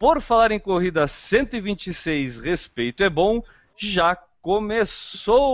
Por 0.00 0.20
Falar 0.22 0.50
em 0.50 0.58
Corrida 0.58 1.06
126, 1.06 2.38
Respeito 2.38 3.04
é 3.04 3.10
Bom, 3.10 3.44
já 3.76 4.16
começou! 4.40 5.50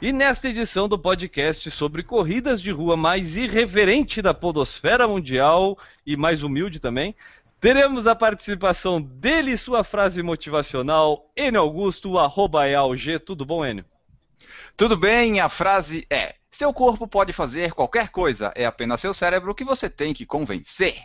E 0.00 0.14
nesta 0.14 0.48
edição 0.48 0.88
do 0.88 0.98
podcast 0.98 1.70
sobre 1.70 2.02
corridas 2.02 2.62
de 2.62 2.70
rua 2.70 2.96
mais 2.96 3.36
irreverente 3.36 4.22
da 4.22 4.32
podosfera 4.32 5.06
mundial 5.06 5.76
e 6.06 6.16
mais 6.16 6.42
humilde 6.42 6.80
também, 6.80 7.14
teremos 7.60 8.06
a 8.06 8.14
participação 8.14 8.98
dele 8.98 9.50
e 9.50 9.58
sua 9.58 9.84
frase 9.84 10.22
motivacional, 10.22 11.30
Enio 11.36 11.60
Augusto, 11.60 12.18
arroba 12.18 12.66
EAUG. 12.66 13.18
Tudo 13.18 13.44
bom, 13.44 13.62
Enio? 13.62 13.84
Tudo 14.76 14.96
bem, 14.96 15.38
a 15.38 15.48
frase 15.48 16.04
é: 16.10 16.34
Seu 16.50 16.72
corpo 16.72 17.06
pode 17.06 17.32
fazer 17.32 17.72
qualquer 17.72 18.08
coisa, 18.08 18.52
é 18.56 18.66
apenas 18.66 19.00
seu 19.00 19.14
cérebro 19.14 19.54
que 19.54 19.64
você 19.64 19.88
tem 19.88 20.12
que 20.12 20.26
convencer. 20.26 20.96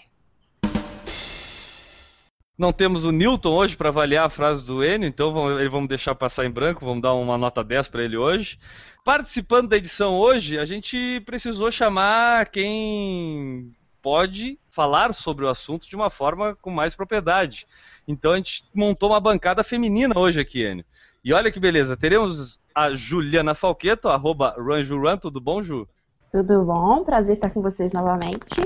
Não 2.58 2.74
temos 2.74 3.06
o 3.06 3.12
Newton 3.12 3.54
hoje 3.54 3.78
para 3.78 3.90
avaliar 3.90 4.26
a 4.26 4.30
frase 4.30 4.66
do 4.66 4.84
Enio, 4.84 5.08
então 5.08 5.32
vamos, 5.32 5.72
vamos 5.72 5.88
deixar 5.88 6.16
passar 6.16 6.46
em 6.46 6.52
branco, 6.52 6.84
vamos 6.84 7.02
dar 7.02 7.14
uma 7.14 7.38
nota 7.38 7.64
10 7.64 7.88
para 7.90 8.04
ele 8.04 8.18
hoje. 8.18 8.58
Participando 9.06 9.70
da 9.70 9.78
edição 9.78 10.16
hoje, 10.18 10.58
a 10.58 10.66
gente 10.66 11.22
precisou 11.26 11.70
chamar 11.70 12.50
quem 12.50 13.72
pode 14.02 14.60
falar 14.72 15.14
sobre 15.14 15.46
o 15.46 15.48
assunto 15.48 15.88
de 15.88 15.96
uma 15.96 16.10
forma 16.10 16.56
com 16.56 16.72
mais 16.72 16.96
propriedade. 16.96 17.68
Então 18.08 18.32
a 18.32 18.38
gente 18.38 18.66
montou 18.74 19.10
uma 19.10 19.20
bancada 19.20 19.64
feminina 19.64 20.18
hoje 20.18 20.40
aqui, 20.40 20.66
Enio. 20.66 20.86
E 21.24 21.32
olha 21.32 21.52
que 21.52 21.60
beleza, 21.60 21.96
teremos 21.96 22.60
a 22.80 22.96
Juliana 22.96 23.54
Falqueto, 23.54 24.08
arroba 24.08 24.56
RunJuran, 24.58 25.18
tudo 25.18 25.42
bom, 25.42 25.62
Ju? 25.62 25.86
Tudo 26.32 26.64
bom? 26.64 27.04
Prazer 27.04 27.36
estar 27.36 27.50
com 27.50 27.62
vocês 27.62 27.92
novamente. 27.92 28.62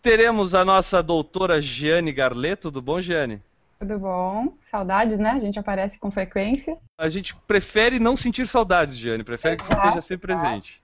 Teremos 0.00 0.54
a 0.54 0.64
nossa 0.64 1.02
doutora 1.02 1.60
Giane 1.60 2.10
Garlet, 2.10 2.56
tudo 2.56 2.80
bom, 2.80 2.98
Giane? 2.98 3.42
Tudo 3.78 3.98
bom? 3.98 4.54
Saudades, 4.70 5.18
né? 5.18 5.32
A 5.32 5.38
gente 5.38 5.58
aparece 5.58 5.98
com 5.98 6.10
frequência. 6.10 6.78
A 6.96 7.10
gente 7.10 7.36
prefere 7.46 7.98
não 7.98 8.16
sentir 8.16 8.46
saudades, 8.46 8.96
Giane, 8.96 9.22
prefere 9.22 9.58
que 9.58 9.66
você 9.66 9.74
esteja 9.74 10.00
sempre 10.00 10.28
presente. 10.28 10.80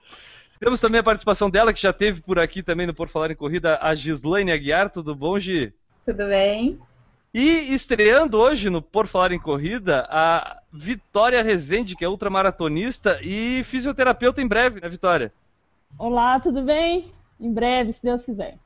Temos 0.61 0.79
também 0.79 1.01
a 1.01 1.05
participação 1.05 1.49
dela, 1.49 1.73
que 1.73 1.81
já 1.81 1.93
teve 1.93 2.21
por 2.21 2.39
aqui 2.39 2.63
também 2.63 2.87
no 2.87 2.93
Por 2.93 3.09
Falar 3.09 3.31
em 3.31 3.37
Corrida, 3.37 3.79
a 3.81 3.95
Gislaine 3.95 4.53
Aguiar, 4.53 4.91
tudo 4.91 5.15
bom, 5.15 5.39
Gi? 5.39 5.73
Tudo 6.05 6.27
bem? 6.27 6.79
E 7.35 7.75
estreando 7.75 8.39
hoje 8.39 8.71
no 8.71 8.81
Por 8.81 9.07
Falar 9.09 9.33
em 9.33 9.41
Corrida, 9.41 10.07
a 10.09 10.63
Vitória 10.73 11.43
Rezende, 11.43 11.97
que 11.97 12.05
é 12.05 12.09
ultramaratonista 12.09 13.19
e 13.23 13.65
fisioterapeuta 13.65 14.41
em 14.41 14.47
breve, 14.47 14.81
né, 14.81 14.89
Vitória? 14.89 15.33
Olá, 15.99 16.39
tudo 16.39 16.63
bem? 16.63 17.13
Em 17.41 17.53
breve, 17.53 17.93
se 17.93 18.01
Deus 18.01 18.25
quiser. 18.25 18.57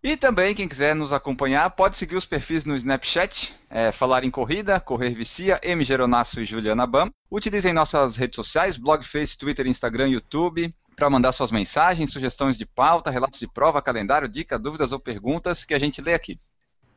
E 0.04 0.18
também, 0.18 0.56
quem 0.56 0.68
quiser 0.68 0.96
nos 0.96 1.14
acompanhar, 1.14 1.70
pode 1.70 1.96
seguir 1.96 2.16
os 2.16 2.26
perfis 2.26 2.66
no 2.66 2.76
Snapchat, 2.76 3.54
é, 3.70 3.92
Falar 3.92 4.24
em 4.24 4.32
Corrida, 4.32 4.80
Correr 4.80 5.14
Vicia, 5.14 5.60
M. 5.62 5.84
Geronasso 5.84 6.42
e 6.42 6.46
Juliana 6.46 6.88
Bam. 6.88 7.12
Utilizem 7.30 7.72
nossas 7.72 8.16
redes 8.16 8.36
sociais, 8.36 8.78
blog, 8.78 9.06
Face, 9.06 9.38
Twitter, 9.38 9.68
Instagram, 9.68 10.10
YouTube, 10.10 10.74
para 10.96 11.08
mandar 11.08 11.32
suas 11.34 11.52
mensagens, 11.52 12.12
sugestões 12.12 12.58
de 12.58 12.66
pauta, 12.66 13.12
relatos 13.12 13.40
de 13.40 13.48
prova, 13.48 13.80
calendário, 13.80 14.28
dica, 14.28 14.58
dúvidas 14.58 14.92
ou 14.92 15.00
perguntas 15.00 15.64
que 15.64 15.74
a 15.76 15.80
gente 15.80 16.02
lê 16.02 16.16
aqui. 16.16 16.40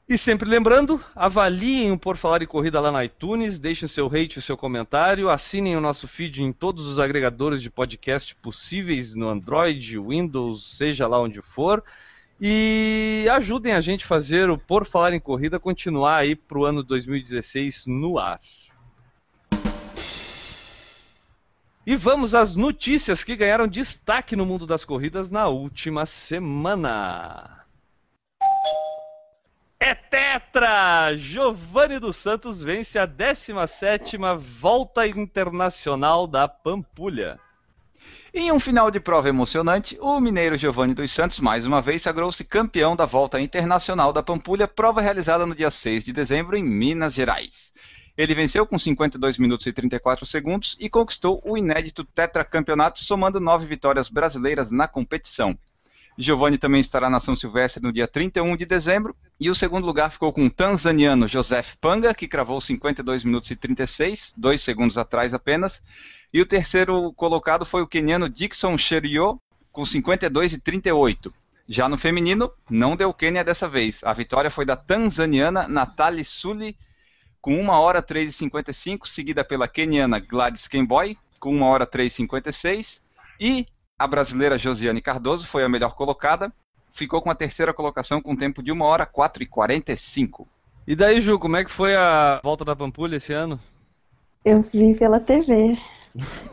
E 0.09 0.17
sempre 0.17 0.49
lembrando, 0.49 0.99
avaliem 1.15 1.93
o 1.93 1.99
Por 1.99 2.17
Falar 2.17 2.43
em 2.43 2.47
Corrida 2.47 2.81
lá 2.81 2.91
no 2.91 3.03
iTunes, 3.03 3.59
deixem 3.59 3.87
seu 3.87 4.09
rate 4.09 4.39
o 4.39 4.43
seu 4.43 4.57
comentário, 4.57 5.29
assinem 5.29 5.77
o 5.77 5.81
nosso 5.81 6.09
feed 6.09 6.43
em 6.43 6.53
todos 6.53 6.87
os 6.87 6.99
agregadores 6.99 7.61
de 7.61 7.71
podcast 7.71 8.35
possíveis 8.37 9.15
no 9.15 9.29
Android, 9.29 9.99
Windows, 9.99 10.77
seja 10.79 11.07
lá 11.07 11.21
onde 11.21 11.43
for. 11.43 11.85
E 12.47 13.27
ajudem 13.31 13.73
a 13.73 13.81
gente 13.81 14.05
a 14.05 14.07
fazer 14.07 14.51
o 14.51 14.59
Por 14.59 14.85
Falar 14.85 15.15
em 15.15 15.19
Corrida 15.19 15.59
continuar 15.59 16.17
aí 16.17 16.37
para 16.37 16.59
o 16.59 16.67
ano 16.67 16.83
2016 16.83 17.87
no 17.87 18.19
ar. 18.19 18.39
E 21.87 21.97
vamos 21.97 22.35
às 22.35 22.55
notícias 22.55 23.25
que 23.25 23.35
ganharam 23.35 23.67
destaque 23.67 24.37
no 24.37 24.45
mundo 24.45 24.67
das 24.67 24.85
corridas 24.85 25.31
na 25.31 25.47
última 25.49 26.05
semana. 26.05 27.65
É 29.81 29.95
tetra! 29.95 31.17
Giovanni 31.17 31.99
dos 31.99 32.17
Santos 32.17 32.61
vence 32.61 32.99
a 32.99 33.09
17ª 33.09 34.37
Volta 34.37 35.07
Internacional 35.07 36.27
da 36.27 36.47
Pampulha. 36.47 37.41
Em 38.37 38.51
um 38.51 38.59
final 38.59 38.91
de 38.91 38.99
prova 38.99 39.29
emocionante, 39.29 39.97
o 40.01 40.19
mineiro 40.19 40.59
Giovanni 40.59 40.93
dos 40.93 41.13
Santos 41.13 41.39
mais 41.39 41.65
uma 41.65 41.81
vez 41.81 42.03
sagrou-se 42.03 42.43
campeão 42.43 42.97
da 42.97 43.07
Volta 43.07 43.41
Internacional 43.41 44.13
da 44.13 44.25
Pampulha, 44.25 44.67
prova 44.67 45.01
realizada 45.01 45.47
no 45.47 45.55
dia 45.55 45.71
6 45.71 46.03
de 46.03 46.13
dezembro 46.13 46.57
em 46.57 46.65
Minas 46.65 47.15
Gerais. 47.15 47.73
Ele 48.19 48.35
venceu 48.35 48.67
com 48.67 48.77
52 48.77 49.39
minutos 49.39 49.65
e 49.69 49.73
34 49.73 50.27
segundos 50.27 50.77
e 50.81 50.91
conquistou 50.91 51.41
o 51.45 51.57
inédito 51.57 52.03
tetracampeonato, 52.03 53.05
somando 53.05 53.39
nove 53.39 53.67
vitórias 53.67 54.09
brasileiras 54.09 54.73
na 54.73 54.89
competição. 54.89 55.57
Giovanni 56.19 56.59
também 56.59 56.81
estará 56.81 57.09
na 57.09 57.21
São 57.21 57.37
Silvestre 57.37 57.83
no 57.83 57.93
dia 57.93 58.09
31 58.09 58.57
de 58.57 58.67
dezembro, 58.67 59.15
e 59.39 59.49
o 59.49 59.55
segundo 59.55 59.87
lugar 59.87 60.11
ficou 60.11 60.33
com 60.33 60.47
o 60.47 60.51
tanzaniano 60.51 61.29
Joseph 61.29 61.75
Panga, 61.81 62.13
que 62.13 62.27
cravou 62.27 62.61
52 62.61 63.23
minutos 63.23 63.53
e 63.53 63.57
36, 63.57 64.35
dois 64.37 64.61
segundos 64.61 64.99
atrás 64.99 65.35
apenas, 65.35 65.85
e 66.35 66.41
o 66.41 66.47
terceiro 66.47 67.13
colocado 67.13 67.65
foi 67.65 67.81
o 67.81 67.87
queniano 67.87 68.29
Dixon 68.29 68.77
Cherio, 68.77 69.41
com 69.71 69.87
52 69.87 70.55
e 70.55 70.61
38. 70.61 71.33
Já 71.69 71.89
no 71.89 71.97
feminino, 71.97 72.51
não 72.69 72.97
deu 72.97 73.15
Quênia 73.15 73.45
dessa 73.45 73.69
vez. 73.69 74.03
A 74.03 74.13
vitória 74.13 74.51
foi 74.51 74.67
da 74.67 74.75
tanzaniana 74.75 75.69
Natali 75.69 76.25
Suli, 76.25 76.77
com 77.41 77.55
1 77.63 77.69
hora 77.69 78.03
3 78.03 78.31
e 78.31 78.33
55, 78.33 79.07
seguida 79.07 79.45
pela 79.45 79.69
queniana 79.69 80.19
Gladys 80.19 80.67
Kemboy, 80.67 81.17
com 81.39 81.55
1 81.55 81.63
hora 81.63 81.87
3 81.87 82.13
e 82.13 82.17
56, 82.17 83.03
e 83.39 83.67
a 83.97 84.07
brasileira 84.09 84.59
Josiane 84.59 85.01
Cardoso 85.01 85.47
foi 85.47 85.63
a 85.63 85.69
melhor 85.69 85.95
colocada, 85.95 86.53
ficou 86.93 87.23
com 87.23 87.31
a 87.31 87.35
terceira 87.37 87.73
colocação 87.73 88.21
com 88.21 88.35
tempo 88.35 88.61
de 88.61 88.73
1 88.73 88.81
hora 88.83 89.07
4 89.07 89.45
e 89.45 89.47
45. 89.47 90.49
E 90.85 90.97
daí, 90.97 91.21
Ju, 91.21 91.39
como 91.39 91.57
é 91.57 91.65
que 91.65 91.71
foi 91.71 91.95
a 91.95 92.41
volta 92.43 92.65
da 92.65 92.75
Pampulha 92.75 93.17
esse 93.17 93.33
ano? 93.33 93.61
Eu 94.45 94.63
vi 94.73 94.95
pela 94.95 95.21
TV, 95.21 95.79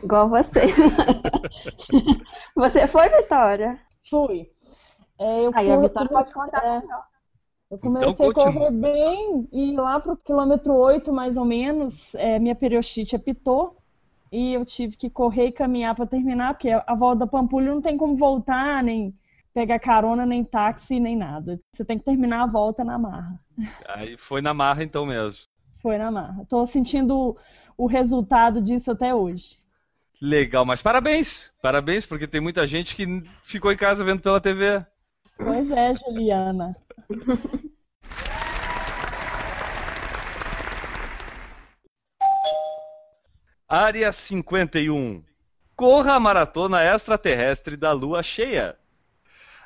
igual 0.02 0.28
você. 0.28 0.60
você 2.54 2.86
foi, 2.86 3.08
Vitória? 3.08 3.78
Fui. 4.08 4.50
É, 5.18 5.46
eu 5.46 5.52
Aí 5.52 5.70
a 5.70 5.76
fui- 5.76 5.88
Vitória 5.88 6.10
pode 6.10 6.32
contar 6.32 6.64
é, 6.64 6.80
melhor. 6.80 7.04
Eu 7.70 7.78
comecei 7.78 8.26
Então, 8.26 8.28
a 8.28 8.32
correr 8.32 8.70
bem 8.72 9.48
e 9.52 9.76
lá 9.76 10.00
pro 10.00 10.16
quilômetro 10.16 10.74
8, 10.74 11.12
mais 11.12 11.36
ou 11.36 11.44
menos, 11.44 12.14
é, 12.16 12.38
minha 12.38 12.54
periostite 12.54 13.16
apitou 13.16 13.76
e 14.32 14.54
eu 14.54 14.64
tive 14.64 14.96
que 14.96 15.10
correr 15.10 15.46
e 15.48 15.52
caminhar 15.52 15.94
para 15.94 16.06
terminar, 16.06 16.54
porque 16.54 16.70
a 16.70 16.94
volta 16.94 17.20
da 17.20 17.26
Pampulha 17.26 17.72
não 17.74 17.82
tem 17.82 17.96
como 17.96 18.16
voltar, 18.16 18.82
nem 18.82 19.14
pegar 19.54 19.78
carona, 19.78 20.26
nem 20.26 20.44
táxi, 20.44 21.00
nem 21.00 21.16
nada. 21.16 21.60
Você 21.74 21.84
tem 21.84 21.98
que 21.98 22.04
terminar 22.04 22.42
a 22.44 22.46
volta 22.46 22.84
na 22.84 22.98
marra. 22.98 23.40
Aí 23.88 24.16
foi 24.16 24.40
na 24.42 24.52
marra 24.54 24.82
então 24.82 25.06
mesmo. 25.06 25.46
Foi 25.80 25.98
na 25.98 26.10
marra. 26.10 26.44
Tô 26.48 26.64
sentindo 26.66 27.36
o 27.82 27.86
resultado 27.86 28.62
disso 28.62 28.92
até 28.92 29.12
hoje. 29.12 29.58
Legal, 30.20 30.64
mas 30.64 30.80
parabéns! 30.80 31.52
Parabéns, 31.60 32.06
porque 32.06 32.28
tem 32.28 32.40
muita 32.40 32.64
gente 32.64 32.94
que 32.94 33.04
ficou 33.42 33.72
em 33.72 33.76
casa 33.76 34.04
vendo 34.04 34.22
pela 34.22 34.40
TV. 34.40 34.86
Pois 35.36 35.68
é, 35.68 35.92
Juliana. 35.96 36.76
Área 43.68 44.12
51. 44.12 45.24
Corra 45.74 46.12
a 46.12 46.20
maratona 46.20 46.84
extraterrestre 46.84 47.76
da 47.76 47.90
lua 47.90 48.22
cheia. 48.22 48.78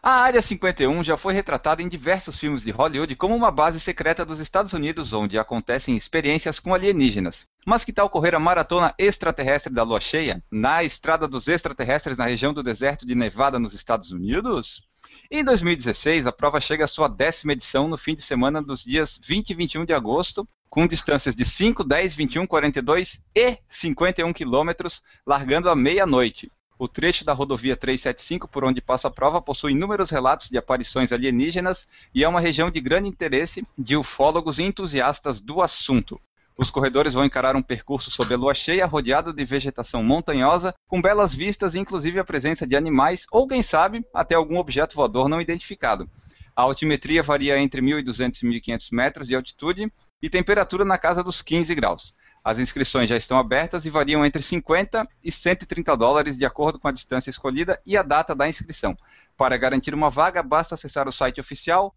A 0.03 0.21
Área 0.21 0.41
51 0.41 1.03
já 1.03 1.17
foi 1.17 1.33
retratada 1.33 1.83
em 1.83 1.89
diversos 1.89 2.39
filmes 2.39 2.63
de 2.63 2.71
Hollywood 2.71 3.17
como 3.17 3.35
uma 3.35 3.51
base 3.51 3.81
secreta 3.81 4.25
dos 4.25 4.39
Estados 4.39 4.73
Unidos 4.73 5.13
onde 5.13 5.39
acontecem 5.39 5.97
experiências 5.97 6.61
com 6.61 6.75
alienígenas. 6.75 7.47
Mas 7.65 7.85
que 7.85 7.93
tal 7.93 8.09
correr 8.09 8.35
a 8.35 8.39
maratona 8.39 8.95
extraterrestre 8.99 9.73
da 9.73 9.83
Lua 9.83 10.01
Cheia 10.01 10.43
na 10.51 10.85
Estrada 10.85 11.27
dos 11.27 11.49
Extraterrestres 11.49 12.19
na 12.19 12.27
região 12.27 12.53
do 12.53 12.63
deserto 12.63 13.07
de 13.07 13.15
Nevada, 13.15 13.59
nos 13.59 13.75
Estados 13.75 14.13
Unidos? 14.13 14.87
Em 15.31 15.43
2016, 15.43 16.27
a 16.27 16.33
prova 16.33 16.61
chega 16.61 16.85
à 16.85 16.89
sua 16.89 17.09
décima 17.09 17.53
edição 17.53 17.89
no 17.89 17.99
fim 17.99 18.15
de 18.15 18.23
semana 18.23 18.63
dos 18.63 18.85
dias 18.85 19.19
20 19.25 19.51
e 19.51 19.55
21 19.55 19.85
de 19.85 19.93
agosto, 19.93 20.47
com 20.71 20.87
distâncias 20.87 21.35
de 21.35 21.45
5, 21.45 21.83
10, 21.83 22.15
21, 22.15 22.47
42 22.47 23.25
e 23.35 23.59
51 23.69 24.33
quilômetros, 24.33 25.03
largando 25.27 25.69
à 25.69 25.75
meia-noite. 25.75 26.51
O 26.79 26.87
trecho 26.87 27.25
da 27.25 27.33
rodovia 27.33 27.75
375 27.75 28.47
por 28.49 28.63
onde 28.63 28.83
passa 28.83 29.09
a 29.09 29.11
prova 29.11 29.41
possui 29.41 29.73
inúmeros 29.73 30.11
relatos 30.11 30.51
de 30.51 30.59
aparições 30.59 31.11
alienígenas 31.11 31.89
e 32.15 32.23
é 32.23 32.29
uma 32.29 32.41
região 32.41 32.71
de 32.71 32.81
grande 32.83 33.09
interesse 33.09 33.67
de 33.79 33.97
ufólogos 33.97 34.59
e 34.59 34.63
entusiastas 34.63 35.41
do 35.41 35.63
assunto. 35.63 36.21
Os 36.59 36.71
corredores 36.71 37.15
vão 37.15 37.25
encarar 37.25 37.57
um 37.57 37.63
percurso 37.63 38.11
sob 38.11 38.33
a 38.35 38.37
lua 38.37 38.53
cheia, 38.53 38.85
rodeado 38.85 39.33
de 39.33 39.45
vegetação 39.45 40.03
montanhosa, 40.03 40.75
com 40.87 41.01
belas 41.01 41.35
vistas 41.35 41.75
e 41.75 41.79
inclusive 41.79 42.19
a 42.19 42.25
presença 42.25 42.67
de 42.67 42.77
animais 42.77 43.27
ou, 43.33 43.47
quem 43.47 43.63
sabe, 43.63 44.05
até 44.13 44.35
algum 44.35 44.59
objeto 44.59 44.97
voador 44.97 45.31
não 45.31 45.41
identificado. 45.41 46.11
A 46.55 46.63
altimetria 46.63 47.23
varia 47.23 47.59
entre 47.59 47.81
1.200 47.81 48.43
e 48.43 48.61
1.500 48.61 48.89
metros 48.93 49.29
de 49.29 49.35
altitude 49.35 49.91
e 50.21 50.29
temperatura 50.29 50.85
na 50.85 50.99
casa 50.99 51.23
dos 51.23 51.41
15 51.41 51.75
graus. 51.75 52.15
As 52.47 52.59
inscrições 52.61 53.09
já 53.09 53.17
estão 53.17 53.41
abertas 53.41 53.87
e 53.87 53.91
variam 53.91 54.25
entre 54.25 54.41
50 54.41 55.09
e 55.21 55.33
130 55.33 55.97
dólares, 55.97 56.39
de 56.39 56.45
acordo 56.45 56.79
com 56.79 56.87
a 56.87 56.93
distância 56.93 57.29
escolhida 57.29 57.83
e 57.85 57.97
a 57.97 58.05
data 58.05 58.37
da 58.37 58.49
inscrição. 58.49 58.97
Para 59.37 59.57
garantir 59.57 59.93
uma 59.93 60.11
vaga, 60.11 60.45
basta 60.45 60.77
acessar 60.77 61.09
o 61.09 61.13
site 61.13 61.41
oficial 61.41 61.93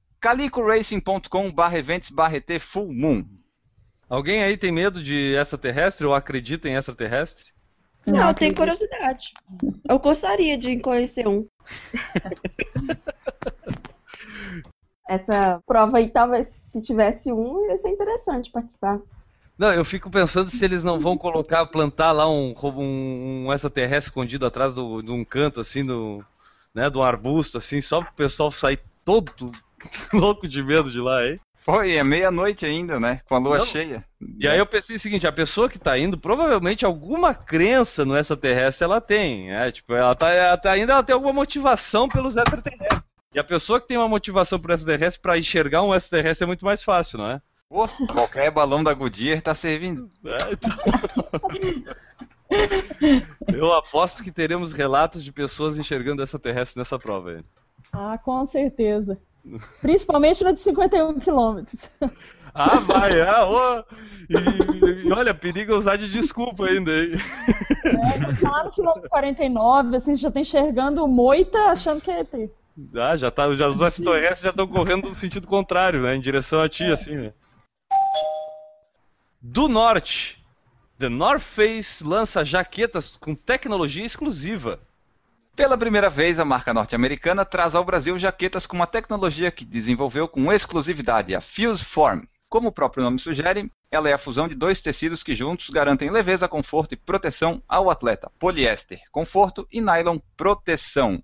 full 2.59 2.91
moon. 2.91 3.23
Alguém 4.09 4.41
aí 4.41 4.57
tem 4.57 4.71
medo 4.71 5.03
de 5.03 5.35
extraterrestre 5.35 6.07
ou 6.07 6.15
acredita 6.15 6.67
em 6.67 6.73
extraterrestre? 6.73 7.53
Não, 8.07 8.15
Não 8.15 8.29
eu 8.29 8.33
tenho 8.33 8.55
curiosidade. 8.55 9.31
Eu 9.87 9.99
gostaria 9.99 10.57
de 10.57 10.79
conhecer 10.79 11.27
um. 11.27 11.45
Essa 15.07 15.61
prova 15.67 15.99
aí, 15.99 16.09
talvez, 16.09 16.47
se 16.47 16.81
tivesse 16.81 17.31
um, 17.31 17.69
ia 17.69 17.77
ser 17.77 17.89
interessante 17.89 18.51
participar. 18.51 18.99
Não, 19.59 19.73
eu 19.73 19.83
fico 19.83 20.09
pensando 20.09 20.49
se 20.49 20.63
eles 20.63 20.85
não 20.85 21.01
vão 21.01 21.17
colocar, 21.17 21.65
plantar 21.65 22.13
lá 22.13 22.29
um, 22.29 22.55
um, 22.63 23.45
um 23.47 23.53
extraterrestre 23.53 24.09
escondido 24.09 24.45
atrás 24.45 24.73
do- 24.73 25.01
de 25.01 25.11
um 25.11 25.25
canto, 25.25 25.59
assim, 25.59 25.85
do, 25.85 26.23
né, 26.73 26.89
de 26.89 26.97
um 26.97 27.03
arbusto, 27.03 27.57
assim, 27.57 27.81
só 27.81 28.01
pro 28.01 28.13
pessoal 28.13 28.49
sair 28.51 28.79
todo 29.03 29.51
louco 30.13 30.47
de 30.47 30.63
medo 30.63 30.89
de 30.89 31.01
lá, 31.01 31.27
hein? 31.27 31.41
Foi, 31.65 31.91
é 31.91 32.03
meia-noite 32.03 32.65
ainda, 32.65 33.01
né? 33.01 33.19
Com 33.27 33.35
a 33.35 33.37
lua 33.37 33.57
Não. 33.57 33.65
cheia. 33.65 34.05
E 34.39 34.47
aí 34.47 34.57
eu 34.57 34.65
pensei 34.65 34.95
o 34.95 34.99
seguinte, 34.99 35.27
a 35.27 35.31
pessoa 35.31 35.67
que 35.69 35.77
tá 35.77 35.97
indo, 35.97 36.17
provavelmente 36.17 36.85
alguma 36.85 37.33
crença 37.33 38.05
no 38.05 38.15
extraterrestre 38.15 38.85
ela 38.85 39.01
tem, 39.01 39.49
né? 39.49 39.73
Tipo, 39.73 39.93
ela 39.93 40.15
tá, 40.15 40.29
ela 40.29 40.57
tá 40.57 40.71
ainda 40.71 40.93
ela 40.93 41.03
tem 41.03 41.13
alguma 41.13 41.33
motivação 41.33 42.07
pelos 42.07 42.37
extraterrestres. 42.37 43.03
E 43.33 43.39
a 43.39 43.43
pessoa 43.43 43.79
que 43.81 43.87
tem 43.89 43.97
uma 43.97 44.07
motivação 44.07 44.57
por 44.57 44.71
extraterrestre, 44.71 45.21
pra 45.21 45.37
enxergar 45.37 45.83
um 45.83 45.93
extraterrestre 45.93 46.45
é 46.45 46.47
muito 46.47 46.63
mais 46.65 46.81
fácil, 46.81 47.17
não 47.17 47.29
é? 47.29 47.41
Pô, 47.69 47.87
qualquer 48.11 48.49
balão 48.49 48.83
da 48.83 48.93
Goodyear 48.95 49.41
tá 49.43 49.53
servindo. 49.53 50.09
É, 50.25 50.53
então- 50.53 50.77
Eu 53.47 53.71
aposto 53.73 54.23
que 54.23 54.31
teremos 54.31 54.73
relatos 54.73 55.23
de 55.23 55.31
pessoas 55.31 55.77
enxergando 55.77 56.23
extraterrestre 56.23 56.79
nessa 56.79 56.97
prova 56.97 57.29
aí. 57.29 57.43
Ah, 57.93 58.17
com 58.17 58.45
certeza. 58.47 59.19
Principalmente 59.81 60.43
no 60.43 60.51
de 60.53 60.59
51 60.59 61.19
quilômetros. 61.19 61.87
Ah, 62.53 62.79
vai, 62.79 63.21
ah, 63.21 63.45
ô. 63.47 63.83
E, 64.29 65.07
e 65.07 65.11
olha, 65.11 65.33
perigo 65.35 65.75
usar 65.75 65.95
de 65.95 66.11
desculpa 66.11 66.65
ainda, 66.65 66.91
hein? 66.91 67.11
É, 67.85 68.43
lá 68.47 68.63
no 68.63 68.71
quilômetro 68.71 69.07
49, 69.09 69.95
assim, 69.95 70.15
você 70.15 70.21
já 70.21 70.31
tá 70.31 70.39
enxergando 70.39 71.07
moita 71.07 71.57
achando 71.65 72.01
que 72.01 72.09
é 72.09 72.21
ET. 72.21 72.49
Ah, 72.95 73.15
já 73.15 73.29
tá, 73.29 73.53
já, 73.55 73.67
os 73.67 73.79
extraterrestres 73.81 74.41
já 74.41 74.49
estão 74.49 74.67
correndo 74.67 75.07
no 75.09 75.15
sentido 75.15 75.45
contrário, 75.47 76.01
né? 76.01 76.15
Em 76.15 76.19
direção 76.19 76.61
a 76.61 76.67
ti, 76.67 76.85
assim, 76.85 77.15
né? 77.15 77.33
Do 79.41 79.69
norte, 79.69 80.37
The 80.97 81.07
North 81.07 81.39
Face 81.39 82.03
lança 82.03 82.43
jaquetas 82.43 83.15
com 83.15 83.33
tecnologia 83.33 84.03
exclusiva. 84.03 84.81
Pela 85.55 85.77
primeira 85.77 86.09
vez, 86.09 86.39
a 86.39 86.43
marca 86.43 86.73
norte-americana 86.73 87.45
traz 87.45 87.73
ao 87.73 87.85
Brasil 87.85 88.19
jaquetas 88.19 88.65
com 88.65 88.75
uma 88.75 88.85
tecnologia 88.85 89.49
que 89.49 89.63
desenvolveu 89.63 90.27
com 90.27 90.51
exclusividade, 90.51 91.33
a 91.33 91.39
Fuse 91.39 91.85
Form. 91.85 92.23
Como 92.49 92.67
o 92.67 92.71
próprio 92.71 93.01
nome 93.01 93.17
sugere, 93.17 93.71
ela 93.89 94.09
é 94.09 94.13
a 94.13 94.17
fusão 94.17 94.45
de 94.45 94.55
dois 94.55 94.81
tecidos 94.81 95.23
que 95.23 95.33
juntos 95.33 95.69
garantem 95.69 96.09
leveza, 96.09 96.45
conforto 96.45 96.91
e 96.91 96.97
proteção 96.97 97.63
ao 97.65 97.89
atleta: 97.89 98.29
poliéster, 98.37 98.99
conforto 99.09 99.65
e 99.71 99.79
nylon, 99.79 100.19
proteção. 100.35 101.23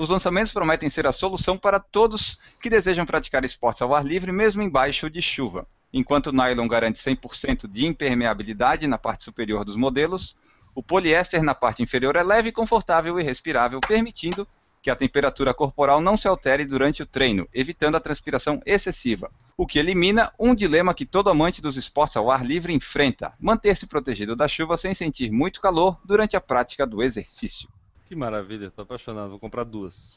Os 0.00 0.08
lançamentos 0.08 0.50
prometem 0.50 0.90
ser 0.90 1.06
a 1.06 1.12
solução 1.12 1.56
para 1.56 1.78
todos 1.78 2.40
que 2.60 2.68
desejam 2.68 3.06
praticar 3.06 3.44
esportes 3.44 3.82
ao 3.82 3.94
ar 3.94 4.04
livre, 4.04 4.32
mesmo 4.32 4.62
embaixo 4.62 5.08
de 5.08 5.22
chuva. 5.22 5.64
Enquanto 5.92 6.28
o 6.28 6.32
nylon 6.32 6.66
garante 6.66 6.98
100% 6.98 7.68
de 7.68 7.86
impermeabilidade 7.86 8.86
na 8.86 8.96
parte 8.96 9.24
superior 9.24 9.64
dos 9.64 9.76
modelos, 9.76 10.36
o 10.74 10.82
poliéster 10.82 11.42
na 11.42 11.54
parte 11.54 11.82
inferior 11.82 12.16
é 12.16 12.22
leve, 12.22 12.50
confortável 12.50 13.20
e 13.20 13.22
respirável, 13.22 13.78
permitindo 13.80 14.48
que 14.82 14.90
a 14.90 14.96
temperatura 14.96 15.54
corporal 15.54 16.00
não 16.00 16.16
se 16.16 16.26
altere 16.26 16.64
durante 16.64 17.02
o 17.02 17.06
treino, 17.06 17.48
evitando 17.54 17.96
a 17.96 18.00
transpiração 18.00 18.60
excessiva, 18.66 19.30
o 19.56 19.64
que 19.64 19.78
elimina 19.78 20.32
um 20.38 20.54
dilema 20.54 20.92
que 20.92 21.06
todo 21.06 21.30
amante 21.30 21.62
dos 21.62 21.76
esportes 21.76 22.16
ao 22.16 22.30
ar 22.30 22.44
livre 22.44 22.72
enfrenta: 22.72 23.32
manter-se 23.38 23.86
protegido 23.86 24.34
da 24.34 24.48
chuva 24.48 24.76
sem 24.76 24.92
sentir 24.92 25.30
muito 25.30 25.60
calor 25.60 26.00
durante 26.04 26.36
a 26.36 26.40
prática 26.40 26.84
do 26.84 27.02
exercício. 27.02 27.68
Que 28.06 28.16
maravilha, 28.16 28.70
tô 28.70 28.82
apaixonado, 28.82 29.30
vou 29.30 29.38
comprar 29.38 29.64
duas. 29.64 30.16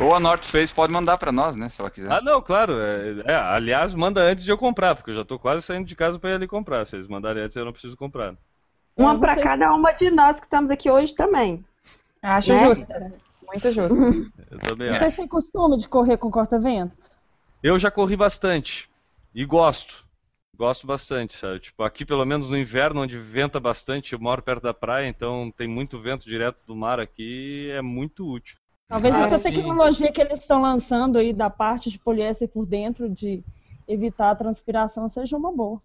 Ou 0.00 0.14
a 0.14 0.18
North 0.20 0.44
Face 0.44 0.72
pode 0.72 0.92
mandar 0.92 1.16
para 1.18 1.30
nós, 1.30 1.54
né, 1.56 1.68
se 1.68 1.80
ela 1.80 1.90
quiser. 1.90 2.12
Ah, 2.12 2.20
não, 2.20 2.42
claro. 2.42 2.78
é- 2.80 3.22
é, 3.26 3.34
aliás, 3.34 3.94
manda 3.94 4.20
antes 4.20 4.44
de 4.44 4.50
eu 4.50 4.58
comprar, 4.58 4.94
porque 4.96 5.10
eu 5.10 5.14
já 5.14 5.24
tô 5.24 5.38
quase 5.38 5.64
saindo 5.64 5.86
de 5.86 5.94
casa 5.94 6.18
pra 6.18 6.30
ir 6.30 6.34
ali 6.34 6.48
comprar. 6.48 6.84
Se 6.86 6.96
eles 6.96 7.06
mandarem 7.06 7.42
antes, 7.42 7.56
eu 7.56 7.64
não 7.64 7.72
preciso 7.72 7.96
comprar. 7.96 8.34
Uma 8.96 9.14
É, 9.14 9.18
para 9.18 9.42
cada 9.42 9.72
uma 9.72 9.92
de 9.92 10.10
nós 10.10 10.38
que 10.38 10.46
estamos 10.46 10.70
aqui 10.70 10.90
hoje 10.90 11.14
também. 11.14 11.64
Acho 12.22 12.52
Né? 12.52 12.64
justo. 12.64 12.86
Muito 13.46 13.70
justo. 13.72 13.98
Eu 14.50 14.58
também 14.58 14.88
acho. 14.88 14.98
Vocês 15.00 15.16
têm 15.16 15.28
costume 15.28 15.76
de 15.76 15.88
correr 15.88 16.16
com 16.16 16.30
corta-vento? 16.30 17.10
Eu 17.62 17.78
já 17.78 17.90
corri 17.90 18.16
bastante. 18.16 18.88
E 19.34 19.44
gosto. 19.44 20.04
Gosto 20.56 20.86
bastante, 20.86 21.34
sabe? 21.34 21.58
Tipo, 21.58 21.82
aqui 21.82 22.04
pelo 22.04 22.24
menos 22.24 22.48
no 22.48 22.56
inverno, 22.56 23.02
onde 23.02 23.18
venta 23.18 23.58
bastante, 23.58 24.12
eu 24.12 24.20
moro 24.20 24.40
perto 24.40 24.62
da 24.62 24.72
praia, 24.72 25.08
então 25.08 25.52
tem 25.56 25.66
muito 25.66 26.00
vento 26.00 26.28
direto 26.28 26.58
do 26.66 26.76
mar 26.76 27.00
aqui, 27.00 27.68
é 27.72 27.82
muito 27.82 28.26
útil. 28.26 28.56
Talvez 28.94 29.12
Ah, 29.16 29.22
essa 29.22 29.38
sim. 29.38 29.50
tecnologia 29.50 30.12
que 30.12 30.20
eles 30.20 30.38
estão 30.38 30.62
lançando 30.62 31.18
aí 31.18 31.32
da 31.32 31.50
parte 31.50 31.90
de 31.90 31.98
poliéster 31.98 32.46
por 32.46 32.64
dentro, 32.64 33.08
de 33.08 33.42
evitar 33.88 34.30
a 34.30 34.36
transpiração, 34.36 35.08
seja 35.08 35.36
uma 35.36 35.50
boa. 35.50 35.82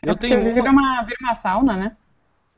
Eu 0.00 0.12
É 0.12 0.14
porque 0.14 0.28
tenho 0.28 0.54
vira 0.54 0.70
uma... 0.70 0.80
uma, 0.80 1.02
vira 1.02 1.16
uma 1.22 1.34
sauna, 1.34 1.76
né? 1.76 1.96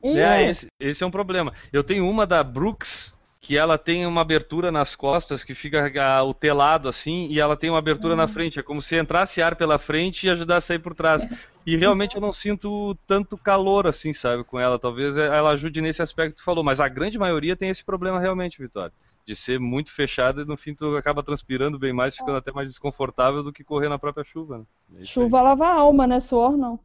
Isso. 0.03 0.19
É, 0.19 0.49
esse, 0.51 0.67
esse 0.79 1.03
é 1.03 1.07
um 1.07 1.11
problema. 1.11 1.51
Eu 1.73 1.83
tenho 1.83 2.07
uma 2.07 2.27
da 2.27 2.43
Brooks, 2.43 3.19
que 3.41 3.57
ela 3.57 3.79
tem 3.79 4.05
uma 4.05 4.21
abertura 4.21 4.71
nas 4.71 4.95
costas 4.95 5.43
que 5.43 5.55
fica 5.55 5.91
o 6.23 6.35
telado 6.35 6.87
assim, 6.87 7.25
e 7.31 7.39
ela 7.39 7.57
tem 7.57 7.71
uma 7.71 7.79
abertura 7.79 8.15
na 8.15 8.27
frente. 8.27 8.59
É 8.59 8.63
como 8.63 8.83
se 8.83 8.95
entrasse 8.95 9.41
ar 9.41 9.55
pela 9.55 9.79
frente 9.79 10.27
e 10.27 10.29
ajudasse 10.29 10.65
a 10.65 10.67
sair 10.75 10.79
por 10.79 10.93
trás. 10.93 11.27
E 11.65 11.75
realmente 11.75 12.13
eu 12.15 12.21
não 12.21 12.31
sinto 12.31 12.95
tanto 13.07 13.35
calor 13.39 13.87
assim, 13.87 14.13
sabe, 14.13 14.43
com 14.43 14.59
ela. 14.59 14.77
Talvez 14.77 15.17
ela 15.17 15.49
ajude 15.49 15.81
nesse 15.81 16.03
aspecto 16.03 16.35
que 16.35 16.41
tu 16.41 16.45
falou, 16.45 16.63
mas 16.63 16.79
a 16.79 16.87
grande 16.87 17.17
maioria 17.17 17.55
tem 17.55 17.69
esse 17.71 17.83
problema 17.83 18.19
realmente, 18.19 18.61
Vitória. 18.61 18.93
De 19.25 19.35
ser 19.35 19.59
muito 19.59 19.91
fechada 19.91 20.43
e 20.43 20.45
no 20.45 20.55
fim 20.55 20.75
tu 20.75 20.95
acaba 20.95 21.23
transpirando 21.23 21.79
bem 21.79 21.91
mais, 21.91 22.15
ficando 22.15 22.37
até 22.37 22.51
mais 22.51 22.69
desconfortável 22.69 23.41
do 23.41 23.51
que 23.51 23.63
correr 23.63 23.89
na 23.89 23.97
própria 23.97 24.23
chuva. 24.23 24.59
Né? 24.59 24.65
É 24.99 25.01
isso 25.01 25.19
aí. 25.19 25.25
Chuva 25.25 25.41
lava 25.41 25.65
a 25.65 25.73
alma, 25.73 26.05
né? 26.05 26.19
Suor 26.19 26.55
não. 26.55 26.79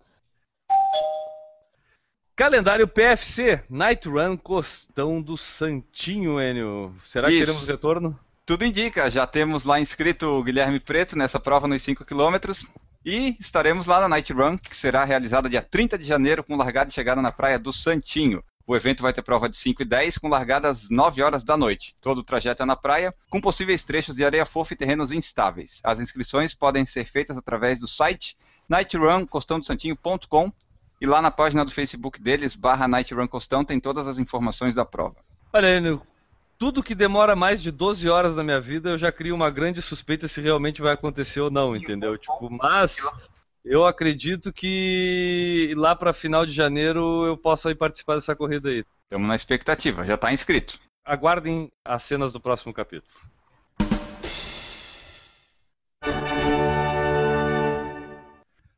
Calendário 2.41 2.89
PFC, 2.89 3.63
Night 3.69 4.09
Run 4.09 4.35
Costão 4.35 5.21
do 5.21 5.37
Santinho, 5.37 6.41
Enio. 6.41 6.95
Será 7.05 7.29
que 7.29 7.35
Isso. 7.35 7.45
teremos 7.45 7.69
retorno? 7.69 8.19
Tudo 8.47 8.65
indica, 8.65 9.11
já 9.11 9.27
temos 9.27 9.65
lá 9.65 9.79
inscrito 9.79 10.27
o 10.27 10.43
Guilherme 10.43 10.81
Preto 10.81 11.19
nessa 11.19 11.39
prova 11.39 11.69
nos 11.69 11.83
5 11.83 12.03
km 12.03 12.37
e 13.05 13.37
estaremos 13.39 13.87
lá 13.87 14.01
na 14.01 14.09
Night 14.09 14.33
Run, 14.33 14.57
que 14.57 14.75
será 14.75 15.05
realizada 15.05 15.51
dia 15.51 15.61
30 15.61 15.99
de 15.99 16.05
janeiro 16.05 16.43
com 16.43 16.57
largada 16.57 16.91
e 16.91 16.95
chegada 16.95 17.21
na 17.21 17.31
praia 17.31 17.59
do 17.59 17.75
Santinho. 17.75 18.43
O 18.71 18.77
evento 18.77 19.03
vai 19.03 19.13
ter 19.13 19.23
prova 19.23 19.49
de 19.49 19.57
5 19.57 19.83
e 19.83 19.85
10 19.85 20.19
com 20.19 20.29
largada 20.29 20.69
às 20.69 20.91
9 20.91 21.21
horas 21.25 21.43
da 21.43 21.57
noite. 21.57 21.93
Todo 22.01 22.19
o 22.19 22.23
trajeto 22.23 22.63
é 22.63 22.65
na 22.65 22.77
praia, 22.77 23.13
com 23.29 23.41
possíveis 23.41 23.83
trechos 23.83 24.15
de 24.15 24.25
areia 24.25 24.47
fofa 24.47 24.75
e 24.75 24.77
terrenos 24.77 25.11
instáveis. 25.11 25.81
As 25.83 25.99
inscrições 25.99 26.55
podem 26.55 26.87
ser 26.87 27.05
feitas 27.05 27.37
através 27.37 27.81
do 27.81 27.89
site 27.89 28.37
nightruncostandosantinho.com 28.69 30.53
e 31.01 31.05
lá 31.05 31.21
na 31.21 31.33
página 31.33 31.65
do 31.65 31.73
Facebook 31.73 32.23
deles, 32.23 32.55
barra 32.55 32.87
Night 32.87 33.13
Run 33.13 33.27
Costão, 33.27 33.65
tem 33.65 33.81
todas 33.81 34.07
as 34.07 34.21
informações 34.21 34.77
da 34.77 34.85
prova. 34.85 35.17
Olha, 35.53 35.77
Enio, 35.77 36.01
tudo 36.57 36.81
que 36.81 36.95
demora 36.95 37.35
mais 37.35 37.61
de 37.61 37.73
12 37.73 38.09
horas 38.09 38.37
na 38.37 38.45
minha 38.45 38.61
vida, 38.61 38.91
eu 38.91 38.99
já 38.99 39.11
crio 39.11 39.35
uma 39.35 39.51
grande 39.51 39.83
suspeita 39.83 40.29
se 40.29 40.41
realmente 40.41 40.81
vai 40.81 40.95
acontecer 40.95 41.41
ou 41.41 41.51
não, 41.51 41.75
entendeu? 41.75 42.17
Tipo, 42.17 42.49
mas 42.49 43.01
eu 43.65 43.85
acredito 43.85 44.53
que 44.53 45.73
lá 45.77 45.95
para 45.95 46.13
final 46.13 46.47
de 46.47 46.53
janeiro 46.53 47.25
eu 47.27 47.37
possa 47.37 47.71
ir 47.71 47.75
participar 47.75 48.15
dessa 48.15 48.35
corrida 48.35 48.69
aí. 48.69 48.85
Estamos 49.05 49.29
na 49.29 49.37
expectativa, 49.37 50.05
já 50.05 50.15
está 50.15 50.33
inscrito. 50.33 50.79
Aguardem 51.05 51.71
as 51.85 52.03
cenas 52.03 52.33
do 52.33 52.41
próximo 52.41 52.73
capítulo. 52.73 53.11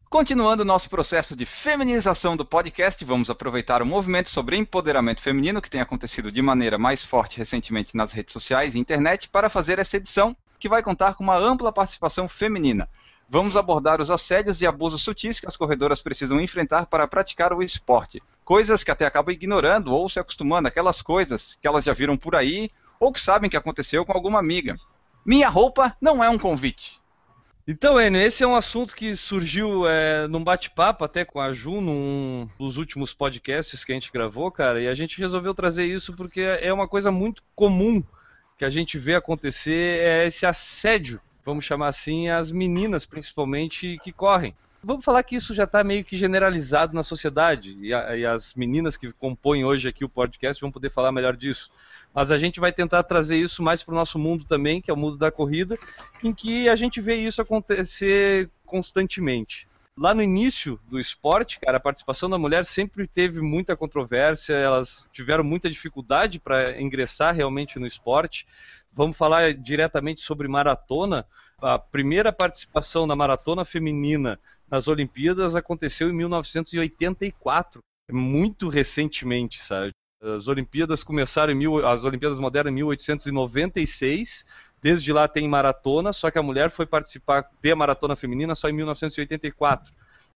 Continuando 0.09 0.63
nosso 0.63 0.91
processo 0.91 1.35
de 1.35 1.47
feminização 1.47 2.37
do 2.37 2.45
podcast, 2.45 3.03
vamos 3.03 3.31
aproveitar 3.31 3.81
o 3.81 3.87
movimento 3.87 4.29
sobre 4.29 4.59
empoderamento 4.59 5.23
feminino 5.23 5.63
que 5.63 5.71
tem 5.71 5.81
acontecido 5.81 6.31
de 6.31 6.43
maneira 6.43 6.77
mais 6.77 7.03
forte 7.03 7.39
recentemente 7.39 7.97
nas 7.97 8.13
redes 8.13 8.33
sociais 8.33 8.75
e 8.75 8.79
internet 8.79 9.31
para 9.31 9.49
fazer 9.49 9.79
essa 9.79 9.97
edição, 9.97 10.37
que 10.59 10.69
vai 10.69 10.83
contar 10.83 11.15
com 11.15 11.25
uma 11.25 11.39
ampla 11.39 11.73
participação 11.73 12.29
feminina. 12.29 12.91
Vamos 13.29 13.57
abordar 13.57 14.01
os 14.01 14.11
assédios 14.11 14.61
e 14.61 14.67
abusos 14.67 15.03
sutis 15.03 15.41
que 15.41 15.47
as 15.47 15.57
corredoras 15.57 16.03
precisam 16.03 16.41
enfrentar 16.41 16.87
para 16.87 17.09
praticar 17.09 17.53
o 17.53 17.63
esporte. 17.63 18.23
Coisas 18.45 18.85
que 18.85 18.91
até 18.91 19.07
acabam 19.07 19.33
ignorando 19.33 19.93
ou 19.93 20.09
se 20.09 20.21
acostumando, 20.21 20.69
aquelas 20.69 21.01
coisas 21.01 21.57
que 21.61 21.67
elas 21.67 21.85
já 21.85 21.93
viram 21.93 22.17
por 22.17 22.35
aí 22.35 22.71
ou 23.01 23.13
que 23.13 23.21
sabem 23.21 23.49
que 23.49 23.57
aconteceu 23.57 24.05
com 24.05 24.13
alguma 24.13 24.39
amiga. 24.39 24.77
Minha 25.25 25.49
roupa 25.49 25.97
não 26.01 26.23
é 26.23 26.29
um 26.29 26.39
convite. 26.39 27.01
Então, 27.67 28.01
Enio, 28.01 28.21
esse 28.21 28.43
é 28.43 28.47
um 28.47 28.57
assunto 28.57 28.95
que 28.95 29.15
surgiu 29.15 29.87
é, 29.87 30.27
num 30.27 30.43
bate-papo 30.43 31.05
até 31.05 31.25
com 31.25 31.41
a 31.41 31.53
Ju, 31.53 31.81
num 31.81 32.49
dos 32.59 32.77
últimos 32.77 33.15
podcasts 33.15 33.85
que 33.85 33.93
a 33.93 33.95
gente 33.95 34.11
gravou, 34.11 34.51
cara, 34.51 34.81
e 34.81 34.89
a 34.89 34.95
gente 34.95 35.21
resolveu 35.21 35.55
trazer 35.55 35.87
isso 35.87 36.13
porque 36.13 36.41
é 36.41 36.73
uma 36.73 36.89
coisa 36.89 37.13
muito 37.13 37.41
comum 37.55 38.03
que 38.59 38.65
a 38.65 38.71
gente 38.71 38.99
vê 38.99 39.15
acontecer, 39.15 40.01
é 40.01 40.27
esse 40.27 40.45
assédio, 40.45 41.21
vamos 41.45 41.65
chamar 41.65 41.89
assim, 41.89 42.29
as 42.29 42.51
meninas 42.51 43.05
principalmente 43.05 43.99
que 44.03 44.13
correm. 44.13 44.55
Vamos 44.85 45.05
falar 45.05 45.23
que 45.23 45.37
isso 45.37 45.55
já 45.55 45.65
está 45.65 45.85
meio 45.85 46.05
que 46.05 46.17
generalizado 46.17 46.93
na 46.93 47.05
sociedade, 47.05 47.79
e, 47.81 47.95
a, 47.95 48.17
e 48.17 48.27
as 48.27 48.55
meninas 48.55 48.97
que 48.97 49.13
compõem 49.13 49.65
hoje 49.65 49.89
aqui 49.89 50.05
o 50.05 50.09
podcast 50.09 50.61
vão 50.61 50.73
poder 50.73 50.91
falar 50.91 51.13
melhor 51.13 51.37
disso 51.37 51.71
mas 52.15 52.31
a 52.31 52.39
gente 52.39 52.61
vai 52.61 52.73
tentar 52.73 53.03
trazer 53.03 53.39
isso 53.39 53.63
mais 53.63 53.83
para 53.83 53.93
o 53.93 53.97
nosso 53.97 54.19
mundo 54.19 54.45
também, 54.45 54.81
que 54.81 54.91
é 54.91 54.95
o 54.95 54.97
mundo 54.97 55.17
da 55.17 55.31
corrida, 55.31 55.79
em 56.23 56.33
que 56.33 56.69
a 56.69 56.77
gente 56.77 57.01
vê 57.01 57.17
isso 57.17 57.41
acontecer 57.41 58.51
constantemente. 58.67 59.69
Lá 59.97 60.15
no 60.15 60.23
início 60.23 60.81
do 60.89 60.99
esporte, 60.99 61.61
cara, 61.61 61.77
a 61.77 61.81
participação 61.81 62.29
da 62.29 62.39
mulher 62.39 62.65
sempre 62.65 63.07
teve 63.07 63.41
muita 63.41 63.77
controvérsia, 63.77 64.55
elas 64.55 65.09
tiveram 65.13 65.45
muita 65.45 65.71
dificuldade 65.71 66.41
para 66.41 66.81
ingressar 66.81 67.35
realmente 67.35 67.79
no 67.79 67.87
esporte. 67.87 68.47
Vamos 68.93 69.17
falar 69.17 69.55
diretamente 69.55 70.21
sobre 70.21 70.47
maratona. 70.49 71.27
A 71.61 71.79
primeira 71.79 72.33
participação 72.33 73.07
na 73.07 73.17
maratona 73.17 73.65
feminina 73.65 74.39
nas 74.71 74.89
Olimpíadas 74.89 75.55
aconteceu 75.55 76.11
em 76.11 76.13
1984, 76.13 77.81
muito 78.11 78.69
recentemente, 78.69 79.61
sabe? 79.63 79.93
As 80.21 80.47
Olimpíadas 80.47 81.03
começaram 81.03 81.53
em 81.53 81.57
mil, 81.57 81.87
as 81.87 82.05
Olimpíadas 82.05 82.39
modernas 82.39 82.71
em 82.71 82.77
1896. 82.77 84.45
Desde 84.81 85.13
lá 85.13 85.27
tem 85.27 85.49
maratona, 85.49 86.13
só 86.13 86.31
que 86.31 86.39
a 86.39 86.43
mulher 86.43 86.71
foi 86.71 86.87
participar 86.87 87.49
de 87.61 87.75
maratona 87.75 88.17
feminina 88.17 88.55
só 88.55 88.69
em 88.69 88.73
1984. 88.73 89.93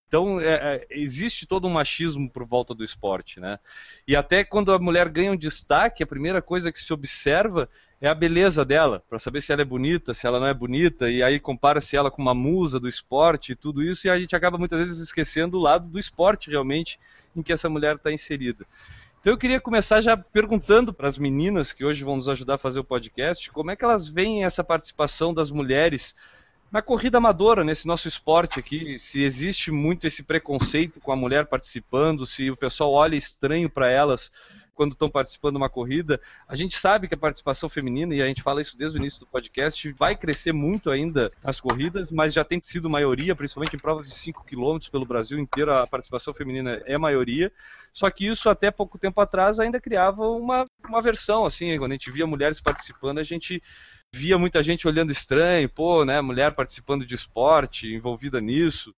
Então, 0.09 0.41
é, 0.41 0.55
é, 0.55 0.87
existe 0.91 1.47
todo 1.47 1.67
um 1.67 1.73
machismo 1.73 2.31
por 2.31 2.47
volta 2.47 2.73
do 2.75 2.85
esporte, 2.85 3.41
né? 3.41 3.59
E 4.07 4.15
até 4.15 4.45
quando 4.45 4.73
a 4.73 4.79
mulher 4.79 5.09
ganha 5.09 5.33
um 5.33 5.37
destaque, 5.37 6.03
a 6.03 6.07
primeira 6.07 6.41
coisa 6.41 6.71
que 6.71 6.81
se 6.81 6.93
observa 6.93 7.69
é 8.01 8.09
a 8.09 8.15
beleza 8.15 8.65
dela, 8.65 9.03
para 9.09 9.19
saber 9.19 9.41
se 9.41 9.53
ela 9.53 9.63
é 9.63 9.65
bonita, 9.65 10.13
se 10.13 10.27
ela 10.27 10.39
não 10.39 10.47
é 10.47 10.53
bonita, 10.53 11.11
e 11.11 11.23
aí 11.23 11.41
compara-se 11.41 11.97
ela 11.97 12.11
com 12.11 12.21
uma 12.21 12.35
musa 12.35 12.79
do 12.79 12.89
esporte 12.89 13.53
e 13.53 13.57
tudo 13.57 13.83
isso, 13.83 14.07
e 14.07 14.11
a 14.11 14.19
gente 14.19 14.37
acaba 14.37 14.59
muitas 14.59 14.79
vezes 14.79 14.99
esquecendo 14.99 15.59
o 15.59 15.63
lado 15.63 15.89
do 15.89 15.99
esporte 15.99 16.51
realmente 16.51 17.01
em 17.35 17.43
que 17.43 17.53
essa 17.53 17.69
mulher 17.69 17.97
está 17.97 18.13
inserida. 18.13 18.67
Então 19.21 19.33
eu 19.33 19.39
queria 19.39 19.61
começar 19.61 20.01
já 20.01 20.17
perguntando 20.17 20.93
para 20.93 21.09
as 21.09 21.19
meninas 21.19 21.73
que 21.73 21.85
hoje 21.85 22.05
vão 22.05 22.17
nos 22.17 22.29
ajudar 22.29 22.55
a 22.55 22.59
fazer 22.59 22.79
o 22.79 22.85
podcast, 22.85 23.51
como 23.51 23.71
é 23.71 23.77
que 23.77 23.85
elas 23.85 24.09
veem 24.09 24.45
essa 24.45 24.63
participação 24.63 25.35
das 25.35 25.51
mulheres 25.51 26.15
na 26.71 26.83
corrida 26.83 27.19
amadora, 27.19 27.65
nesse 27.65 27.87
nosso 27.87 28.09
esporte 28.09 28.59
aqui, 28.59 28.99
se 28.99 29.23
existe 29.23 29.71
muito 29.71 30.07
esse 30.07 30.23
preconceito 30.23 31.01
com 31.01 31.13
a 31.13 31.17
mulher 31.17 31.47
participando, 31.47 32.27
se 32.27 32.51
o 32.51 32.57
pessoal 32.57 32.93
olha 32.93 33.17
estranho 33.17 33.71
para 33.71 33.89
elas 33.89 34.31
quando 34.77 34.93
estão 34.93 35.09
participando 35.09 35.55
de 35.55 35.57
uma 35.57 35.71
corrida. 35.71 36.21
A 36.47 36.55
gente 36.55 36.77
sabe 36.77 37.09
que 37.09 37.15
a 37.15 37.19
participação 37.19 37.69
feminina, 37.69 38.15
e 38.15 38.21
a 38.21 38.27
gente 38.27 38.43
fala 38.43 38.61
isso 38.61 38.77
desde 38.77 38.99
o 38.99 39.01
início 39.01 39.19
do 39.21 39.27
podcast, 39.27 39.91
vai 39.93 40.15
crescer 40.15 40.53
muito 40.53 40.91
ainda 40.91 41.33
nas 41.43 41.59
corridas, 41.59 42.11
mas 42.13 42.35
já 42.35 42.45
tem 42.45 42.61
sido 42.61 42.91
maioria, 42.91 43.35
principalmente 43.35 43.75
em 43.75 43.79
provas 43.79 44.07
de 44.07 44.15
5 44.15 44.45
km 44.45 44.79
pelo 44.93 45.07
Brasil 45.07 45.39
inteiro, 45.39 45.73
a 45.73 45.87
participação 45.87 46.35
feminina 46.35 46.83
é 46.85 46.99
maioria. 46.99 47.51
Só 47.93 48.11
que 48.11 48.27
isso 48.27 48.51
até 48.51 48.71
pouco 48.71 48.99
tempo 48.99 49.19
atrás 49.21 49.59
ainda 49.59 49.81
criava 49.81 50.29
uma, 50.29 50.67
uma 50.87 51.01
versão, 51.01 51.47
assim, 51.47 51.77
quando 51.79 51.93
a 51.93 51.95
gente 51.95 52.11
via 52.11 52.27
mulheres 52.27 52.61
participando, 52.61 53.19
a 53.19 53.23
gente 53.23 53.63
via 54.17 54.39
muita 54.39 54.63
gente 54.63 54.89
olhando 54.89 55.13
estranho, 55.13 55.69
pô, 55.69 56.05
né, 56.05 56.21
mulher 56.21 56.55
participando 56.55 57.05
de 57.05 57.15
esporte, 57.15 57.93
envolvida 57.95 58.41
nisso. 58.41 58.95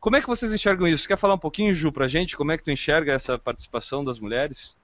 Como 0.00 0.16
é 0.16 0.20
que 0.20 0.26
vocês 0.26 0.52
enxergam 0.52 0.86
isso? 0.86 1.08
Quer 1.08 1.16
falar 1.16 1.34
um 1.34 1.38
pouquinho, 1.38 1.74
Ju, 1.74 1.92
pra 1.92 2.08
gente? 2.08 2.36
Como 2.36 2.52
é 2.52 2.58
que 2.58 2.64
tu 2.64 2.70
enxerga 2.70 3.12
essa 3.12 3.38
participação 3.38 4.04
das 4.04 4.18
mulheres? 4.18 4.76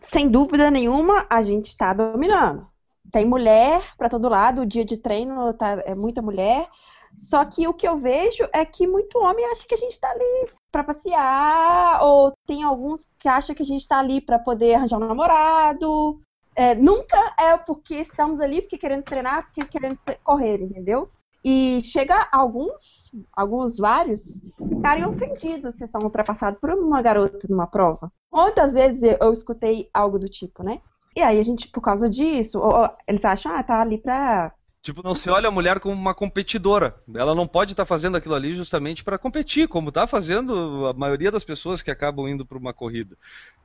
sem 0.00 0.28
dúvida 0.28 0.70
nenhuma, 0.70 1.26
a 1.28 1.42
gente 1.42 1.66
está 1.66 1.92
dominando. 1.92 2.66
Tem 3.12 3.24
mulher 3.24 3.94
para 3.96 4.08
todo 4.08 4.28
lado, 4.28 4.62
o 4.62 4.66
dia 4.66 4.84
de 4.84 4.96
treino 4.96 5.52
tá, 5.54 5.82
é 5.84 5.94
muita 5.94 6.22
mulher. 6.22 6.68
Só 7.14 7.44
que 7.44 7.66
o 7.66 7.74
que 7.74 7.86
eu 7.86 7.98
vejo 7.98 8.48
é 8.52 8.64
que 8.64 8.86
muito 8.86 9.18
homem 9.18 9.44
acha 9.46 9.66
que 9.66 9.74
a 9.74 9.76
gente 9.76 9.92
está 9.92 10.10
ali 10.10 10.48
para 10.70 10.84
passear, 10.84 12.02
ou 12.02 12.32
tem 12.46 12.62
alguns 12.62 13.04
que 13.18 13.28
acham 13.28 13.54
que 13.54 13.62
a 13.62 13.66
gente 13.66 13.80
está 13.80 13.98
ali 13.98 14.20
para 14.20 14.38
poder 14.38 14.74
arranjar 14.74 14.96
um 14.96 15.06
namorado. 15.06 16.20
É, 16.60 16.74
nunca 16.74 17.16
é 17.38 17.56
porque 17.56 17.94
estamos 17.94 18.38
ali 18.38 18.60
porque 18.60 18.76
queremos 18.76 19.06
treinar, 19.06 19.46
porque 19.46 19.64
queremos 19.64 19.98
correr, 20.22 20.60
entendeu? 20.60 21.10
E 21.42 21.80
chega 21.80 22.28
alguns, 22.30 23.10
alguns 23.32 23.78
vários, 23.78 24.42
ficarem 24.68 25.06
ofendidos 25.06 25.76
se 25.76 25.88
são 25.88 26.02
ultrapassados 26.02 26.60
por 26.60 26.68
uma 26.72 27.00
garota 27.00 27.46
numa 27.48 27.66
prova. 27.66 28.12
Quantas 28.28 28.74
vezes 28.74 29.16
eu 29.18 29.32
escutei 29.32 29.88
algo 29.94 30.18
do 30.18 30.28
tipo, 30.28 30.62
né? 30.62 30.82
E 31.16 31.22
aí 31.22 31.38
a 31.38 31.42
gente, 31.42 31.66
por 31.66 31.80
causa 31.80 32.10
disso, 32.10 32.60
eles 33.08 33.24
acham, 33.24 33.56
ah, 33.56 33.62
tá 33.62 33.80
ali 33.80 33.96
pra 33.96 34.52
Tipo, 34.82 35.02
não 35.02 35.14
se 35.14 35.28
olha 35.28 35.48
a 35.48 35.50
mulher 35.50 35.78
como 35.78 35.94
uma 35.94 36.14
competidora. 36.14 36.94
Ela 37.14 37.34
não 37.34 37.46
pode 37.46 37.72
estar 37.72 37.82
tá 37.82 37.86
fazendo 37.86 38.16
aquilo 38.16 38.34
ali 38.34 38.54
justamente 38.54 39.04
para 39.04 39.18
competir, 39.18 39.68
como 39.68 39.90
está 39.90 40.06
fazendo 40.06 40.86
a 40.86 40.94
maioria 40.94 41.30
das 41.30 41.44
pessoas 41.44 41.82
que 41.82 41.90
acabam 41.90 42.26
indo 42.26 42.46
para 42.46 42.56
uma 42.56 42.72
corrida. 42.72 43.14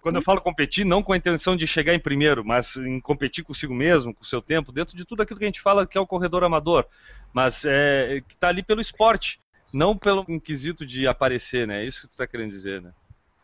Quando 0.02 0.18
eu 0.18 0.22
falo 0.22 0.42
competir, 0.42 0.86
não 0.86 1.02
com 1.02 1.14
a 1.14 1.18
intenção 1.18 1.56
de 1.56 1.66
chegar 1.66 1.94
em 1.94 2.00
primeiro, 2.00 2.44
mas 2.44 2.76
em 2.76 3.00
competir 3.00 3.46
consigo 3.46 3.74
mesmo, 3.74 4.14
com 4.14 4.24
o 4.24 4.26
seu 4.26 4.42
tempo, 4.42 4.74
dentro 4.74 4.96
de 4.96 5.06
tudo 5.06 5.22
aquilo 5.22 5.40
que 5.40 5.46
a 5.46 5.48
gente 5.48 5.62
fala 5.62 5.88
que 5.88 5.98
é 5.98 6.02
o 6.02 6.08
corredor 6.08 6.44
amador. 6.44 6.86
Mas 7.34 7.64
é, 7.66 8.22
que 8.28 8.34
está 8.34 8.50
ali 8.50 8.62
pelo 8.62 8.82
esporte, 8.82 9.40
não 9.72 9.98
pelo 9.98 10.26
inquisito 10.28 10.86
de 10.86 11.08
aparecer, 11.08 11.66
né? 11.66 11.82
É 11.82 11.86
isso 11.86 12.02
que 12.02 12.08
tu 12.08 12.12
está 12.12 12.28
querendo 12.28 12.50
dizer, 12.50 12.82
né? 12.82 12.92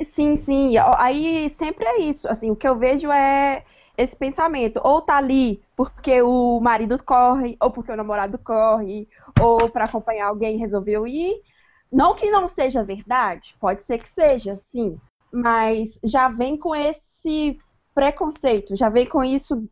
Sim, 0.03 0.35
sim. 0.35 0.73
Aí 0.97 1.49
sempre 1.49 1.85
é 1.85 2.01
isso. 2.01 2.27
Assim, 2.27 2.51
o 2.51 2.55
que 2.55 2.67
eu 2.67 2.77
vejo 2.77 3.09
é 3.11 3.63
esse 4.01 4.15
pensamento. 4.15 4.79
Ou 4.83 5.01
tá 5.01 5.17
ali 5.17 5.61
porque 5.75 6.21
o 6.21 6.59
marido 6.59 7.01
corre, 7.03 7.57
ou 7.59 7.71
porque 7.71 7.91
o 7.91 7.95
namorado 7.95 8.37
corre, 8.37 9.07
ou 9.39 9.69
para 9.69 9.85
acompanhar 9.85 10.27
alguém 10.27 10.57
resolveu 10.57 11.07
ir. 11.07 11.41
Não 11.91 12.15
que 12.15 12.29
não 12.29 12.47
seja 12.47 12.83
verdade, 12.83 13.55
pode 13.59 13.83
ser 13.83 13.97
que 13.97 14.09
seja, 14.09 14.59
sim. 14.65 14.97
Mas 15.31 15.99
já 16.03 16.29
vem 16.29 16.57
com 16.57 16.75
esse 16.75 17.59
preconceito, 17.93 18.75
já 18.75 18.89
vem 18.89 19.05
com 19.05 19.23
isso 19.23 19.67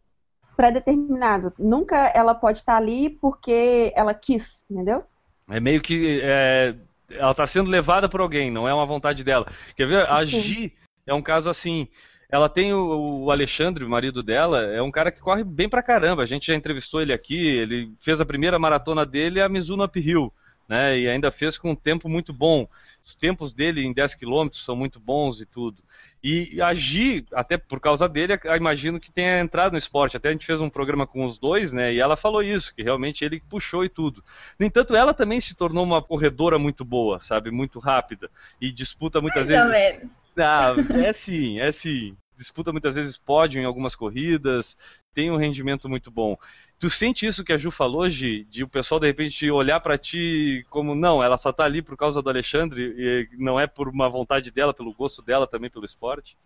pré-determinado. 0.55 1.53
Nunca 1.57 1.95
ela 2.13 2.35
pode 2.35 2.57
estar 2.57 2.75
ali 2.75 3.09
porque 3.09 3.93
ela 3.95 4.13
quis, 4.13 4.65
entendeu? 4.69 5.03
É 5.49 5.59
meio 5.59 5.81
que 5.81 6.19
é, 6.21 6.75
ela 7.09 7.31
está 7.31 7.47
sendo 7.47 7.69
levada 7.69 8.09
por 8.09 8.19
alguém, 8.19 8.51
não 8.51 8.67
é 8.67 8.73
uma 8.73 8.85
vontade 8.85 9.23
dela. 9.23 9.45
Quer 9.75 9.87
ver? 9.87 10.09
Agir 10.09 10.73
é 11.07 11.13
um 11.13 11.21
caso 11.21 11.49
assim. 11.49 11.87
Ela 12.31 12.47
tem 12.47 12.73
o, 12.73 13.23
o, 13.23 13.31
Alexandre, 13.31 13.83
o 13.83 13.89
marido 13.89 14.21
dela, 14.21 14.61
é 14.61 14.81
um 14.81 14.91
cara 14.91 15.11
que 15.11 15.19
corre 15.19 15.43
bem 15.43 15.67
pra 15.67 15.81
caramba. 15.81 16.21
A 16.21 16.25
gente 16.27 16.47
já 16.47 16.55
entrevistou 16.55 17.01
ele 17.01 17.11
aqui, 17.11 17.35
ele 17.35 17.91
fez 17.99 18.21
a 18.21 18.25
primeira 18.25 18.59
maratona 18.59 19.05
dele, 19.05 19.41
a 19.41 19.49
Mizuno 19.49 19.83
Uphill, 19.83 20.31
né? 20.69 20.99
E 20.99 21.09
ainda 21.09 21.31
fez 21.31 21.57
com 21.57 21.71
um 21.71 21.75
tempo 21.75 22.07
muito 22.07 22.31
bom. 22.31 22.67
Os 23.03 23.15
tempos 23.15 23.55
dele 23.55 23.83
em 23.83 23.91
10 23.91 24.13
km 24.13 24.49
são 24.53 24.75
muito 24.75 24.99
bons 24.99 25.41
e 25.41 25.45
tudo. 25.45 25.81
E 26.23 26.61
agir, 26.61 27.25
até 27.33 27.57
por 27.57 27.79
causa 27.79 28.07
dele, 28.07 28.39
imagino 28.55 28.99
que 28.99 29.11
tenha 29.11 29.39
entrado 29.39 29.71
no 29.71 29.79
esporte. 29.79 30.15
Até 30.15 30.29
a 30.29 30.31
gente 30.31 30.45
fez 30.45 30.61
um 30.61 30.69
programa 30.69 31.07
com 31.07 31.25
os 31.25 31.39
dois, 31.39 31.73
né? 31.73 31.91
E 31.91 31.99
ela 31.99 32.15
falou 32.15 32.43
isso, 32.43 32.75
que 32.75 32.83
realmente 32.83 33.25
ele 33.25 33.41
puxou 33.49 33.83
e 33.83 33.89
tudo. 33.89 34.23
No 34.59 34.65
entanto, 34.65 34.95
ela 34.95 35.13
também 35.13 35.39
se 35.39 35.55
tornou 35.55 35.83
uma 35.83 36.03
corredora 36.03 36.59
muito 36.59 36.85
boa, 36.85 37.19
sabe? 37.19 37.49
Muito 37.49 37.79
rápida. 37.79 38.29
E 38.61 38.71
disputa 38.71 39.19
muitas 39.19 39.49
Mais 39.49 39.67
vezes. 39.67 39.93
Ou 39.95 39.99
menos. 39.99 40.19
Ah, 40.37 40.75
é 41.03 41.11
sim, 41.11 41.59
é 41.59 41.71
sim. 41.71 42.15
disputa 42.37 42.71
muitas 42.71 42.95
vezes 42.95 43.17
pódio 43.17 43.61
em 43.61 43.65
algumas 43.65 43.95
corridas, 43.95 44.77
tem 45.13 45.31
um 45.31 45.35
rendimento 45.35 45.89
muito 45.89 46.09
bom. 46.09 46.37
Tu 46.79 46.89
sente 46.89 47.27
isso 47.27 47.43
que 47.43 47.51
a 47.51 47.57
Ju 47.57 47.69
falou, 47.71 48.09
Gi, 48.09 48.47
de 48.49 48.63
o 48.63 48.67
pessoal 48.67 49.01
de 49.01 49.07
repente 49.07 49.51
olhar 49.51 49.81
para 49.81 49.97
ti 49.97 50.65
como 50.69 50.95
não, 50.95 51.21
ela 51.21 51.35
só 51.35 51.51
tá 51.51 51.65
ali 51.65 51.81
por 51.81 51.97
causa 51.97 52.21
do 52.21 52.29
Alexandre 52.29 52.95
e 52.97 53.27
não 53.37 53.59
é 53.59 53.67
por 53.67 53.89
uma 53.89 54.09
vontade 54.09 54.49
dela, 54.49 54.73
pelo 54.73 54.93
gosto 54.93 55.21
dela 55.21 55.45
também 55.45 55.69
pelo 55.69 55.83
esporte? 55.83 56.37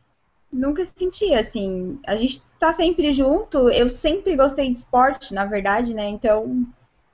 Nunca 0.51 0.83
senti, 0.85 1.35
assim, 1.35 1.99
a 2.05 2.15
gente 2.15 2.41
tá 2.59 2.73
sempre 2.73 3.11
junto, 3.11 3.69
eu 3.69 3.87
sempre 3.87 4.35
gostei 4.35 4.69
de 4.69 4.75
esporte, 4.77 5.35
na 5.35 5.45
verdade, 5.45 5.93
né, 5.93 6.07
então, 6.07 6.65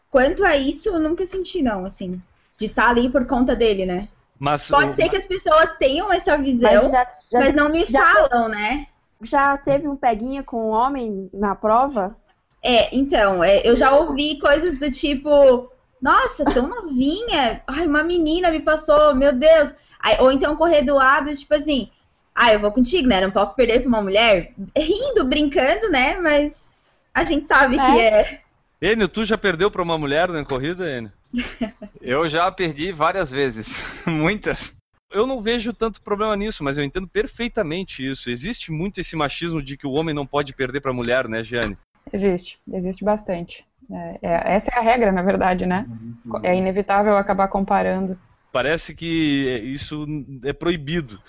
quanto 0.09 0.45
a 0.45 0.55
isso, 0.55 0.87
eu 0.87 0.99
nunca 0.99 1.25
senti, 1.25 1.61
não, 1.61 1.85
assim, 1.85 2.21
de 2.57 2.67
estar 2.67 2.83
tá 2.83 2.89
ali 2.89 3.09
por 3.09 3.25
conta 3.27 3.53
dele, 3.53 3.85
né. 3.85 4.07
Mas, 4.37 4.69
Pode 4.69 4.91
o... 4.91 4.95
ser 4.95 5.09
que 5.09 5.17
as 5.17 5.25
pessoas 5.25 5.75
tenham 5.77 6.11
essa 6.11 6.37
visão, 6.37 6.83
mas, 6.83 6.91
já, 6.91 7.07
já, 7.31 7.39
mas 7.39 7.53
não 7.53 7.69
me 7.69 7.85
falam, 7.85 8.47
né. 8.47 8.87
Já 9.21 9.57
teve 9.57 9.87
um 9.87 9.97
peguinha 9.97 10.41
com 10.41 10.69
um 10.69 10.71
homem 10.71 11.29
na 11.33 11.53
prova? 11.53 12.15
É, 12.63 12.95
então, 12.95 13.43
é, 13.43 13.61
eu 13.65 13.75
já 13.75 13.95
ouvi 13.95 14.37
coisas 14.39 14.77
do 14.77 14.91
tipo, 14.91 15.71
nossa, 16.01 16.43
tão 16.45 16.67
novinha, 16.67 17.63
ai, 17.67 17.87
uma 17.87 18.03
menina 18.03 18.51
me 18.51 18.59
passou, 18.59 19.15
meu 19.15 19.33
Deus. 19.33 19.73
Aí, 19.99 20.17
ou 20.19 20.31
então 20.31 20.55
correr 20.55 20.81
do 20.81 20.95
lado, 20.95 21.35
tipo 21.35 21.53
assim, 21.53 21.89
ah, 22.33 22.53
eu 22.53 22.59
vou 22.59 22.71
contigo, 22.71 23.07
né? 23.07 23.19
Não 23.19 23.31
posso 23.31 23.55
perder 23.55 23.81
pra 23.81 23.89
uma 23.89 24.01
mulher. 24.01 24.53
Rindo, 24.77 25.25
brincando, 25.25 25.89
né? 25.89 26.17
Mas 26.17 26.73
a 27.13 27.25
gente 27.25 27.45
sabe 27.45 27.77
é. 27.77 27.85
que 27.85 27.99
é. 27.99 28.41
Enio, 28.81 29.09
tu 29.09 29.25
já 29.25 29.37
perdeu 29.37 29.69
pra 29.69 29.83
uma 29.83 29.97
mulher 29.97 30.29
na 30.29 30.45
corrida, 30.45 30.89
Enio? 30.89 31.11
eu 32.01 32.29
já 32.29 32.49
perdi 32.49 32.91
várias 32.91 33.29
vezes. 33.29 33.69
Muitas. 34.07 34.73
Eu 35.11 35.25
não 35.25 35.41
vejo 35.41 35.73
tanto 35.73 36.01
problema 36.01 36.35
nisso, 36.35 36.63
mas 36.63 36.77
eu 36.77 36.83
entendo 36.83 37.07
perfeitamente 37.07 38.07
isso. 38.07 38.29
Existe 38.29 38.71
muito 38.71 39.01
esse 39.01 39.15
machismo 39.15 39.61
de 39.61 39.75
que 39.75 39.87
o 39.87 39.91
homem 39.91 40.13
não 40.13 40.25
pode 40.25 40.53
perder 40.53 40.81
para 40.81 40.91
a 40.91 40.93
mulher, 40.93 41.27
né, 41.27 41.43
Giane? 41.43 41.77
Existe, 42.11 42.59
existe 42.71 43.03
bastante. 43.03 43.65
É, 43.91 44.19
é, 44.21 44.55
essa 44.55 44.71
é 44.71 44.77
a 44.77 44.81
regra, 44.81 45.11
na 45.11 45.21
verdade, 45.21 45.65
né? 45.65 45.85
É 46.43 46.55
inevitável 46.55 47.17
acabar 47.17 47.47
comparando. 47.47 48.17
Parece 48.51 48.95
que 48.95 49.61
isso 49.63 50.05
é 50.43 50.53
proibido. 50.53 51.19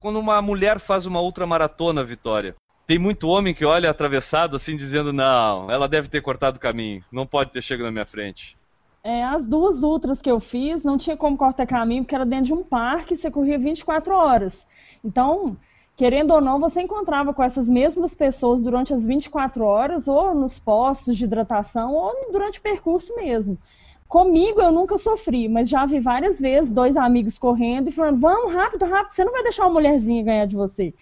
Quando 0.00 0.18
uma 0.18 0.40
mulher 0.42 0.78
faz 0.80 1.06
uma 1.06 1.20
ultramaratona, 1.20 2.04
Vitória, 2.04 2.54
tem 2.86 2.98
muito 2.98 3.28
homem 3.28 3.54
que 3.54 3.64
olha 3.64 3.88
atravessado 3.88 4.56
assim, 4.56 4.76
dizendo: 4.76 5.12
não, 5.12 5.70
ela 5.70 5.88
deve 5.88 6.08
ter 6.08 6.20
cortado 6.20 6.56
o 6.56 6.60
caminho, 6.60 7.04
não 7.10 7.26
pode 7.26 7.50
ter 7.50 7.62
chegado 7.62 7.86
na 7.86 7.92
minha 7.92 8.06
frente. 8.06 8.56
É, 9.04 9.24
as 9.24 9.46
duas 9.46 9.82
ultras 9.82 10.20
que 10.20 10.30
eu 10.30 10.38
fiz, 10.38 10.84
não 10.84 10.96
tinha 10.96 11.16
como 11.16 11.36
cortar 11.36 11.66
caminho, 11.66 12.04
porque 12.04 12.14
era 12.14 12.24
dentro 12.24 12.46
de 12.46 12.54
um 12.54 12.62
parque 12.62 13.14
e 13.14 13.16
você 13.16 13.30
corria 13.30 13.58
24 13.58 14.14
horas. 14.14 14.66
Então, 15.04 15.56
querendo 16.02 16.32
ou 16.34 16.40
não, 16.40 16.58
você 16.58 16.82
encontrava 16.82 17.32
com 17.32 17.44
essas 17.44 17.68
mesmas 17.68 18.12
pessoas 18.12 18.60
durante 18.60 18.92
as 18.92 19.06
24 19.06 19.62
horas, 19.62 20.08
ou 20.08 20.34
nos 20.34 20.58
postos 20.58 21.16
de 21.16 21.26
hidratação, 21.26 21.94
ou 21.94 22.12
durante 22.32 22.58
o 22.58 22.62
percurso 22.62 23.14
mesmo. 23.14 23.56
Comigo 24.08 24.60
eu 24.60 24.72
nunca 24.72 24.98
sofri, 24.98 25.48
mas 25.48 25.68
já 25.68 25.86
vi 25.86 26.00
várias 26.00 26.40
vezes 26.40 26.72
dois 26.72 26.96
amigos 26.96 27.38
correndo 27.38 27.88
e 27.88 27.92
falando: 27.92 28.18
vamos, 28.18 28.52
rápido, 28.52 28.84
rápido, 28.84 29.12
você 29.12 29.24
não 29.24 29.30
vai 29.30 29.44
deixar 29.44 29.62
uma 29.62 29.74
mulherzinha 29.74 30.24
ganhar 30.24 30.46
de 30.46 30.56
você. 30.56 30.92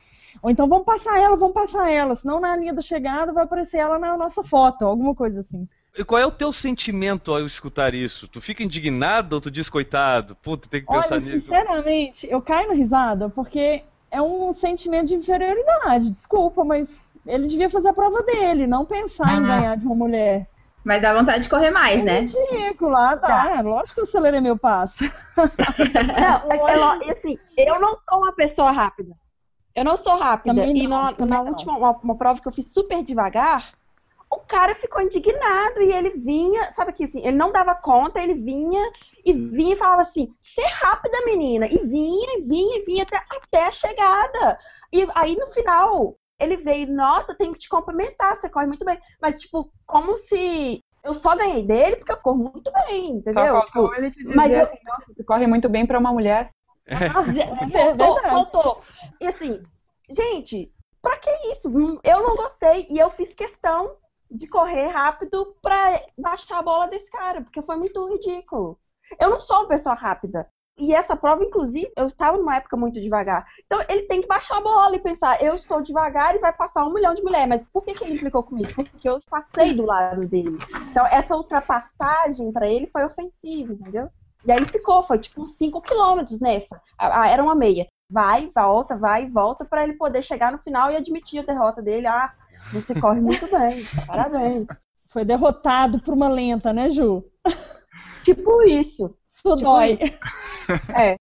Ou 0.43 0.51
então 0.51 0.69
vamos 0.69 0.85
passar 0.85 1.19
ela, 1.19 1.35
vamos 1.35 1.55
passar 1.55 1.91
ela, 1.91 2.15
senão 2.15 2.39
na 2.39 2.55
linha 2.55 2.75
da 2.75 2.83
chegada 2.83 3.33
vai 3.33 3.45
aparecer 3.45 3.79
ela 3.79 3.99
na 3.99 4.19
nossa 4.19 4.43
foto, 4.43 4.85
alguma 4.85 5.15
coisa 5.15 5.41
assim. 5.41 5.67
E 5.97 6.05
qual 6.05 6.21
é 6.21 6.27
o 6.27 6.31
teu 6.31 6.53
sentimento 6.53 7.33
ao 7.33 7.45
escutar 7.47 7.95
isso? 7.95 8.29
Tu 8.29 8.39
fica 8.39 8.63
indignado 8.63 9.33
ou 9.33 9.41
tu 9.41 9.51
diz, 9.51 9.71
coitado, 9.71 10.37
puta, 10.37 10.69
tem 10.69 10.83
que 10.83 10.87
pensar 10.87 11.15
Olha, 11.15 11.25
nisso? 11.25 11.41
Sinceramente, 11.41 12.29
eu 12.31 12.43
caio 12.43 12.69
na 12.69 12.75
risada 12.75 13.31
porque 13.31 13.83
é 14.11 14.21
um 14.21 14.53
sentimento 14.53 15.09
de 15.09 15.15
inferioridade, 15.15 16.11
desculpa, 16.11 16.65
mas 16.65 17.05
ele 17.27 17.47
devia 17.47 17.71
fazer 17.71 17.89
a 17.89 17.93
prova 17.93 18.23
dele, 18.23 18.67
não 18.67 18.85
pensar 18.85 19.39
em 19.39 19.43
ganhar 19.43 19.77
de 19.77 19.87
uma 19.87 19.95
mulher. 19.95 20.49
Mas 20.83 21.03
dá 21.03 21.13
vontade 21.13 21.41
de 21.41 21.49
correr 21.49 21.71
mais, 21.71 22.01
é 22.01 22.05
né? 22.05 22.21
Ridículo, 22.21 22.97
ah, 22.97 23.17
tá. 23.17 23.59
É, 23.59 23.63
lógico 23.63 23.95
que 23.95 24.01
eu 24.01 24.05
acelerei 24.05 24.41
meu 24.41 24.59
passo. 24.59 25.05
não, 25.37 27.03
é, 27.03 27.13
assim, 27.13 27.39
eu 27.57 27.79
não 27.79 27.95
sou 27.97 28.19
uma 28.19 28.33
pessoa 28.33 28.71
rápida. 28.71 29.15
Eu 29.75 29.85
não 29.85 29.97
sou 29.97 30.17
rápida. 30.17 30.55
Também 30.55 30.85
e 30.85 30.89
não, 30.89 31.15
na, 31.19 31.27
na 31.27 31.43
última 31.43 31.77
uma, 31.77 31.91
uma, 32.03 32.17
prova 32.17 32.41
que 32.41 32.49
eu 32.49 32.53
fiz 32.53 32.73
super 32.73 33.03
devagar, 33.03 33.73
o 34.31 34.39
cara 34.39 34.75
ficou 34.75 35.03
indignado 35.03 35.81
e 35.83 35.93
ele 35.93 36.11
vinha, 36.11 36.73
sabe 36.73 36.93
que 36.93 37.05
assim, 37.05 37.21
ele 37.21 37.37
não 37.37 37.53
dava 37.53 37.75
conta, 37.75 38.21
ele 38.21 38.35
vinha 38.35 38.91
e 39.25 39.33
vinha 39.33 39.75
e 39.75 39.79
falava 39.79 40.03
assim, 40.03 40.29
ser 40.39 40.67
rápida, 40.67 41.25
menina. 41.25 41.67
E 41.67 41.79
vinha, 41.79 42.39
e 42.39 42.43
vinha, 42.43 42.79
e 42.79 42.85
vinha 42.85 43.03
até, 43.03 43.17
até 43.17 43.67
a 43.67 43.71
chegada. 43.73 44.59
E 44.93 45.07
aí 45.15 45.37
no 45.37 45.47
final, 45.49 46.17
ele 46.39 46.57
veio, 46.57 46.93
nossa, 46.93 47.35
tenho 47.35 47.53
que 47.53 47.61
te 47.61 47.69
cumprimentar, 47.69 48.35
você 48.35 48.49
corre 48.49 48.67
muito 48.67 48.85
bem. 48.85 48.99
Mas, 49.21 49.41
tipo, 49.41 49.71
como 49.87 50.17
se 50.17 50.83
eu 51.05 51.15
só 51.15 51.37
ganhei 51.37 51.65
dele 51.67 51.97
porque 51.97 52.13
eu 52.13 52.17
corro 52.19 52.51
muito 52.53 52.71
bem, 52.73 53.11
entendeu? 53.13 53.55
Só 53.57 53.65
tipo, 53.65 53.95
ele 53.95 54.11
te 54.11 54.25
mas 54.25 54.51
eu... 54.51 54.63
assim, 54.63 54.79
nossa, 54.85 55.05
você 55.09 55.25
corre 55.25 55.47
muito 55.47 55.69
bem 55.69 55.87
para 55.87 55.99
uma 55.99 56.13
mulher. 56.13 56.51
É. 56.87 56.97
faltou, 57.97 58.23
faltou. 58.23 58.83
E 59.21 59.27
assim, 59.27 59.63
gente, 60.09 60.73
pra 61.01 61.17
que 61.17 61.31
isso? 61.53 61.71
Eu 62.03 62.23
não 62.23 62.37
gostei 62.37 62.87
e 62.91 62.99
eu 62.99 63.11
fiz 63.11 63.33
questão 63.35 63.97
de 64.31 64.47
correr 64.47 64.89
rápido 64.89 65.57
pra 65.61 66.01
baixar 66.17 66.59
a 66.59 66.63
bola 66.63 66.87
desse 66.87 67.11
cara, 67.11 67.43
porque 67.43 67.63
foi 67.63 67.77
muito 67.77 68.07
ridículo. 68.09 68.79
Eu 69.19 69.31
não 69.31 69.41
sou 69.41 69.59
uma 69.59 69.69
pessoa 69.69 69.95
rápida. 69.95 70.47
E 70.81 70.95
essa 70.95 71.15
prova, 71.15 71.45
inclusive, 71.45 71.93
eu 71.95 72.07
estava 72.07 72.39
numa 72.39 72.57
época 72.57 72.75
muito 72.75 72.99
devagar. 73.01 73.47
Então, 73.67 73.85
ele 73.87 74.03
tem 74.03 74.23
que 74.23 74.27
baixar 74.27 74.57
a 74.57 74.63
bola 74.63 74.97
e 74.97 75.01
pensar, 75.01 75.43
eu 75.43 75.55
estou 75.55 75.83
devagar 75.83 76.35
e 76.35 76.39
vai 76.39 76.53
passar 76.55 76.87
um 76.87 76.93
milhão 76.93 77.15
de 77.15 77.23
mulheres. 77.23 77.49
Mas 77.49 77.67
por 77.67 77.85
que, 77.85 77.93
que 77.93 78.03
ele 78.03 78.15
implicou 78.15 78.43
comigo? 78.43 78.73
Porque 78.75 79.07
eu 79.07 79.21
passei 79.29 79.75
do 79.75 79.85
lado 79.85 80.27
dele. 80.27 80.57
Então, 80.91 81.07
essa 81.07 81.37
ultrapassagem 81.37 82.51
para 82.51 82.67
ele 82.67 82.87
foi 82.87 83.05
ofensiva, 83.05 83.75
entendeu? 83.75 84.09
E 84.47 84.51
aí 84.51 84.57
ele 84.57 84.67
ficou, 84.67 85.03
foi 85.03 85.19
tipo 85.19 85.47
5 85.47 85.83
quilômetros 85.83 86.41
nessa. 86.41 86.81
era 86.99 87.43
uma 87.43 87.55
meia. 87.55 87.87
Vai, 88.11 88.51
volta, 88.55 88.97
vai, 88.97 89.29
volta, 89.29 89.67
para 89.67 89.83
ele 89.85 89.93
poder 89.93 90.23
chegar 90.23 90.51
no 90.51 90.59
final 90.59 90.91
e 90.91 90.97
admitir 90.97 91.41
a 91.41 91.47
derrota 91.47 91.83
dele. 91.83 92.07
Ah, 92.07 92.33
você 92.73 92.99
corre 92.99 93.21
muito 93.21 93.47
bem, 93.51 93.85
parabéns. 94.07 94.67
Foi 95.11 95.25
derrotado 95.25 96.01
por 96.01 96.15
uma 96.15 96.29
lenta, 96.29 96.73
né, 96.73 96.89
Ju? 96.89 97.23
Tipo 98.23 98.63
isso. 98.63 99.15
Isso 99.29 99.37
tipo 99.37 99.57
dói. 99.57 99.99
Isso. 100.01 100.19
É. 100.97 101.17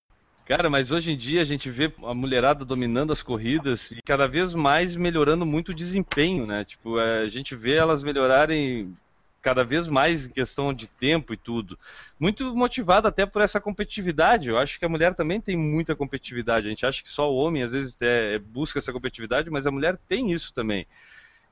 Cara, 0.46 0.70
mas 0.70 0.92
hoje 0.92 1.12
em 1.12 1.18
dia 1.18 1.42
a 1.42 1.44
gente 1.44 1.70
vê 1.70 1.92
a 2.04 2.14
mulherada 2.14 2.64
dominando 2.64 3.12
as 3.12 3.24
corridas 3.24 3.92
e 3.92 4.00
cada 4.02 4.28
vez 4.28 4.54
mais 4.54 4.96
melhorando 4.96 5.46
muito 5.46 5.70
o 5.70 5.76
desempenho, 5.76 6.46
né? 6.46 6.66
Tipo, 6.66 7.00
é, 7.00 7.22
a 7.22 7.28
gente 7.28 7.56
vê 7.56 7.76
elas 7.76 8.04
melhorarem 8.04 8.94
cada 9.42 9.64
vez 9.64 9.88
mais 9.88 10.26
em 10.26 10.30
questão 10.30 10.74
de 10.74 10.88
tempo 10.88 11.34
e 11.34 11.38
tudo. 11.38 11.78
Muito 12.20 12.56
motivado 12.56 13.08
até 13.08 13.26
por 13.26 13.42
essa 13.42 13.62
competitividade. 13.62 14.50
Eu 14.50 14.58
acho 14.58 14.78
que 14.78 14.86
a 14.86 14.90
mulher 14.90 15.14
também 15.14 15.40
tem 15.40 15.56
muita 15.56 15.96
competitividade. 15.96 16.68
A 16.68 16.70
gente 16.70 16.86
acha 16.86 17.02
que 17.02 17.10
só 17.10 17.32
o 17.32 17.38
homem 17.38 17.64
às 17.64 17.74
vezes 17.74 17.98
é, 18.02 18.40
busca 18.40 18.80
essa 18.80 18.92
competitividade, 18.92 19.50
mas 19.50 19.66
a 19.66 19.72
mulher 19.72 19.98
tem 20.08 20.32
isso 20.32 20.54
também. 20.54 20.86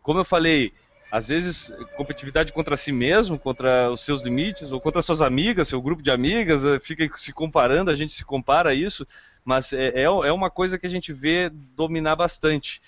Como 0.02 0.20
eu 0.20 0.26
falei, 0.26 0.74
às 1.12 1.30
vezes 1.30 1.72
competitividade 1.96 2.52
contra 2.52 2.76
si 2.76 2.92
mesmo, 2.92 3.40
contra 3.40 3.90
os 3.92 4.02
seus 4.02 4.22
limites, 4.22 4.72
ou 4.72 4.82
contra 4.82 5.02
suas 5.02 5.22
amigas, 5.22 5.68
seu 5.68 5.82
grupo 5.82 6.02
de 6.02 6.12
amigas, 6.12 6.66
eh, 6.66 6.80
fica 6.80 7.10
se 7.16 7.32
comparando, 7.32 7.90
a 7.90 7.96
gente 7.96 8.12
se 8.12 8.26
compara 8.26 8.72
a 8.72 8.74
isso, 8.74 9.08
mas 9.44 9.72
é, 9.72 9.88
é, 9.90 10.04
é 10.04 10.32
uma 10.32 10.50
coisa 10.50 10.78
que 10.78 10.86
a 10.86 10.90
gente 10.90 11.14
vê 11.14 11.50
dominar 11.50 12.16
bastante. 12.16 12.82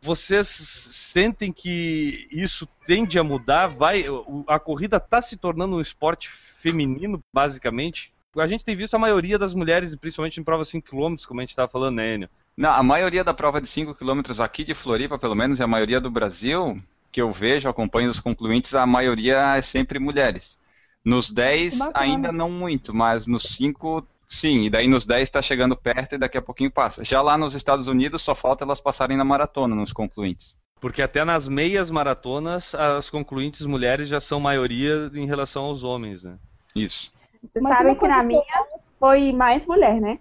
Vocês 0.00 0.46
sentem 0.46 1.52
que 1.52 2.28
isso 2.30 2.68
tende 2.86 3.18
a 3.18 3.24
mudar? 3.24 3.66
Vai, 3.66 4.04
a 4.46 4.58
corrida 4.58 4.98
está 4.98 5.20
se 5.20 5.36
tornando 5.36 5.76
um 5.76 5.80
esporte 5.80 6.28
feminino, 6.28 7.22
basicamente? 7.32 8.12
A 8.36 8.46
gente 8.46 8.64
tem 8.64 8.74
visto 8.74 8.94
a 8.94 8.98
maioria 8.98 9.38
das 9.38 9.54
mulheres, 9.54 9.96
principalmente 9.96 10.38
em 10.38 10.44
provas 10.44 10.68
5 10.68 10.88
km, 10.88 11.16
como 11.26 11.40
a 11.40 11.42
gente 11.42 11.50
estava 11.50 11.66
falando, 11.66 11.96
né, 11.96 12.14
Enio? 12.14 12.28
Não, 12.56 12.70
a 12.70 12.82
maioria 12.82 13.24
da 13.24 13.34
prova 13.34 13.60
de 13.60 13.68
5 13.68 13.94
km 13.94 14.20
aqui 14.38 14.62
de 14.64 14.74
Floripa, 14.74 15.18
pelo 15.18 15.34
menos, 15.34 15.58
e 15.58 15.62
a 15.62 15.66
maioria 15.66 16.00
do 16.00 16.10
Brasil, 16.10 16.80
que 17.10 17.20
eu 17.20 17.32
vejo, 17.32 17.68
acompanho 17.68 18.10
os 18.10 18.20
concluintes, 18.20 18.74
a 18.74 18.86
maioria 18.86 19.56
é 19.56 19.62
sempre 19.62 19.98
mulheres. 19.98 20.58
Nos 21.04 21.30
10 21.30 21.78
ainda 21.94 22.32
não 22.32 22.50
muito, 22.50 22.92
mas 22.92 23.26
nos 23.26 23.44
5 23.54 24.06
sim, 24.28 24.62
e 24.62 24.70
daí 24.70 24.88
nos 24.88 25.06
10 25.06 25.22
está 25.22 25.40
chegando 25.40 25.76
perto 25.76 26.16
e 26.16 26.18
daqui 26.18 26.36
a 26.36 26.42
pouquinho 26.42 26.70
passa. 26.70 27.04
Já 27.04 27.22
lá 27.22 27.38
nos 27.38 27.54
Estados 27.54 27.86
Unidos 27.86 28.22
só 28.22 28.34
falta 28.34 28.64
elas 28.64 28.80
passarem 28.80 29.16
na 29.16 29.24
maratona, 29.24 29.74
nos 29.74 29.92
concluintes. 29.92 30.56
Porque 30.80 31.00
até 31.00 31.24
nas 31.24 31.48
meias 31.48 31.90
maratonas, 31.90 32.74
as 32.74 33.08
concluintes 33.08 33.64
mulheres 33.64 34.08
já 34.08 34.20
são 34.20 34.40
maioria 34.40 35.10
em 35.14 35.26
relação 35.26 35.64
aos 35.64 35.84
homens, 35.84 36.24
né? 36.24 36.36
Isso. 36.74 37.10
Você 37.42 37.60
sabe 37.60 37.94
que 37.94 38.06
na 38.06 38.22
minha 38.22 38.42
foi 38.98 39.32
mais 39.32 39.66
mulher, 39.66 40.00
né? 40.00 40.18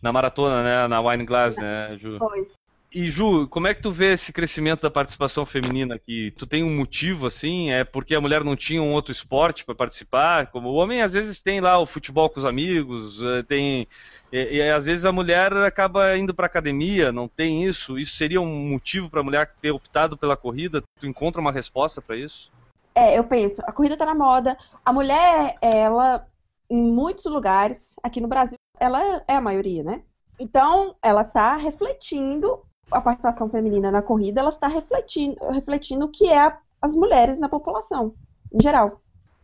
Na 0.00 0.12
maratona, 0.12 0.62
né? 0.62 0.88
Na 0.88 1.00
Wine 1.00 1.24
Glass, 1.24 1.56
né, 1.56 1.96
Ju? 1.98 2.18
Foi. 2.18 2.48
E 2.90 3.10
Ju, 3.10 3.46
como 3.48 3.66
é 3.66 3.74
que 3.74 3.82
tu 3.82 3.90
vê 3.90 4.12
esse 4.12 4.32
crescimento 4.32 4.80
da 4.80 4.90
participação 4.90 5.44
feminina 5.44 5.96
aqui? 5.96 6.30
Tu 6.38 6.46
tem 6.46 6.64
um 6.64 6.74
motivo 6.74 7.26
assim? 7.26 7.70
É 7.70 7.84
porque 7.84 8.14
a 8.14 8.20
mulher 8.20 8.42
não 8.42 8.56
tinha 8.56 8.82
um 8.82 8.92
outro 8.92 9.12
esporte 9.12 9.62
para 9.62 9.74
participar? 9.74 10.46
Como 10.46 10.70
o 10.70 10.74
homem 10.74 11.02
às 11.02 11.12
vezes 11.12 11.42
tem 11.42 11.60
lá 11.60 11.78
o 11.78 11.84
futebol 11.84 12.30
com 12.30 12.38
os 12.38 12.46
amigos, 12.46 13.22
eh, 13.22 13.42
tem 13.42 13.86
e, 14.32 14.56
e 14.56 14.70
às 14.70 14.86
vezes 14.86 15.04
a 15.04 15.12
mulher 15.12 15.52
acaba 15.58 16.16
indo 16.16 16.32
para 16.32 16.46
academia, 16.46 17.12
não 17.12 17.28
tem 17.28 17.62
isso. 17.62 17.98
Isso 17.98 18.16
seria 18.16 18.40
um 18.40 18.68
motivo 18.70 19.10
para 19.10 19.20
a 19.20 19.24
mulher 19.24 19.52
ter 19.60 19.70
optado 19.70 20.16
pela 20.16 20.36
corrida? 20.36 20.82
Tu 20.98 21.06
encontra 21.06 21.42
uma 21.42 21.52
resposta 21.52 22.00
para 22.00 22.16
isso? 22.16 22.50
É, 22.94 23.18
eu 23.18 23.24
penso, 23.24 23.62
a 23.66 23.72
corrida 23.72 23.96
está 23.96 24.06
na 24.06 24.14
moda. 24.14 24.56
A 24.82 24.92
mulher, 24.94 25.56
ela, 25.60 26.26
em 26.70 26.82
muitos 26.82 27.26
lugares, 27.26 27.94
aqui 28.02 28.18
no 28.18 28.28
Brasil, 28.28 28.56
ela 28.80 29.22
é 29.28 29.34
a 29.34 29.40
maioria, 29.42 29.84
né? 29.84 30.02
Então, 30.40 30.96
ela 31.02 31.22
está 31.22 31.56
refletindo 31.56 32.62
a 32.90 33.00
participação 33.00 33.48
feminina 33.48 33.90
na 33.90 34.02
corrida, 34.02 34.40
ela 34.40 34.50
está 34.50 34.68
refletindo, 34.68 35.36
refletindo 35.50 36.04
o 36.06 36.08
que 36.08 36.32
é 36.32 36.56
as 36.80 36.94
mulheres 36.94 37.38
na 37.38 37.48
população, 37.48 38.14
em 38.52 38.62
geral. 38.62 39.00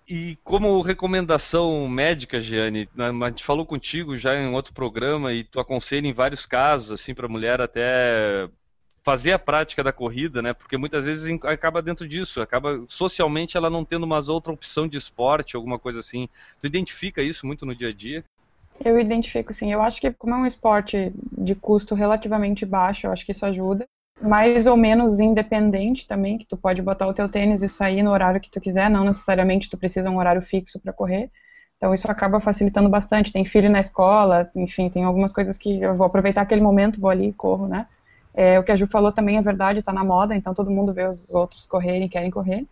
E 0.07 0.37
como 0.44 0.83
recomendação 0.83 1.88
médica, 1.88 2.40
Giane, 2.40 2.88
né, 2.94 3.09
a 3.09 3.28
gente 3.30 3.44
falou 3.44 3.64
contigo 3.64 4.16
já 4.16 4.37
em 4.37 4.52
outro 4.52 4.74
programa 4.74 5.33
e 5.33 5.44
tu 5.44 5.59
aconselha 5.59 6.07
em 6.07 6.12
vários 6.12 6.44
casos, 6.44 6.92
assim, 6.92 7.14
para 7.14 7.26
a 7.26 7.28
mulher 7.28 7.61
até 7.61 8.48
fazer 9.02 9.33
a 9.33 9.38
prática 9.38 9.85
da 9.85 9.92
corrida, 9.92 10.40
né? 10.40 10.54
Porque 10.54 10.78
muitas 10.78 11.04
vezes 11.04 11.26
acaba 11.42 11.83
dentro 11.83 12.09
disso, 12.09 12.40
acaba 12.40 12.85
socialmente 12.88 13.57
ela 13.57 13.68
não 13.68 13.85
tendo 13.85 14.07
mais 14.07 14.30
outra 14.30 14.52
opção 14.52 14.88
de 14.88 14.96
esporte, 14.96 15.57
alguma 15.57 15.78
coisa 15.78 16.00
assim. 16.00 16.28
Tu 16.61 16.66
identifica 16.66 17.22
isso 17.22 17.46
muito 17.46 17.66
no 17.66 17.74
dia 17.74 17.88
a 17.88 17.92
dia? 17.92 18.24
Eu 18.82 18.98
identifico, 18.98 19.52
sim. 19.52 19.72
Eu 19.72 19.82
acho 19.82 20.00
que 20.00 20.10
como 20.12 20.34
é 20.34 20.38
um 20.38 20.46
esporte 20.46 21.12
de 21.37 21.54
custo 21.54 21.94
relativamente 21.94 22.64
baixo, 22.66 23.06
eu 23.06 23.12
acho 23.12 23.24
que 23.24 23.32
isso 23.32 23.44
ajuda. 23.46 23.87
Mais 24.20 24.66
ou 24.66 24.76
menos 24.76 25.18
independente 25.20 26.06
também, 26.06 26.38
que 26.38 26.46
tu 26.46 26.56
pode 26.56 26.80
botar 26.80 27.06
o 27.06 27.14
teu 27.14 27.28
tênis 27.28 27.62
e 27.62 27.68
sair 27.68 28.02
no 28.02 28.10
horário 28.10 28.40
que 28.40 28.50
tu 28.50 28.60
quiser, 28.60 28.88
não 28.88 29.04
necessariamente 29.04 29.68
tu 29.68 29.76
precisa 29.76 30.10
um 30.10 30.18
horário 30.18 30.40
fixo 30.40 30.80
para 30.80 30.92
correr. 30.92 31.30
Então 31.76 31.92
isso 31.92 32.10
acaba 32.10 32.40
facilitando 32.40 32.88
bastante. 32.88 33.32
Tem 33.32 33.44
filho 33.44 33.68
na 33.70 33.80
escola, 33.80 34.50
enfim, 34.54 34.88
tem 34.88 35.04
algumas 35.04 35.32
coisas 35.32 35.58
que 35.58 35.80
eu 35.80 35.94
vou 35.94 36.06
aproveitar 36.06 36.42
aquele 36.42 36.60
momento, 36.60 37.00
vou 37.00 37.10
ali 37.10 37.28
e 37.28 37.32
corro, 37.32 37.66
né? 37.66 37.87
É, 38.32 38.58
o 38.58 38.64
que 38.64 38.72
a 38.72 38.76
Ju 38.76 38.87
falou 38.87 39.12
também 39.12 39.37
é 39.37 39.42
verdade, 39.42 39.78
está 39.78 39.92
na 39.92 40.04
moda, 40.04 40.34
então 40.34 40.54
todo 40.54 40.70
mundo 40.70 40.92
vê 40.92 41.06
os 41.06 41.32
outros 41.34 41.66
correrem, 41.66 42.08
querem 42.08 42.30
correr. 42.30 42.66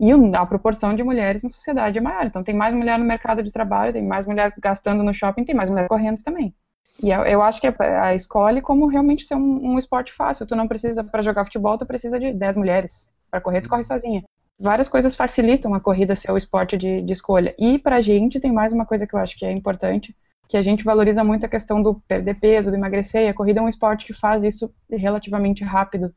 E 0.00 0.12
a 0.12 0.46
proporção 0.46 0.94
de 0.94 1.02
mulheres 1.02 1.42
na 1.42 1.48
sociedade 1.48 1.98
é 1.98 2.00
maior. 2.00 2.26
Então, 2.26 2.42
tem 2.42 2.54
mais 2.54 2.72
mulher 2.72 2.98
no 2.98 3.04
mercado 3.04 3.42
de 3.42 3.50
trabalho, 3.50 3.92
tem 3.92 4.02
mais 4.02 4.26
mulher 4.26 4.52
gastando 4.58 5.02
no 5.02 5.12
shopping, 5.12 5.44
tem 5.44 5.54
mais 5.54 5.68
mulher 5.68 5.88
correndo 5.88 6.22
também. 6.22 6.54
E 7.02 7.10
eu, 7.10 7.42
acho 7.42 7.60
que 7.60 7.66
a 7.66 8.14
escolhe 8.14 8.60
como 8.60 8.86
realmente 8.86 9.24
ser 9.24 9.36
um, 9.36 9.72
um 9.72 9.78
esporte 9.78 10.12
fácil. 10.12 10.46
Tu 10.46 10.56
não 10.56 10.66
precisa, 10.66 11.04
para 11.04 11.22
jogar 11.22 11.44
futebol, 11.44 11.78
tu 11.78 11.86
precisa 11.86 12.18
de 12.18 12.32
10 12.32 12.56
mulheres. 12.56 13.10
Para 13.30 13.40
correr, 13.40 13.60
tu 13.60 13.68
corre 13.68 13.84
sozinha. 13.84 14.24
Várias 14.58 14.88
coisas 14.88 15.14
facilitam 15.14 15.74
a 15.74 15.80
corrida 15.80 16.16
ser 16.16 16.32
o 16.32 16.36
esporte 16.36 16.76
de, 16.76 17.00
de 17.02 17.12
escolha. 17.12 17.54
E 17.58 17.78
para 17.78 17.96
a 17.96 18.00
gente, 18.00 18.40
tem 18.40 18.52
mais 18.52 18.72
uma 18.72 18.84
coisa 18.84 19.06
que 19.06 19.14
eu 19.14 19.20
acho 19.20 19.38
que 19.38 19.44
é 19.44 19.52
importante, 19.52 20.16
que 20.48 20.56
a 20.56 20.62
gente 20.62 20.82
valoriza 20.82 21.22
muito 21.22 21.46
a 21.46 21.48
questão 21.48 21.80
do 21.80 22.00
perder 22.08 22.34
peso, 22.40 22.70
do 22.70 22.76
emagrecer, 22.76 23.22
e 23.22 23.28
a 23.28 23.34
corrida 23.34 23.60
é 23.60 23.62
um 23.62 23.68
esporte 23.68 24.04
que 24.04 24.12
faz 24.12 24.42
isso 24.42 24.72
relativamente 24.90 25.62
rápido. 25.62 26.12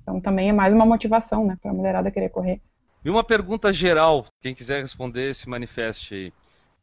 Então 0.00 0.20
também 0.20 0.48
é 0.48 0.52
mais 0.52 0.72
uma 0.72 0.86
motivação, 0.86 1.44
né, 1.44 1.58
para 1.60 1.70
a 1.70 1.74
mulherada 1.74 2.10
querer 2.10 2.30
correr. 2.30 2.62
E 3.04 3.10
uma 3.10 3.24
pergunta 3.24 3.72
geral, 3.72 4.26
quem 4.40 4.54
quiser 4.54 4.80
responder, 4.80 5.34
se 5.34 5.48
manifeste 5.48 6.14
aí. 6.14 6.32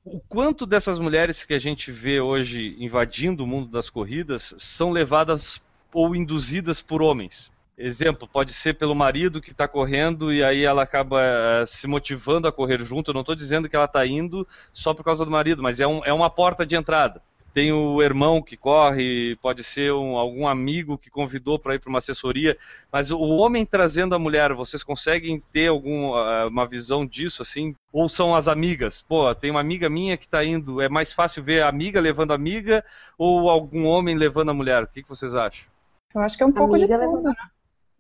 O 0.04 0.20
quanto 0.20 0.66
dessas 0.66 1.00
mulheres 1.00 1.46
que 1.46 1.54
a 1.54 1.60
gente 1.60 1.92
vê 1.92 2.20
hoje 2.20 2.76
invadindo 2.78 3.44
o 3.44 3.48
mundo 3.48 3.70
das 3.70 3.90
corridas 3.90 4.54
são 4.58 4.92
levadas 4.92 5.62
ou 5.94 6.14
induzidas 6.14 6.82
por 6.82 7.02
homens? 7.02 7.50
Exemplo, 7.78 8.28
pode 8.28 8.52
ser 8.52 8.74
pelo 8.74 8.94
marido 8.94 9.40
que 9.40 9.52
está 9.52 9.66
correndo 9.66 10.34
e 10.34 10.44
aí 10.44 10.64
ela 10.64 10.84
acaba 10.84 11.22
uh, 11.22 11.66
se 11.66 11.88
motivando 11.88 12.48
a 12.48 12.52
correr 12.52 12.84
junto. 12.84 13.12
Eu 13.12 13.14
não 13.14 13.22
estou 13.22 13.36
dizendo 13.36 13.70
que 13.70 13.76
ela 13.76 13.86
está 13.86 14.06
indo 14.06 14.46
só 14.74 14.94
por 14.94 15.06
causa 15.06 15.24
do 15.24 15.32
marido, 15.32 15.64
mas 15.64 15.80
é, 15.80 15.88
um, 15.88 16.04
é 16.04 16.12
uma 16.12 16.30
porta 16.30 16.66
de 16.66 16.76
entrada 16.76 17.22
tem 17.60 17.74
o 17.74 18.02
irmão 18.02 18.42
que 18.42 18.56
corre, 18.56 19.36
pode 19.42 19.66
ser 19.66 19.92
um, 19.92 20.16
algum 20.16 20.48
amigo 20.48 20.98
que 20.98 21.10
convidou 21.10 21.60
para 21.60 21.76
ir 21.76 21.80
para 21.80 21.90
uma 21.90 21.98
assessoria, 21.98 22.58
mas 22.90 23.12
o 23.12 23.20
homem 23.20 23.66
trazendo 23.66 24.16
a 24.16 24.20
mulher, 24.20 24.54
vocês 24.54 24.82
conseguem 24.82 25.44
ter 25.52 25.68
alguma 25.68 26.48
ah, 26.48 26.66
visão 26.66 27.06
disso 27.06 27.42
assim? 27.42 27.76
Ou 27.92 28.08
são 28.08 28.34
as 28.34 28.48
amigas? 28.48 29.02
Pô, 29.02 29.36
tem 29.36 29.52
uma 29.52 29.60
amiga 29.60 29.90
minha 29.90 30.16
que 30.16 30.24
está 30.24 30.42
indo, 30.42 30.80
é 30.80 30.88
mais 30.88 31.12
fácil 31.12 31.44
ver 31.44 31.62
a 31.62 31.68
amiga 31.68 32.00
levando 32.00 32.32
a 32.32 32.36
amiga 32.36 32.82
ou 33.18 33.50
algum 33.50 33.86
homem 33.86 34.16
levando 34.16 34.52
a 34.52 34.54
mulher? 34.54 34.84
O 34.84 34.88
que, 34.88 35.04
que 35.04 35.10
vocês 35.10 35.36
acham? 35.36 35.68
Eu 36.16 36.22
acho 36.22 36.38
que 36.38 36.44
é 36.44 36.46
um 36.46 36.54
pouco 36.54 36.76
amiga 36.76 36.98
de 36.98 37.04
tudo. 37.04 37.18
Levando... 37.18 37.36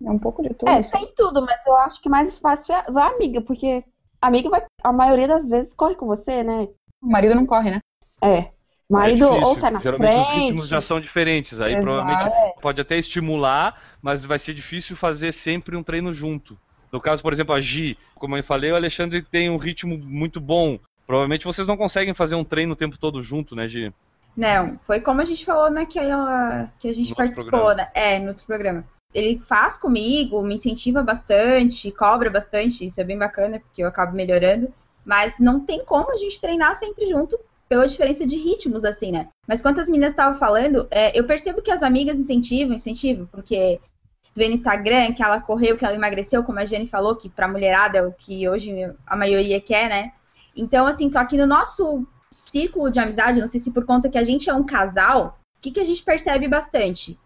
É 0.05 0.09
um 0.09 0.19
pouco 0.19 0.41
de 0.41 0.53
tudo. 0.53 0.69
É, 0.69 0.81
tem 0.81 1.13
tudo, 1.17 1.41
mas 1.41 1.59
eu 1.67 1.75
acho 1.79 2.01
que 2.01 2.07
mais 2.07 2.39
fácil 2.39 2.73
é 2.75 2.85
a 2.95 3.07
amiga, 3.07 3.41
porque 3.41 3.83
a 4.21 4.27
amiga 4.27 4.49
vai, 4.49 4.65
a 4.81 4.93
maioria 4.93 5.27
das 5.27 5.49
vezes 5.49 5.73
corre 5.73 5.95
com 5.95 6.05
você, 6.05 6.43
né? 6.43 6.69
O 7.01 7.07
marido 7.07 7.35
não 7.35 7.45
corre, 7.45 7.71
né? 7.71 7.79
É. 8.21 8.57
Marido 8.89 9.25
é 9.25 9.45
ou 9.45 9.55
sai 9.55 9.71
na 9.71 9.79
Geralmente 9.79 10.13
frente. 10.13 10.27
os 10.27 10.33
ritmos 10.33 10.67
já 10.67 10.81
são 10.81 10.99
diferentes. 10.99 11.61
Aí 11.61 11.73
Exato. 11.73 11.85
provavelmente 11.85 12.59
pode 12.59 12.81
até 12.81 12.97
estimular, 12.97 13.79
mas 14.01 14.25
vai 14.25 14.39
ser 14.39 14.53
difícil 14.53 14.95
fazer 14.95 15.31
sempre 15.31 15.77
um 15.77 15.83
treino 15.83 16.11
junto. 16.11 16.57
No 16.91 16.99
caso, 16.99 17.21
por 17.21 17.31
exemplo, 17.31 17.53
a 17.53 17.61
Gi, 17.61 17.95
como 18.15 18.35
eu 18.35 18.43
falei, 18.43 18.71
o 18.71 18.75
Alexandre 18.75 19.21
tem 19.21 19.49
um 19.49 19.57
ritmo 19.57 19.97
muito 20.03 20.41
bom. 20.41 20.79
Provavelmente 21.05 21.45
vocês 21.45 21.67
não 21.67 21.77
conseguem 21.77 22.15
fazer 22.15 22.35
um 22.35 22.43
treino 22.43 22.73
o 22.73 22.75
tempo 22.75 22.97
todo 22.97 23.21
junto, 23.21 23.55
né, 23.55 23.67
Gi? 23.67 23.93
Não, 24.35 24.79
foi 24.83 25.01
como 25.01 25.21
a 25.21 25.25
gente 25.25 25.45
falou 25.45 25.69
naquela 25.69 26.71
que 26.79 26.87
a 26.87 26.93
gente 26.93 27.11
No 27.11 27.15
participou, 27.15 27.75
né? 27.75 27.89
É, 27.93 28.19
no 28.19 28.29
outro 28.29 28.45
programa. 28.45 28.83
Ele 29.13 29.39
faz 29.39 29.77
comigo, 29.77 30.41
me 30.41 30.55
incentiva 30.55 31.01
bastante, 31.01 31.91
cobra 31.91 32.29
bastante, 32.29 32.85
isso 32.85 33.01
é 33.01 33.03
bem 33.03 33.17
bacana, 33.17 33.59
porque 33.59 33.83
eu 33.83 33.87
acabo 33.87 34.15
melhorando. 34.15 34.71
Mas 35.03 35.39
não 35.39 35.59
tem 35.59 35.83
como 35.83 36.11
a 36.11 36.17
gente 36.17 36.39
treinar 36.39 36.75
sempre 36.75 37.05
junto, 37.07 37.39
pela 37.69 37.87
diferença 37.87 38.25
de 38.25 38.35
ritmos, 38.35 38.83
assim, 38.83 39.11
né? 39.11 39.29
Mas 39.47 39.61
quanto 39.61 39.79
as 39.79 39.87
meninas 39.87 40.09
estavam 40.09 40.37
falando, 40.37 40.87
é, 40.89 41.17
eu 41.17 41.23
percebo 41.25 41.61
que 41.61 41.69
as 41.69 41.83
amigas 41.83 42.17
incentivam, 42.17 42.73
incentivam, 42.73 43.27
porque 43.27 43.79
tu 44.23 44.31
vê 44.35 44.47
no 44.47 44.55
Instagram 44.55 45.13
que 45.13 45.21
ela 45.21 45.39
correu, 45.39 45.77
que 45.77 45.85
ela 45.85 45.93
emagreceu, 45.93 46.43
como 46.43 46.59
a 46.59 46.65
Jenny 46.65 46.87
falou, 46.87 47.15
que 47.15 47.29
pra 47.29 47.47
mulherada 47.47 47.99
é 47.99 48.03
o 48.03 48.11
que 48.11 48.49
hoje 48.49 48.73
a 49.05 49.15
maioria 49.15 49.61
quer, 49.61 49.87
né? 49.87 50.11
Então, 50.55 50.87
assim, 50.87 51.07
só 51.07 51.23
que 51.23 51.37
no 51.37 51.45
nosso 51.45 52.07
círculo 52.31 52.89
de 52.89 52.99
amizade, 52.99 53.39
não 53.39 53.47
sei 53.47 53.59
se 53.59 53.71
por 53.71 53.85
conta 53.85 54.09
que 54.09 54.17
a 54.17 54.23
gente 54.23 54.49
é 54.49 54.53
um 54.53 54.65
casal, 54.65 55.39
o 55.57 55.61
que, 55.61 55.71
que 55.71 55.79
a 55.79 55.85
gente 55.85 56.03
percebe 56.03 56.47
bastante? 56.47 57.19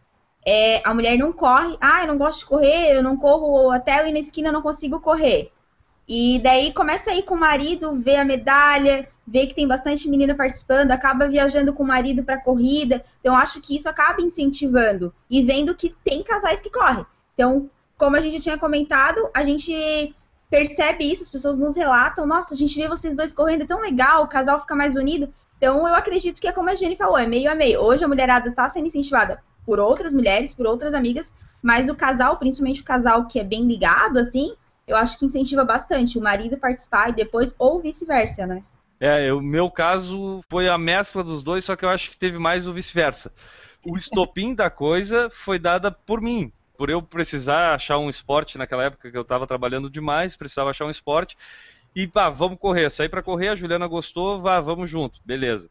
É, 0.46 0.82
a 0.86 0.94
mulher 0.94 1.18
não 1.18 1.32
corre, 1.32 1.78
ah, 1.80 2.02
eu 2.02 2.08
não 2.08 2.18
gosto 2.18 2.40
de 2.40 2.46
correr, 2.48 2.98
eu 2.98 3.02
não 3.02 3.16
corro 3.16 3.72
até 3.72 3.94
ali 3.94 4.12
na 4.12 4.20
esquina, 4.20 4.50
eu 4.50 4.54
não 4.54 4.62
consigo 4.62 5.00
correr. 5.00 5.52
E 6.06 6.40
daí 6.40 6.74
começa 6.74 7.12
a 7.12 7.16
ir 7.16 7.24
com 7.24 7.36
o 7.36 7.40
marido, 7.40 7.94
vê 7.94 8.18
a 8.18 8.26
medalha, 8.26 9.08
vê 9.26 9.48
que 9.48 9.56
tem 9.56 9.68
bastante 9.68 10.10
menina 10.10 10.36
participando, 10.36 10.92
acaba 10.92 11.28
viajando 11.28 11.74
com 11.74 11.84
o 11.84 11.88
marido 11.88 12.24
para 12.24 12.42
corrida. 12.42 13.04
Então 13.20 13.36
acho 13.36 13.62
que 13.62 13.76
isso 13.76 13.90
acaba 13.90 14.22
incentivando 14.22 15.14
e 15.30 15.42
vendo 15.42 15.76
que 15.76 15.96
tem 16.04 16.24
casais 16.24 16.62
que 16.62 16.70
correm. 16.70 17.06
Então, 17.34 17.70
como 17.98 18.16
a 18.16 18.22
gente 18.22 18.40
tinha 18.40 18.58
comentado, 18.58 19.30
a 19.34 19.44
gente 19.44 20.14
percebe 20.50 21.12
isso, 21.12 21.24
as 21.24 21.32
pessoas 21.32 21.58
nos 21.58 21.76
relatam, 21.76 22.28
nossa, 22.28 22.54
a 22.54 22.58
gente 22.58 22.80
vê 22.80 22.88
vocês 22.88 23.16
dois 23.16 23.34
correndo, 23.34 23.64
é 23.64 23.66
tão 23.66 23.82
legal, 23.82 24.24
o 24.24 24.28
casal 24.28 24.60
fica 24.60 24.76
mais 24.76 24.96
unido. 24.96 25.34
Então 25.58 25.88
eu 25.88 25.96
acredito 25.96 26.40
que 26.40 26.48
é 26.48 26.52
como 26.52 26.70
a 26.70 26.76
Jenny 26.76 26.96
falou, 26.96 27.18
é 27.18 27.26
meio 27.26 27.50
a 27.50 27.56
meio. 27.56 27.80
Hoje 27.80 28.04
a 28.04 28.08
mulherada 28.08 28.50
está 28.50 28.70
sendo 28.70 28.88
incentivada 28.88 29.42
por 29.66 29.80
outras 29.80 30.12
mulheres, 30.12 30.54
por 30.54 30.66
outras 30.66 30.94
amigas, 30.94 31.34
mas 31.62 31.90
o 31.90 31.96
casal, 31.96 32.38
principalmente 32.38 32.82
o 32.82 32.86
casal 32.86 33.26
que 33.26 33.40
é 33.40 33.44
bem 33.44 33.66
ligado, 33.66 34.20
assim, 34.20 34.54
eu 34.86 34.98
acho 34.98 35.18
que 35.18 35.26
incentiva 35.26 35.64
bastante 35.64 36.20
o 36.20 36.22
marido 36.22 36.58
participar 36.58 37.10
e 37.10 37.14
depois, 37.14 37.56
ou 37.58 37.80
vice-versa, 37.80 38.46
né? 38.46 38.62
É, 39.06 39.34
o 39.34 39.42
meu 39.42 39.70
caso 39.70 40.42
foi 40.50 40.70
a 40.70 40.78
mescla 40.78 41.26
dos 41.26 41.44
dois, 41.44 41.66
só 41.66 41.76
que 41.76 41.84
eu 41.84 41.90
acho 41.90 42.10
que 42.10 42.16
teve 42.16 42.40
mais 42.40 42.70
o 42.70 42.72
vice-versa. 42.72 43.34
O 43.86 43.98
estopim 43.98 44.56
da 44.56 44.70
coisa 44.70 45.30
foi 45.30 45.60
dada 45.60 45.92
por 45.92 46.22
mim, 46.22 46.54
por 46.78 46.90
eu 46.90 47.02
precisar 47.02 47.74
achar 47.74 47.98
um 47.98 48.10
esporte 48.10 48.58
naquela 48.58 48.86
época 48.86 49.12
que 49.12 49.18
eu 49.18 49.24
estava 49.24 49.46
trabalhando 49.46 49.90
demais, 49.90 50.38
precisava 50.38 50.70
achar 50.70 50.86
um 50.86 50.90
esporte. 50.90 51.36
E 51.94 52.08
pá, 52.08 52.30
vamos 52.30 52.58
correr. 52.58 52.90
Saí 52.90 53.10
para 53.10 53.22
correr, 53.22 53.50
a 53.50 53.56
Juliana 53.56 53.88
gostou, 53.88 54.40
vá, 54.40 54.62
vamos 54.62 54.90
junto, 54.90 55.20
beleza. 55.26 55.70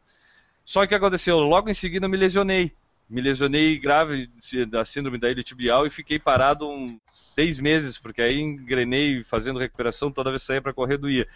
Só 0.62 0.86
que 0.86 0.94
aconteceu? 0.94 1.38
Logo 1.38 1.70
em 1.70 1.74
seguida 1.74 2.06
me 2.06 2.18
lesionei. 2.18 2.70
Me 3.08 3.22
lesionei 3.22 3.78
grave 3.78 4.28
da 4.68 4.84
síndrome 4.84 5.16
da 5.16 5.30
ilha 5.30 5.42
tibial 5.42 5.86
e 5.86 5.90
fiquei 5.90 6.18
parado 6.18 6.68
uns 6.68 6.98
seis 7.06 7.58
meses, 7.58 7.96
porque 7.96 8.20
aí 8.20 8.42
engrenei 8.42 9.24
fazendo 9.24 9.58
recuperação, 9.58 10.12
toda 10.12 10.28
vez 10.28 10.42
que 10.42 10.48
saía 10.48 10.60
para 10.60 10.74
correr 10.74 10.98
doía. 10.98 11.26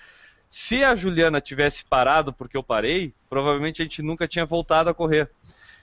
Se 0.48 0.84
a 0.84 0.94
Juliana 0.94 1.40
tivesse 1.40 1.84
parado 1.84 2.32
porque 2.32 2.56
eu 2.56 2.62
parei, 2.62 3.12
provavelmente 3.28 3.82
a 3.82 3.84
gente 3.84 4.02
nunca 4.02 4.28
tinha 4.28 4.46
voltado 4.46 4.88
a 4.88 4.94
correr. 4.94 5.30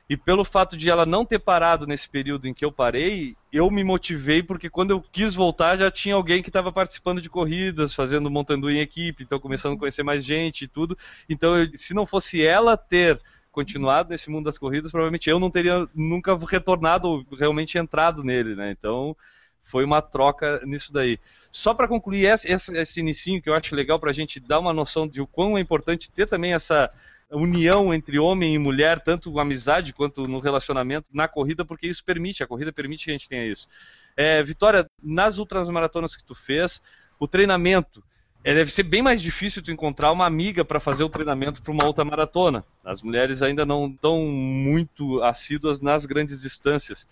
E 0.09 0.17
pelo 0.17 0.43
fato 0.43 0.75
de 0.75 0.89
ela 0.89 1.05
não 1.05 1.25
ter 1.25 1.39
parado 1.39 1.87
nesse 1.87 2.07
período 2.09 2.47
em 2.47 2.53
que 2.53 2.63
eu 2.63 2.71
parei, 2.71 3.37
eu 3.51 3.69
me 3.71 3.83
motivei 3.83 4.43
porque 4.43 4.69
quando 4.69 4.91
eu 4.91 5.01
quis 5.01 5.33
voltar 5.33 5.77
já 5.77 5.89
tinha 5.89 6.15
alguém 6.15 6.41
que 6.41 6.49
estava 6.49 6.71
participando 6.71 7.21
de 7.21 7.29
corridas, 7.29 7.93
fazendo 7.93 8.29
montando 8.29 8.69
em 8.69 8.79
equipe, 8.79 9.23
então 9.23 9.39
começando 9.39 9.75
a 9.75 9.79
conhecer 9.79 10.03
mais 10.03 10.23
gente 10.23 10.65
e 10.65 10.67
tudo. 10.67 10.97
Então, 11.29 11.57
eu- 11.57 11.69
se 11.75 11.93
não 11.93 12.05
fosse 12.05 12.41
ela 12.45 12.75
ter 12.75 13.19
continuado 13.51 14.09
nesse 14.09 14.29
mundo 14.29 14.45
das 14.45 14.57
corridas, 14.57 14.91
provavelmente 14.91 15.29
eu 15.29 15.39
não 15.39 15.49
teria 15.49 15.87
nunca 15.95 16.35
retornado 16.35 17.07
ou 17.07 17.25
realmente 17.37 17.77
entrado 17.77 18.23
nele, 18.23 18.55
né? 18.55 18.71
Então 18.71 19.15
foi 19.63 19.83
uma 19.83 20.01
troca 20.01 20.61
nisso 20.65 20.91
daí. 20.93 21.19
Só 21.51 21.73
para 21.73 21.87
concluir 21.87 22.25
esse, 22.25 22.51
esse, 22.51 22.77
esse 22.77 22.99
inicinho 22.99 23.41
que 23.41 23.49
eu 23.49 23.55
acho 23.55 23.75
legal 23.75 23.99
para 23.99 24.11
a 24.11 24.13
gente 24.13 24.39
dar 24.39 24.59
uma 24.59 24.73
noção 24.73 25.07
de 25.07 25.21
o 25.21 25.27
quão 25.27 25.57
é 25.57 25.61
importante 25.61 26.11
ter 26.11 26.27
também 26.27 26.53
essa 26.53 26.91
união 27.31 27.93
entre 27.93 28.19
homem 28.19 28.53
e 28.53 28.59
mulher, 28.59 28.99
tanto 28.99 29.39
amizade 29.39 29.93
quanto 29.93 30.27
no 30.27 30.39
relacionamento, 30.39 31.09
na 31.11 31.27
corrida, 31.27 31.65
porque 31.65 31.87
isso 31.87 32.03
permite, 32.03 32.43
a 32.43 32.47
corrida 32.47 32.71
permite 32.71 33.05
que 33.05 33.11
a 33.11 33.13
gente 33.13 33.29
tenha 33.29 33.45
isso. 33.45 33.67
É, 34.15 34.43
Vitória, 34.43 34.85
nas 35.01 35.39
ultramaratonas 35.39 36.15
que 36.15 36.23
tu 36.23 36.35
fez, 36.35 36.81
o 37.19 37.27
treinamento, 37.27 38.03
é, 38.43 38.53
deve 38.53 38.71
ser 38.71 38.83
bem 38.83 39.01
mais 39.01 39.21
difícil 39.21 39.63
tu 39.63 39.71
encontrar 39.71 40.11
uma 40.11 40.25
amiga 40.25 40.65
para 40.65 40.79
fazer 40.79 41.03
o 41.03 41.09
treinamento 41.09 41.61
para 41.61 41.71
uma 41.71 41.85
outra 41.85 42.03
maratona. 42.03 42.63
As 42.83 43.01
mulheres 43.01 43.41
ainda 43.41 43.65
não 43.65 43.87
estão 43.87 44.19
muito 44.25 45.23
assíduas 45.23 45.79
nas 45.79 46.05
grandes 46.05 46.41
distâncias. 46.41 47.07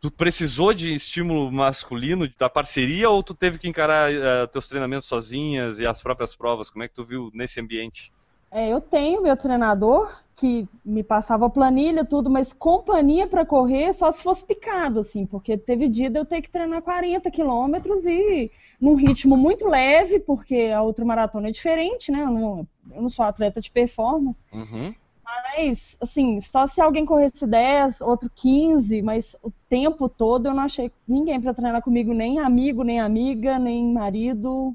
Tu 0.00 0.10
precisou 0.12 0.72
de 0.72 0.94
estímulo 0.94 1.50
masculino, 1.50 2.28
da 2.38 2.48
parceria, 2.48 3.10
ou 3.10 3.22
tu 3.22 3.34
teve 3.34 3.58
que 3.58 3.68
encarar 3.68 4.10
uh, 4.10 4.46
teus 4.46 4.68
treinamentos 4.68 5.08
sozinhas 5.08 5.80
e 5.80 5.86
as 5.86 6.00
próprias 6.00 6.36
provas? 6.36 6.70
Como 6.70 6.84
é 6.84 6.88
que 6.88 6.94
tu 6.94 7.04
viu 7.04 7.30
nesse 7.34 7.60
ambiente? 7.60 8.12
É, 8.50 8.72
eu 8.72 8.80
tenho 8.80 9.22
meu 9.22 9.36
treinador 9.36 10.10
que 10.34 10.66
me 10.84 11.02
passava 11.02 11.50
planilha, 11.50 12.04
tudo, 12.04 12.30
mas 12.30 12.52
companhia 12.52 13.26
para 13.26 13.44
correr 13.44 13.92
só 13.92 14.10
se 14.10 14.22
fosse 14.22 14.46
picado, 14.46 15.00
assim, 15.00 15.26
porque 15.26 15.58
teve 15.58 15.88
dia 15.88 16.08
de 16.08 16.18
eu 16.18 16.24
ter 16.24 16.40
que 16.40 16.48
treinar 16.48 16.80
40 16.80 17.30
quilômetros 17.30 18.06
e 18.06 18.50
num 18.80 18.94
ritmo 18.94 19.36
muito 19.36 19.66
leve, 19.66 20.20
porque 20.20 20.72
a 20.74 20.80
outra 20.80 21.04
maratona 21.04 21.48
é 21.48 21.52
diferente, 21.52 22.10
né? 22.10 22.22
Eu 22.22 22.30
não, 22.30 22.68
eu 22.94 23.02
não 23.02 23.08
sou 23.08 23.24
atleta 23.24 23.60
de 23.60 23.70
performance. 23.70 24.42
Uhum. 24.52 24.94
Mas, 25.28 25.96
assim, 26.00 26.40
só 26.40 26.66
se 26.66 26.80
alguém 26.80 27.04
corresse 27.04 27.46
10, 27.46 28.00
outro 28.00 28.30
15, 28.34 29.02
mas 29.02 29.36
o 29.42 29.50
tempo 29.68 30.08
todo 30.08 30.46
eu 30.46 30.54
não 30.54 30.62
achei 30.62 30.90
ninguém 31.06 31.40
para 31.40 31.52
treinar 31.52 31.82
comigo, 31.82 32.14
nem 32.14 32.38
amigo, 32.38 32.82
nem 32.82 33.00
amiga, 33.00 33.58
nem 33.58 33.92
marido, 33.92 34.74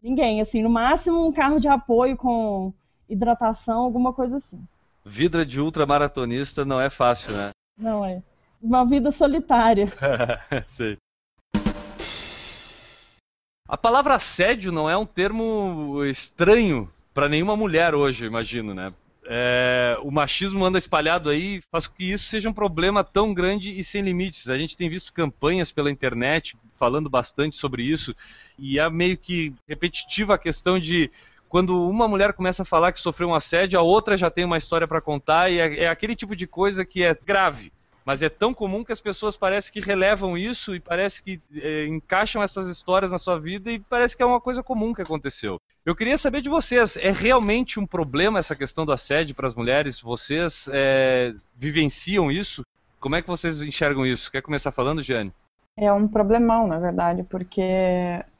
ninguém. 0.00 0.40
Assim, 0.40 0.62
no 0.62 0.70
máximo 0.70 1.26
um 1.26 1.32
carro 1.32 1.58
de 1.58 1.68
apoio 1.68 2.16
com 2.16 2.72
hidratação, 3.08 3.82
alguma 3.82 4.12
coisa 4.12 4.36
assim. 4.36 4.62
Vida 5.04 5.44
de 5.44 5.60
ultramaratonista 5.60 6.64
não 6.64 6.80
é 6.80 6.88
fácil, 6.88 7.32
né? 7.32 7.50
Não 7.76 8.04
é. 8.04 8.22
Uma 8.62 8.84
vida 8.84 9.10
solitária. 9.10 9.90
Sei. 10.66 10.96
A 13.66 13.76
palavra 13.76 14.14
assédio 14.14 14.70
não 14.70 14.88
é 14.88 14.96
um 14.96 15.06
termo 15.06 16.04
estranho 16.04 16.90
para 17.14 17.28
nenhuma 17.28 17.56
mulher 17.56 17.94
hoje, 17.94 18.26
imagino, 18.26 18.74
né? 18.74 18.92
É, 19.26 19.98
o 20.02 20.10
machismo 20.10 20.64
anda 20.64 20.78
espalhado 20.78 21.28
aí, 21.28 21.62
faz 21.70 21.86
com 21.86 21.94
que 21.94 22.10
isso 22.10 22.24
seja 22.24 22.48
um 22.48 22.52
problema 22.52 23.04
tão 23.04 23.34
grande 23.34 23.78
e 23.78 23.84
sem 23.84 24.02
limites. 24.02 24.48
A 24.48 24.56
gente 24.56 24.76
tem 24.76 24.88
visto 24.88 25.12
campanhas 25.12 25.70
pela 25.70 25.90
internet 25.90 26.56
falando 26.78 27.10
bastante 27.10 27.56
sobre 27.56 27.82
isso, 27.82 28.14
e 28.58 28.78
é 28.78 28.88
meio 28.88 29.16
que 29.18 29.52
repetitiva 29.68 30.34
a 30.34 30.38
questão 30.38 30.78
de 30.78 31.10
quando 31.50 31.88
uma 31.88 32.06
mulher 32.06 32.32
começa 32.32 32.62
a 32.62 32.64
falar 32.64 32.92
que 32.92 33.00
sofreu 33.00 33.28
um 33.28 33.34
assédio, 33.34 33.78
a 33.78 33.82
outra 33.82 34.16
já 34.16 34.30
tem 34.30 34.44
uma 34.44 34.56
história 34.56 34.86
para 34.86 35.00
contar, 35.00 35.50
e 35.50 35.58
é, 35.58 35.80
é, 35.80 35.88
aquele 35.88 36.14
tipo 36.14 36.34
de 36.34 36.46
coisa 36.46 36.84
que 36.84 37.02
é 37.02 37.14
grave. 37.26 37.72
Mas 38.10 38.24
é 38.24 38.28
tão 38.28 38.52
comum 38.52 38.82
que 38.82 38.90
as 38.90 39.00
pessoas 39.00 39.36
parecem 39.36 39.72
que 39.72 39.78
relevam 39.78 40.36
isso 40.36 40.74
e 40.74 40.80
parece 40.80 41.22
que 41.22 41.40
é, 41.54 41.86
encaixam 41.86 42.42
essas 42.42 42.66
histórias 42.66 43.12
na 43.12 43.18
sua 43.18 43.38
vida 43.38 43.70
e 43.70 43.78
parece 43.78 44.16
que 44.16 44.22
é 44.24 44.26
uma 44.26 44.40
coisa 44.40 44.64
comum 44.64 44.92
que 44.92 45.00
aconteceu. 45.00 45.60
Eu 45.86 45.94
queria 45.94 46.18
saber 46.18 46.42
de 46.42 46.48
vocês, 46.48 46.96
é 46.96 47.12
realmente 47.12 47.78
um 47.78 47.86
problema 47.86 48.40
essa 48.40 48.56
questão 48.56 48.84
do 48.84 48.90
assédio 48.90 49.36
para 49.36 49.46
as 49.46 49.54
mulheres? 49.54 50.00
Vocês 50.00 50.68
é, 50.72 51.32
vivenciam 51.54 52.32
isso? 52.32 52.62
Como 52.98 53.14
é 53.14 53.22
que 53.22 53.28
vocês 53.28 53.62
enxergam 53.62 54.04
isso? 54.04 54.28
Quer 54.32 54.42
começar 54.42 54.72
falando, 54.72 55.02
Jane? 55.02 55.32
é 55.76 55.92
um 55.92 56.08
problemão, 56.08 56.66
na 56.66 56.80
verdade, 56.80 57.22
porque 57.22 57.62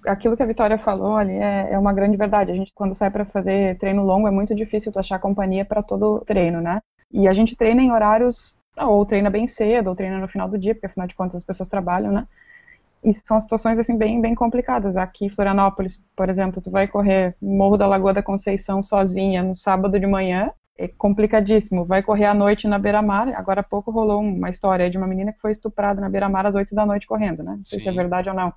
aquilo 0.05 0.37
que 0.37 0.43
a 0.43 0.47
Vitória 0.47 0.77
falou 0.79 1.17
ali 1.17 1.35
é, 1.35 1.75
é 1.75 1.79
uma 1.79 1.93
grande 1.93 2.17
verdade. 2.17 2.51
A 2.51 2.55
gente, 2.57 2.73
quando 2.75 2.97
sai 2.97 3.09
para 3.09 3.25
fazer 3.25 3.79
treino 3.79 4.03
longo, 4.03 4.27
é 4.27 4.33
muito 4.33 4.53
difícil 4.53 4.91
tu 4.91 4.99
achar 4.99 5.21
companhia 5.21 5.65
para 5.65 5.81
todo 5.81 6.25
treino, 6.27 6.61
né? 6.61 6.81
E 7.13 7.29
a 7.29 7.33
gente 7.33 7.55
treina 7.57 7.81
em 7.81 7.93
horários, 7.93 8.53
ou 8.87 9.05
treina 9.05 9.31
bem 9.31 9.47
cedo, 9.47 9.89
ou 9.89 9.97
treina 9.97 10.19
no 10.19 10.29
final 10.29 10.49
do 10.49 10.59
dia, 10.59 10.75
porque 10.75 10.87
afinal 10.87 11.07
de 11.07 11.15
contas 11.15 11.37
as 11.37 11.45
pessoas 11.45 11.69
trabalham, 11.69 12.13
né? 12.13 12.27
E 13.03 13.15
são 13.15 13.41
situações 13.41 13.79
assim 13.79 13.97
bem, 13.97 14.21
bem 14.21 14.35
complicadas. 14.35 14.97
Aqui 14.97 15.25
em 15.25 15.31
Florianópolis, 15.31 16.03
por 16.15 16.29
exemplo, 16.29 16.61
tu 16.61 16.71
vai 16.71 16.87
correr 16.87 17.35
Morro 17.41 17.77
da 17.77 17.87
Lagoa 17.87 18.13
da 18.13 18.23
Conceição 18.23 18.83
sozinha 18.83 19.43
no 19.43 19.57
sábado 19.57 19.99
de 19.99 20.07
manhã, 20.07 20.53
é 20.77 20.89
complicadíssimo. 20.89 21.85
Vai 21.85 22.03
correr 22.03 22.27
à 22.27 22.35
noite 22.35 22.67
na 22.69 22.79
beira-mar. 22.79 23.29
Agora 23.35 23.61
há 23.61 23.65
pouco 23.65 23.91
rolou 23.91 24.21
uma 24.21 24.51
história 24.51 24.89
de 24.89 24.99
uma 24.99 25.07
menina 25.07 25.33
que 25.33 25.41
foi 25.41 25.53
estuprada 25.53 26.01
na 26.01 26.09
beira-mar 26.09 26.47
às 26.47 26.55
8 26.55 26.75
da 26.75 26.87
noite 26.87 27.07
correndo, 27.07 27.43
né? 27.43 27.57
Não 27.57 27.67
sei 27.67 27.79
Sim. 27.79 27.85
se 27.85 27.89
é 27.91 27.93
verdade 27.93 28.29
ou 28.31 28.35
não. 28.35 28.53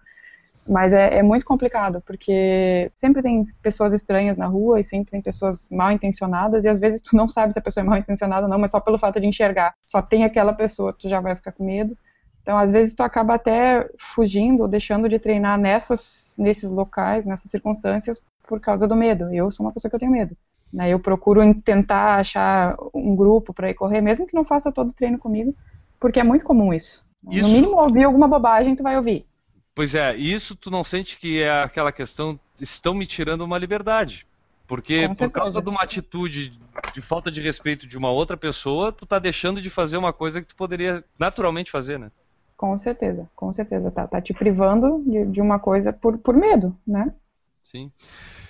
Mas 0.67 0.93
é, 0.93 1.17
é, 1.17 1.23
muito 1.23 1.45
complicado, 1.45 2.01
porque 2.05 2.89
sempre 2.95 3.21
tem 3.21 3.45
pessoas 3.61 3.93
estranhas 3.93 4.37
na 4.37 4.45
rua 4.45 4.79
e 4.79 4.83
sempre 4.83 5.11
tem 5.11 5.21
pessoas 5.21 5.69
mal 5.69 5.91
intencionadas, 5.91 6.63
e 6.63 6.69
às 6.69 6.79
vezes 6.79 7.01
tu 7.01 7.17
não 7.17 7.27
sabe 7.27 7.51
se 7.51 7.59
a 7.59 7.61
pessoa 7.61 7.83
é 7.83 7.87
mal 7.87 7.97
intencionada 7.97 8.43
ou 8.43 8.49
não, 8.49 8.57
mas 8.57 8.71
só 8.71 8.79
pelo 8.79 8.97
fato 8.97 9.19
de 9.19 9.27
enxergar, 9.27 9.75
só 9.85 10.01
tem 10.01 10.23
aquela 10.23 10.53
pessoa, 10.53 10.93
tu 10.93 11.09
já 11.09 11.19
vai 11.19 11.35
ficar 11.35 11.51
com 11.51 11.65
medo. 11.65 11.97
Então, 12.41 12.57
às 12.57 12.71
vezes, 12.71 12.93
tu 12.93 13.01
acaba 13.01 13.35
até 13.35 13.89
fugindo 13.97 14.63
ou 14.63 14.67
deixando 14.67 15.07
de 15.07 15.17
treinar 15.17 15.57
nessas, 15.57 16.35
nesses 16.37 16.71
locais, 16.71 17.25
nessas 17.25 17.49
circunstâncias, 17.49 18.21
por 18.45 18.59
causa 18.59 18.85
do 18.85 18.95
medo. 18.97 19.33
Eu 19.33 19.49
sou 19.49 19.65
uma 19.65 19.71
pessoa 19.71 19.89
que 19.89 19.95
eu 19.95 19.99
tenho 19.99 20.11
medo. 20.11 20.35
Né? 20.71 20.89
Eu 20.89 20.99
procuro 20.99 21.41
tentar 21.61 22.15
achar 22.15 22.75
um 22.93 23.15
grupo 23.15 23.53
para 23.53 23.69
ir 23.69 23.73
correr, 23.73 24.01
mesmo 24.01 24.27
que 24.27 24.35
não 24.35 24.43
faça 24.43 24.73
todo 24.73 24.89
o 24.89 24.93
treino 24.93 25.17
comigo, 25.17 25.55
porque 25.99 26.19
é 26.19 26.23
muito 26.23 26.43
comum 26.43 26.73
isso. 26.73 27.05
isso. 27.29 27.47
No 27.47 27.53
mínimo, 27.53 27.79
ouvir 27.79 28.03
alguma 28.03 28.27
bobagem, 28.27 28.75
tu 28.75 28.83
vai 28.83 28.97
ouvir. 28.97 29.25
Pois 29.75 29.95
é, 29.95 30.15
isso 30.15 30.55
tu 30.55 30.69
não 30.69 30.83
sente 30.83 31.17
que 31.17 31.41
é 31.41 31.63
aquela 31.63 31.91
questão, 31.91 32.39
estão 32.61 32.93
me 32.93 33.07
tirando 33.07 33.41
uma 33.41 33.57
liberdade. 33.57 34.27
Porque 34.67 35.03
por 35.17 35.31
causa 35.31 35.61
de 35.61 35.69
uma 35.69 35.81
atitude 35.81 36.57
de 36.93 37.01
falta 37.01 37.29
de 37.31 37.41
respeito 37.41 37.85
de 37.85 37.97
uma 37.97 38.09
outra 38.09 38.37
pessoa, 38.37 38.91
tu 38.91 39.05
tá 39.05 39.19
deixando 39.19 39.61
de 39.61 39.69
fazer 39.69 39.97
uma 39.97 40.13
coisa 40.13 40.41
que 40.41 40.47
tu 40.47 40.55
poderia 40.55 41.03
naturalmente 41.19 41.69
fazer, 41.69 41.99
né? 41.99 42.11
Com 42.55 42.77
certeza, 42.77 43.29
com 43.35 43.51
certeza. 43.51 43.91
Tá, 43.91 44.07
tá 44.07 44.21
te 44.21 44.33
privando 44.33 45.03
de, 45.05 45.25
de 45.25 45.41
uma 45.41 45.59
coisa 45.59 45.91
por, 45.91 46.17
por 46.17 46.35
medo, 46.35 46.75
né? 46.87 47.13
Sim. 47.61 47.91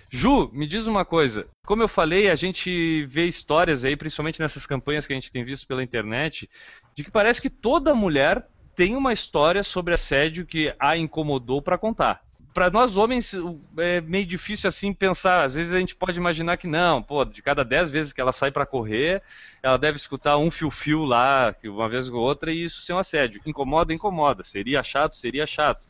Ju, 0.09 0.51
me 0.53 0.67
diz 0.67 0.85
uma 0.85 1.03
coisa. 1.03 1.47
Como 1.65 1.81
eu 1.81 1.87
falei, 1.87 2.29
a 2.29 2.35
gente 2.35 3.03
vê 3.07 3.25
histórias 3.25 3.83
aí, 3.83 3.95
principalmente 3.95 4.39
nessas 4.39 4.65
campanhas 4.67 5.07
que 5.07 5.13
a 5.13 5.15
gente 5.15 5.31
tem 5.31 5.43
visto 5.43 5.65
pela 5.65 5.81
internet, 5.81 6.47
de 6.93 7.03
que 7.03 7.09
parece 7.09 7.41
que 7.41 7.49
toda 7.49 7.95
mulher 7.95 8.47
tem 8.75 8.95
uma 8.95 9.13
história 9.13 9.63
sobre 9.63 9.93
assédio 9.93 10.45
que 10.45 10.73
a 10.79 10.97
incomodou 10.97 11.61
para 11.61 11.77
contar. 11.77 12.21
Para 12.53 12.69
nós 12.69 12.97
homens 12.97 13.35
é 13.77 13.99
meio 14.01 14.25
difícil 14.25 14.67
assim 14.67 14.93
pensar. 14.93 15.43
Às 15.43 15.55
vezes 15.55 15.73
a 15.73 15.79
gente 15.79 15.95
pode 15.95 16.19
imaginar 16.19 16.57
que 16.57 16.67
não, 16.67 17.01
pô, 17.01 17.25
de 17.25 17.41
cada 17.41 17.65
dez 17.65 17.89
vezes 17.89 18.13
que 18.13 18.21
ela 18.21 18.31
sai 18.31 18.51
para 18.51 18.65
correr, 18.65 19.23
ela 19.61 19.77
deve 19.77 19.97
escutar 19.97 20.37
um 20.37 20.51
fio-fio 20.51 21.03
lá, 21.03 21.55
uma 21.63 21.89
vez 21.89 22.09
ou 22.09 22.21
outra, 22.21 22.51
e 22.51 22.63
isso 22.63 22.81
ser 22.81 22.93
um 22.93 22.99
assédio. 22.99 23.41
Incomoda, 23.45 23.93
incomoda. 23.93 24.43
Seria 24.43 24.83
chato, 24.83 25.15
seria 25.15 25.47
chato. 25.47 25.87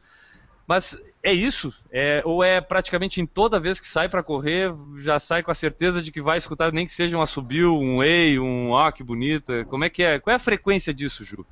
Mas 0.65 1.01
é 1.21 1.33
isso? 1.33 1.73
É, 1.91 2.21
ou 2.23 2.41
é 2.41 2.61
praticamente 2.61 3.19
em 3.19 3.25
toda 3.25 3.59
vez 3.59 3.79
que 3.79 3.87
sai 3.87 4.07
para 4.07 4.23
correr, 4.23 4.73
já 4.99 5.19
sai 5.19 5.43
com 5.43 5.51
a 5.51 5.55
certeza 5.55 6.01
de 6.01 6.11
que 6.11 6.21
vai 6.21 6.37
escutar 6.37 6.71
nem 6.71 6.85
que 6.85 6.91
seja 6.93 7.17
um 7.17 7.21
assobio, 7.21 7.77
um 7.77 8.01
ei, 8.01 8.39
um 8.39 8.71
ó, 8.71 8.89
que 8.89 9.03
bonita. 9.03 9.65
Como 9.65 9.83
é 9.83 9.89
que 9.89 10.01
é? 10.01 10.19
Qual 10.19 10.31
é 10.31 10.35
a 10.35 10.39
frequência 10.39 10.93
disso, 10.93 11.25
Ju? 11.25 11.45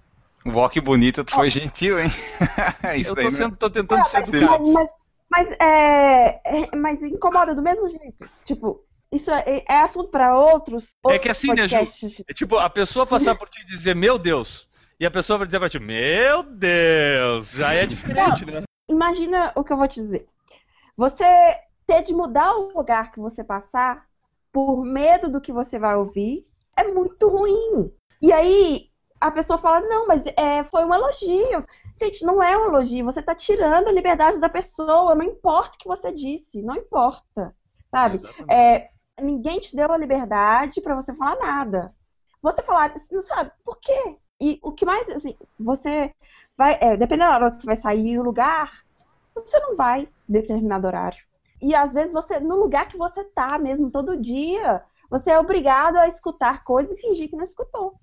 Que 0.71 0.82
bonita, 0.82 1.23
tu 1.23 1.34
foi 1.34 1.49
gentil, 1.49 1.99
hein? 1.99 2.10
isso 2.97 3.12
Eu 3.12 3.15
tô, 3.15 3.32
sendo, 3.32 3.56
tô 3.56 3.69
tentando 3.69 4.04
ser 4.04 4.19
educado. 4.19 4.71
Mas, 4.71 4.89
mas, 5.30 5.51
é, 5.60 6.41
é, 6.43 6.75
mas 6.75 7.04
incomoda 7.04 7.54
do 7.54 7.62
mesmo 7.62 7.88
jeito. 7.88 8.25
Tipo, 8.43 8.84
isso 9.12 9.30
é, 9.32 9.63
é 9.67 9.82
assunto 9.82 10.10
para 10.10 10.38
outros. 10.38 10.89
É 11.08 11.19
que 11.19 11.30
assim, 11.30 11.54
né, 11.54 11.67
Ju? 11.67 11.77
É 12.27 12.34
tipo, 12.34 12.58
a 12.58 12.69
pessoa 12.69 13.06
passar 13.06 13.36
por 13.36 13.49
ti 13.49 13.62
e 13.62 13.65
dizer, 13.65 13.95
meu 13.95 14.17
Deus. 14.17 14.67
E 14.99 15.06
a 15.06 15.12
pessoa 15.12 15.38
vai 15.38 15.47
dizer 15.47 15.60
pra 15.60 15.69
ti, 15.69 15.80
meu 15.80 16.43
Deus, 16.43 17.54
já 17.54 17.73
é 17.73 17.86
diferente, 17.86 18.45
né? 18.45 18.63
imagina 18.88 19.51
o 19.56 19.63
que 19.63 19.73
eu 19.73 19.77
vou 19.77 19.88
te 19.88 19.99
dizer. 19.99 20.27
Você 20.95 21.25
ter 21.88 22.04
de 22.04 22.13
mudar 22.13 22.56
o 22.56 22.71
lugar 22.77 23.12
que 23.12 23.19
você 23.19 23.43
passar 23.43 24.06
por 24.51 24.86
medo 24.86 25.30
do 25.30 25.41
que 25.41 25.51
você 25.51 25.80
vai 25.80 25.95
ouvir 25.95 26.45
é 26.77 26.84
muito 26.84 27.27
ruim. 27.27 27.91
E 28.21 28.32
aí 28.32 28.90
a 29.22 29.30
pessoa 29.30 29.60
fala, 29.60 29.82
não, 29.82 30.08
mas 30.08 30.26
é, 30.36 30.64
foi 30.64 30.84
um 30.84 30.94
elogio. 30.94 31.64
Gente, 31.96 32.26
não 32.26 32.42
é 32.42 32.58
um 32.58 32.66
elogio, 32.66 33.06
você 33.06 33.20
está 33.20 33.36
tirando 33.36 33.88
a 33.88 33.92
liberdade 33.92 34.40
da 34.40 34.50
pessoa, 34.50 35.14
não 35.14 35.24
importa 35.24 35.76
o 35.76 35.78
que 35.78 35.88
você 35.88 36.12
disse, 36.12 36.62
não 36.64 36.76
importa. 36.76 37.56
Sabe? 37.88 38.20
É, 38.50 38.90
ninguém 39.22 39.60
te 39.60 39.76
deu 39.76 39.92
a 39.92 39.98
liberdade 39.98 40.82
para 40.82 40.96
você 40.96 41.14
falar 41.14 41.38
nada. 41.38 41.94
Você 42.42 42.64
falar, 42.64 42.94
não 43.12 43.22
sabe, 43.22 43.52
por 43.64 43.78
quê? 43.80 44.18
E 44.40 44.60
o 44.64 44.72
que 44.72 44.86
mais, 44.86 45.08
assim, 45.10 45.38
você 45.60 46.12
vai, 46.58 46.78
é, 46.82 46.98
dependendo 46.98 47.30
da 47.30 47.36
hora 47.36 47.52
que 47.52 47.58
você 47.58 47.66
vai 47.68 47.76
sair 47.76 48.18
do 48.18 48.24
lugar, 48.24 48.84
você 49.36 49.60
não 49.60 49.76
vai 49.76 50.10
determinado 50.28 50.88
horário. 50.88 51.24
E 51.62 51.76
às 51.76 51.94
vezes 51.94 52.12
você, 52.12 52.40
no 52.40 52.56
lugar 52.56 52.88
que 52.88 52.98
você 52.98 53.24
tá 53.24 53.60
mesmo, 53.60 53.92
todo 53.92 54.20
dia, 54.20 54.84
você 55.12 55.30
é 55.30 55.40
obrigado 55.40 55.98
a 55.98 56.08
escutar 56.08 56.64
coisas 56.64 56.98
e 56.98 57.02
fingir 57.02 57.30
que 57.30 57.36
não 57.36 57.44
escutou. 57.44 58.00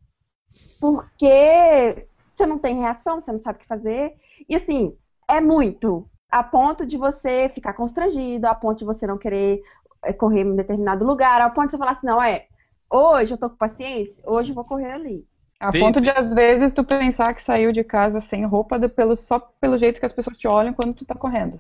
Porque 0.81 2.07
você 2.31 2.47
não 2.47 2.59
tem 2.59 2.81
reação, 2.81 3.21
você 3.21 3.33
não 3.33 3.39
sabe 3.39 3.59
o 3.59 3.61
que 3.61 3.67
fazer. 3.67 4.15
E 4.49 4.55
assim, 4.55 4.97
é 5.29 5.41
muito. 5.41 6.09
A 6.31 6.43
ponto 6.43 6.85
de 6.85 6.97
você 6.97 7.51
ficar 7.55 7.73
constrangido, 7.73 8.47
a 8.47 8.55
ponto 8.55 8.79
de 8.79 8.85
você 8.85 9.07
não 9.07 9.19
querer 9.19 9.63
é, 10.05 10.13
correr 10.13 10.43
em 10.43 10.57
determinado 10.57 11.05
lugar, 11.05 11.41
a 11.41 11.51
ponto 11.51 11.67
de 11.67 11.71
você 11.73 11.79
falar 11.79 11.93
assim, 11.93 12.07
não, 12.07 12.23
é, 12.23 12.47
hoje 12.91 13.35
eu 13.35 13.39
tô 13.39 13.49
com 13.49 13.57
paciência, 13.57 14.23
hoje 14.27 14.51
eu 14.51 14.55
vou 14.55 14.65
correr 14.65 14.93
ali. 14.93 15.27
A 15.59 15.73
ponto 15.73 16.01
de, 16.01 16.09
às 16.11 16.33
vezes, 16.33 16.73
tu 16.73 16.85
pensar 16.85 17.35
que 17.35 17.43
saiu 17.43 17.73
de 17.73 17.83
casa 17.83 18.21
sem 18.21 18.45
roupa 18.45 18.79
pelo, 18.89 19.17
só 19.17 19.41
pelo 19.41 19.77
jeito 19.77 19.99
que 19.99 20.07
as 20.07 20.13
pessoas 20.13 20.39
te 20.39 20.47
olham 20.47 20.73
quando 20.73 20.95
tu 20.95 21.05
tá 21.05 21.17
correndo. 21.17 21.59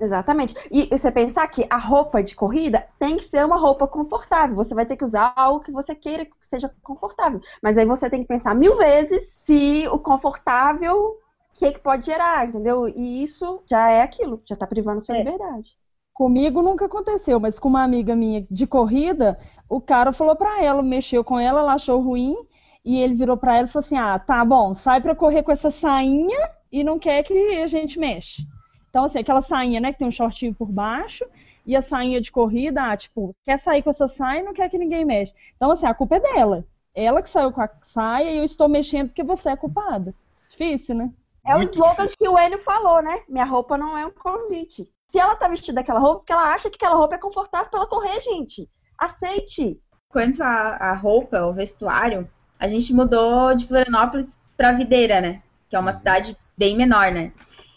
Exatamente. 0.00 0.54
E 0.70 0.86
você 0.86 1.10
pensar 1.10 1.46
que 1.48 1.66
a 1.68 1.76
roupa 1.76 2.22
de 2.22 2.34
corrida 2.34 2.86
tem 2.98 3.18
que 3.18 3.24
ser 3.28 3.44
uma 3.44 3.58
roupa 3.58 3.86
confortável. 3.86 4.56
Você 4.56 4.74
vai 4.74 4.86
ter 4.86 4.96
que 4.96 5.04
usar 5.04 5.32
algo 5.36 5.60
que 5.60 5.70
você 5.70 5.94
queira 5.94 6.24
que 6.24 6.32
seja 6.42 6.72
confortável. 6.82 7.40
Mas 7.62 7.76
aí 7.76 7.84
você 7.84 8.08
tem 8.08 8.22
que 8.22 8.28
pensar 8.28 8.54
mil 8.54 8.76
vezes 8.78 9.38
se 9.40 9.86
o 9.88 9.98
confortável, 9.98 10.96
o 10.96 11.18
que, 11.54 11.72
que 11.72 11.78
pode 11.80 12.06
gerar, 12.06 12.48
entendeu? 12.48 12.88
E 12.88 13.22
isso 13.22 13.62
já 13.68 13.90
é 13.90 14.02
aquilo, 14.02 14.42
já 14.48 14.56
tá 14.56 14.66
privando 14.66 15.02
sua 15.04 15.16
É. 15.16 15.18
liberdade. 15.18 15.68
Comigo 16.14 16.62
nunca 16.62 16.86
aconteceu, 16.86 17.38
mas 17.38 17.58
com 17.58 17.68
uma 17.68 17.82
amiga 17.82 18.14
minha 18.14 18.46
de 18.50 18.66
corrida, 18.66 19.38
o 19.68 19.80
cara 19.80 20.12
falou 20.12 20.36
pra 20.36 20.62
ela, 20.62 20.82
mexeu 20.82 21.22
com 21.24 21.38
ela, 21.38 21.60
ela 21.60 21.74
achou 21.74 22.00
ruim, 22.00 22.36
e 22.84 22.98
ele 22.98 23.14
virou 23.14 23.36
pra 23.36 23.56
ela 23.56 23.66
e 23.66 23.70
falou 23.70 23.84
assim: 23.84 23.96
Ah, 23.96 24.18
tá 24.18 24.44
bom, 24.44 24.74
sai 24.74 25.00
pra 25.00 25.14
correr 25.14 25.42
com 25.42 25.52
essa 25.52 25.70
sainha 25.70 26.38
e 26.70 26.84
não 26.84 26.98
quer 26.98 27.22
que 27.22 27.34
a 27.62 27.66
gente 27.66 27.98
mexe. 27.98 28.46
Então, 28.90 29.04
assim, 29.04 29.20
aquela 29.20 29.40
sainha, 29.40 29.80
né, 29.80 29.92
que 29.92 29.98
tem 29.98 30.08
um 30.08 30.12
shortinho 30.12 30.54
por 30.54 30.70
baixo, 30.70 31.24
e 31.64 31.76
a 31.76 31.82
sainha 31.82 32.20
de 32.20 32.32
corrida, 32.32 32.82
ah, 32.82 32.96
tipo, 32.96 33.34
quer 33.44 33.58
sair 33.58 33.82
com 33.82 33.90
essa 33.90 34.08
saia 34.08 34.40
e 34.40 34.42
não 34.42 34.52
quer 34.52 34.68
que 34.68 34.78
ninguém 34.78 35.04
mexa. 35.04 35.32
Então, 35.56 35.70
assim, 35.70 35.86
a 35.86 35.94
culpa 35.94 36.16
é 36.16 36.20
dela. 36.20 36.66
Ela 36.94 37.22
que 37.22 37.30
saiu 37.30 37.52
com 37.52 37.60
a 37.60 37.70
saia 37.82 38.30
e 38.30 38.38
eu 38.38 38.44
estou 38.44 38.68
mexendo 38.68 39.08
porque 39.08 39.22
você 39.22 39.50
é 39.50 39.56
culpada. 39.56 40.12
Difícil, 40.48 40.96
né? 40.96 41.12
É 41.46 41.56
o 41.56 41.62
slogan 41.62 42.06
difícil. 42.06 42.16
que 42.18 42.28
o 42.28 42.38
Enio 42.38 42.58
falou, 42.62 43.00
né? 43.02 43.22
Minha 43.28 43.44
roupa 43.44 43.78
não 43.78 43.96
é 43.96 44.04
um 44.04 44.10
convite. 44.10 44.90
Se 45.10 45.18
ela 45.18 45.36
tá 45.36 45.48
vestida 45.48 45.80
daquela 45.80 46.00
roupa, 46.00 46.18
porque 46.18 46.32
ela 46.32 46.52
acha 46.52 46.68
que 46.68 46.76
aquela 46.76 46.96
roupa 46.96 47.14
é 47.14 47.18
confortável 47.18 47.70
pra 47.70 47.80
ela 47.80 47.88
correr, 47.88 48.20
gente. 48.20 48.68
Aceite. 48.98 49.80
Quanto 50.08 50.42
à 50.42 50.76
à 50.76 50.94
roupa, 50.94 51.42
o 51.42 51.52
vestuário, 51.52 52.28
a 52.58 52.66
gente 52.68 52.92
mudou 52.92 53.54
de 53.54 53.66
Florianópolis 53.66 54.36
pra 54.56 54.72
Videira, 54.72 55.20
né? 55.20 55.42
Que 55.68 55.76
é 55.76 55.78
uma 55.78 55.92
cidade 55.92 56.36
bem 56.56 56.76
menor, 56.76 57.10
né? 57.12 57.32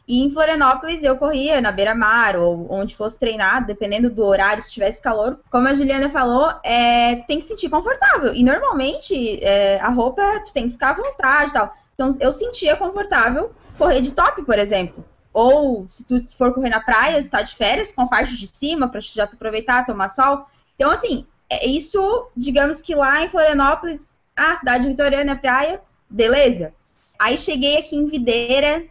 E 0.08 0.22
em 0.22 0.30
Florianópolis 0.30 1.02
eu 1.04 1.18
corria 1.18 1.62
na 1.62 1.72
beira-mar 1.72 2.36
ou 2.36 2.68
onde 2.70 2.96
fosse 2.96 3.18
treinar, 3.18 3.66
dependendo 3.66 4.10
do 4.10 4.26
horário, 4.26 4.62
se 4.62 4.72
tivesse 4.72 5.02
calor. 5.02 5.40
Como 5.50 5.68
a 5.68 5.74
Juliana 5.74 6.10
falou, 6.10 6.54
é, 6.64 7.18
tem 7.28 7.38
que 7.38 7.44
se 7.44 7.50
sentir 7.50 7.70
confortável. 7.70 8.34
E 8.34 8.44
normalmente 8.44 9.44
é, 9.44 9.80
a 9.80 9.90
roupa 9.90 10.22
tu 10.46 10.52
tem 10.52 10.66
que 10.66 10.72
ficar 10.72 10.90
à 10.90 10.94
vontade 10.94 11.52
e 11.52 11.54
tal. 11.54 11.74
Então 11.94 12.12
eu 12.20 12.34
sentia 12.34 12.76
confortável 12.76 13.54
correr 13.78 14.02
de 14.02 14.14
top, 14.14 14.44
por 14.44 14.60
exemplo. 14.60 15.06
Ou 15.32 15.86
se 15.88 16.06
tu 16.06 16.24
for 16.32 16.54
correr 16.54 16.70
na 16.70 16.80
praia, 16.80 17.22
se 17.22 17.30
tá 17.30 17.42
de 17.42 17.56
férias, 17.56 17.92
com 17.92 18.02
a 18.02 18.08
parte 18.08 18.36
de 18.36 18.46
cima, 18.46 18.88
pra 18.88 19.00
já 19.00 19.26
tu 19.26 19.36
aproveitar, 19.36 19.86
tomar 19.86 20.10
sol. 20.10 20.46
Então, 20.76 20.92
assim, 20.92 21.26
é 21.50 21.66
isso, 21.68 22.28
digamos 22.36 22.82
que 22.82 22.94
lá 22.94 23.24
em 23.24 23.30
Florianópolis, 23.30 24.14
a 24.36 24.56
cidade 24.56 24.88
vitoriana 24.88 25.32
é 25.32 25.36
praia, 25.36 25.82
beleza. 26.10 26.74
Aí 27.20 27.38
cheguei 27.38 27.78
aqui 27.78 27.96
em 27.96 28.06
Videira, 28.06 28.86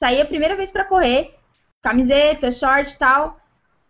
saí 0.00 0.20
a 0.20 0.26
primeira 0.26 0.56
vez 0.56 0.70
pra 0.70 0.84
correr, 0.84 1.34
camiseta, 1.82 2.50
short 2.50 2.92
e 2.92 2.98
tal. 2.98 3.38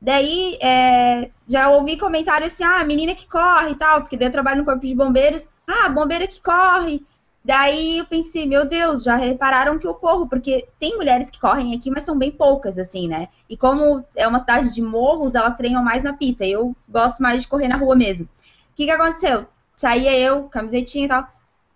Daí 0.01 0.59
é, 0.61 1.31
já 1.47 1.71
ouvi 1.71 1.97
comentário 1.97 2.47
assim, 2.47 2.65
ah, 2.65 2.85
menina 2.85 3.15
que 3.15 3.27
corre 3.27 3.71
e 3.71 3.75
tal, 3.75 4.03
porque 4.03 4.17
daí 4.17 4.29
eu 4.29 4.33
trabalho 4.33 4.59
no 4.59 4.65
corpo 4.65 4.87
de 4.87 4.95
bombeiros. 4.95 5.49
Ah, 5.67 5.89
bombeira 5.89 6.27
que 6.27 6.41
corre. 6.41 7.05
Daí 7.47 7.99
eu 7.99 8.07
pensei, 8.07 8.45
meu 8.45 8.67
Deus, 8.67 9.05
já 9.05 9.15
repararam 9.15 9.79
que 9.79 9.87
eu 9.87 9.95
corro, 9.95 10.29
porque 10.29 10.67
tem 10.81 10.97
mulheres 10.97 11.31
que 11.31 11.41
correm 11.41 11.75
aqui, 11.77 11.91
mas 11.91 12.03
são 12.03 12.19
bem 12.19 12.33
poucas, 12.33 12.77
assim, 12.77 13.07
né? 13.07 13.29
E 13.49 13.57
como 13.57 14.05
é 14.17 14.27
uma 14.27 14.41
cidade 14.41 14.75
de 14.75 14.83
morros, 14.83 15.37
elas 15.37 15.55
treinam 15.55 15.83
mais 15.83 16.03
na 16.03 16.13
pista. 16.13 16.45
Eu 16.45 16.75
gosto 16.89 17.23
mais 17.23 17.43
de 17.43 17.49
correr 17.49 17.69
na 17.69 17.77
rua 17.77 17.95
mesmo. 17.95 18.27
O 18.27 18.75
que, 18.75 18.85
que 18.85 18.91
aconteceu? 18.91 19.47
Saía 19.77 20.19
eu, 20.19 20.45
camisetinha 20.49 21.05
e 21.05 21.09
tal. 21.09 21.29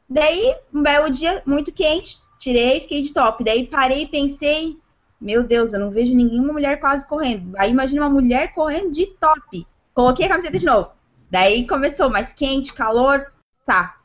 Daí, 0.09 0.57
um 0.75 0.83
belo 0.83 1.09
dia, 1.09 1.41
muito 1.47 1.71
quente, 1.73 2.21
tirei, 2.41 2.81
fiquei 2.81 3.03
de 3.03 3.13
top. 3.13 3.45
Daí 3.45 3.67
parei 3.67 4.03
e 4.03 4.09
pensei, 4.09 4.77
meu 5.21 5.45
Deus, 5.45 5.73
eu 5.73 5.79
não 5.79 5.91
vejo 5.91 6.17
nenhuma 6.17 6.55
mulher 6.55 6.81
quase 6.81 7.07
correndo. 7.07 7.55
Aí 7.57 7.71
imagina 7.71 8.03
uma 8.03 8.11
mulher 8.11 8.55
correndo 8.55 8.91
de 8.91 9.07
top. 9.07 9.67
Coloquei 9.95 10.27
a 10.27 10.31
camiseta 10.31 10.59
de 10.59 10.67
novo. 10.67 10.91
Daí 11.31 11.67
começou 11.67 12.11
mais 12.11 12.33
quente, 12.33 12.73
calor. 12.73 13.31
Tá, 13.65 13.97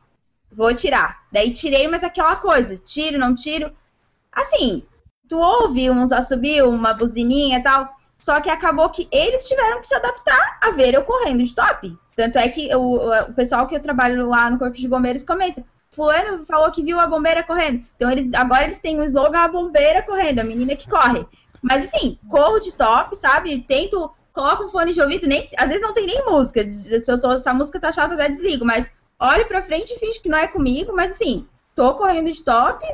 vou 0.51 0.73
tirar. 0.75 1.23
Daí 1.31 1.51
tirei, 1.51 1.87
mas 1.87 2.03
aquela 2.03 2.35
coisa, 2.35 2.77
tiro, 2.77 3.17
não 3.17 3.33
tiro. 3.33 3.71
Assim, 4.31 4.83
tu 5.29 5.37
ouve 5.37 5.89
uns 5.89 6.11
assobio, 6.11 6.69
uma 6.69 6.93
buzininha 6.93 7.57
e 7.57 7.63
tal. 7.63 7.89
Só 8.19 8.41
que 8.41 8.49
acabou 8.49 8.89
que 8.89 9.07
eles 9.11 9.47
tiveram 9.47 9.79
que 9.79 9.87
se 9.87 9.95
adaptar 9.95 10.59
a 10.61 10.71
ver 10.71 10.93
eu 10.93 11.03
correndo 11.03 11.43
de 11.43 11.55
top. 11.55 11.97
Tanto 12.15 12.37
é 12.37 12.49
que 12.49 12.73
o, 12.75 12.97
o 12.97 13.33
pessoal 13.33 13.65
que 13.67 13.75
eu 13.75 13.81
trabalho 13.81 14.27
lá 14.27 14.49
no 14.49 14.59
Corpo 14.59 14.75
de 14.75 14.87
Bombeiros 14.87 15.23
comenta. 15.23 15.63
Fulano 15.95 16.45
falou 16.45 16.71
que 16.71 16.83
viu 16.83 16.99
a 16.99 17.07
bombeira 17.07 17.43
correndo. 17.43 17.83
Então 17.95 18.11
eles 18.11 18.33
agora 18.33 18.65
eles 18.65 18.79
têm 18.79 18.99
o 18.99 19.03
slogan 19.03 19.39
a 19.39 19.47
bombeira 19.47 20.01
correndo, 20.03 20.39
a 20.39 20.43
menina 20.43 20.75
que 20.75 20.87
corre. 20.89 21.25
Mas 21.61 21.85
assim, 21.85 22.19
corro 22.29 22.59
de 22.59 22.73
top, 22.73 23.15
sabe? 23.15 23.59
Tento, 23.61 24.11
coloco 24.33 24.65
um 24.65 24.69
fone 24.69 24.93
de 24.93 25.01
ouvido, 25.01 25.25
nem, 25.27 25.47
às 25.57 25.67
vezes 25.67 25.81
não 25.81 25.93
tem 25.93 26.05
nem 26.05 26.25
música. 26.25 26.69
Se, 26.71 27.09
eu 27.11 27.19
tô, 27.19 27.37
se 27.37 27.49
a 27.49 27.53
música 27.53 27.79
tá 27.79 27.91
chata, 27.91 28.13
eu 28.13 28.19
até 28.19 28.29
desligo. 28.29 28.63
Mas 28.65 28.89
olho 29.19 29.47
pra 29.47 29.61
frente 29.61 29.93
e 29.93 29.99
finge 29.99 30.19
que 30.19 30.29
não 30.29 30.37
é 30.37 30.47
comigo. 30.47 30.93
Mas 30.95 31.11
assim, 31.13 31.47
tô 31.73 31.93
correndo 31.95 32.31
de 32.31 32.43
top, 32.43 32.85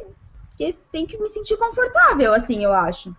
porque 0.49 0.73
tem 0.91 1.05
que 1.05 1.17
me 1.17 1.27
sentir 1.27 1.57
confortável, 1.57 2.33
assim, 2.33 2.63
eu 2.63 2.71
acho. 2.71 3.13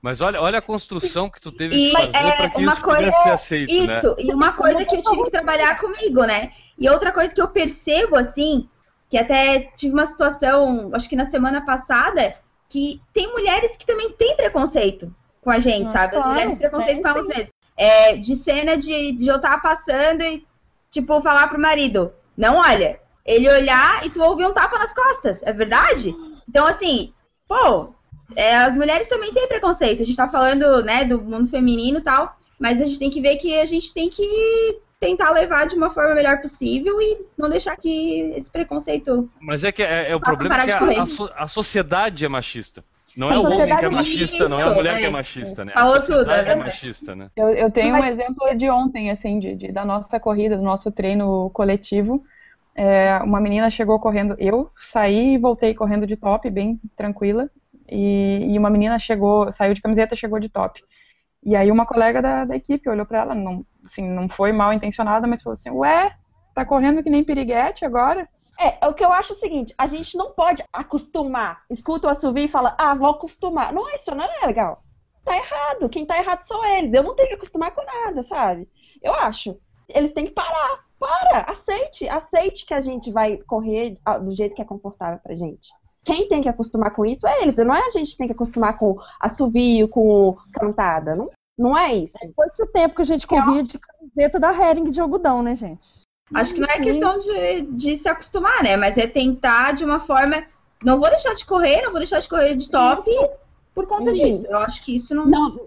Mas 0.00 0.20
olha, 0.20 0.40
olha 0.40 0.58
a 0.58 0.62
construção 0.62 1.30
que 1.30 1.40
tu 1.40 1.50
teve 1.50 1.74
E 1.76 1.86
que 1.86 1.92
fazer 1.92 2.16
é, 2.18 2.36
para 2.36 2.50
que 2.50 2.62
uma 2.62 2.72
isso 2.74 2.82
coisa- 2.82 3.10
ser 3.10 3.30
aceito, 3.30 3.86
né? 3.86 3.98
Isso, 3.98 4.14
e 4.18 4.32
uma 4.34 4.52
coisa 4.52 4.84
que 4.84 4.96
eu 4.96 5.02
tive 5.02 5.24
que 5.24 5.30
trabalhar 5.30 5.80
comigo, 5.80 6.24
né? 6.24 6.50
E 6.78 6.88
outra 6.90 7.10
coisa 7.10 7.34
que 7.34 7.40
eu 7.40 7.48
percebo, 7.48 8.14
assim, 8.16 8.68
que 9.08 9.18
até 9.18 9.60
tive 9.76 9.94
uma 9.94 10.06
situação, 10.06 10.90
acho 10.92 11.08
que 11.08 11.16
na 11.16 11.26
semana 11.26 11.64
passada, 11.64 12.36
que 12.68 13.00
tem 13.12 13.30
mulheres 13.30 13.76
que 13.76 13.86
também 13.86 14.10
têm 14.12 14.36
preconceito 14.36 15.14
com 15.40 15.50
a 15.50 15.58
gente, 15.58 15.86
Ah, 15.88 15.90
sabe? 15.90 16.16
As 16.16 16.22
claro, 16.22 16.30
mulheres 16.30 16.52
têm 16.56 16.68
preconceito 16.68 17.02
com 17.02 17.08
elas 17.08 17.24
sim. 17.26 17.30
mesmas. 17.30 17.52
É, 17.76 18.16
de 18.16 18.36
cena 18.36 18.76
de, 18.76 19.12
de 19.12 19.28
eu 19.28 19.36
estar 19.36 19.60
passando 19.60 20.22
e, 20.22 20.46
tipo, 20.90 21.20
falar 21.20 21.48
pro 21.48 21.60
marido, 21.60 22.12
não 22.36 22.56
olha. 22.56 23.00
Ele 23.26 23.48
olhar 23.48 24.04
e 24.06 24.10
tu 24.10 24.22
ouvir 24.22 24.46
um 24.46 24.52
tapa 24.52 24.78
nas 24.78 24.92
costas, 24.92 25.42
é 25.42 25.52
verdade? 25.52 26.14
Então, 26.48 26.66
assim, 26.66 27.12
pô, 27.48 27.94
é, 28.36 28.56
as 28.56 28.74
mulheres 28.74 29.08
também 29.08 29.32
têm 29.32 29.48
preconceito. 29.48 30.02
A 30.02 30.06
gente 30.06 30.16
tá 30.16 30.28
falando, 30.28 30.82
né, 30.82 31.04
do 31.04 31.20
mundo 31.20 31.48
feminino 31.48 31.98
e 31.98 32.02
tal, 32.02 32.36
mas 32.58 32.80
a 32.80 32.84
gente 32.84 32.98
tem 32.98 33.10
que 33.10 33.20
ver 33.20 33.36
que 33.36 33.58
a 33.58 33.66
gente 33.66 33.92
tem 33.92 34.08
que 34.08 34.78
tentar 35.04 35.30
levar 35.30 35.66
de 35.66 35.76
uma 35.76 35.90
forma 35.90 36.14
melhor 36.14 36.40
possível 36.40 37.00
e 37.00 37.18
não 37.38 37.48
deixar 37.48 37.76
que 37.76 38.20
esse 38.36 38.50
preconceito. 38.50 39.30
Mas 39.40 39.62
é 39.64 39.70
que 39.72 39.82
é, 39.82 40.10
é 40.10 40.16
o 40.16 40.20
problema 40.20 40.50
parar 40.54 40.64
que 40.64 40.70
de 40.70 40.76
a, 40.76 40.78
correr. 40.78 41.30
a 41.36 41.44
a 41.44 41.46
sociedade 41.48 42.24
é 42.24 42.28
machista. 42.28 42.84
Não 43.16 43.28
Sim, 43.28 43.34
é 43.34 43.38
o 43.38 43.40
homem 43.42 43.56
que 43.56 43.62
é 43.62 43.66
sociedade- 43.66 43.94
machista, 43.94 44.48
não 44.48 44.58
é 44.58 44.62
a 44.62 44.66
Isso, 44.66 44.74
mulher 44.74 44.98
que 44.98 45.04
é 45.04 45.06
é. 45.06 45.10
machista, 45.10 45.64
né? 45.64 45.72
Falou 45.72 45.94
a 45.94 46.00
sociedade 46.00 46.40
tudo, 46.40 46.48
é 46.48 46.52
é 46.52 46.56
machista, 46.56 47.14
né? 47.14 47.30
Eu, 47.36 47.48
eu 47.50 47.70
tenho 47.70 47.92
Mas- 47.92 48.02
um 48.04 48.06
exemplo 48.12 48.54
de 48.56 48.68
ontem, 48.70 49.10
assim, 49.10 49.38
de, 49.38 49.54
de- 49.54 49.72
da 49.72 49.84
nossa 49.84 50.18
corrida, 50.18 50.56
do 50.56 50.62
nosso 50.62 50.90
treino 50.90 51.48
coletivo. 51.50 52.24
É, 52.74 53.18
uma 53.22 53.40
menina 53.40 53.70
chegou 53.70 54.00
correndo, 54.00 54.34
eu 54.38 54.68
saí 54.76 55.34
e 55.34 55.38
voltei 55.38 55.74
correndo 55.74 56.06
de 56.08 56.16
top, 56.16 56.50
bem 56.50 56.80
tranquila. 56.96 57.48
E, 57.88 58.48
e 58.52 58.58
uma 58.58 58.68
menina 58.70 58.98
chegou, 58.98 59.52
saiu 59.52 59.74
de 59.74 59.82
camiseta 59.82 60.14
e 60.14 60.18
chegou 60.18 60.40
de 60.40 60.48
top. 60.48 60.82
E 61.44 61.54
aí 61.54 61.70
uma 61.70 61.86
colega 61.86 62.20
da, 62.20 62.44
da 62.46 62.56
equipe 62.56 62.88
olhou 62.90 63.06
pra 63.06 63.20
ela, 63.20 63.34
não, 63.34 63.64
assim, 63.84 64.08
não 64.08 64.28
foi 64.28 64.52
mal 64.52 64.72
intencionada, 64.72 65.26
mas 65.26 65.42
falou 65.42 65.54
assim, 65.54 65.70
ué, 65.70 66.14
tá 66.54 66.64
correndo 66.64 67.02
que 67.02 67.10
nem 67.10 67.24
piriguete 67.24 67.84
agora? 67.84 68.28
É, 68.58 68.86
o 68.86 68.94
que 68.94 69.04
eu 69.04 69.12
acho 69.12 69.32
é 69.32 69.36
o 69.36 69.38
seguinte, 69.38 69.74
a 69.76 69.86
gente 69.86 70.16
não 70.16 70.30
pode 70.30 70.62
acostumar. 70.72 71.62
Escuta 71.68 72.06
o 72.06 72.10
assovio 72.10 72.44
e 72.44 72.48
fala, 72.48 72.74
ah, 72.78 72.94
vou 72.94 73.10
acostumar. 73.10 73.72
Não, 73.72 73.88
isso 73.94 74.14
não 74.14 74.24
é 74.24 74.46
legal. 74.46 74.82
Tá 75.24 75.36
errado. 75.36 75.88
Quem 75.88 76.06
tá 76.06 76.18
errado 76.18 76.40
são 76.40 76.64
eles. 76.64 76.92
Eu 76.92 77.02
não 77.02 77.14
tenho 77.14 77.28
que 77.28 77.34
acostumar 77.34 77.72
com 77.72 77.84
nada, 77.84 78.22
sabe? 78.22 78.68
Eu 79.02 79.14
acho. 79.14 79.58
Eles 79.88 80.12
têm 80.12 80.26
que 80.26 80.32
parar. 80.32 80.84
Para, 80.98 81.50
aceite. 81.50 82.08
Aceite 82.08 82.64
que 82.64 82.74
a 82.74 82.80
gente 82.80 83.10
vai 83.10 83.38
correr 83.38 83.98
ah, 84.04 84.18
do 84.18 84.32
jeito 84.32 84.54
que 84.54 84.62
é 84.62 84.64
confortável 84.64 85.18
pra 85.22 85.34
gente. 85.34 85.70
Quem 86.04 86.28
tem 86.28 86.42
que 86.42 86.48
acostumar 86.48 86.92
com 86.92 87.04
isso 87.04 87.26
é 87.26 87.42
eles. 87.42 87.56
Não 87.56 87.74
é 87.74 87.86
a 87.86 87.88
gente 87.88 88.12
que 88.12 88.18
tem 88.18 88.26
que 88.26 88.34
acostumar 88.34 88.78
com 88.78 88.96
assovio, 89.18 89.88
com 89.88 90.36
cantada. 90.52 91.16
Não, 91.16 91.30
não 91.58 91.76
é 91.76 91.94
isso. 91.94 92.18
Foi-se 92.34 92.62
o 92.62 92.66
tempo 92.66 92.94
que 92.94 93.02
a 93.02 93.06
gente 93.06 93.26
corria 93.26 93.62
de 93.62 93.78
camiseta 93.78 94.40
da 94.40 94.50
Hering 94.50 94.90
de 94.90 95.00
algodão, 95.00 95.42
né, 95.42 95.54
gente? 95.54 96.04
Acho 96.34 96.54
que 96.54 96.60
não 96.60 96.68
é 96.68 96.80
questão 96.80 97.18
de, 97.18 97.62
de 97.62 97.96
se 97.96 98.08
acostumar, 98.08 98.62
né? 98.62 98.76
Mas 98.76 98.96
é 98.96 99.06
tentar 99.06 99.72
de 99.72 99.84
uma 99.84 100.00
forma. 100.00 100.44
Não 100.82 100.98
vou 100.98 101.08
deixar 101.08 101.34
de 101.34 101.44
correr, 101.44 101.82
não 101.82 101.90
vou 101.90 102.00
deixar 102.00 102.18
de 102.18 102.28
correr 102.28 102.54
de 102.56 102.70
top 102.70 103.04
por 103.74 103.86
conta 103.86 104.14
Sim. 104.14 104.24
disso. 104.24 104.46
Eu 104.46 104.58
acho 104.58 104.82
que 104.82 104.96
isso 104.96 105.14
não. 105.14 105.26
Não, 105.26 105.60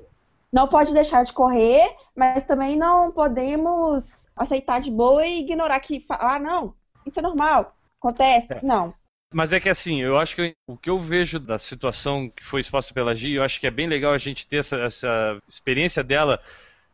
não 0.52 0.68
pode 0.68 0.94
deixar 0.94 1.24
de 1.24 1.32
correr, 1.32 1.96
mas 2.16 2.44
também 2.44 2.76
não 2.76 3.12
podemos 3.12 4.28
aceitar 4.36 4.80
de 4.80 4.92
boa 4.92 5.26
e 5.26 5.40
ignorar 5.40 5.80
que, 5.80 6.06
ah, 6.10 6.40
não, 6.40 6.74
isso 7.06 7.20
é 7.20 7.22
normal, 7.22 7.76
acontece. 8.00 8.54
É. 8.54 8.60
Não. 8.64 8.94
Mas 9.34 9.52
é 9.52 9.60
que 9.60 9.68
assim, 9.70 10.02
eu 10.02 10.18
acho 10.18 10.36
que 10.36 10.56
o 10.66 10.78
que 10.78 10.90
eu 10.90 11.00
vejo 11.00 11.40
da 11.40 11.60
situação 11.60 12.30
que 12.30 12.44
foi 12.44 12.62
exposta 12.62 12.94
pela 12.94 13.14
Gi, 13.14 13.34
eu 13.34 13.44
acho 13.44 13.60
que 13.60 13.68
é 13.68 13.72
bem 13.72 13.88
legal 13.88 14.14
a 14.14 14.18
gente 14.18 14.48
ter 14.48 14.58
essa, 14.58 14.78
essa 14.78 15.42
experiência 15.48 16.04
dela 16.04 16.42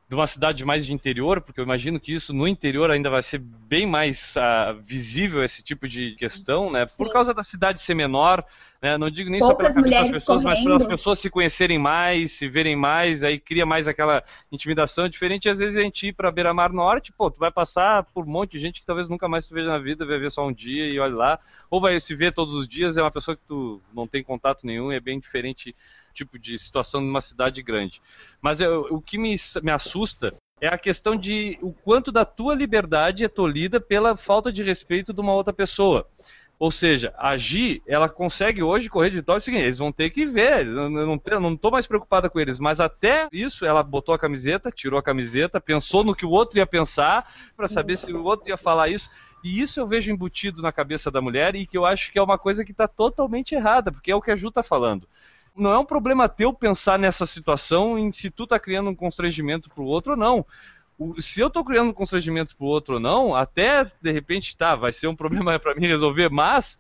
de 0.08 0.16
uma 0.16 0.28
cidade 0.28 0.64
mais 0.66 0.86
de 0.86 0.93
interior, 0.93 1.41
porque 1.41 1.60
eu 1.60 1.64
imagino 1.64 1.99
que 1.99 2.14
isso 2.14 2.34
no 2.34 2.47
interior 2.47 2.91
ainda 2.91 3.10
vai 3.10 3.24
ser 3.24 3.39
bem 3.39 3.86
mais 3.86 4.36
ah, 4.38 4.76
visível 4.80 5.43
esse 5.43 5.64
tipo 5.64 5.88
de 5.88 6.16
questão, 6.16 6.72
né? 6.72 6.86
Por 6.86 7.08
Sim. 7.08 7.14
causa 7.14 7.34
da 7.34 7.41
cidade 7.41 7.80
ser 7.80 7.95
menor, 7.95 8.45
né? 8.82 8.97
Não 8.97 9.10
digo 9.10 9.30
nem 9.30 9.39
só 9.39 9.56
pela 9.56 9.70
Poucas 9.70 9.76
cabeça 9.76 9.82
das 9.82 10.01
mulheres 10.01 10.24
pessoas, 10.24 10.43
mas 10.43 10.60
pelas 10.60 10.78
correndo. 10.78 10.89
pessoas 10.89 11.20
se 11.20 11.30
conhecerem 11.30 11.80
mais, 11.80 12.34
se 12.34 12.47
verem 12.49 12.76
mais, 12.76 13.24
aí 13.24 13.39
cria 13.39 13.66
mais 13.66 13.88
aquela 13.88 14.22
intimidação 14.51 15.08
diferente. 15.08 15.49
Às 15.49 15.60
vezes 15.60 15.78
a 15.78 15.82
gente 15.82 16.08
ir 16.08 16.14
para 16.14 16.30
Beira-Mar 16.30 16.72
Norte, 16.72 17.12
pô, 17.14 17.32
tu 17.32 17.39
vai 17.39 17.49
passar 17.49 18.04
por 18.04 18.26
um 18.26 18.30
monte 18.30 18.51
de 18.51 18.60
gente 18.60 18.82
que 18.82 18.86
talvez 18.86 19.08
nunca 19.08 19.28
mais 19.28 19.47
tu 19.47 19.54
veja 19.54 19.70
na 19.70 19.80
vida, 19.80 20.06
vai 20.06 20.20
ver 20.20 20.32
só 20.32 20.45
um 20.45 20.54
dia 20.54 20.86
e 20.86 20.99
olha 20.99 21.16
lá, 21.16 21.39
ou 21.72 21.80
vai 21.80 21.97
se 21.99 22.14
ver 22.14 22.34
todos 22.34 22.54
os 22.54 22.68
dias, 22.68 22.97
é 22.97 23.01
uma 23.01 23.10
pessoa 23.10 23.36
que 23.36 23.43
tu 23.47 23.82
não 23.93 24.06
tem 24.06 24.22
contato 24.22 24.68
nenhum, 24.68 24.91
é 24.91 24.99
bem 24.99 25.18
diferente 25.20 25.74
tipo 26.14 26.38
de 26.39 26.57
situação 26.57 27.01
numa 27.01 27.22
cidade 27.22 27.61
grande. 27.61 28.01
Mas 28.41 28.61
eu- 28.61 28.88
o 28.89 29.01
que 29.01 29.18
me, 29.18 29.36
me 29.61 29.72
assusta 29.72 30.34
é 30.61 30.68
a 30.68 30.78
questão 30.78 31.16
de 31.16 31.57
o 31.61 31.74
quanto 31.74 32.11
da 32.11 32.24
tua 32.24 32.55
liberdade 32.55 33.26
é 33.26 33.28
tolhida 33.28 33.82
pela 33.82 34.16
falta 34.16 34.51
de 34.51 34.64
respeito 34.64 35.11
de 35.11 35.20
uma 35.20 35.34
outra 35.34 35.51
pessoa. 35.51 36.07
Ou 36.59 36.72
seja, 36.72 37.14
a 37.18 37.36
Gi, 37.36 37.82
ela 37.86 38.07
consegue 38.07 38.64
hoje 38.64 38.89
correr 38.89 39.09
de 39.09 39.18
vitória. 39.18 39.38
É 39.39 39.41
o 39.41 39.43
seguinte, 39.43 39.64
eles 39.64 39.80
vão 39.80 39.91
ter 39.91 40.09
que 40.11 40.26
ver. 40.26 40.66
Eu 40.66 40.89
não, 40.89 41.20
eu 41.26 41.39
não 41.41 41.57
tô 41.57 41.70
mais 41.70 41.86
preocupada 41.86 42.30
com 42.30 42.39
eles. 42.39 42.59
Mas 42.59 42.80
até 42.80 43.28
isso, 43.34 43.66
ela 43.66 43.84
botou 43.84 44.16
a 44.16 44.20
camiseta, 44.20 44.72
tirou 44.72 44.97
a 44.97 45.03
camiseta, 45.03 45.59
pensou 45.59 46.05
no 46.05 46.16
que 46.16 46.26
o 46.26 46.30
outro 46.30 46.57
ia 46.57 46.66
pensar, 46.66 47.30
para 47.57 47.68
saber 47.68 47.97
se 47.97 48.14
o 48.14 48.24
outro 48.24 48.49
ia 48.49 48.55
falar 48.55 48.88
isso. 48.88 49.09
E 49.43 49.59
isso 49.59 49.78
eu 49.78 49.86
vejo 49.88 50.09
embutido 50.09 50.61
na 50.61 50.72
cabeça 50.72 51.11
da 51.11 51.20
mulher 51.20 51.53
e 51.53 51.66
que 51.66 51.78
eu 51.78 51.86
acho 51.86 52.09
que 52.14 52.18
é 52.18 52.24
uma 52.24 52.38
coisa 52.38 52.64
que 52.64 52.72
está 52.72 52.88
totalmente 52.88 53.53
errada, 53.53 53.91
porque 53.91 54.09
é 54.11 54.16
o 54.16 54.22
que 54.22 54.32
a 54.32 54.36
Ju 54.38 54.47
está 54.47 54.64
falando. 54.64 55.05
Não 55.56 55.72
é 55.72 55.78
um 55.78 55.86
problema 55.86 56.28
teu 56.28 56.51
pensar 56.54 56.97
nessa 56.97 57.26
situação 57.26 57.97
em 57.97 58.12
se 58.12 58.32
tu 58.32 58.47
tá 58.47 58.60
criando 58.60 58.89
um 58.89 58.95
constrangimento 58.95 59.70
pro 59.70 59.84
outro 59.84 60.12
ou 60.14 60.18
não. 60.18 60.45
O- 60.97 61.22
se 61.22 61.41
eu 61.41 61.49
tô 61.49 61.64
criando 61.64 61.89
um 61.89 61.93
constrangimento 61.93 62.56
pro 62.56 62.66
outro 62.66 62.95
ou 62.95 62.99
não, 62.99 63.36
até 63.36 63.91
de 64.01 64.12
repente 64.12 64.58
tá, 64.58 64.76
vai 64.76 64.91
ser 64.91 65.08
um 65.08 65.16
problema 65.16 65.58
para 65.60 65.76
mim 65.76 65.86
resolver, 65.86 66.30
mas 66.30 66.80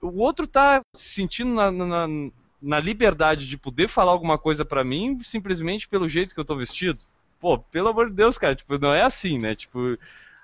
o 0.00 0.20
outro 0.20 0.46
tá 0.46 0.82
se 0.94 1.14
sentindo 1.14 1.54
na, 1.54 1.70
na, 1.70 2.06
na 2.60 2.80
liberdade 2.80 3.46
de 3.46 3.56
poder 3.56 3.88
falar 3.88 4.12
alguma 4.12 4.38
coisa 4.38 4.64
pra 4.64 4.84
mim 4.84 5.20
simplesmente 5.22 5.88
pelo 5.88 6.08
jeito 6.08 6.34
que 6.34 6.40
eu 6.40 6.44
tô 6.44 6.56
vestido. 6.56 7.00
Pô, 7.40 7.58
pelo 7.58 7.88
amor 7.88 8.10
de 8.10 8.16
Deus, 8.16 8.36
cara, 8.38 8.54
tipo, 8.54 8.78
não 8.78 8.92
é 8.92 9.02
assim, 9.02 9.38
né? 9.38 9.54
Tipo, 9.54 9.96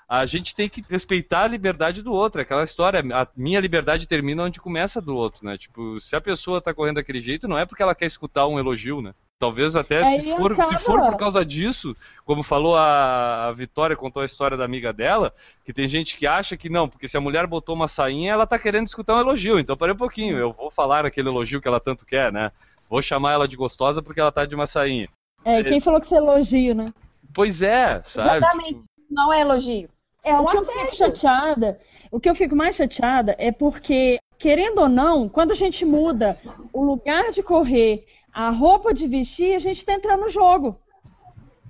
a 0.09 0.25
gente 0.25 0.55
tem 0.55 0.69
que 0.69 0.83
respeitar 0.89 1.43
a 1.43 1.49
liberdade 1.49 2.03
do 2.03 2.13
outro. 2.13 2.41
É 2.41 2.43
aquela 2.43 2.63
história, 2.63 3.01
a 3.13 3.27
minha 3.37 3.61
liberdade 3.61 4.07
termina 4.07 4.45
onde 4.45 4.61
começa 4.61 5.01
do 5.01 5.17
outro, 5.17 5.45
né? 5.45 5.59
Tipo, 5.59 5.99
se 5.99 6.15
a 6.15 6.21
pessoa 6.21 6.61
tá 6.61 6.73
correndo 6.73 6.97
daquele 6.97 7.21
jeito, 7.21 7.49
não 7.49 7.59
é 7.59 7.67
porque 7.67 7.83
ela 7.83 7.95
quer 7.95 8.07
escutar 8.07 8.47
um 8.47 8.59
elogio, 8.59 9.03
né? 9.03 9.13
Talvez 9.39 9.77
até 9.77 10.03
Aí 10.03 10.23
se 10.23 10.35
for, 10.35 10.55
se 10.55 10.79
for 10.79 11.01
por 11.03 11.17
causa 11.19 11.45
disso, 11.45 11.95
como 12.25 12.43
falou 12.43 12.75
a, 12.75 13.49
a 13.49 13.53
Vitória, 13.53 13.95
contou 13.95 14.23
a 14.23 14.27
história 14.27 14.57
da 14.57 14.65
amiga 14.65 14.95
dela, 14.95 15.35
que 15.63 15.75
tem 15.75 15.87
gente 15.87 16.17
que 16.17 16.27
acha 16.27 16.57
que 16.57 16.71
não, 16.71 16.89
porque 16.89 17.07
se 17.07 17.19
a 17.19 17.21
mulher 17.21 17.47
botou 17.47 17.75
uma 17.75 17.87
sainha, 17.87 18.33
ela 18.33 18.47
tá 18.47 18.59
querendo 18.59 18.87
escutar 18.87 19.15
um 19.15 19.21
elogio. 19.21 19.59
Então, 19.59 19.77
parei 19.77 19.95
um 19.95 19.99
pouquinho, 19.99 20.39
eu 20.39 20.53
vou 20.55 20.71
falar 20.71 21.05
aquele 21.05 21.29
elogio 21.29 21.61
que 21.61 21.69
ela 21.69 21.81
tanto 21.81 22.07
quer, 22.07 22.33
né? 22.33 22.51
Vou 22.89 23.03
chamar 23.03 23.33
ela 23.33 23.49
de 23.49 23.57
gostosa 23.57 24.01
porque 24.01 24.21
ela 24.21 24.33
tá 24.33 24.47
de 24.47 24.55
uma 24.55 24.67
sainha. 24.67 25.09
É, 25.45 25.63
quem 25.63 25.81
falou 25.81 26.01
que 26.01 26.07
você 26.07 26.17
elogio, 26.17 26.75
né? 26.75 26.87
Pois 27.35 27.61
é, 27.61 28.01
sabe? 28.05 28.39
Exatamente. 28.39 28.81
Não 29.11 29.33
é 29.33 29.43
elogio. 29.43 29.89
É 30.27 30.35
um 30.35 30.45
o 30.45 30.51
que 30.51 30.57
eu 30.57 30.67
fico 30.67 30.97
chateada, 30.97 31.81
o 32.11 32.19
que 32.19 32.29
eu 32.29 32.35
fico 32.35 32.57
mais 32.57 32.75
chateada 32.75 33.37
é 33.39 33.53
porque, 33.53 34.19
querendo 34.37 34.81
ou 34.81 34.89
não, 34.89 35.29
quando 35.29 35.53
a 35.53 35.55
gente 35.55 35.85
muda 35.85 36.37
o 36.73 36.83
lugar 36.83 37.31
de 37.31 37.45
correr, 37.45 38.05
a 38.33 38.51
roupa 38.51 38.93
de 38.93 39.07
vestir, 39.07 39.55
a 39.55 39.59
gente 39.61 39.85
tá 39.85 39.95
entrando 39.95 40.23
no 40.23 40.29
jogo. 40.29 40.77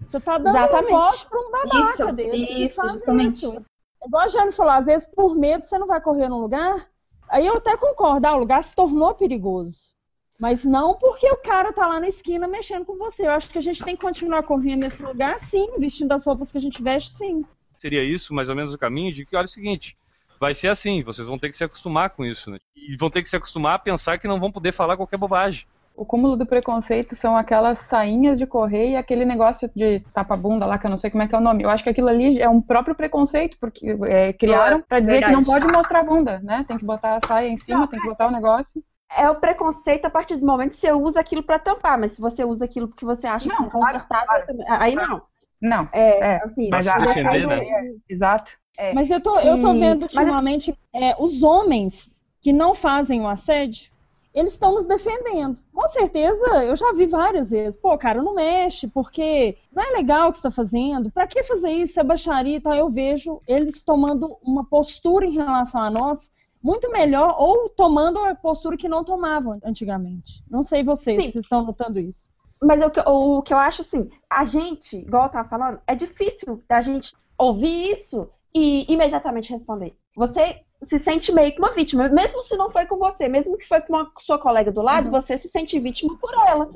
Você 0.08 0.18
tá 0.20 0.38
dando 0.38 0.56
Exatamente. 0.56 0.90
voz 0.90 1.22
pra 1.22 1.38
um 1.38 1.50
babaca 1.50 1.92
Isso, 1.92 2.14
que 2.14 2.64
isso, 2.64 2.88
justamente. 2.88 3.34
isso. 3.34 3.64
Igual 4.04 4.22
a 4.22 4.28
Jane 4.28 4.52
falou, 4.52 4.72
às 4.72 4.86
vezes 4.86 5.06
por 5.06 5.34
medo 5.34 5.66
você 5.66 5.78
não 5.78 5.86
vai 5.86 6.00
correr 6.00 6.28
num 6.28 6.38
lugar. 6.38 6.88
Aí 7.28 7.46
eu 7.46 7.56
até 7.56 7.76
concordo, 7.76 8.26
ah, 8.26 8.36
o 8.36 8.38
lugar 8.38 8.64
se 8.64 8.74
tornou 8.74 9.14
perigoso. 9.14 9.94
Mas 10.38 10.64
não 10.64 10.94
porque 10.94 11.28
o 11.30 11.36
cara 11.38 11.72
tá 11.72 11.86
lá 11.86 11.98
na 12.00 12.08
esquina 12.08 12.46
mexendo 12.46 12.84
com 12.84 12.96
você. 12.96 13.26
Eu 13.26 13.32
acho 13.32 13.50
que 13.50 13.58
a 13.58 13.62
gente 13.62 13.84
tem 13.84 13.96
que 13.96 14.04
continuar 14.04 14.42
correndo 14.42 14.82
nesse 14.82 15.02
lugar, 15.02 15.38
sim, 15.38 15.70
vestindo 15.78 16.12
as 16.12 16.24
roupas 16.24 16.52
que 16.52 16.58
a 16.58 16.60
gente 16.60 16.82
veste, 16.82 17.10
sim. 17.10 17.44
Seria 17.86 18.02
isso 18.02 18.34
mais 18.34 18.48
ou 18.48 18.56
menos 18.56 18.74
o 18.74 18.78
caminho 18.78 19.12
de 19.12 19.24
que, 19.24 19.36
olha 19.36 19.44
o 19.44 19.48
seguinte, 19.48 19.96
vai 20.40 20.52
ser 20.52 20.68
assim, 20.68 21.04
vocês 21.04 21.26
vão 21.26 21.38
ter 21.38 21.50
que 21.50 21.56
se 21.56 21.62
acostumar 21.62 22.10
com 22.10 22.24
isso, 22.24 22.50
né? 22.50 22.58
E 22.76 22.96
vão 22.96 23.08
ter 23.08 23.22
que 23.22 23.28
se 23.28 23.36
acostumar 23.36 23.74
a 23.74 23.78
pensar 23.78 24.18
que 24.18 24.26
não 24.26 24.40
vão 24.40 24.50
poder 24.50 24.72
falar 24.72 24.96
qualquer 24.96 25.16
bobagem. 25.16 25.66
O 25.94 26.04
cúmulo 26.04 26.36
do 26.36 26.44
preconceito 26.44 27.14
são 27.14 27.36
aquelas 27.36 27.78
sainhas 27.78 28.36
de 28.36 28.44
correr 28.46 28.90
e 28.90 28.96
aquele 28.96 29.24
negócio 29.24 29.70
de 29.74 30.00
tapa-bunda 30.12 30.66
lá, 30.66 30.78
que 30.78 30.86
eu 30.86 30.90
não 30.90 30.96
sei 30.96 31.10
como 31.10 31.22
é 31.22 31.28
que 31.28 31.34
é 31.34 31.38
o 31.38 31.40
nome. 31.40 31.62
Eu 31.62 31.70
acho 31.70 31.82
que 31.84 31.88
aquilo 31.88 32.08
ali 32.08 32.38
é 32.38 32.48
um 32.48 32.60
próprio 32.60 32.94
preconceito, 32.94 33.56
porque 33.58 33.96
é, 34.06 34.32
criaram 34.34 34.82
pra 34.82 35.00
dizer 35.00 35.22
que 35.22 35.30
não 35.30 35.42
verdade. 35.42 35.64
pode 35.64 35.74
mostrar 35.74 36.00
a 36.00 36.04
bunda, 36.04 36.38
né? 36.40 36.64
Tem 36.68 36.76
que 36.76 36.84
botar 36.84 37.16
a 37.16 37.26
saia 37.26 37.48
em 37.48 37.56
cima, 37.56 37.88
tem 37.88 37.98
que 38.00 38.06
botar 38.06 38.26
o 38.26 38.30
negócio. 38.32 38.82
É 39.16 39.30
o 39.30 39.36
preconceito 39.36 40.04
a 40.04 40.10
partir 40.10 40.36
do 40.36 40.44
momento 40.44 40.72
que 40.72 40.76
você 40.76 40.92
usa 40.92 41.20
aquilo 41.20 41.42
pra 41.42 41.58
tampar, 41.58 41.98
mas 41.98 42.12
se 42.12 42.20
você 42.20 42.44
usa 42.44 42.64
aquilo 42.66 42.88
porque 42.88 43.04
você 43.04 43.26
acha 43.26 43.48
Não, 43.48 43.70
claro, 43.70 43.92
confortável, 44.00 44.26
claro. 44.26 44.46
também- 44.46 44.66
aí 44.68 44.94
não. 44.94 45.22
Não, 45.60 45.88
É, 45.92 46.34
É, 46.34 46.36
assim, 46.44 46.68
mas 46.70 46.86
a- 46.86 46.94
a- 46.96 46.98
defender, 46.98 47.46
né? 47.46 47.94
Exato. 48.08 48.52
Mas 48.94 49.10
eu 49.10 49.20
tô, 49.20 49.38
eu 49.40 49.60
tô 49.60 49.72
E- 49.72 49.78
vendo 49.80 50.02
mas- 50.02 50.16
ultimamente 50.16 50.76
é, 50.94 51.16
os 51.18 51.42
homens 51.42 52.20
que 52.42 52.52
não 52.52 52.74
fazem 52.74 53.20
o 53.22 53.26
assédio, 53.26 53.90
eles 54.34 54.52
estão 54.52 54.72
nos 54.74 54.84
defendendo. 54.84 55.58
Com 55.72 55.88
certeza, 55.88 56.46
eu 56.62 56.76
já 56.76 56.92
vi 56.92 57.06
várias 57.06 57.50
vezes. 57.50 57.80
Pô, 57.80 57.96
cara, 57.96 58.20
não 58.22 58.34
mexe, 58.34 58.86
porque 58.86 59.56
não 59.74 59.82
é 59.82 59.90
legal 59.96 60.28
o 60.28 60.32
que 60.32 60.36
você 60.38 60.46
está 60.46 60.50
fazendo. 60.50 61.10
Pra 61.10 61.26
que 61.26 61.42
fazer 61.42 61.70
isso? 61.70 61.98
É 61.98 62.04
baixaria. 62.04 62.58
Então 62.58 62.74
eu 62.74 62.90
vejo 62.90 63.40
eles 63.48 63.82
tomando 63.82 64.36
uma 64.42 64.62
postura 64.62 65.24
em 65.24 65.32
relação 65.32 65.80
a 65.80 65.90
nós 65.90 66.30
muito 66.62 66.90
melhor, 66.90 67.34
ou 67.38 67.68
tomando 67.70 68.18
a 68.18 68.34
postura 68.34 68.76
que 68.76 68.88
não 68.88 69.02
tomavam 69.04 69.58
antigamente. 69.64 70.42
Não 70.50 70.62
sei 70.62 70.82
vocês, 70.84 71.18
Sim. 71.22 71.30
se 71.30 71.38
estão 71.38 71.64
notando 71.64 71.98
isso. 71.98 72.25
Mas 72.62 72.82
o 72.82 72.90
que, 72.90 73.00
o 73.00 73.42
que 73.42 73.52
eu 73.52 73.58
acho 73.58 73.82
assim, 73.82 74.10
a 74.30 74.44
gente, 74.44 74.96
igual 74.96 75.24
eu 75.24 75.30
tava 75.30 75.48
falando, 75.48 75.80
é 75.86 75.94
difícil 75.94 76.62
da 76.68 76.80
gente 76.80 77.14
ouvir 77.38 77.90
isso 77.92 78.28
e 78.54 78.90
imediatamente 78.90 79.52
responder. 79.52 79.94
Você 80.16 80.62
se 80.82 80.98
sente 80.98 81.32
meio 81.32 81.52
que 81.52 81.58
uma 81.58 81.72
vítima, 81.72 82.08
mesmo 82.08 82.42
se 82.42 82.56
não 82.56 82.70
foi 82.70 82.84
com 82.86 82.96
você, 82.98 83.28
mesmo 83.28 83.56
que 83.56 83.66
foi 83.66 83.80
com 83.80 83.94
uma 83.94 84.10
sua 84.18 84.38
colega 84.38 84.70
do 84.70 84.82
lado, 84.82 85.10
você 85.10 85.36
se 85.36 85.48
sente 85.48 85.78
vítima 85.78 86.16
por 86.18 86.32
ela. 86.34 86.68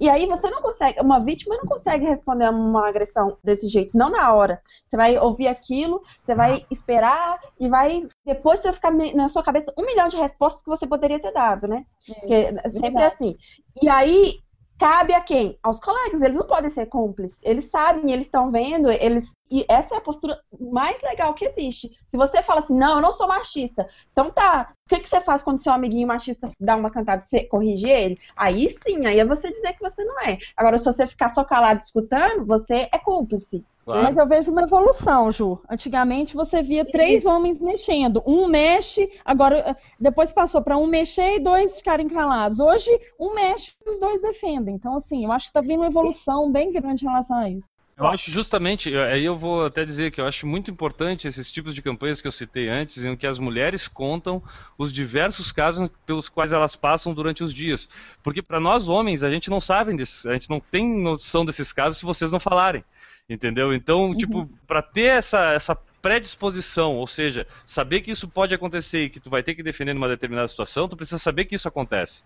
E 0.00 0.08
aí 0.08 0.26
você 0.26 0.50
não 0.50 0.60
consegue, 0.60 1.00
uma 1.00 1.20
vítima 1.20 1.56
não 1.56 1.64
consegue 1.64 2.04
responder 2.04 2.46
a 2.46 2.50
uma 2.50 2.88
agressão 2.88 3.38
desse 3.42 3.68
jeito, 3.68 3.96
não 3.96 4.10
na 4.10 4.32
hora. 4.32 4.60
Você 4.84 4.96
vai 4.96 5.16
ouvir 5.18 5.46
aquilo, 5.46 6.02
você 6.20 6.34
vai 6.34 6.66
esperar 6.70 7.38
e 7.58 7.68
vai 7.68 8.06
depois 8.26 8.58
você 8.60 8.68
vai 8.68 8.74
ficar 8.74 8.92
na 8.92 9.28
sua 9.28 9.42
cabeça 9.42 9.72
um 9.78 9.86
milhão 9.86 10.08
de 10.08 10.16
respostas 10.16 10.62
que 10.62 10.68
você 10.68 10.86
poderia 10.86 11.20
ter 11.20 11.32
dado, 11.32 11.68
né? 11.68 11.84
Porque 12.06 12.34
é 12.34 12.68
sempre 12.68 12.90
verdade. 12.90 13.14
assim. 13.14 13.36
E 13.80 13.88
aí 13.88 14.40
cabe 14.78 15.14
a 15.14 15.20
quem? 15.20 15.58
Aos 15.62 15.80
colegas. 15.80 16.22
Eles 16.22 16.36
não 16.36 16.46
podem 16.46 16.70
ser 16.70 16.86
cúmplices. 16.86 17.36
Eles 17.42 17.64
sabem, 17.64 18.12
eles 18.12 18.26
estão 18.26 18.50
vendo, 18.50 18.90
eles. 18.90 19.32
E 19.50 19.64
essa 19.68 19.94
é 19.94 19.98
a 19.98 20.00
postura 20.00 20.40
mais 20.58 21.00
legal 21.02 21.34
que 21.34 21.44
existe. 21.44 21.90
Se 22.04 22.16
você 22.16 22.42
fala 22.42 22.60
assim, 22.60 22.76
não, 22.76 22.96
eu 22.96 23.02
não 23.02 23.12
sou 23.12 23.28
machista, 23.28 23.86
então 24.10 24.30
tá. 24.30 24.72
O 24.84 24.88
que, 24.88 25.00
que 25.00 25.08
você 25.08 25.20
faz 25.20 25.42
quando 25.42 25.62
seu 25.62 25.72
amiguinho 25.72 26.08
machista 26.08 26.50
dá 26.58 26.76
uma 26.76 26.90
cantada 26.90 27.22
e 27.22 27.24
você 27.24 27.44
corrige 27.44 27.88
ele? 27.88 28.18
Aí 28.36 28.68
sim, 28.70 29.06
aí 29.06 29.18
é 29.18 29.24
você 29.24 29.50
dizer 29.50 29.74
que 29.74 29.80
você 29.80 30.04
não 30.04 30.20
é. 30.20 30.38
Agora, 30.56 30.78
se 30.78 30.84
você 30.84 31.06
ficar 31.06 31.28
só 31.28 31.44
calado 31.44 31.80
escutando, 31.80 32.44
você 32.44 32.88
é 32.92 32.98
cúmplice. 32.98 33.64
Mas 33.86 34.16
eu 34.16 34.26
vejo 34.26 34.50
uma 34.50 34.62
evolução, 34.62 35.30
Ju. 35.30 35.60
Antigamente 35.68 36.34
você 36.34 36.62
via 36.62 36.84
três 36.84 37.26
homens 37.26 37.60
mexendo. 37.60 38.22
Um 38.26 38.46
mexe, 38.46 39.10
agora 39.24 39.76
depois 40.00 40.32
passou 40.32 40.62
para 40.62 40.76
um 40.76 40.86
mexer 40.86 41.36
e 41.36 41.40
dois 41.40 41.76
ficarem 41.76 42.08
calados. 42.08 42.58
Hoje, 42.60 42.90
um 43.20 43.34
mexe 43.34 43.72
e 43.84 43.90
os 43.90 44.00
dois 44.00 44.22
defendem. 44.22 44.74
Então, 44.74 44.96
assim, 44.96 45.24
eu 45.24 45.32
acho 45.32 45.46
que 45.46 45.50
está 45.50 45.60
vindo 45.60 45.80
uma 45.80 45.88
evolução 45.88 46.50
bem 46.50 46.72
grande 46.72 47.04
em 47.04 47.08
relação 47.08 47.36
a 47.36 47.50
isso. 47.50 47.73
Eu 47.96 48.08
acho 48.08 48.28
justamente, 48.28 48.92
aí 48.96 49.24
eu 49.24 49.38
vou 49.38 49.66
até 49.66 49.84
dizer 49.84 50.10
que 50.10 50.20
eu 50.20 50.26
acho 50.26 50.48
muito 50.48 50.68
importante 50.68 51.28
esses 51.28 51.48
tipos 51.48 51.72
de 51.72 51.80
campanhas 51.80 52.20
que 52.20 52.26
eu 52.26 52.32
citei 52.32 52.68
antes, 52.68 53.04
em 53.04 53.16
que 53.16 53.26
as 53.26 53.38
mulheres 53.38 53.86
contam 53.86 54.42
os 54.76 54.92
diversos 54.92 55.52
casos 55.52 55.88
pelos 56.04 56.28
quais 56.28 56.52
elas 56.52 56.74
passam 56.74 57.14
durante 57.14 57.44
os 57.44 57.54
dias. 57.54 57.88
Porque 58.20 58.42
para 58.42 58.58
nós 58.58 58.88
homens, 58.88 59.22
a 59.22 59.30
gente 59.30 59.48
não 59.48 59.60
sabe 59.60 59.96
desses, 59.96 60.26
a 60.26 60.32
gente 60.32 60.50
não 60.50 60.58
tem 60.58 60.84
noção 60.84 61.44
desses 61.44 61.72
casos 61.72 61.98
se 61.98 62.04
vocês 62.04 62.32
não 62.32 62.40
falarem. 62.40 62.84
Entendeu? 63.28 63.72
Então, 63.72 64.14
tipo, 64.14 64.50
para 64.66 64.82
ter 64.82 65.04
essa, 65.04 65.52
essa 65.52 65.76
predisposição, 66.02 66.96
ou 66.96 67.06
seja, 67.06 67.46
saber 67.64 68.02
que 68.02 68.10
isso 68.10 68.28
pode 68.28 68.54
acontecer 68.54 69.04
e 69.04 69.08
que 69.10 69.20
tu 69.20 69.30
vai 69.30 69.42
ter 69.42 69.54
que 69.54 69.62
defender 69.62 69.94
numa 69.94 70.08
determinada 70.08 70.48
situação, 70.48 70.88
tu 70.88 70.96
precisa 70.96 71.18
saber 71.18 71.46
que 71.46 71.54
isso 71.54 71.68
acontece. 71.68 72.24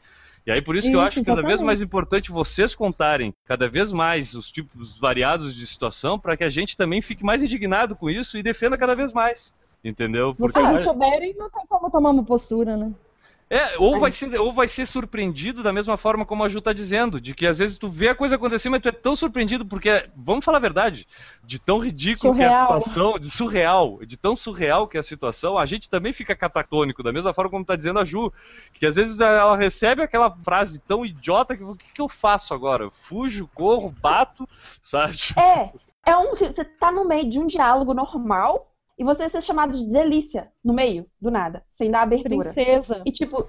E 0.48 0.50
aí 0.50 0.62
por 0.62 0.74
isso 0.74 0.88
que 0.88 0.96
eu 0.96 1.04
Isso, 1.04 1.18
acho 1.18 1.26
cada 1.26 1.42
vez 1.42 1.60
mais 1.60 1.82
importante 1.82 2.32
vocês 2.32 2.74
contarem 2.74 3.34
cada 3.44 3.68
vez 3.68 3.92
mais 3.92 4.32
os 4.32 4.50
tipos 4.50 4.96
variados 4.96 5.54
de 5.54 5.66
situação 5.66 6.18
para 6.18 6.38
que 6.38 6.42
a 6.42 6.48
gente 6.48 6.74
também 6.74 7.02
fique 7.02 7.22
mais 7.22 7.42
indignado 7.42 7.94
com 7.94 8.08
isso 8.08 8.38
e 8.38 8.42
defenda 8.42 8.78
cada 8.78 8.94
vez 8.94 9.12
mais. 9.12 9.54
Entendeu? 9.84 10.32
Se 10.32 10.38
vocês 10.38 10.66
não 10.66 10.78
souberem, 10.78 11.34
não 11.36 11.50
tem 11.50 11.66
como 11.68 11.90
tomar 11.90 12.12
uma 12.12 12.24
postura, 12.24 12.78
né? 12.78 12.90
É, 13.50 13.78
ou 13.78 13.98
vai, 13.98 14.12
ser, 14.12 14.38
ou 14.38 14.52
vai 14.52 14.68
ser 14.68 14.84
surpreendido 14.84 15.62
da 15.62 15.72
mesma 15.72 15.96
forma 15.96 16.26
como 16.26 16.44
a 16.44 16.48
Ju 16.50 16.60
tá 16.60 16.72
dizendo, 16.72 17.18
de 17.18 17.34
que 17.34 17.46
às 17.46 17.58
vezes 17.58 17.78
tu 17.78 17.88
vê 17.88 18.08
a 18.08 18.14
coisa 18.14 18.34
acontecer, 18.34 18.68
mas 18.68 18.82
tu 18.82 18.90
é 18.90 18.92
tão 18.92 19.16
surpreendido 19.16 19.64
porque, 19.64 20.08
vamos 20.14 20.44
falar 20.44 20.58
a 20.58 20.60
verdade, 20.60 21.06
de 21.42 21.58
tão 21.58 21.78
ridículo 21.78 22.34
que 22.34 22.42
é 22.42 22.48
a 22.48 22.52
Surreal. 22.52 22.80
situação, 22.80 23.18
de 23.18 23.30
surreal, 23.30 23.98
de 24.04 24.18
tão 24.18 24.36
surreal 24.36 24.86
que 24.86 24.98
é 24.98 25.00
a 25.00 25.02
situação, 25.02 25.56
a 25.56 25.64
gente 25.64 25.88
também 25.88 26.12
fica 26.12 26.36
catatônico, 26.36 27.02
da 27.02 27.12
mesma 27.12 27.32
forma 27.32 27.50
como 27.50 27.64
tá 27.64 27.74
dizendo 27.74 27.98
a 27.98 28.04
Ju, 28.04 28.30
que 28.74 28.84
às 28.84 28.96
vezes 28.96 29.18
ela 29.18 29.56
recebe 29.56 30.02
aquela 30.02 30.30
frase 30.30 30.80
tão 30.80 31.06
idiota 31.06 31.56
que 31.56 31.64
o 31.64 31.74
que, 31.74 31.86
que 31.94 32.02
eu 32.02 32.08
faço 32.08 32.52
agora? 32.52 32.84
Eu 32.84 32.90
fujo, 32.90 33.48
corro, 33.54 33.94
bato, 34.02 34.46
sabe? 34.82 35.16
É, 35.38 35.72
é 36.10 36.16
um, 36.18 36.34
você 36.34 36.64
tá 36.64 36.92
no 36.92 37.06
meio 37.06 37.28
de 37.30 37.38
um 37.38 37.46
diálogo 37.46 37.94
normal 37.94 38.70
e 38.98 39.04
você 39.04 39.28
ser 39.28 39.42
chamado 39.42 39.78
de 39.78 39.86
delícia 39.90 40.50
no 40.64 40.74
meio, 40.74 41.06
do 41.20 41.30
nada, 41.30 41.62
sem 41.70 41.90
dar 41.90 42.02
abertura. 42.02 42.52
Princesa. 42.52 43.02
E 43.06 43.12
tipo, 43.12 43.46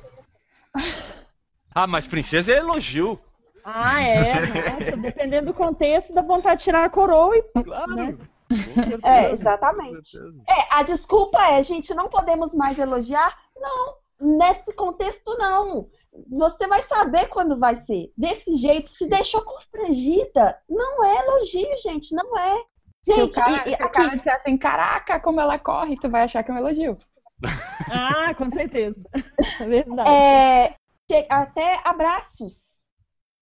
Ah, 1.73 1.87
mas 1.87 2.07
princesa 2.07 2.53
é 2.53 2.57
elogio. 2.57 3.19
Ah, 3.63 4.01
é. 4.01 4.33
Nossa, 4.33 4.97
dependendo 4.97 5.47
do 5.47 5.53
contexto, 5.53 6.13
dá 6.13 6.21
vontade 6.21 6.59
de 6.59 6.63
tirar 6.65 6.85
a 6.85 6.89
coroa 6.89 7.35
e. 7.35 7.43
Claro. 7.63 7.95
Né? 7.95 8.17
Certeza, 8.51 9.07
É, 9.07 9.31
exatamente. 9.31 10.17
é, 10.47 10.67
a 10.73 10.81
desculpa 10.83 11.39
é, 11.51 11.61
gente, 11.61 11.93
não 11.93 12.09
podemos 12.09 12.53
mais 12.53 12.79
elogiar? 12.79 13.37
Não, 13.55 13.95
nesse 14.19 14.73
contexto 14.73 15.37
não. 15.37 15.87
Você 16.31 16.65
vai 16.65 16.81
saber 16.83 17.27
quando 17.27 17.59
vai 17.59 17.75
ser. 17.81 18.11
Desse 18.17 18.55
jeito, 18.55 18.89
se 18.89 19.07
deixou 19.07 19.41
constrangida, 19.43 20.57
não 20.67 21.03
é 21.03 21.17
elogio, 21.27 21.77
gente, 21.83 22.15
não 22.15 22.35
é. 22.37 22.63
Se 23.03 23.13
o 23.13 23.15
Gente, 23.15 23.35
cara, 23.35 23.69
e- 23.69 23.73
e 23.73 23.77
se 23.77 23.83
o 23.83 23.89
cara 23.89 24.15
disser 24.17 24.35
assim, 24.35 24.57
caraca, 24.57 25.19
como 25.19 25.39
ela 25.39 25.57
corre, 25.57 25.95
tu 25.95 26.09
vai 26.09 26.23
achar 26.23 26.43
que 26.43 26.51
é 26.51 26.53
um 26.53 26.57
elogio. 26.57 26.97
Ah, 27.91 28.33
com 28.35 28.49
certeza. 28.51 28.95
É 29.61 29.65
verdade. 29.65 30.09
É, 30.09 31.25
até 31.29 31.79
abraços. 31.83 32.83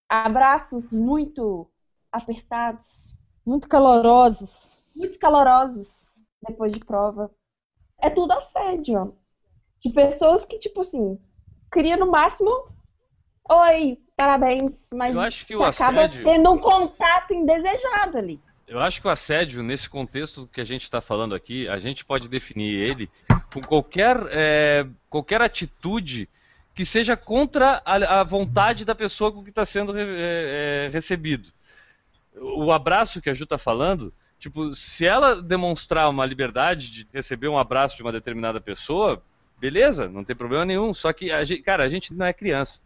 Abraços 0.10 0.94
muito 0.94 1.70
apertados, 2.12 3.14
Muito 3.46 3.68
calorosos. 3.68 4.78
muito 4.96 5.20
calorosos 5.20 6.20
depois 6.48 6.72
de 6.72 6.80
prova. 6.80 7.30
É 8.00 8.10
tudo 8.10 8.32
assédio. 8.34 9.18
De 9.82 9.92
pessoas 9.92 10.46
que, 10.46 10.58
tipo 10.60 10.82
assim, 10.82 11.20
queria 11.72 11.98
no 11.98 12.10
máximo. 12.10 12.50
Oi, 13.50 14.00
parabéns, 14.16 14.88
mas 14.94 15.14
Eu 15.16 15.22
acho 15.22 15.46
que 15.46 15.56
o 15.56 15.64
acaba 15.64 16.04
assédio- 16.04 16.24
tendo 16.24 16.52
um 16.52 16.58
contato 16.60 17.34
indesejado 17.34 18.18
ali. 18.18 18.42
Eu 18.68 18.80
acho 18.82 19.00
que 19.00 19.08
o 19.08 19.10
assédio, 19.10 19.64
nesse 19.64 19.90
contexto 19.90 20.50
que 20.52 20.60
a 20.60 20.64
gente 20.66 20.84
está 20.84 21.00
falando 21.00 21.34
aqui, 21.34 21.68
a 21.70 21.80
gente 21.80 22.04
pode 22.04 22.28
definir 22.28 22.74
ele 22.74 23.10
com 23.54 23.62
qualquer, 23.62 24.18
é, 24.30 24.86
qualquer 25.10 25.42
atitude 25.42 26.28
que 26.76 26.86
seja 26.86 27.16
contra 27.16 27.82
a, 27.86 28.20
a 28.20 28.24
vontade 28.24 28.84
da 28.84 28.94
pessoa 28.94 29.32
com 29.32 29.42
que 29.42 29.50
está 29.50 29.64
sendo 29.66 29.94
re- 29.94 30.02
é, 30.02 30.86
é, 30.88 30.90
recebido. 30.92 31.50
O 32.36 32.72
abraço 32.72 33.22
que 33.22 33.30
a 33.30 33.34
Ju 33.34 33.46
está 33.46 33.58
falando, 33.58 34.14
tipo, 34.38 34.74
se 34.76 35.06
ela 35.06 35.42
demonstrar 35.42 36.10
uma 36.10 36.26
liberdade 36.26 36.92
de 36.92 37.08
receber 37.14 37.48
um 37.48 37.58
abraço 37.58 37.96
de 37.96 38.04
uma 38.04 38.12
determinada 38.12 38.60
pessoa, 38.60 39.24
beleza, 39.58 40.10
não 40.10 40.24
tem 40.26 40.36
problema 40.36 40.66
nenhum. 40.66 40.94
Só 40.94 41.12
que, 41.14 41.32
a 41.32 41.44
gente, 41.46 41.64
cara, 41.64 41.84
a 41.86 41.90
gente 41.90 42.14
não 42.14 42.26
é 42.26 42.34
criança. 42.34 42.82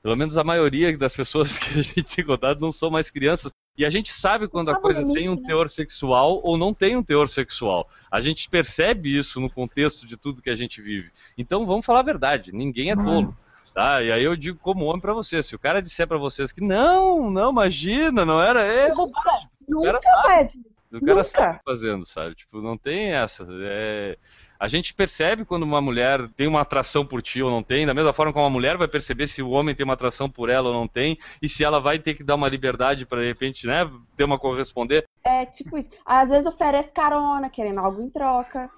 Pelo 0.00 0.16
menos 0.16 0.38
a 0.38 0.44
maioria 0.44 0.96
das 0.96 1.14
pessoas 1.14 1.58
que 1.58 1.78
a 1.78 1.82
gente 1.82 2.04
tem 2.04 2.24
contato 2.24 2.60
não 2.60 2.70
são 2.70 2.88
mais 2.88 3.10
crianças. 3.10 3.52
E 3.76 3.84
a 3.84 3.90
gente 3.90 4.12
sabe 4.12 4.46
quando 4.46 4.70
a 4.70 4.76
coisa 4.76 5.04
tem 5.12 5.28
um 5.28 5.36
teor 5.36 5.68
sexual 5.68 6.40
ou 6.44 6.56
não 6.56 6.72
tem 6.72 6.96
um 6.96 7.02
teor 7.02 7.28
sexual. 7.28 7.88
A 8.10 8.20
gente 8.20 8.48
percebe 8.48 9.16
isso 9.16 9.40
no 9.40 9.50
contexto 9.50 10.06
de 10.06 10.16
tudo 10.16 10.42
que 10.42 10.50
a 10.50 10.54
gente 10.54 10.80
vive. 10.80 11.10
Então 11.36 11.66
vamos 11.66 11.84
falar 11.84 12.00
a 12.00 12.04
verdade, 12.04 12.52
ninguém 12.52 12.90
é 12.92 12.96
tolo. 12.96 13.36
Tá? 13.74 14.00
E 14.00 14.12
aí 14.12 14.22
eu 14.22 14.36
digo 14.36 14.56
como 14.60 14.84
homem 14.84 15.00
pra 15.00 15.12
você, 15.12 15.42
se 15.42 15.56
o 15.56 15.58
cara 15.58 15.82
disser 15.82 16.06
pra 16.06 16.16
vocês 16.16 16.52
que 16.52 16.60
não, 16.60 17.28
não, 17.28 17.50
imagina, 17.50 18.24
não 18.24 18.40
era, 18.40 18.62
é 18.62 18.94
bobagem. 18.94 19.48
Nunca, 19.68 19.86
cara 19.86 20.00
sabe. 20.00 20.64
O 20.92 21.04
cara 21.04 21.24
sabe 21.24 21.60
fazendo, 21.64 22.06
sabe? 22.06 22.36
Tipo, 22.36 22.62
não 22.62 22.78
tem 22.78 23.12
essa. 23.12 23.44
é, 23.50 24.16
A 24.58 24.68
gente 24.68 24.94
percebe 24.94 25.44
quando 25.44 25.62
uma 25.62 25.80
mulher 25.80 26.28
tem 26.36 26.46
uma 26.46 26.60
atração 26.60 27.04
por 27.04 27.20
ti 27.20 27.42
ou 27.42 27.50
não 27.50 27.62
tem, 27.62 27.86
da 27.86 27.94
mesma 27.94 28.12
forma 28.12 28.32
como 28.32 28.44
uma 28.44 28.50
mulher 28.50 28.76
vai 28.76 28.88
perceber 28.88 29.26
se 29.26 29.42
o 29.42 29.50
homem 29.50 29.74
tem 29.74 29.84
uma 29.84 29.94
atração 29.94 30.28
por 30.28 30.48
ela 30.48 30.68
ou 30.68 30.74
não 30.74 30.88
tem, 30.88 31.18
e 31.42 31.48
se 31.48 31.64
ela 31.64 31.80
vai 31.80 31.98
ter 31.98 32.14
que 32.14 32.24
dar 32.24 32.34
uma 32.34 32.48
liberdade 32.48 33.06
pra 33.06 33.20
de 33.20 33.26
repente, 33.26 33.66
né, 33.66 33.90
ter 34.16 34.24
uma 34.24 34.38
corresponder. 34.38 35.04
É 35.24 35.44
tipo 35.46 35.76
isso. 35.78 35.90
Às 36.04 36.30
vezes 36.30 36.46
oferece 36.46 36.92
carona, 36.92 37.50
querendo 37.50 37.80
algo 37.80 38.00
em 38.02 38.10
troca. 38.10 38.70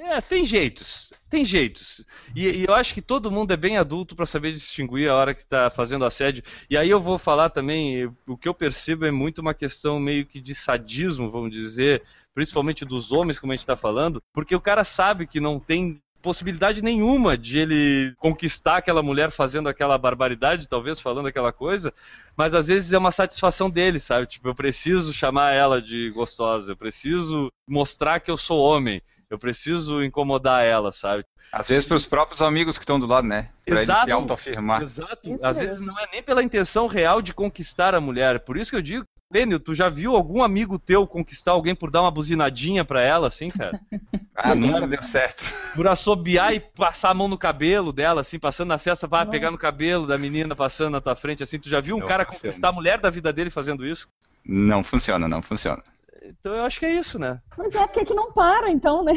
É, 0.00 0.20
tem 0.20 0.44
jeitos, 0.44 1.12
tem 1.28 1.44
jeitos. 1.44 2.06
E, 2.34 2.46
e 2.46 2.64
eu 2.64 2.72
acho 2.72 2.94
que 2.94 3.02
todo 3.02 3.32
mundo 3.32 3.52
é 3.52 3.56
bem 3.56 3.76
adulto 3.76 4.14
pra 4.14 4.24
saber 4.24 4.52
distinguir 4.52 5.10
a 5.10 5.16
hora 5.16 5.34
que 5.34 5.44
tá 5.44 5.70
fazendo 5.70 6.04
assédio. 6.04 6.44
E 6.70 6.76
aí 6.76 6.88
eu 6.88 7.00
vou 7.00 7.18
falar 7.18 7.50
também, 7.50 8.08
o 8.24 8.36
que 8.36 8.48
eu 8.48 8.54
percebo 8.54 9.06
é 9.06 9.10
muito 9.10 9.40
uma 9.40 9.52
questão 9.52 9.98
meio 9.98 10.24
que 10.24 10.40
de 10.40 10.54
sadismo, 10.54 11.32
vamos 11.32 11.50
dizer, 11.50 12.04
principalmente 12.32 12.84
dos 12.84 13.10
homens, 13.10 13.40
como 13.40 13.52
a 13.52 13.56
gente 13.56 13.66
tá 13.66 13.76
falando, 13.76 14.22
porque 14.32 14.54
o 14.54 14.60
cara 14.60 14.84
sabe 14.84 15.26
que 15.26 15.40
não 15.40 15.58
tem 15.58 16.00
possibilidade 16.22 16.82
nenhuma 16.82 17.36
de 17.36 17.58
ele 17.58 18.14
conquistar 18.18 18.76
aquela 18.76 19.02
mulher 19.02 19.32
fazendo 19.32 19.68
aquela 19.68 19.98
barbaridade, 19.98 20.68
talvez 20.68 21.00
falando 21.00 21.26
aquela 21.26 21.52
coisa, 21.52 21.92
mas 22.36 22.54
às 22.54 22.68
vezes 22.68 22.92
é 22.92 22.98
uma 22.98 23.10
satisfação 23.10 23.68
dele, 23.68 23.98
sabe? 23.98 24.26
Tipo, 24.28 24.48
eu 24.48 24.54
preciso 24.54 25.12
chamar 25.12 25.52
ela 25.54 25.82
de 25.82 26.10
gostosa, 26.10 26.72
eu 26.72 26.76
preciso 26.76 27.52
mostrar 27.66 28.20
que 28.20 28.30
eu 28.30 28.36
sou 28.36 28.60
homem. 28.60 29.02
Eu 29.30 29.38
preciso 29.38 30.02
incomodar 30.02 30.64
ela, 30.64 30.90
sabe? 30.90 31.24
Às 31.52 31.68
vezes 31.68 31.84
para 31.84 31.96
os 31.96 32.04
próprios 32.04 32.40
amigos 32.42 32.78
que 32.78 32.84
estão 32.84 32.98
do 32.98 33.06
lado, 33.06 33.26
né? 33.26 33.48
Pra 33.64 33.74
ele 33.76 33.82
Exato. 33.82 34.04
se 34.06 34.10
autoafirmar. 34.10 34.82
Exato. 34.82 35.18
Isso 35.24 35.44
Às 35.46 35.58
mesmo. 35.58 35.70
vezes 35.70 35.86
não 35.86 35.98
é 35.98 36.06
nem 36.12 36.22
pela 36.22 36.42
intenção 36.42 36.86
real 36.86 37.20
de 37.20 37.32
conquistar 37.34 37.94
a 37.94 38.00
mulher. 38.00 38.40
Por 38.40 38.56
isso 38.56 38.70
que 38.70 38.76
eu 38.76 38.82
digo, 38.82 39.04
Lênio, 39.30 39.60
tu 39.60 39.74
já 39.74 39.90
viu 39.90 40.16
algum 40.16 40.42
amigo 40.42 40.78
teu 40.78 41.06
conquistar 41.06 41.52
alguém 41.52 41.74
por 41.74 41.90
dar 41.90 42.00
uma 42.00 42.10
buzinadinha 42.10 42.84
pra 42.84 43.02
ela, 43.02 43.26
assim, 43.28 43.50
cara? 43.50 43.78
Ah, 44.40 44.54
nunca 44.54 44.86
deu 44.86 45.02
certo. 45.02 45.42
Por 45.74 45.88
assobiar 45.88 46.54
e 46.54 46.60
passar 46.60 47.10
a 47.10 47.14
mão 47.14 47.26
no 47.26 47.36
cabelo 47.36 47.92
dela, 47.92 48.20
assim, 48.20 48.38
passando 48.38 48.68
na 48.68 48.78
festa, 48.78 49.04
vai 49.04 49.24
Não. 49.24 49.32
pegar 49.32 49.50
no 49.50 49.58
cabelo 49.58 50.06
da 50.06 50.16
menina 50.16 50.54
passando 50.54 50.92
na 50.92 51.00
tua 51.00 51.16
frente, 51.16 51.42
assim. 51.42 51.58
Tu 51.58 51.68
já 51.68 51.80
viu 51.80 51.96
um 51.96 51.98
Não 51.98 52.06
cara 52.06 52.24
funciona. 52.24 52.42
conquistar 52.42 52.68
a 52.68 52.72
mulher 52.72 53.00
da 53.00 53.10
vida 53.10 53.32
dele 53.32 53.50
fazendo 53.50 53.84
isso? 53.84 54.08
Não 54.46 54.84
funciona, 54.84 55.26
não 55.26 55.42
funciona. 55.42 55.82
Então 56.28 56.54
eu 56.54 56.62
acho 56.64 56.78
que 56.78 56.86
é 56.86 56.92
isso, 56.94 57.18
né? 57.18 57.40
Mas 57.56 57.74
é 57.74 57.86
porque 57.86 58.04
que 58.04 58.14
não 58.14 58.32
para, 58.32 58.70
então, 58.70 59.02
né? 59.04 59.12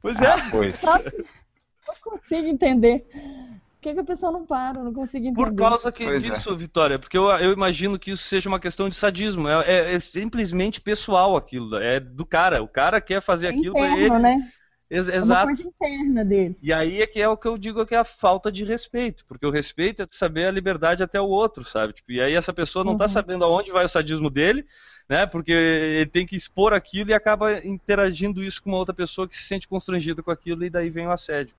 Pois 0.00 0.20
é. 0.22 0.26
Ah, 0.26 0.48
pois. 0.50 0.80
Não 0.82 1.94
consigo 2.02 2.46
entender. 2.48 3.06
Por 3.10 3.80
que, 3.80 3.94
que 3.94 4.00
a 4.00 4.04
pessoa 4.04 4.32
não 4.32 4.44
para? 4.44 4.80
Eu 4.80 4.84
não 4.84 4.92
consigo 4.94 5.26
entender. 5.26 5.44
Por 5.50 5.54
causa 5.54 5.92
que 5.92 6.04
Pois 6.04 6.24
é. 6.24 6.30
disso, 6.30 6.56
Vitória, 6.56 6.98
porque 6.98 7.16
eu, 7.16 7.28
eu 7.30 7.52
imagino 7.52 7.98
que 7.98 8.10
isso 8.10 8.24
seja 8.24 8.48
uma 8.48 8.58
questão 8.58 8.88
de 8.88 8.96
sadismo. 8.96 9.48
É, 9.48 9.64
é- 9.66 9.94
é 9.94 10.00
simplesmente 10.00 10.80
pessoal 10.80 11.36
aquilo. 11.36 11.76
É 11.76 12.00
do 12.00 12.24
cara. 12.26 12.62
O 12.62 12.68
cara 12.68 13.00
quer 13.00 13.20
fazer 13.20 13.46
É 13.46 13.50
aquilo 13.50 13.74
pra 13.74 13.88
interno, 13.90 14.14
ele. 14.16 14.22
né? 14.22 14.50
Ex- 14.88 15.08
É 15.08 15.12
uma 15.12 15.18
exato. 15.18 15.46
coisa 15.46 15.62
interna 15.64 16.24
dele. 16.24 16.56
E 16.62 16.72
aí 16.72 17.02
é 17.02 17.06
que 17.06 17.20
é 17.20 17.28
o 17.28 17.36
que 17.36 17.46
eu 17.48 17.58
digo 17.58 17.84
que 17.86 17.94
é 17.94 17.98
a 17.98 18.04
falta 18.04 18.50
de 18.50 18.64
respeito. 18.64 19.24
Porque 19.26 19.46
o 19.46 19.50
respeito 19.50 20.02
é 20.02 20.06
saber 20.10 20.46
a 20.46 20.50
liberdade 20.52 21.02
até 21.02 21.20
o 21.20 21.26
outro, 21.28 21.64
sabe? 21.64 21.92
Tipo, 21.92 22.12
e 22.12 22.20
aí 22.20 22.34
essa 22.34 22.52
pessoa 22.52 22.84
não 22.84 22.96
tá 22.96 23.04
Uhum. 23.04 23.08
sabendo 23.08 23.44
aonde 23.44 23.70
vai 23.72 23.84
o 23.84 23.88
sadismo 23.88 24.30
dele, 24.30 24.64
né? 25.08 25.26
Porque 25.26 25.52
ele 25.52 26.10
tem 26.10 26.26
que 26.26 26.36
expor 26.36 26.72
aquilo 26.72 27.10
e 27.10 27.14
acaba 27.14 27.64
interagindo 27.64 28.42
isso 28.42 28.62
com 28.62 28.70
uma 28.70 28.78
outra 28.78 28.94
pessoa 28.94 29.28
que 29.28 29.36
se 29.36 29.44
sente 29.44 29.68
constrangida 29.68 30.22
com 30.22 30.30
aquilo 30.30 30.64
e 30.64 30.70
daí 30.70 30.90
vem 30.90 31.06
o 31.06 31.12
assédio. 31.12 31.54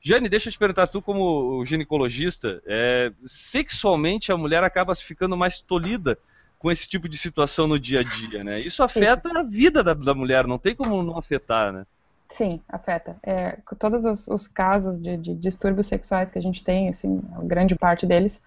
Jane, 0.00 0.28
deixa 0.28 0.48
eu 0.48 0.52
te 0.52 0.58
perguntar, 0.58 0.86
tu 0.86 1.02
como 1.02 1.64
ginecologista, 1.64 2.62
é, 2.64 3.10
sexualmente 3.22 4.30
a 4.30 4.36
mulher 4.36 4.62
acaba 4.62 4.94
ficando 4.94 5.36
mais 5.36 5.60
tolhida 5.60 6.16
com 6.60 6.70
esse 6.70 6.88
tipo 6.88 7.08
de 7.08 7.18
situação 7.18 7.66
no 7.66 7.78
dia 7.78 8.00
a 8.00 8.02
dia, 8.04 8.44
né? 8.44 8.60
Isso 8.60 8.84
afeta 8.84 9.28
a 9.36 9.42
vida 9.42 9.82
da, 9.82 9.94
da 9.94 10.14
mulher, 10.14 10.46
não 10.46 10.58
tem 10.58 10.76
como 10.76 11.02
não 11.02 11.18
afetar, 11.18 11.72
né? 11.72 11.84
Sim, 12.30 12.60
afeta. 12.68 13.16
É, 13.22 13.58
todos 13.78 14.04
os, 14.04 14.28
os 14.28 14.46
casos 14.46 15.00
de, 15.00 15.16
de 15.16 15.34
distúrbios 15.34 15.88
sexuais 15.88 16.30
que 16.30 16.38
a 16.38 16.42
gente 16.42 16.62
tem, 16.62 16.88
assim, 16.88 17.20
grande 17.42 17.74
parte 17.74 18.06
deles 18.06 18.40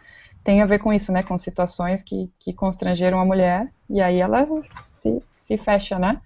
tem 0.44 0.62
a 0.62 0.66
ver 0.66 0.80
com 0.80 0.94
isso, 0.94 1.12
né? 1.12 1.24
Com 1.24 1.38
situações 1.38 2.02
que, 2.04 2.32
que 2.40 2.54
constrangeram 2.54 3.20
a 3.20 3.26
mulher 3.26 3.72
e 3.90 4.02
aí 4.02 4.20
ela 4.20 4.48
se, 4.84 5.22
se 5.34 5.58
fecha, 5.58 6.00
né? 6.00 6.22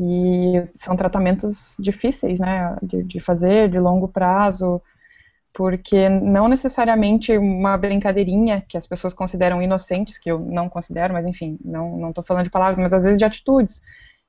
E 0.00 0.68
são 0.74 0.96
tratamentos 0.96 1.76
difíceis, 1.78 2.40
né? 2.40 2.76
De, 2.82 3.02
de 3.02 3.20
fazer, 3.20 3.68
de 3.70 3.78
longo 3.80 4.08
prazo, 4.08 4.80
porque 5.52 6.08
não 6.08 6.48
necessariamente 6.48 7.36
uma 7.36 7.76
brincadeirinha 7.76 8.64
que 8.68 8.76
as 8.76 8.86
pessoas 8.86 9.12
consideram 9.14 9.62
inocentes, 9.62 10.18
que 10.18 10.30
eu 10.30 10.38
não 10.38 10.68
considero, 10.68 11.14
mas 11.14 11.26
enfim, 11.26 11.58
não, 11.64 11.96
não 11.96 12.12
tô 12.12 12.22
falando 12.22 12.44
de 12.44 12.50
palavras, 12.50 12.78
mas 12.78 12.92
às 12.94 13.02
vezes 13.04 13.18
de 13.18 13.24
atitudes. 13.24 13.82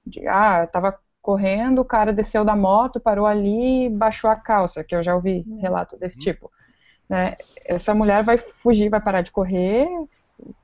De, 0.05 0.27
ah, 0.27 0.61
eu 0.63 0.67
tava 0.67 0.97
correndo, 1.21 1.79
o 1.81 1.85
cara 1.85 2.11
desceu 2.13 2.43
da 2.43 2.55
moto, 2.55 2.99
parou 2.99 3.27
ali 3.27 3.85
e 3.85 3.89
baixou 3.89 4.29
a 4.29 4.35
calça, 4.35 4.83
que 4.83 4.95
eu 4.95 5.03
já 5.03 5.15
ouvi 5.15 5.45
relato 5.59 5.97
desse 5.99 6.17
tipo. 6.17 6.49
Né? 7.09 7.35
Essa 7.65 7.93
mulher 7.93 8.23
vai 8.23 8.37
fugir, 8.37 8.89
vai 8.89 9.01
parar 9.01 9.21
de 9.21 9.31
correr. 9.31 9.87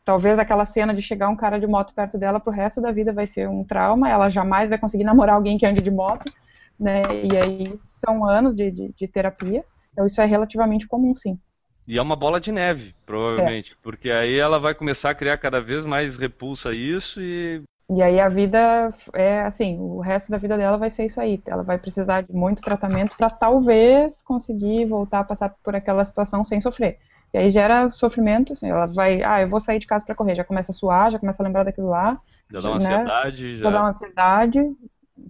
Talvez 0.06 0.40
aquela 0.40 0.66
cena 0.66 0.94
de 0.94 1.02
chegar 1.02 1.28
um 1.28 1.36
cara 1.36 1.60
de 1.60 1.68
moto 1.68 1.94
perto 1.94 2.18
dela 2.18 2.40
pro 2.40 2.54
resto 2.54 2.80
da 2.80 2.92
vida 2.92 3.12
vai 3.12 3.28
ser 3.28 3.50
um 3.50 3.64
trauma. 3.64 4.10
Ela 4.10 4.30
jamais 4.30 4.70
vai 4.70 4.78
conseguir 4.78 5.04
namorar 5.04 5.36
alguém 5.36 5.58
que 5.58 5.66
ande 5.66 5.82
de 5.82 5.92
moto, 5.92 6.32
né? 6.80 7.02
E 7.12 7.36
aí 7.36 7.80
são 7.88 8.24
anos 8.24 8.56
de, 8.56 8.72
de, 8.72 8.94
de 8.96 9.08
terapia. 9.08 9.66
Então 9.92 10.06
isso 10.06 10.22
é 10.22 10.26
relativamente 10.26 10.88
comum, 10.88 11.16
sim. 11.16 11.40
E 11.88 11.98
é 11.98 12.02
uma 12.02 12.16
bola 12.16 12.40
de 12.40 12.52
neve, 12.52 12.96
provavelmente, 13.06 13.74
é. 13.74 13.76
porque 13.82 14.10
aí 14.10 14.38
ela 14.38 14.60
vai 14.60 14.74
começar 14.74 15.12
a 15.12 15.16
criar 15.16 15.38
cada 15.38 15.62
vez 15.62 15.86
mais 15.86 16.18
repulsa 16.18 16.70
a 16.70 16.74
isso 16.74 17.22
e 17.22 17.62
e 17.88 18.02
aí 18.02 18.20
a 18.20 18.28
vida 18.28 18.90
é 19.14 19.42
assim, 19.42 19.78
o 19.80 20.00
resto 20.00 20.32
da 20.32 20.38
vida 20.38 20.58
dela 20.58 20.78
vai 20.78 20.90
ser 20.90 21.06
isso 21.06 21.22
aí. 21.22 21.40
Ela 21.46 21.62
vai 21.62 21.78
precisar 21.78 22.22
de 22.22 22.34
muito 22.34 22.62
tratamento 22.62 23.16
para 23.16 23.30
talvez 23.30 24.24
conseguir 24.24 24.86
voltar 24.86 25.20
a 25.20 25.24
passar 25.24 25.54
por 25.64 25.76
aquela 25.76 26.04
situação 26.04 26.44
sem 26.44 26.60
sofrer. 26.60 26.98
E 27.32 27.38
aí 27.38 27.50
gera 27.50 27.90
sofrimento, 27.90 28.54
assim, 28.54 28.70
ela 28.70 28.88
vai, 28.88 29.22
ah, 29.22 29.42
eu 29.42 29.50
vou 29.50 29.60
sair 29.60 29.78
de 29.78 29.86
casa 29.86 30.06
para 30.06 30.16
correr, 30.16 30.36
já 30.36 30.44
começa 30.44 30.72
a 30.72 30.76
suar, 30.76 31.12
já 31.12 31.20
começa 31.20 31.44
a 31.44 31.46
lembrar 31.46 31.64
daquilo 31.64 31.90
lá. 31.90 32.20
Já 32.50 32.62
dá 32.62 32.70
uma 32.70 32.80
né? 32.80 32.86
ansiedade, 32.86 33.58
já... 33.58 33.64
já 33.64 33.70
dá 33.70 33.80
uma 33.82 33.90
ansiedade, 33.90 34.60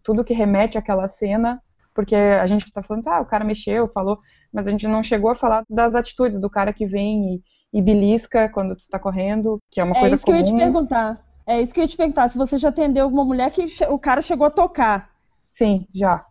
tudo 0.04 0.24
que 0.24 0.34
remete 0.34 0.78
àquela 0.78 1.08
cena, 1.08 1.62
porque 1.94 2.16
a 2.16 2.46
gente 2.46 2.66
está 2.66 2.82
falando, 2.84 3.08
ah, 3.08 3.22
o 3.22 3.26
cara 3.26 3.44
mexeu, 3.44 3.88
falou, 3.88 4.20
mas 4.54 4.68
a 4.68 4.72
gente 4.72 4.88
não 4.88 5.04
chegou 5.04 5.32
a 5.32 5.36
falar 5.36 5.64
das 5.70 5.96
atitudes 5.96 6.40
do 6.40 6.50
cara 6.50 6.72
que 6.72 6.86
vem 6.86 7.36
e, 7.74 7.80
e 7.80 7.82
belisca 7.82 8.48
quando 8.50 8.76
tu 8.76 8.80
está 8.80 9.00
correndo, 9.00 9.60
que 9.72 9.82
é 9.82 9.84
uma 9.84 9.96
é 9.96 10.00
coisa 10.00 10.16
isso 10.16 10.26
comum. 10.26 10.44
que 10.44 10.52
eu 10.52 10.54
ia 10.54 10.60
te 10.60 10.64
perguntar. 10.64 11.25
É 11.48 11.62
isso 11.62 11.74
que 11.74 11.80
eu 11.80 11.84
ia 11.84 11.88
te 11.88 11.98
perguntar, 11.98 12.28
se 12.28 12.38
você 12.38 12.58
já 12.58 12.70
atendeu 12.70 13.04
alguma 13.04 13.24
mulher 13.24 13.52
que 13.52 13.66
o 13.90 14.00
cara 14.00 14.22
chegou 14.22 14.48
a 14.48 14.52
tocar. 14.52 15.10
Sim, 15.54 15.88
já. 15.94 16.26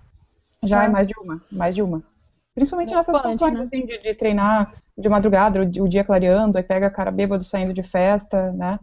Já 0.63 0.85
é 0.85 0.89
mais 0.89 1.07
de 1.07 1.15
uma, 1.19 1.41
mais 1.53 1.75
de 1.75 1.83
uma. 1.83 2.03
Principalmente 2.55 2.95
nessas 2.95 3.17
situações 3.17 3.53
né? 3.53 3.61
assim, 3.63 3.87
de, 3.87 3.99
de, 3.99 4.15
treinar 4.15 4.73
de 4.97 5.09
madrugada, 5.09 5.61
o, 5.61 5.63
o, 5.63 5.89
dia 5.89 6.05
clareando, 6.05 6.57
aí 6.57 6.65
pega 6.65 6.87
a 6.87 6.91
cara 6.91 7.11
bêbado 7.11 7.45
saindo 7.45 7.75
de 7.75 7.83
festa, 7.83 8.53
né? 8.53 8.79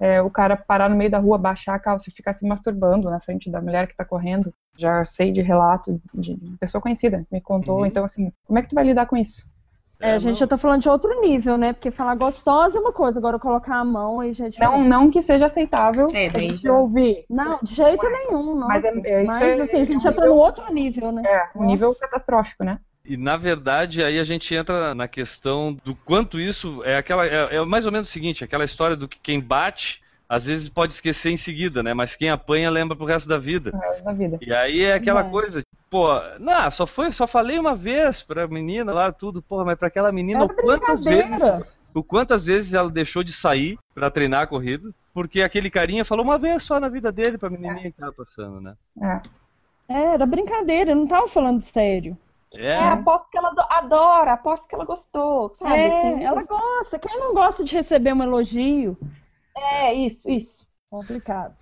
É, 0.00 0.22
o 0.22 0.30
cara 0.30 0.56
parar 0.56 0.88
no 0.88 0.94
meio 0.94 1.10
da 1.10 1.18
rua, 1.18 1.36
baixar 1.36 1.74
a 1.74 1.78
calça 1.78 2.08
e 2.08 2.12
ficar 2.12 2.32
se 2.32 2.46
masturbando 2.46 3.10
na 3.10 3.18
frente 3.18 3.50
da 3.50 3.60
mulher 3.60 3.88
que 3.88 3.96
tá 3.96 4.04
correndo. 4.04 4.54
Já 4.76 5.04
sei 5.04 5.32
de 5.32 5.42
relato 5.42 6.00
de 6.14 6.36
pessoa 6.60 6.80
conhecida, 6.80 7.26
me 7.32 7.40
contou. 7.40 7.80
Uhum. 7.80 7.86
Então, 7.86 8.04
assim, 8.04 8.32
como 8.46 8.58
é 8.58 8.62
que 8.62 8.68
tu 8.68 8.76
vai 8.76 8.84
lidar 8.84 9.06
com 9.06 9.16
isso? 9.16 9.50
É, 10.00 10.12
a 10.12 10.18
gente 10.18 10.32
não... 10.32 10.38
já 10.38 10.46
tá 10.46 10.56
falando 10.56 10.82
de 10.82 10.88
outro 10.88 11.20
nível, 11.20 11.58
né? 11.58 11.72
Porque 11.72 11.90
falar 11.90 12.14
gostosa 12.14 12.78
é 12.78 12.80
uma 12.80 12.92
coisa, 12.92 13.18
agora 13.18 13.38
colocar 13.38 13.76
a 13.76 13.84
mão 13.84 14.20
aí, 14.20 14.32
gente. 14.32 14.60
Não, 14.60 14.84
não 14.84 15.10
que 15.10 15.20
seja 15.20 15.46
aceitável 15.46 16.06
é, 16.12 16.28
a 16.28 16.38
gente 16.38 16.62
já... 16.62 16.72
ouvir. 16.72 17.24
Não, 17.28 17.58
de 17.62 17.74
jeito 17.74 18.06
é. 18.06 18.10
nenhum, 18.10 18.54
não. 18.54 18.68
Mas, 18.68 18.84
é, 18.84 18.92
é, 19.04 19.24
Mas 19.24 19.42
é, 19.42 19.60
assim, 19.60 19.80
a 19.80 19.84
gente 19.84 20.02
já 20.02 20.12
tá 20.12 20.24
no 20.24 20.34
outro 20.34 20.72
nível, 20.72 21.10
né? 21.10 21.22
É, 21.24 21.48
um 21.56 21.64
nível 21.64 21.94
catastrófico, 21.94 22.62
né? 22.62 22.78
E 23.04 23.16
na 23.16 23.36
verdade 23.38 24.04
aí 24.04 24.18
a 24.18 24.24
gente 24.24 24.54
entra 24.54 24.94
na 24.94 25.08
questão 25.08 25.74
do 25.82 25.94
quanto 25.94 26.38
isso 26.38 26.82
é 26.84 26.98
aquela 26.98 27.26
é, 27.26 27.56
é 27.56 27.64
mais 27.64 27.86
ou 27.86 27.92
menos 27.92 28.08
o 28.08 28.12
seguinte, 28.12 28.44
aquela 28.44 28.64
história 28.64 28.94
do 28.94 29.08
que 29.08 29.18
quem 29.18 29.40
bate 29.40 30.02
às 30.28 30.46
vezes 30.46 30.68
pode 30.68 30.92
esquecer 30.92 31.30
em 31.30 31.36
seguida, 31.36 31.82
né? 31.82 31.94
Mas 31.94 32.14
quem 32.14 32.28
apanha 32.28 32.70
lembra 32.70 32.96
pro 32.96 33.06
resto 33.06 33.28
da 33.28 33.38
vida. 33.38 33.72
É, 33.82 34.02
da 34.02 34.12
vida. 34.12 34.38
E 34.42 34.52
aí 34.52 34.84
é 34.84 34.94
aquela 34.94 35.20
é. 35.20 35.30
coisa, 35.30 35.62
pô, 35.88 36.08
não, 36.38 36.70
só 36.70 36.86
foi, 36.86 37.10
só 37.12 37.26
falei 37.26 37.58
uma 37.58 37.74
vez 37.74 38.20
pra 38.22 38.46
menina 38.46 38.92
lá, 38.92 39.10
tudo, 39.10 39.40
porra, 39.40 39.64
mas 39.64 39.78
pra 39.78 39.88
aquela 39.88 40.12
menina, 40.12 40.44
o 40.44 40.48
quantas 40.48 41.02
vezes. 41.02 41.40
O 41.94 42.02
quantas 42.02 42.46
vezes 42.46 42.74
ela 42.74 42.90
deixou 42.90 43.24
de 43.24 43.32
sair 43.32 43.78
para 43.94 44.10
treinar 44.10 44.42
a 44.42 44.46
corrida, 44.46 44.90
porque 45.14 45.40
aquele 45.40 45.70
carinha 45.70 46.04
falou 46.04 46.24
uma 46.24 46.38
vez 46.38 46.62
só 46.62 46.78
na 46.78 46.88
vida 46.88 47.10
dele 47.10 47.38
pra 47.38 47.48
menininha 47.48 47.88
é. 47.88 47.90
que 47.90 47.98
tava 47.98 48.12
passando, 48.12 48.60
né? 48.60 48.74
É. 49.00 49.20
é 49.88 50.14
era 50.14 50.26
brincadeira, 50.26 50.90
eu 50.90 50.96
não 50.96 51.06
tava 51.06 51.26
falando 51.26 51.62
sério. 51.62 52.16
É. 52.54 52.72
é, 52.72 52.88
aposto 52.88 53.30
que 53.30 53.36
ela 53.36 53.52
adora, 53.70 54.32
aposto 54.32 54.68
que 54.68 54.74
ela 54.74 54.84
gostou, 54.84 55.50
sabe? 55.56 55.74
É, 55.74 56.22
ela 56.22 56.42
gosta. 56.44 56.98
Quem 56.98 57.18
não 57.18 57.34
gosta 57.34 57.64
de 57.64 57.74
receber 57.74 58.12
um 58.12 58.22
elogio? 58.22 58.96
É, 59.72 59.94
isso, 59.94 60.30
isso. 60.30 60.66
Complicado. 60.90 61.56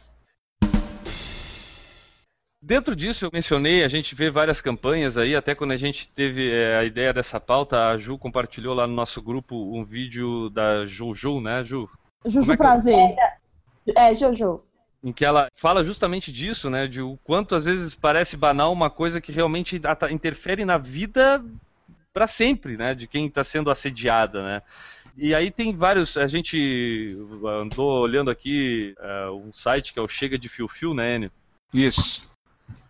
Dentro 2.66 2.96
disso, 2.96 3.24
eu 3.24 3.30
mencionei, 3.32 3.84
a 3.84 3.88
gente 3.88 4.12
vê 4.14 4.28
várias 4.28 4.60
campanhas 4.60 5.16
aí, 5.16 5.36
até 5.36 5.54
quando 5.54 5.70
a 5.70 5.76
gente 5.76 6.08
teve 6.08 6.50
é, 6.50 6.76
a 6.76 6.84
ideia 6.84 7.12
dessa 7.12 7.38
pauta, 7.38 7.90
a 7.90 7.96
Ju 7.96 8.18
compartilhou 8.18 8.74
lá 8.74 8.88
no 8.88 8.92
nosso 8.92 9.22
grupo 9.22 9.54
um 9.54 9.84
vídeo 9.84 10.50
da 10.50 10.84
Juju, 10.84 11.40
né, 11.40 11.62
Ju? 11.62 11.88
Juju 12.24 12.52
é 12.52 12.56
Prazer. 12.56 13.14
Eu... 13.86 13.94
É, 13.96 14.10
é, 14.10 14.14
Juju. 14.14 14.60
Em 15.04 15.12
que 15.12 15.24
ela 15.24 15.46
fala 15.54 15.84
justamente 15.84 16.32
disso, 16.32 16.68
né, 16.68 16.88
de 16.88 17.00
o 17.00 17.16
quanto 17.22 17.54
às 17.54 17.66
vezes 17.66 17.94
parece 17.94 18.36
banal 18.36 18.72
uma 18.72 18.90
coisa 18.90 19.20
que 19.20 19.30
realmente 19.30 19.80
interfere 20.10 20.64
na 20.64 20.76
vida 20.76 21.44
para 22.12 22.26
sempre, 22.26 22.76
né, 22.76 22.96
de 22.96 23.06
quem 23.06 23.26
está 23.26 23.44
sendo 23.44 23.70
assediada, 23.70 24.42
né. 24.42 24.62
E 25.16 25.34
aí 25.34 25.50
tem 25.50 25.74
vários. 25.74 26.16
A 26.16 26.26
gente 26.26 27.16
andou 27.44 28.00
olhando 28.00 28.30
aqui 28.30 28.94
uh, 28.98 29.32
um 29.34 29.52
site 29.52 29.92
que 29.92 29.98
é 29.98 30.02
o 30.02 30.08
Chega 30.08 30.38
de 30.38 30.48
Fio 30.48 30.68
Fio, 30.68 30.92
né, 30.92 31.16
Enio? 31.16 31.32
Isso. 31.72 32.28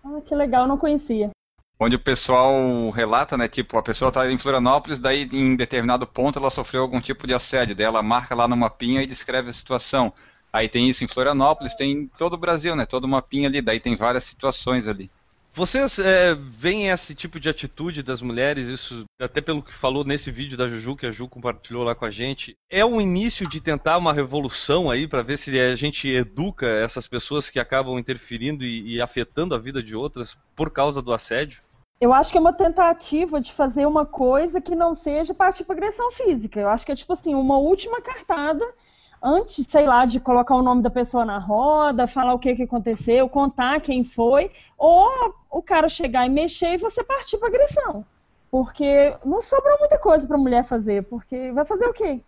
Ah, 0.05 0.21
que 0.25 0.35
legal, 0.35 0.67
não 0.67 0.77
conhecia. 0.77 1.31
Onde 1.79 1.95
o 1.95 2.01
pessoal 2.01 2.91
relata, 2.91 3.37
né? 3.37 3.49
Tipo, 3.49 3.77
a 3.77 3.83
pessoa 3.83 4.09
está 4.09 4.31
em 4.31 4.39
Florianópolis, 4.39 4.99
daí 4.99 5.29
em 5.33 5.55
determinado 5.55 6.07
ponto 6.07 6.39
ela 6.39 6.51
sofreu 6.51 6.83
algum 6.83 7.01
tipo 7.01 7.27
de 7.27 7.35
assédio. 7.35 7.77
Daí 7.77 7.87
ela 7.87 8.03
marca 8.03 8.35
lá 8.35 8.49
no 8.49 8.57
mapinha 8.57 9.03
e 9.03 9.07
descreve 9.07 9.51
a 9.51 9.53
situação. 9.53 10.13
Aí 10.53 10.69
tem 10.69 10.89
isso 10.89 11.05
em 11.05 11.09
Florianópolis, 11.09 11.75
tem 11.75 11.93
em 11.93 12.07
todo 12.07 12.33
o 12.33 12.39
Brasil, 12.39 12.75
né? 12.75 12.87
Todo 12.87 13.07
mapinha 13.07 13.49
ali, 13.49 13.61
daí 13.61 13.79
tem 13.79 13.95
várias 13.95 14.25
situações 14.25 14.89
ali. 14.89 15.11
Vocês 15.57 15.99
é, 15.99 16.35
veem 16.35 16.91
esse 16.91 17.15
tipo 17.15 17.41
de 17.41 17.49
atitude 17.49 18.03
das 18.03 18.21
mulheres, 18.21 18.69
isso 18.69 19.07
até 19.19 19.41
pelo 19.41 19.63
que 19.63 19.73
falou 19.73 20.05
nesse 20.05 20.31
vídeo 20.31 20.55
da 20.55 20.69
Juju, 20.69 20.95
que 20.95 21.07
a 21.07 21.11
Ju 21.11 21.27
compartilhou 21.27 21.83
lá 21.83 21.95
com 21.95 22.05
a 22.05 22.11
gente, 22.11 22.55
é 22.69 22.85
o 22.85 23.01
início 23.01 23.49
de 23.49 23.59
tentar 23.59 23.97
uma 23.97 24.13
revolução 24.13 24.91
aí 24.91 25.09
para 25.09 25.23
ver 25.23 25.39
se 25.39 25.59
a 25.59 25.75
gente 25.75 26.09
educa 26.09 26.67
essas 26.67 27.07
pessoas 27.07 27.49
que 27.49 27.59
acabam 27.59 27.99
interferindo 27.99 28.65
e, 28.65 28.97
e 28.97 29.01
afetando 29.01 29.55
a 29.55 29.59
vida 29.59 29.83
de 29.83 29.97
outras 29.97 30.37
por 30.55 30.71
causa 30.71 31.01
do 31.01 31.11
assédio? 31.11 31.63
Eu 31.99 32.13
acho 32.13 32.31
que 32.31 32.37
é 32.37 32.41
uma 32.43 32.53
tentativa 32.53 33.41
de 33.41 33.51
fazer 33.51 33.87
uma 33.87 34.05
coisa 34.05 34.61
que 34.61 34.77
não 34.77 34.93
seja 34.93 35.33
partir 35.33 35.65
para 35.65 35.77
agressão 35.77 36.13
física. 36.13 36.61
Eu 36.61 36.69
acho 36.69 36.85
que 36.85 36.93
é 36.93 36.97
tipo 36.97 37.15
assim, 37.15 37.35
uma 37.35 37.57
última 37.57 38.03
cartada 38.03 38.63
antes, 39.23 39.67
sei 39.69 39.87
lá, 39.87 40.05
de 40.05 40.21
colocar 40.21 40.55
o 40.55 40.63
nome 40.63 40.83
da 40.83 40.91
pessoa 40.91 41.25
na 41.25 41.39
roda, 41.39 42.07
falar 42.07 42.35
o 42.35 42.39
que, 42.39 42.55
que 42.55 42.63
aconteceu, 42.63 43.29
contar 43.29 43.81
quem 43.81 44.05
foi, 44.05 44.51
ou 44.79 45.09
o 45.51 45.63
cara 45.63 45.89
chegar 45.89 46.27
e 46.27 46.31
mexer 46.31 46.75
e 46.75 46.79
você 46.79 47.03
partir 47.03 47.39
para 47.39 47.49
agressão. 47.49 48.05
Porque 48.51 49.15
não 49.25 49.41
sobrou 49.41 49.79
muita 49.79 49.99
coisa 49.99 50.27
para 50.27 50.39
mulher 50.39 50.65
fazer, 50.65 51.03
porque 51.05 51.51
vai 51.53 51.65
fazer 51.65 51.87
o 51.87 51.93
quê? 51.93 52.21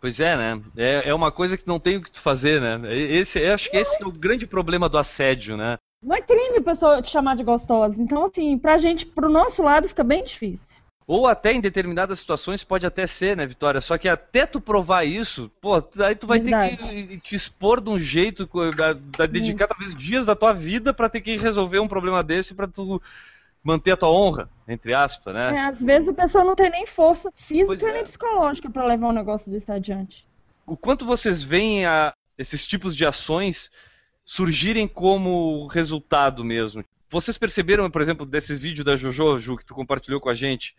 Pois 0.00 0.18
é, 0.18 0.36
né? 0.36 0.62
É, 0.76 1.10
é 1.10 1.14
uma 1.14 1.30
coisa 1.30 1.56
que 1.58 1.68
não 1.68 1.78
tem 1.78 1.98
o 1.98 2.02
que 2.02 2.18
fazer, 2.18 2.60
né? 2.60 2.80
Esse, 2.94 3.38
eu 3.38 3.52
acho 3.52 3.70
que 3.70 3.76
esse 3.76 4.02
é 4.02 4.06
o 4.06 4.12
grande 4.12 4.46
problema 4.46 4.88
do 4.88 4.96
assédio, 4.96 5.56
né? 5.56 5.76
Não 6.02 6.16
é 6.16 6.22
crime 6.22 6.56
a 6.56 6.62
pessoa 6.62 7.02
te 7.02 7.10
chamar 7.10 7.36
de 7.36 7.44
gostosa. 7.44 8.00
Então, 8.00 8.24
assim, 8.24 8.56
pra 8.56 8.78
gente, 8.78 9.04
pro 9.04 9.28
nosso 9.28 9.62
lado, 9.62 9.88
fica 9.88 10.02
bem 10.02 10.24
difícil. 10.24 10.79
Ou 11.12 11.26
até 11.26 11.52
em 11.52 11.60
determinadas 11.60 12.20
situações 12.20 12.62
pode 12.62 12.86
até 12.86 13.04
ser, 13.04 13.36
né, 13.36 13.44
Vitória? 13.44 13.80
Só 13.80 13.98
que 13.98 14.08
até 14.08 14.46
tu 14.46 14.60
provar 14.60 15.02
isso, 15.02 15.50
pô, 15.60 15.74
aí 15.74 16.14
tu 16.14 16.24
vai 16.24 16.38
Verdade. 16.38 16.76
ter 16.76 17.06
que 17.08 17.18
te 17.18 17.34
expor 17.34 17.80
de 17.80 17.90
um 17.90 17.98
jeito, 17.98 18.48
da, 18.76 18.92
da 18.92 19.26
dedicar 19.26 19.64
isso. 19.64 19.74
talvez 19.74 19.96
dias 19.96 20.26
da 20.26 20.36
tua 20.36 20.52
vida 20.52 20.94
para 20.94 21.08
ter 21.08 21.20
que 21.20 21.36
resolver 21.36 21.80
um 21.80 21.88
problema 21.88 22.22
desse 22.22 22.54
para 22.54 22.68
tu 22.68 23.02
manter 23.60 23.90
a 23.90 23.96
tua 23.96 24.08
honra, 24.08 24.48
entre 24.68 24.94
aspas, 24.94 25.34
né? 25.34 25.56
É, 25.56 25.60
às 25.62 25.82
vezes 25.82 26.10
a 26.10 26.14
pessoa 26.14 26.44
não 26.44 26.54
tem 26.54 26.70
nem 26.70 26.86
força 26.86 27.32
física 27.34 27.90
é. 27.90 27.92
nem 27.92 28.04
psicológica 28.04 28.70
para 28.70 28.86
levar 28.86 29.08
um 29.08 29.12
negócio 29.12 29.50
desse 29.50 29.72
adiante. 29.72 30.24
O 30.64 30.76
quanto 30.76 31.04
vocês 31.04 31.42
veem 31.42 31.86
a, 31.86 32.12
esses 32.38 32.64
tipos 32.64 32.94
de 32.94 33.04
ações 33.04 33.72
surgirem 34.24 34.86
como 34.86 35.66
resultado 35.66 36.44
mesmo? 36.44 36.84
Vocês 37.10 37.36
perceberam, 37.36 37.90
por 37.90 38.00
exemplo, 38.00 38.24
desses 38.24 38.56
vídeos 38.56 38.84
da 38.84 38.94
Jojo, 38.94 39.38
Ju, 39.40 39.56
que 39.56 39.64
tu 39.64 39.74
compartilhou 39.74 40.20
com 40.20 40.28
a 40.28 40.34
gente, 40.34 40.76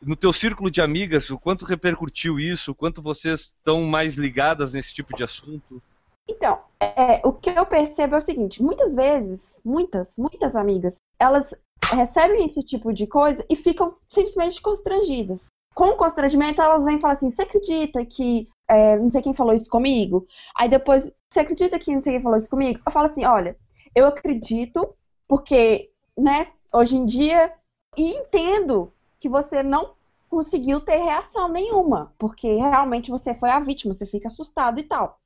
no 0.00 0.16
teu 0.16 0.32
círculo 0.32 0.70
de 0.70 0.80
amigas, 0.80 1.28
o 1.28 1.38
quanto 1.38 1.66
repercutiu 1.66 2.40
isso, 2.40 2.72
o 2.72 2.74
quanto 2.74 3.02
vocês 3.02 3.40
estão 3.40 3.82
mais 3.82 4.16
ligadas 4.16 4.72
nesse 4.72 4.94
tipo 4.94 5.14
de 5.14 5.22
assunto? 5.22 5.82
Então, 6.26 6.58
é, 6.80 7.20
o 7.22 7.32
que 7.32 7.50
eu 7.50 7.66
percebo 7.66 8.14
é 8.14 8.18
o 8.18 8.22
seguinte, 8.22 8.62
muitas 8.62 8.94
vezes, 8.94 9.60
muitas, 9.62 10.16
muitas 10.16 10.56
amigas, 10.56 10.96
elas 11.20 11.54
recebem 11.92 12.46
esse 12.46 12.62
tipo 12.62 12.92
de 12.92 13.06
coisa 13.06 13.44
e 13.48 13.54
ficam 13.54 13.96
simplesmente 14.08 14.60
constrangidas. 14.62 15.46
Com 15.74 15.90
o 15.90 15.96
constrangimento, 15.96 16.60
elas 16.60 16.86
vêm 16.86 16.96
e 16.96 17.00
falam 17.00 17.16
assim, 17.16 17.28
você 17.28 17.42
acredita 17.42 18.04
que 18.04 18.48
é, 18.68 18.96
não 18.96 19.10
sei 19.10 19.20
quem 19.20 19.34
falou 19.34 19.52
isso 19.52 19.68
comigo? 19.68 20.26
Aí 20.56 20.70
depois, 20.70 21.12
você 21.30 21.40
acredita 21.40 21.78
que 21.78 21.92
não 21.92 22.00
sei 22.00 22.14
quem 22.14 22.22
falou 22.22 22.38
isso 22.38 22.48
comigo? 22.48 22.80
Eu 22.84 22.92
falo 22.92 23.06
assim, 23.06 23.26
olha, 23.26 23.56
eu 23.94 24.06
acredito 24.06 24.96
porque, 25.28 25.90
né, 26.16 26.52
hoje 26.72 26.96
em 26.96 27.04
dia, 27.04 27.52
e 27.96 28.14
entendo 28.14 28.92
que 29.18 29.28
você 29.28 29.62
não 29.62 29.94
conseguiu 30.28 30.80
ter 30.80 30.96
reação 30.96 31.48
nenhuma, 31.48 32.12
porque 32.18 32.54
realmente 32.56 33.10
você 33.10 33.34
foi 33.34 33.50
a 33.50 33.60
vítima, 33.60 33.94
você 33.94 34.06
fica 34.06 34.28
assustado 34.28 34.78
e 34.78 34.82
tal. 34.82 35.18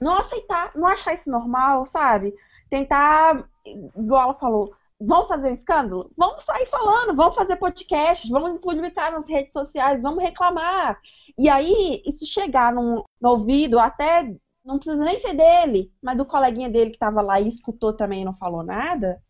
Não 0.00 0.18
aceitar, 0.18 0.72
não 0.74 0.86
achar 0.86 1.14
isso 1.14 1.30
normal, 1.30 1.86
sabe? 1.86 2.34
Tentar, 2.68 3.48
igual 3.96 4.22
ela 4.22 4.34
falou, 4.34 4.74
Vamos 5.00 5.28
fazer 5.28 5.50
um 5.50 5.54
escândalo? 5.54 6.10
Vamos 6.16 6.42
sair 6.42 6.66
falando, 6.66 7.14
vamos 7.14 7.36
fazer 7.36 7.54
podcasts, 7.56 8.28
vamos 8.28 8.60
publicar 8.60 9.12
nas 9.12 9.28
redes 9.28 9.52
sociais, 9.52 10.02
vamos 10.02 10.22
reclamar. 10.22 11.00
E 11.36 11.48
aí, 11.48 12.02
isso 12.04 12.26
chegar 12.26 12.72
no, 12.72 13.04
no 13.20 13.30
ouvido, 13.30 13.78
até 13.78 14.34
não 14.64 14.76
precisa 14.76 15.04
nem 15.04 15.18
ser 15.20 15.34
dele, 15.34 15.92
mas 16.02 16.16
do 16.16 16.24
coleguinha 16.24 16.68
dele 16.68 16.90
que 16.90 16.96
estava 16.96 17.22
lá 17.22 17.40
e 17.40 17.46
escutou 17.46 17.92
também 17.92 18.22
e 18.22 18.24
não 18.24 18.34
falou 18.34 18.64
nada, 18.64 19.22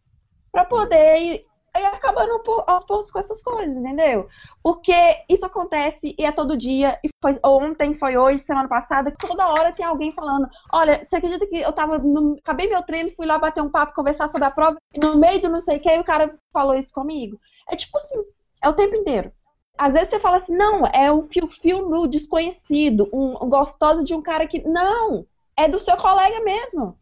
para 0.53 0.64
poder 0.64 1.18
ir, 1.18 1.46
ir 1.76 1.86
acabando 1.86 2.40
aos 2.66 2.84
poucos 2.84 3.11
com 3.11 3.18
essas 3.18 3.42
coisas, 3.42 3.76
entendeu? 3.76 4.28
Porque 4.62 4.94
isso 5.28 5.46
acontece 5.46 6.14
e 6.18 6.24
é 6.24 6.32
todo 6.32 6.57
dia, 6.57 6.99
e 7.05 7.09
foi 7.20 7.38
ontem, 7.44 7.94
foi 7.94 8.16
hoje, 8.16 8.42
semana 8.42 8.68
passada, 8.68 9.14
toda 9.18 9.49
hora 9.49 9.72
tem 9.72 9.84
alguém 9.84 10.11
falando, 10.11 10.49
olha, 10.72 11.05
você 11.05 11.16
acredita 11.16 11.46
que 11.46 11.57
eu 11.57 11.72
tava, 11.72 11.99
no, 11.99 12.36
acabei 12.38 12.68
meu 12.68 12.82
treino, 12.82 13.12
fui 13.12 13.26
lá 13.26 13.38
bater 13.38 13.62
um 13.62 13.70
papo, 13.70 13.94
conversar 13.94 14.28
sobre 14.28 14.46
a 14.46 14.51
prova, 14.51 14.76
e 14.94 14.99
no 14.99 15.18
meio 15.18 15.40
do 15.40 15.49
não 15.49 15.61
sei 15.61 15.76
o 15.76 15.80
que, 15.80 15.99
o 15.99 16.05
cara 16.05 16.34
falou 16.53 16.74
isso 16.74 16.92
comigo. 16.92 17.38
É 17.68 17.76
tipo 17.76 17.96
assim, 17.96 18.16
é 18.62 18.68
o 18.68 18.74
tempo 18.74 18.96
inteiro 18.96 19.32
às 19.78 19.94
vezes 19.94 20.11
você 20.11 20.18
fala 20.18 20.36
assim, 20.36 20.57
não, 20.57 20.84
é 20.86 21.11
um 21.11 21.22
fio-fio 21.22 21.88
no 21.88 22.09
desconhecido, 22.09 23.09
um, 23.12 23.44
um 23.44 23.49
gostoso 23.49 24.05
de 24.05 24.12
um 24.12 24.20
cara 24.20 24.46
que. 24.46 24.61
Não! 24.66 25.24
É 25.57 25.68
do 25.68 25.78
seu 25.78 25.96
colega 25.96 26.40
mesmo, 26.40 26.99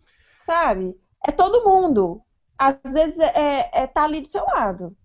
sabe? 0.47 0.95
É 1.27 1.33
todo 1.33 1.65
mundo. 1.65 2.23
Às 2.59 2.93
vezes 2.93 3.19
é, 3.19 3.71
é, 3.73 3.87
tá 3.87 4.05
ali 4.05 4.21
do 4.21 4.29
seu 4.29 4.45
lado. 4.45 4.97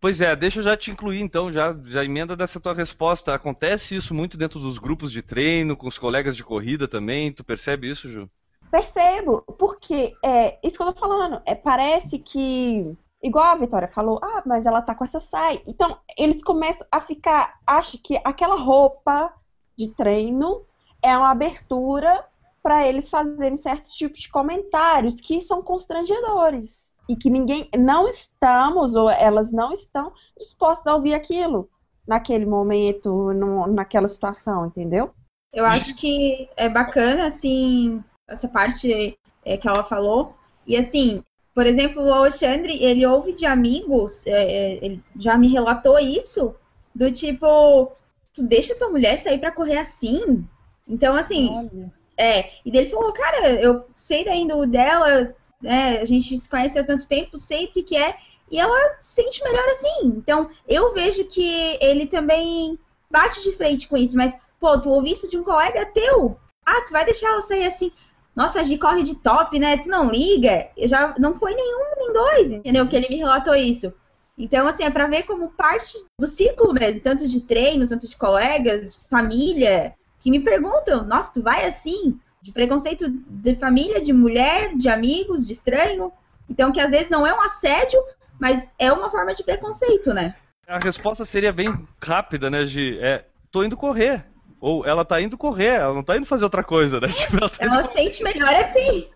Pois 0.00 0.20
é, 0.22 0.34
deixa 0.34 0.60
eu 0.60 0.62
já 0.62 0.76
te 0.76 0.90
incluir 0.90 1.20
então, 1.20 1.52
já, 1.52 1.76
já 1.84 2.02
emenda 2.02 2.34
dessa 2.34 2.58
tua 2.58 2.72
resposta. 2.72 3.34
Acontece 3.34 3.94
isso 3.94 4.14
muito 4.14 4.38
dentro 4.38 4.58
dos 4.58 4.78
grupos 4.78 5.12
de 5.12 5.20
treino, 5.20 5.76
com 5.76 5.86
os 5.86 5.98
colegas 5.98 6.34
de 6.34 6.42
corrida 6.42 6.88
também? 6.88 7.30
Tu 7.30 7.44
percebe 7.44 7.90
isso, 7.90 8.08
Ju? 8.08 8.30
Percebo, 8.70 9.42
porque 9.58 10.14
é 10.24 10.58
isso 10.66 10.76
que 10.76 10.82
eu 10.82 10.92
tô 10.92 10.98
falando. 10.98 11.42
É, 11.44 11.54
parece 11.54 12.18
que 12.18 12.96
igual 13.22 13.44
a 13.44 13.56
Vitória 13.56 13.88
falou, 13.88 14.18
ah, 14.22 14.42
mas 14.46 14.64
ela 14.64 14.80
tá 14.80 14.94
com 14.94 15.04
essa 15.04 15.20
saia. 15.20 15.60
Então, 15.66 15.98
eles 16.16 16.42
começam 16.42 16.86
a 16.90 17.02
ficar, 17.02 17.58
acho 17.66 17.98
que 17.98 18.18
aquela 18.24 18.56
roupa 18.56 19.30
de 19.76 19.88
treino 19.94 20.62
é 21.02 21.14
uma 21.14 21.30
abertura 21.30 22.24
para 22.62 22.86
eles 22.86 23.10
fazerem 23.10 23.58
certos 23.58 23.92
tipos 23.92 24.20
de 24.20 24.30
comentários 24.30 25.20
que 25.20 25.42
são 25.42 25.62
constrangedores 25.62 26.89
e 27.10 27.16
que 27.16 27.28
ninguém 27.28 27.68
não 27.76 28.08
estamos 28.08 28.94
ou 28.94 29.10
elas 29.10 29.50
não 29.50 29.72
estão 29.72 30.12
dispostas 30.38 30.86
a 30.86 30.94
ouvir 30.94 31.12
aquilo 31.12 31.68
naquele 32.06 32.46
momento, 32.46 33.32
no, 33.32 33.66
naquela 33.66 34.08
situação, 34.08 34.66
entendeu? 34.66 35.10
Eu 35.52 35.66
acho 35.66 35.96
que 35.96 36.48
é 36.56 36.68
bacana 36.68 37.26
assim 37.26 38.02
essa 38.28 38.46
parte 38.46 39.18
é, 39.44 39.56
que 39.56 39.68
ela 39.68 39.82
falou 39.82 40.36
e 40.64 40.76
assim 40.76 41.24
por 41.52 41.66
exemplo, 41.66 42.04
o 42.04 42.14
Alexandre, 42.14 42.82
ele 42.82 43.04
ouve 43.04 43.32
de 43.32 43.44
amigos, 43.44 44.24
é, 44.24 44.30
é, 44.30 44.84
ele 44.84 45.02
já 45.18 45.36
me 45.36 45.48
relatou 45.48 45.98
isso, 45.98 46.54
do 46.94 47.10
tipo, 47.10 47.90
tu 48.32 48.42
deixa 48.44 48.76
tua 48.76 48.88
mulher 48.88 49.18
sair 49.18 49.38
para 49.38 49.50
correr 49.50 49.78
assim? 49.78 50.46
Então, 50.86 51.16
assim, 51.16 51.50
Olha. 51.52 51.92
é. 52.16 52.50
E 52.64 52.70
dele 52.70 52.88
falou, 52.88 53.12
cara, 53.12 53.50
eu 53.60 53.84
sei 53.94 54.24
da 54.24 54.34
índole 54.34 54.70
dela, 54.70 55.34
né, 55.60 55.98
a 55.98 56.04
gente 56.04 56.36
se 56.36 56.48
conhece 56.48 56.78
há 56.78 56.84
tanto 56.84 57.06
tempo, 57.06 57.38
sei 57.38 57.66
o 57.66 57.68
que, 57.68 57.82
que 57.82 57.96
é, 57.96 58.16
e 58.50 58.58
ela 58.58 58.98
sente 59.02 59.42
melhor 59.44 59.68
assim. 59.68 60.06
Então, 60.06 60.48
eu 60.66 60.92
vejo 60.92 61.24
que 61.24 61.78
ele 61.80 62.06
também 62.06 62.78
bate 63.10 63.42
de 63.42 63.52
frente 63.52 63.88
com 63.88 63.96
isso, 63.96 64.16
mas, 64.16 64.34
pô, 64.58 64.78
tu 64.78 64.88
ouvi 64.88 65.12
isso 65.12 65.28
de 65.28 65.38
um 65.38 65.44
colega 65.44 65.86
teu? 65.86 66.36
Ah, 66.66 66.82
tu 66.82 66.92
vai 66.92 67.04
deixar 67.04 67.28
ela 67.28 67.40
sair 67.40 67.66
assim? 67.66 67.92
nossa, 68.34 68.60
a 68.60 68.62
Gi 68.62 68.78
corre 68.78 69.02
de 69.02 69.16
top, 69.16 69.58
né? 69.58 69.76
Tu 69.76 69.88
não 69.88 70.10
liga? 70.10 70.70
Eu 70.76 70.88
já 70.88 71.14
não 71.18 71.34
foi 71.34 71.54
nenhum 71.54 71.94
nem 71.98 72.12
dois, 72.12 72.52
entendeu? 72.52 72.88
Que 72.88 72.96
ele 72.96 73.08
me 73.08 73.16
relatou 73.16 73.54
isso. 73.54 73.92
Então, 74.38 74.66
assim, 74.66 74.84
é 74.84 74.90
para 74.90 75.06
ver 75.06 75.24
como 75.24 75.50
parte 75.50 75.92
do 76.18 76.26
ciclo 76.26 76.72
mesmo, 76.72 77.02
tanto 77.02 77.28
de 77.28 77.40
treino, 77.42 77.86
tanto 77.86 78.08
de 78.08 78.16
colegas, 78.16 78.96
família, 79.10 79.94
que 80.18 80.30
me 80.30 80.40
perguntam, 80.40 81.04
nossa, 81.04 81.32
tu 81.32 81.42
vai 81.42 81.66
assim? 81.66 82.18
De 82.42 82.52
preconceito 82.52 83.08
de 83.08 83.54
família, 83.54 84.00
de 84.00 84.12
mulher, 84.12 84.74
de 84.74 84.88
amigos, 84.88 85.46
de 85.46 85.52
estranho. 85.52 86.12
Então, 86.48 86.72
que 86.72 86.80
às 86.80 86.90
vezes 86.90 87.10
não 87.10 87.26
é 87.26 87.34
um 87.34 87.40
assédio, 87.42 88.00
mas 88.38 88.70
é 88.78 88.92
uma 88.92 89.10
forma 89.10 89.34
de 89.34 89.44
preconceito, 89.44 90.12
né? 90.14 90.34
A 90.66 90.78
resposta 90.78 91.24
seria 91.24 91.52
bem 91.52 91.68
rápida, 92.02 92.48
né, 92.48 92.64
Gi? 92.64 92.98
É, 93.00 93.24
tô 93.50 93.62
indo 93.62 93.76
correr. 93.76 94.24
Ou 94.60 94.86
ela 94.86 95.04
tá 95.04 95.20
indo 95.20 95.38
correr, 95.38 95.80
ela 95.80 95.94
não 95.94 96.02
tá 96.02 96.16
indo 96.16 96.26
fazer 96.26 96.44
outra 96.44 96.62
coisa, 96.62 97.00
né? 97.00 97.08
Tipo, 97.08 97.36
ela, 97.40 97.48
tá 97.48 97.56
ela 97.60 97.84
sente 97.84 98.22
melhor 98.22 98.54
assim. 98.54 99.08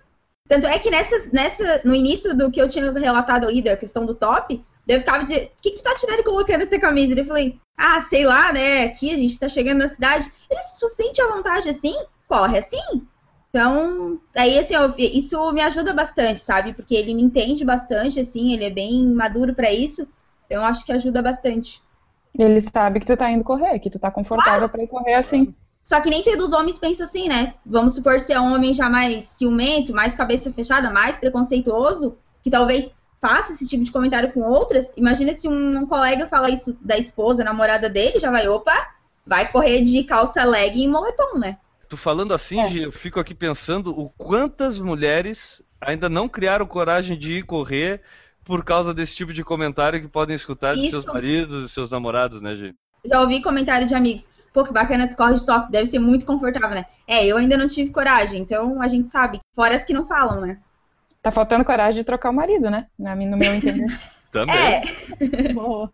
Tanto 0.48 0.66
é 0.66 0.78
que 0.78 0.90
nessa, 0.90 1.28
nessa, 1.32 1.80
no 1.84 1.94
início 1.94 2.36
do 2.36 2.50
que 2.50 2.60
eu 2.60 2.68
tinha 2.68 2.90
relatado 2.92 3.46
ali, 3.46 3.62
da 3.62 3.76
questão 3.76 4.04
do 4.04 4.14
top, 4.14 4.62
eu 4.86 4.98
ficava 4.98 5.24
de. 5.24 5.34
O 5.34 5.50
que, 5.62 5.70
que 5.70 5.76
tu 5.76 5.82
tá 5.82 5.94
tirando 5.94 6.20
e 6.20 6.24
colocando 6.24 6.62
essa 6.62 6.78
camisa? 6.78 7.18
Eu 7.18 7.24
falei, 7.24 7.58
ah, 7.76 8.00
sei 8.02 8.24
lá, 8.24 8.52
né? 8.52 8.84
Aqui 8.84 9.12
a 9.12 9.16
gente 9.16 9.38
tá 9.38 9.48
chegando 9.48 9.78
na 9.78 9.88
cidade. 9.88 10.30
Ele 10.50 10.62
se 10.62 10.88
sente 10.88 11.22
à 11.22 11.28
vontade 11.28 11.68
assim, 11.68 11.94
corre 12.28 12.58
assim. 12.58 13.06
Então, 13.54 14.18
aí 14.34 14.58
assim, 14.58 14.74
eu, 14.74 14.92
isso 14.98 15.52
me 15.52 15.60
ajuda 15.60 15.92
bastante, 15.94 16.40
sabe? 16.40 16.74
Porque 16.74 16.92
ele 16.92 17.14
me 17.14 17.22
entende 17.22 17.64
bastante, 17.64 18.18
assim, 18.18 18.52
ele 18.52 18.64
é 18.64 18.70
bem 18.70 19.06
maduro 19.06 19.54
para 19.54 19.72
isso. 19.72 20.08
Então, 20.44 20.60
eu 20.60 20.64
acho 20.64 20.84
que 20.84 20.90
ajuda 20.90 21.22
bastante. 21.22 21.80
Ele 22.36 22.60
sabe 22.60 22.98
que 22.98 23.06
tu 23.06 23.16
tá 23.16 23.30
indo 23.30 23.44
correr, 23.44 23.78
que 23.78 23.88
tu 23.88 23.96
tá 23.96 24.10
confortável 24.10 24.68
claro. 24.68 24.68
para 24.70 24.82
ir 24.82 24.88
correr 24.88 25.14
assim. 25.14 25.54
Só 25.84 26.00
que 26.00 26.10
nem 26.10 26.24
tem 26.24 26.36
dos 26.36 26.52
homens 26.52 26.80
pensa 26.80 27.04
assim, 27.04 27.28
né? 27.28 27.54
Vamos 27.64 27.94
supor 27.94 28.18
ser 28.18 28.40
um 28.40 28.52
homem 28.52 28.74
já 28.74 28.90
mais 28.90 29.22
ciumento, 29.22 29.94
mais 29.94 30.16
cabeça 30.16 30.52
fechada, 30.52 30.90
mais 30.90 31.20
preconceituoso, 31.20 32.18
que 32.42 32.50
talvez 32.50 32.90
faça 33.20 33.52
esse 33.52 33.68
tipo 33.68 33.84
de 33.84 33.92
comentário 33.92 34.32
com 34.32 34.40
outras. 34.40 34.92
Imagina 34.96 35.32
se 35.32 35.46
um, 35.46 35.78
um 35.78 35.86
colega 35.86 36.26
fala 36.26 36.50
isso 36.50 36.76
da 36.80 36.98
esposa, 36.98 37.44
namorada 37.44 37.88
dele, 37.88 38.18
já 38.18 38.32
vai, 38.32 38.48
opa, 38.48 38.74
vai 39.24 39.52
correr 39.52 39.80
de 39.82 40.02
calça 40.02 40.44
leg 40.44 40.76
e 40.76 40.88
moletom, 40.88 41.38
né? 41.38 41.56
Tu 41.94 41.96
falando 41.96 42.34
assim, 42.34 42.58
é. 42.58 42.86
eu 42.86 42.90
fico 42.90 43.20
aqui 43.20 43.32
pensando 43.32 43.96
o 43.96 44.10
quantas 44.10 44.80
mulheres 44.80 45.62
ainda 45.80 46.08
não 46.08 46.28
criaram 46.28 46.66
coragem 46.66 47.16
de 47.16 47.34
ir 47.34 47.44
correr 47.44 48.00
por 48.44 48.64
causa 48.64 48.92
desse 48.92 49.14
tipo 49.14 49.32
de 49.32 49.44
comentário 49.44 50.00
que 50.00 50.08
podem 50.08 50.34
escutar 50.34 50.74
de 50.74 50.90
seus 50.90 51.04
maridos 51.04 51.64
e 51.64 51.72
seus 51.72 51.92
namorados, 51.92 52.42
né, 52.42 52.56
gente? 52.56 52.74
Já 53.04 53.20
ouvi 53.20 53.40
comentário 53.40 53.86
de 53.86 53.94
amigos. 53.94 54.26
Pô, 54.52 54.64
que 54.64 54.72
bacana 54.72 55.06
tu 55.06 55.16
corre 55.16 55.34
de 55.34 55.46
top, 55.46 55.70
deve 55.70 55.86
ser 55.86 56.00
muito 56.00 56.26
confortável, 56.26 56.70
né? 56.70 56.84
É, 57.06 57.24
eu 57.24 57.36
ainda 57.36 57.56
não 57.56 57.68
tive 57.68 57.90
coragem, 57.90 58.40
então 58.40 58.82
a 58.82 58.88
gente 58.88 59.08
sabe. 59.08 59.38
Fora 59.54 59.76
as 59.76 59.84
que 59.84 59.94
não 59.94 60.04
falam, 60.04 60.40
né? 60.40 60.58
Tá 61.22 61.30
faltando 61.30 61.64
coragem 61.64 62.00
de 62.00 62.04
trocar 62.04 62.30
o 62.30 62.34
marido, 62.34 62.68
né? 62.68 62.88
No 62.98 63.36
meu 63.36 63.54
entender. 63.54 63.86
Também. 64.32 64.56
É. 64.56 65.52
Boa. 65.52 65.92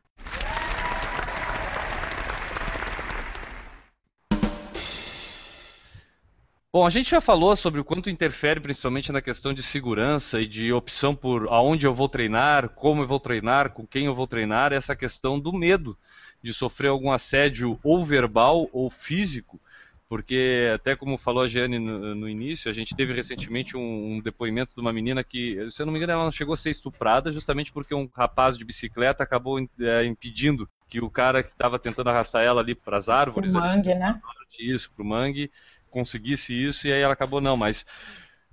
Bom, 6.72 6.86
a 6.86 6.90
gente 6.90 7.10
já 7.10 7.20
falou 7.20 7.56
sobre 7.56 7.80
o 7.80 7.84
quanto 7.84 8.08
interfere 8.08 8.60
principalmente 8.60 9.10
na 9.10 9.20
questão 9.20 9.52
de 9.52 9.60
segurança 9.60 10.40
e 10.40 10.46
de 10.46 10.72
opção 10.72 11.16
por 11.16 11.48
aonde 11.48 11.84
eu 11.84 11.92
vou 11.92 12.08
treinar, 12.08 12.68
como 12.68 13.02
eu 13.02 13.08
vou 13.08 13.18
treinar, 13.18 13.70
com 13.70 13.84
quem 13.84 14.06
eu 14.06 14.14
vou 14.14 14.24
treinar, 14.24 14.72
essa 14.72 14.94
questão 14.94 15.38
do 15.40 15.52
medo 15.52 15.98
de 16.40 16.54
sofrer 16.54 16.86
algum 16.86 17.10
assédio 17.10 17.76
ou 17.82 18.04
verbal 18.04 18.68
ou 18.72 18.88
físico, 18.88 19.60
porque 20.08 20.70
até 20.72 20.94
como 20.94 21.18
falou 21.18 21.42
a 21.42 21.48
Jane 21.48 21.76
no, 21.80 22.14
no 22.14 22.28
início, 22.28 22.70
a 22.70 22.72
gente 22.72 22.94
teve 22.94 23.12
recentemente 23.12 23.76
um, 23.76 24.14
um, 24.14 24.20
depoimento 24.20 24.72
de 24.72 24.80
uma 24.80 24.92
menina 24.92 25.24
que, 25.24 25.68
se 25.72 25.82
eu 25.82 25.86
não 25.86 25.92
me 25.92 25.98
engano, 25.98 26.12
ela 26.12 26.24
não 26.24 26.32
chegou 26.32 26.54
a 26.54 26.56
ser 26.56 26.70
estuprada 26.70 27.32
justamente 27.32 27.72
porque 27.72 27.96
um 27.96 28.08
rapaz 28.14 28.56
de 28.56 28.64
bicicleta 28.64 29.24
acabou 29.24 29.58
é, 29.80 30.04
impedindo 30.04 30.68
que 30.88 31.00
o 31.00 31.10
cara 31.10 31.42
que 31.42 31.50
estava 31.50 31.80
tentando 31.80 32.10
arrastar 32.10 32.44
ela 32.44 32.60
ali 32.60 32.76
para 32.76 32.96
as 32.96 33.08
árvores, 33.08 33.52
pro 33.52 33.60
mangue, 33.60 33.90
ali, 33.90 33.98
né? 33.98 34.20
Isso, 34.58 34.90
pro 34.92 35.04
mangue, 35.04 35.50
conseguisse 35.90 36.54
isso 36.54 36.86
e 36.86 36.92
aí 36.92 37.00
ela 37.00 37.12
acabou 37.12 37.40
não, 37.40 37.56
mas 37.56 37.84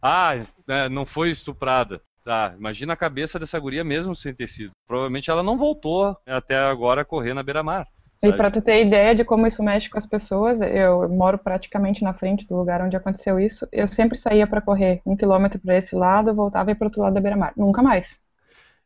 ah, 0.02 0.34
né, 0.68 0.90
não 0.90 1.06
foi 1.06 1.32
estuprada. 1.32 2.02
Tá, 2.24 2.54
imagina 2.58 2.92
a 2.92 2.98
cabeça 2.98 3.40
dessa 3.40 3.58
guria 3.58 3.86
mesmo 3.86 4.14
sem 4.14 4.34
ter 4.34 4.48
sido. 4.48 4.72
Provavelmente 4.86 5.32
ela 5.32 5.42
não 5.42 5.58
voltou 5.58 6.18
até 6.26 6.58
agora 6.58 7.02
a 7.02 7.06
correr 7.06 7.34
na 7.34 7.42
beira-mar. 7.42 7.88
E 8.22 8.34
para 8.34 8.50
tu 8.50 8.62
ter 8.62 8.84
ideia 8.86 9.14
de 9.14 9.24
como 9.24 9.46
isso 9.46 9.64
mexe 9.64 9.90
com 9.90 9.98
as 9.98 10.06
pessoas, 10.06 10.60
eu 10.60 11.08
moro 11.08 11.38
praticamente 11.38 12.04
na 12.04 12.14
frente 12.14 12.48
do 12.48 12.58
lugar 12.58 12.82
onde 12.82 12.98
aconteceu 12.98 13.40
isso. 13.40 13.68
Eu 13.72 13.88
sempre 13.88 14.18
saía 14.18 14.48
para 14.48 14.60
correr 14.60 15.02
um 15.06 15.16
quilômetro 15.16 15.60
para 15.60 15.78
esse 15.78 15.96
lado, 15.96 16.34
voltava 16.34 16.72
e 16.72 16.76
para 16.76 16.88
outro 16.88 17.02
lado 17.02 17.14
da 17.14 17.22
beira-mar. 17.22 17.54
Nunca 17.56 17.84
mais. 17.84 18.20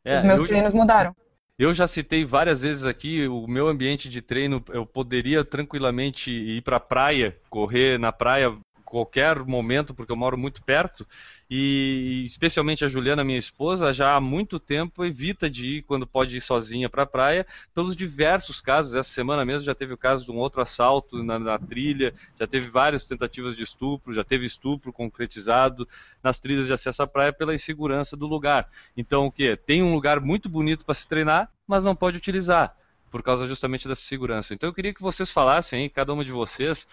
É, 0.04 0.16
Os 0.16 0.24
meus 0.24 0.42
treinos 0.42 0.74
mudaram. 0.74 1.16
Eu 1.62 1.76
já 1.76 1.86
citei 1.86 2.26
várias 2.26 2.64
vezes 2.64 2.88
aqui 2.88 3.28
o 3.28 3.46
meu 3.46 3.68
ambiente 3.68 4.10
de 4.10 4.20
treino. 4.20 4.64
Eu 4.70 4.84
poderia 4.84 5.46
tranquilamente 5.46 6.32
ir 6.32 6.64
para 6.64 6.78
a 6.78 6.80
praia, 6.80 7.38
correr 7.52 8.00
na 8.00 8.12
praia 8.12 8.58
qualquer 8.92 9.40
momento, 9.46 9.94
porque 9.94 10.12
eu 10.12 10.18
moro 10.18 10.38
muito 10.38 10.62
perto, 10.62 11.08
e 11.50 12.24
especialmente 12.26 12.84
a 12.84 12.90
Juliana, 12.90 13.24
minha 13.24 13.38
esposa, 13.38 13.94
já 13.94 14.18
há 14.18 14.20
muito 14.20 14.60
tempo 14.60 15.06
evita 15.06 15.50
de 15.50 15.78
ir 15.78 15.82
quando 15.84 16.06
pode 16.06 16.36
ir 16.36 16.42
sozinha 16.42 16.90
para 16.90 17.04
a 17.04 17.06
praia, 17.06 17.48
pelos 17.74 17.96
diversos 17.96 18.60
casos. 18.60 18.94
Essa 18.94 19.10
semana 19.10 19.46
mesmo 19.46 19.66
já 19.66 19.74
teve 19.74 19.94
o 19.94 19.98
caso 19.98 20.26
de 20.26 20.32
um 20.32 20.36
outro 20.36 20.62
assalto 20.62 21.24
na, 21.24 21.40
na 21.40 21.58
trilha, 21.58 22.14
já 22.38 22.46
teve 22.46 22.68
várias 22.68 23.08
tentativas 23.08 23.56
de 23.56 23.64
estupro, 23.64 24.14
já 24.14 24.26
teve 24.26 24.46
estupro 24.46 24.92
concretizado 24.92 25.88
nas 26.22 26.42
trilhas 26.42 26.68
de 26.68 26.74
acesso 26.74 27.02
à 27.02 27.08
praia 27.08 27.32
pela 27.32 27.56
insegurança 27.56 28.18
do 28.18 28.28
lugar. 28.28 28.70
Então, 28.98 29.28
o 29.28 29.32
que? 29.32 29.56
Tem 29.56 29.82
um 29.82 29.94
lugar 29.94 30.20
muito 30.20 30.50
bonito 30.50 30.84
para 30.84 30.96
se 30.96 31.08
treinar, 31.08 31.50
mas 31.66 31.86
não 31.86 31.96
pode 31.96 32.18
utilizar 32.18 32.76
por 33.12 33.22
causa 33.22 33.46
justamente 33.46 33.88
dessa 33.88 34.02
segurança. 34.02 34.54
Então 34.54 34.70
eu 34.70 34.74
queria 34.74 34.94
que 34.94 35.02
vocês 35.02 35.30
falassem, 35.30 35.90
cada 35.90 36.14
uma 36.14 36.24
de 36.24 36.32
vocês, 36.32 36.88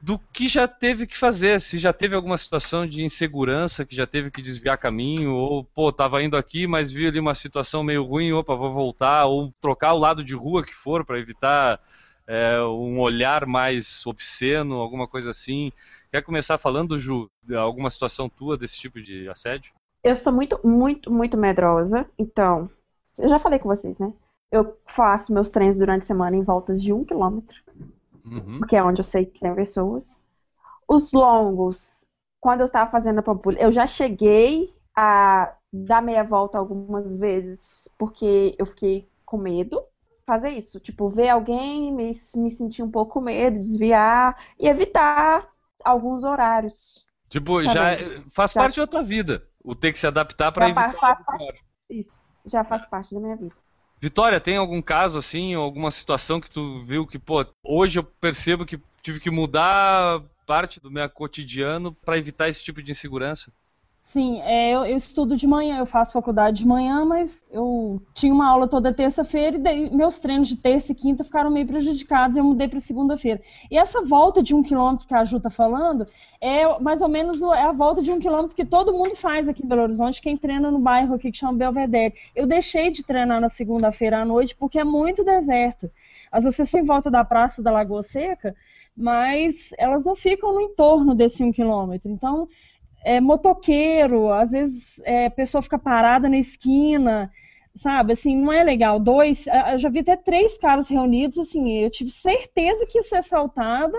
do 0.00 0.18
que 0.18 0.46
já 0.46 0.68
teve 0.68 1.06
que 1.06 1.16
fazer, 1.16 1.60
se 1.60 1.76
já 1.76 1.92
teve 1.92 2.14
alguma 2.14 2.36
situação 2.36 2.86
de 2.86 3.02
insegurança, 3.02 3.84
que 3.84 3.96
já 3.96 4.06
teve 4.06 4.30
que 4.30 4.40
desviar 4.40 4.78
caminho, 4.78 5.32
ou, 5.34 5.64
pô, 5.64 5.92
tava 5.92 6.22
indo 6.22 6.36
aqui, 6.36 6.66
mas 6.66 6.92
vi 6.92 7.06
ali 7.06 7.18
uma 7.18 7.34
situação 7.34 7.82
meio 7.82 8.04
ruim, 8.04 8.32
opa, 8.32 8.54
vou 8.54 8.72
voltar, 8.72 9.26
ou 9.26 9.52
trocar 9.60 9.94
o 9.94 9.98
lado 9.98 10.22
de 10.22 10.34
rua 10.34 10.64
que 10.64 10.74
for, 10.74 11.04
para 11.04 11.18
evitar 11.18 11.80
é, 12.28 12.62
um 12.62 13.00
olhar 13.00 13.44
mais 13.44 14.06
obsceno, 14.06 14.76
alguma 14.76 15.08
coisa 15.08 15.30
assim. 15.30 15.72
Quer 16.12 16.22
começar 16.22 16.58
falando, 16.58 16.98
Ju, 16.98 17.28
de 17.42 17.56
alguma 17.56 17.90
situação 17.90 18.28
tua 18.28 18.56
desse 18.56 18.78
tipo 18.78 19.02
de 19.02 19.28
assédio? 19.28 19.72
Eu 20.04 20.14
sou 20.14 20.32
muito, 20.32 20.60
muito, 20.64 21.10
muito 21.10 21.36
medrosa, 21.36 22.06
então, 22.16 22.70
eu 23.18 23.28
já 23.28 23.38
falei 23.40 23.58
com 23.58 23.68
vocês, 23.68 23.98
né? 23.98 24.12
Eu 24.50 24.78
faço 24.86 25.32
meus 25.34 25.50
treinos 25.50 25.78
durante 25.78 26.02
a 26.02 26.06
semana 26.06 26.36
em 26.36 26.42
voltas 26.42 26.80
de 26.80 26.92
um 26.92 27.04
quilômetro, 27.04 27.60
Uhum. 28.24 28.58
porque 28.58 28.76
é 28.76 28.82
onde 28.82 29.00
eu 29.00 29.04
sei 29.04 29.26
que 29.26 29.40
tem 29.40 29.54
pessoas. 29.54 30.14
Os 30.86 31.12
longos, 31.12 32.04
quando 32.40 32.60
eu 32.60 32.64
estava 32.64 32.90
fazendo 32.90 33.18
a 33.18 33.22
Pampulha, 33.22 33.60
eu 33.60 33.70
já 33.72 33.86
cheguei 33.86 34.74
a 34.96 35.54
dar 35.72 36.02
meia 36.02 36.24
volta 36.24 36.58
algumas 36.58 37.16
vezes, 37.16 37.88
porque 37.98 38.54
eu 38.58 38.66
fiquei 38.66 39.08
com 39.24 39.36
medo. 39.38 39.82
Fazer 40.26 40.50
isso, 40.50 40.78
tipo, 40.78 41.08
ver 41.08 41.30
alguém, 41.30 41.92
me, 41.92 42.12
me 42.36 42.50
sentir 42.50 42.82
um 42.82 42.90
pouco 42.90 43.14
com 43.14 43.20
medo, 43.20 43.58
desviar 43.58 44.36
e 44.58 44.68
evitar 44.68 45.48
alguns 45.82 46.24
horários. 46.24 47.04
Tipo, 47.30 47.62
já 47.62 47.96
bem. 47.96 48.24
faz 48.32 48.52
Já. 48.52 48.60
parte 48.62 48.80
da 48.80 48.86
tua 48.86 49.02
vida, 49.02 49.42
o 49.62 49.74
ter 49.74 49.92
que 49.92 49.98
se 49.98 50.06
adaptar 50.06 50.52
para 50.52 50.68
evitar. 50.68 50.94
faz 50.94 51.24
parte. 51.24 51.64
Isso, 51.88 52.18
já 52.44 52.64
faz 52.64 52.84
parte 52.86 53.14
da 53.14 53.20
minha 53.20 53.36
vida. 53.36 53.54
Vitória, 54.00 54.40
tem 54.40 54.56
algum 54.56 54.80
caso 54.80 55.18
assim, 55.18 55.54
alguma 55.54 55.90
situação 55.90 56.40
que 56.40 56.50
tu 56.50 56.82
viu 56.84 57.06
que, 57.06 57.18
pô, 57.18 57.44
hoje 57.62 57.98
eu 57.98 58.04
percebo 58.04 58.64
que 58.64 58.80
tive 59.02 59.18
que 59.18 59.30
mudar 59.30 60.22
parte 60.46 60.80
do 60.80 60.90
meu 60.90 61.08
cotidiano 61.10 61.92
para 61.92 62.16
evitar 62.16 62.48
esse 62.48 62.62
tipo 62.62 62.82
de 62.82 62.92
insegurança? 62.92 63.52
Sim, 64.10 64.40
é, 64.40 64.70
eu, 64.70 64.86
eu 64.86 64.96
estudo 64.96 65.36
de 65.36 65.46
manhã, 65.46 65.76
eu 65.76 65.84
faço 65.84 66.14
faculdade 66.14 66.60
de 66.60 66.66
manhã, 66.66 67.04
mas 67.04 67.44
eu 67.50 68.00
tinha 68.14 68.32
uma 68.32 68.48
aula 68.48 68.66
toda 68.66 68.90
terça-feira 68.90 69.58
e 69.58 69.60
daí 69.60 69.94
meus 69.94 70.18
treinos 70.18 70.48
de 70.48 70.56
terça 70.56 70.92
e 70.92 70.94
quinta 70.94 71.22
ficaram 71.22 71.50
meio 71.50 71.66
prejudicados 71.66 72.34
e 72.34 72.40
eu 72.40 72.44
mudei 72.44 72.68
para 72.68 72.80
segunda-feira. 72.80 73.38
E 73.70 73.76
essa 73.76 74.00
volta 74.00 74.42
de 74.42 74.54
um 74.54 74.62
quilômetro 74.62 75.06
que 75.06 75.14
a 75.14 75.24
Ju 75.24 75.38
tá 75.38 75.50
falando 75.50 76.06
é 76.40 76.78
mais 76.80 77.02
ou 77.02 77.08
menos 77.08 77.42
é 77.42 77.64
a 77.64 77.72
volta 77.72 78.00
de 78.00 78.10
um 78.10 78.18
quilômetro 78.18 78.56
que 78.56 78.64
todo 78.64 78.94
mundo 78.94 79.14
faz 79.14 79.46
aqui 79.46 79.62
em 79.62 79.68
Belo 79.68 79.82
Horizonte, 79.82 80.22
quem 80.22 80.38
treina 80.38 80.70
no 80.70 80.78
bairro 80.78 81.14
aqui 81.14 81.30
que 81.30 81.36
chama 81.36 81.58
Belvedere. 81.58 82.14
Eu 82.34 82.46
deixei 82.46 82.90
de 82.90 83.04
treinar 83.04 83.42
na 83.42 83.50
segunda-feira 83.50 84.22
à 84.22 84.24
noite 84.24 84.56
porque 84.56 84.78
é 84.78 84.84
muito 84.84 85.22
deserto. 85.22 85.90
As 86.32 86.44
vocês 86.44 86.72
em 86.72 86.82
volta 86.82 87.10
da 87.10 87.26
Praça 87.26 87.62
da 87.62 87.70
Lagoa 87.70 88.02
Seca, 88.02 88.56
mas 88.96 89.74
elas 89.76 90.06
não 90.06 90.16
ficam 90.16 90.54
no 90.54 90.62
entorno 90.62 91.14
desse 91.14 91.44
um 91.44 91.52
quilômetro. 91.52 92.10
Então, 92.10 92.48
é, 93.04 93.20
motoqueiro, 93.20 94.32
às 94.32 94.50
vezes 94.50 95.00
é, 95.04 95.26
a 95.26 95.30
pessoa 95.30 95.62
fica 95.62 95.78
parada 95.78 96.28
na 96.28 96.38
esquina, 96.38 97.30
sabe? 97.74 98.12
Assim, 98.12 98.36
não 98.36 98.52
é 98.52 98.62
legal. 98.64 98.98
Dois, 98.98 99.46
eu 99.72 99.78
já 99.78 99.88
vi 99.88 100.00
até 100.00 100.16
três 100.16 100.58
caras 100.58 100.88
reunidos, 100.88 101.38
assim, 101.38 101.72
eu 101.78 101.90
tive 101.90 102.10
certeza 102.10 102.86
que 102.86 102.98
ia 102.98 103.02
ser 103.02 103.16
assaltada 103.16 103.96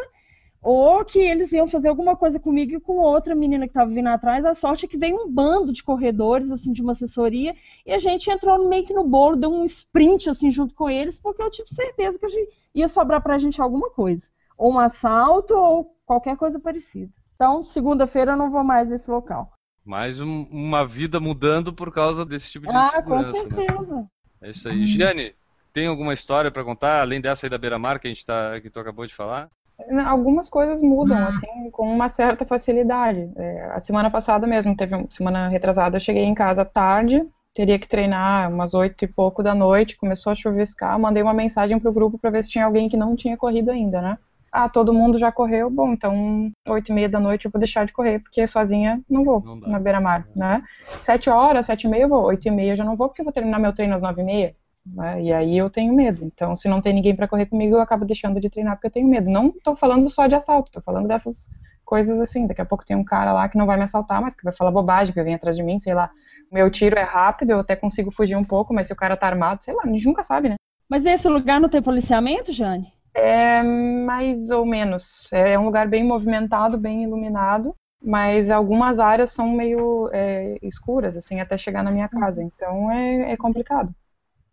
ou 0.61 1.05
que 1.05 1.19
eles 1.19 1.53
iam 1.53 1.67
fazer 1.67 1.87
alguma 1.87 2.15
coisa 2.15 2.39
comigo 2.39 2.73
e 2.73 2.79
com 2.79 2.97
outra 2.97 3.33
menina 3.33 3.65
que 3.65 3.71
estava 3.71 3.89
vindo 3.89 4.07
atrás. 4.07 4.45
A 4.45 4.53
sorte 4.53 4.85
é 4.85 4.89
que 4.89 4.97
veio 4.97 5.15
um 5.15 5.31
bando 5.31 5.71
de 5.71 5.83
corredores, 5.83 6.51
assim, 6.51 6.71
de 6.73 6.81
uma 6.81 6.91
assessoria, 6.91 7.55
e 7.85 7.93
a 7.93 7.97
gente 7.97 8.29
entrou 8.29 8.67
meio 8.67 8.85
que 8.85 8.93
no 8.93 9.07
bolo, 9.07 9.37
deu 9.37 9.51
um 9.51 9.63
sprint, 9.63 10.29
assim, 10.29 10.51
junto 10.51 10.75
com 10.75 10.89
eles, 10.89 11.19
porque 11.19 11.41
eu 11.41 11.49
tive 11.49 11.69
certeza 11.69 12.19
que 12.19 12.25
a 12.25 12.29
ia 12.75 12.87
sobrar 12.87 13.21
pra 13.21 13.37
gente 13.37 13.61
alguma 13.61 13.89
coisa. 13.89 14.27
Ou 14.57 14.73
um 14.73 14.79
assalto, 14.79 15.55
ou 15.55 15.95
qualquer 16.05 16.35
coisa 16.35 16.59
parecida. 16.59 17.11
Então, 17.41 17.63
segunda-feira 17.63 18.33
eu 18.33 18.37
não 18.37 18.51
vou 18.51 18.65
mais 18.65 18.89
nesse 18.89 19.09
local. 19.09 19.49
Mais 19.85 20.19
um- 20.19 20.43
uma 20.51 20.85
vida 20.85 21.21
mudando 21.21 21.71
por 21.71 21.89
causa 21.89 22.25
desse 22.25 22.51
tipo 22.51 22.67
de 22.67 22.75
Ah, 22.75 23.01
com 23.01 23.15
insegurança. 23.15 23.31
né? 23.31 23.49
certeza. 23.49 24.05
É 24.41 24.49
isso 24.49 24.67
aí. 24.67 24.85
Giane, 24.85 25.33
tem 25.71 25.87
alguma 25.87 26.11
história 26.11 26.51
para 26.51 26.65
contar, 26.65 26.99
além 26.99 27.21
dessa 27.21 27.45
aí 27.45 27.49
da 27.49 27.57
Beira-Mar 27.57 27.97
que, 27.97 28.07
a 28.07 28.11
gente 28.11 28.25
tá, 28.25 28.59
que 28.59 28.69
tu 28.69 28.77
acabou 28.77 29.07
de 29.07 29.15
falar? 29.15 29.47
Algumas 30.05 30.49
coisas 30.49 30.81
mudam, 30.81 31.25
assim, 31.25 31.71
com 31.71 31.89
uma 31.89 32.09
certa 32.09 32.45
facilidade. 32.45 33.31
É, 33.37 33.71
a 33.73 33.79
semana 33.79 34.11
passada 34.11 34.45
mesmo, 34.45 34.75
teve 34.75 34.93
uma 34.95 35.09
semana 35.09 35.47
retrasada, 35.47 35.95
eu 35.95 36.01
cheguei 36.01 36.25
em 36.25 36.35
casa 36.35 36.65
tarde, 36.65 37.25
teria 37.53 37.79
que 37.79 37.87
treinar 37.87 38.51
umas 38.51 38.73
oito 38.73 39.05
e 39.05 39.07
pouco 39.07 39.41
da 39.41 39.55
noite, 39.55 39.95
começou 39.95 40.33
a 40.33 40.35
chuviscar, 40.35 40.99
mandei 40.99 41.23
uma 41.23 41.33
mensagem 41.33 41.79
pro 41.79 41.93
grupo 41.93 42.19
para 42.19 42.31
ver 42.31 42.43
se 42.43 42.49
tinha 42.49 42.65
alguém 42.65 42.89
que 42.89 42.97
não 42.97 43.15
tinha 43.15 43.37
corrido 43.37 43.71
ainda, 43.71 44.01
né? 44.01 44.17
Ah, 44.51 44.67
todo 44.67 44.93
mundo 44.93 45.17
já 45.17 45.31
correu, 45.31 45.69
bom, 45.69 45.93
então 45.93 46.47
oito 46.67 46.89
e 46.91 46.93
meia 46.93 47.07
da 47.07 47.19
noite 47.19 47.45
eu 47.45 47.51
vou 47.51 47.59
deixar 47.59 47.85
de 47.85 47.93
correr, 47.93 48.19
porque 48.19 48.45
sozinha 48.47 49.01
não 49.09 49.23
vou 49.23 49.41
Não 49.41 49.55
na 49.57 49.79
beira-mar, 49.79 50.27
né? 50.35 50.63
Sete 50.97 51.29
horas, 51.29 51.67
sete 51.67 51.83
e 51.85 51.89
meia 51.89 52.03
eu 52.03 52.09
vou, 52.09 52.23
oito 52.25 52.47
e 52.47 52.51
meia 52.51 52.71
eu 52.71 52.75
já 52.75 52.83
não 52.83 52.95
vou, 52.95 53.07
porque 53.07 53.21
eu 53.21 53.25
vou 53.25 53.33
terminar 53.33 53.59
meu 53.59 53.73
treino 53.73 53.93
às 53.93 54.01
nove 54.01 54.21
e 54.21 54.25
meia, 54.25 54.55
né? 54.85 55.21
E 55.21 55.31
aí 55.31 55.57
eu 55.57 55.69
tenho 55.69 55.93
medo. 55.93 56.25
Então, 56.25 56.55
se 56.55 56.67
não 56.67 56.81
tem 56.81 56.93
ninguém 56.93 57.15
para 57.15 57.27
correr 57.27 57.45
comigo, 57.45 57.75
eu 57.75 57.81
acabo 57.81 58.05
deixando 58.05 58.39
de 58.39 58.49
treinar 58.49 58.75
porque 58.75 58.87
eu 58.87 58.91
tenho 58.91 59.07
medo. 59.07 59.29
Não 59.29 59.51
tô 59.51 59.75
falando 59.75 60.09
só 60.09 60.25
de 60.27 60.35
assalto, 60.35 60.71
tô 60.71 60.81
falando 60.81 61.07
dessas 61.07 61.49
coisas 61.85 62.19
assim. 62.19 62.45
Daqui 62.47 62.61
a 62.61 62.65
pouco 62.65 62.85
tem 62.85 62.95
um 62.97 63.03
cara 63.03 63.31
lá 63.33 63.47
que 63.47 63.57
não 63.57 63.65
vai 63.65 63.77
me 63.77 63.83
assaltar, 63.83 64.21
mas 64.21 64.35
que 64.35 64.43
vai 64.43 64.53
falar 64.53 64.71
bobagem, 64.71 65.13
que 65.13 65.23
vem 65.23 65.35
atrás 65.35 65.55
de 65.55 65.63
mim, 65.63 65.79
sei 65.79 65.93
lá. 65.93 66.09
O 66.51 66.55
meu 66.55 66.69
tiro 66.71 66.97
é 66.97 67.03
rápido, 67.03 67.51
eu 67.51 67.59
até 67.59 67.75
consigo 67.75 68.11
fugir 68.11 68.35
um 68.35 68.43
pouco, 68.43 68.73
mas 68.73 68.87
se 68.87 68.93
o 68.93 68.95
cara 68.95 69.15
tá 69.15 69.27
armado, 69.27 69.63
sei 69.63 69.73
lá, 69.73 69.83
a 69.83 69.87
gente 69.87 70.05
nunca 70.05 70.23
sabe, 70.23 70.49
né? 70.49 70.55
Mas 70.89 71.05
esse 71.05 71.27
lugar 71.29 71.61
não 71.61 71.69
tem 71.69 71.81
policiamento, 71.81 72.51
Jane? 72.51 72.91
É 73.13 73.61
mais 73.63 74.49
ou 74.49 74.65
menos. 74.65 75.31
É 75.33 75.57
um 75.57 75.65
lugar 75.65 75.87
bem 75.87 76.03
movimentado, 76.03 76.77
bem 76.77 77.03
iluminado, 77.03 77.75
mas 78.03 78.49
algumas 78.49 78.99
áreas 78.99 79.31
são 79.31 79.49
meio 79.51 80.09
é, 80.13 80.57
escuras, 80.61 81.17
assim, 81.17 81.39
até 81.39 81.57
chegar 81.57 81.83
na 81.83 81.91
minha 81.91 82.07
casa. 82.07 82.43
Então 82.43 82.91
é, 82.91 83.31
é 83.31 83.37
complicado. 83.37 83.93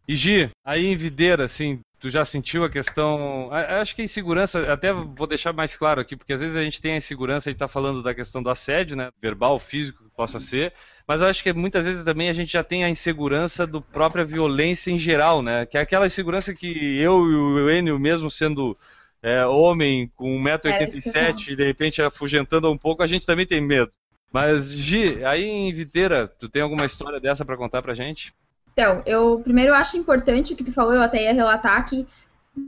E 0.09 0.14
Gi, 0.14 0.50
aí 0.64 0.86
em 0.86 0.96
Videira, 0.96 1.44
assim, 1.44 1.80
tu 1.98 2.09
já 2.09 2.24
sentiu 2.24 2.64
a 2.64 2.70
questão. 2.70 3.50
Acho 3.50 3.94
que 3.94 4.02
a 4.02 4.04
insegurança, 4.04 4.72
até 4.72 4.92
vou 4.92 5.26
deixar 5.26 5.52
mais 5.52 5.76
claro 5.76 6.00
aqui, 6.00 6.16
porque 6.16 6.32
às 6.32 6.40
vezes 6.40 6.57
a 6.57 6.62
gente 6.62 6.80
tem 6.80 6.92
a 6.92 6.96
insegurança 6.96 7.50
e 7.50 7.54
tá 7.54 7.66
falando 7.66 8.02
da 8.02 8.14
questão 8.14 8.42
do 8.42 8.50
assédio, 8.50 8.96
né? 8.96 9.11
Verbal, 9.20 9.59
físico, 9.59 10.04
que 10.04 10.11
possa 10.11 10.38
ser. 10.38 10.72
Mas 11.07 11.20
eu 11.20 11.28
acho 11.28 11.42
que 11.42 11.52
muitas 11.52 11.86
vezes 11.86 12.04
também 12.04 12.28
a 12.28 12.32
gente 12.32 12.52
já 12.52 12.64
tem 12.64 12.82
a 12.82 12.88
insegurança 12.88 13.66
do 13.66 13.80
própria 13.80 14.24
violência 14.24 14.90
em 14.90 14.98
geral, 14.98 15.40
né? 15.40 15.64
Que 15.64 15.78
é 15.78 15.80
aquela 15.80 16.07
insegurança 16.07 16.52
que 16.52 16.98
eu 16.98 17.30
e 17.30 17.34
o 17.34 17.70
Enio, 17.70 17.98
mesmo 17.98 18.28
sendo 18.28 18.76
é, 19.22 19.46
homem 19.46 20.11
com 20.16 20.48
É, 20.48 20.57
isso 20.57 21.00
que 21.00 21.09
eu 21.09 21.12
1,87m 21.22 21.48
e 21.48 21.57
de 21.57 21.64
repente 21.64 22.02
afugentando 22.02 22.70
um 22.70 22.78
pouco, 22.78 23.02
a 23.02 23.07
gente 23.07 23.26
também 23.26 23.46
tem 23.46 23.61
medo. 23.61 23.90
Mas, 24.32 24.72
Gi, 24.72 25.24
aí 25.24 25.44
em 25.44 25.72
Videira, 25.72 26.28
tu 26.38 26.48
tem 26.48 26.62
alguma 26.62 26.84
história 26.84 27.20
dessa 27.20 27.44
pra 27.44 27.57
contar 27.57 27.82
pra 27.82 27.94
gente? 27.94 28.34
Então, 28.72 29.02
eu 29.07 29.40
primeiro 29.42 29.72
acho 29.72 29.96
importante 29.96 30.52
o 30.52 30.57
que 30.57 30.64
tu 30.64 30.72
falou, 30.72 30.92
eu 30.92 31.02
até 31.02 31.22
ia 31.22 31.32
relatar 31.32 31.82
que 31.88 32.07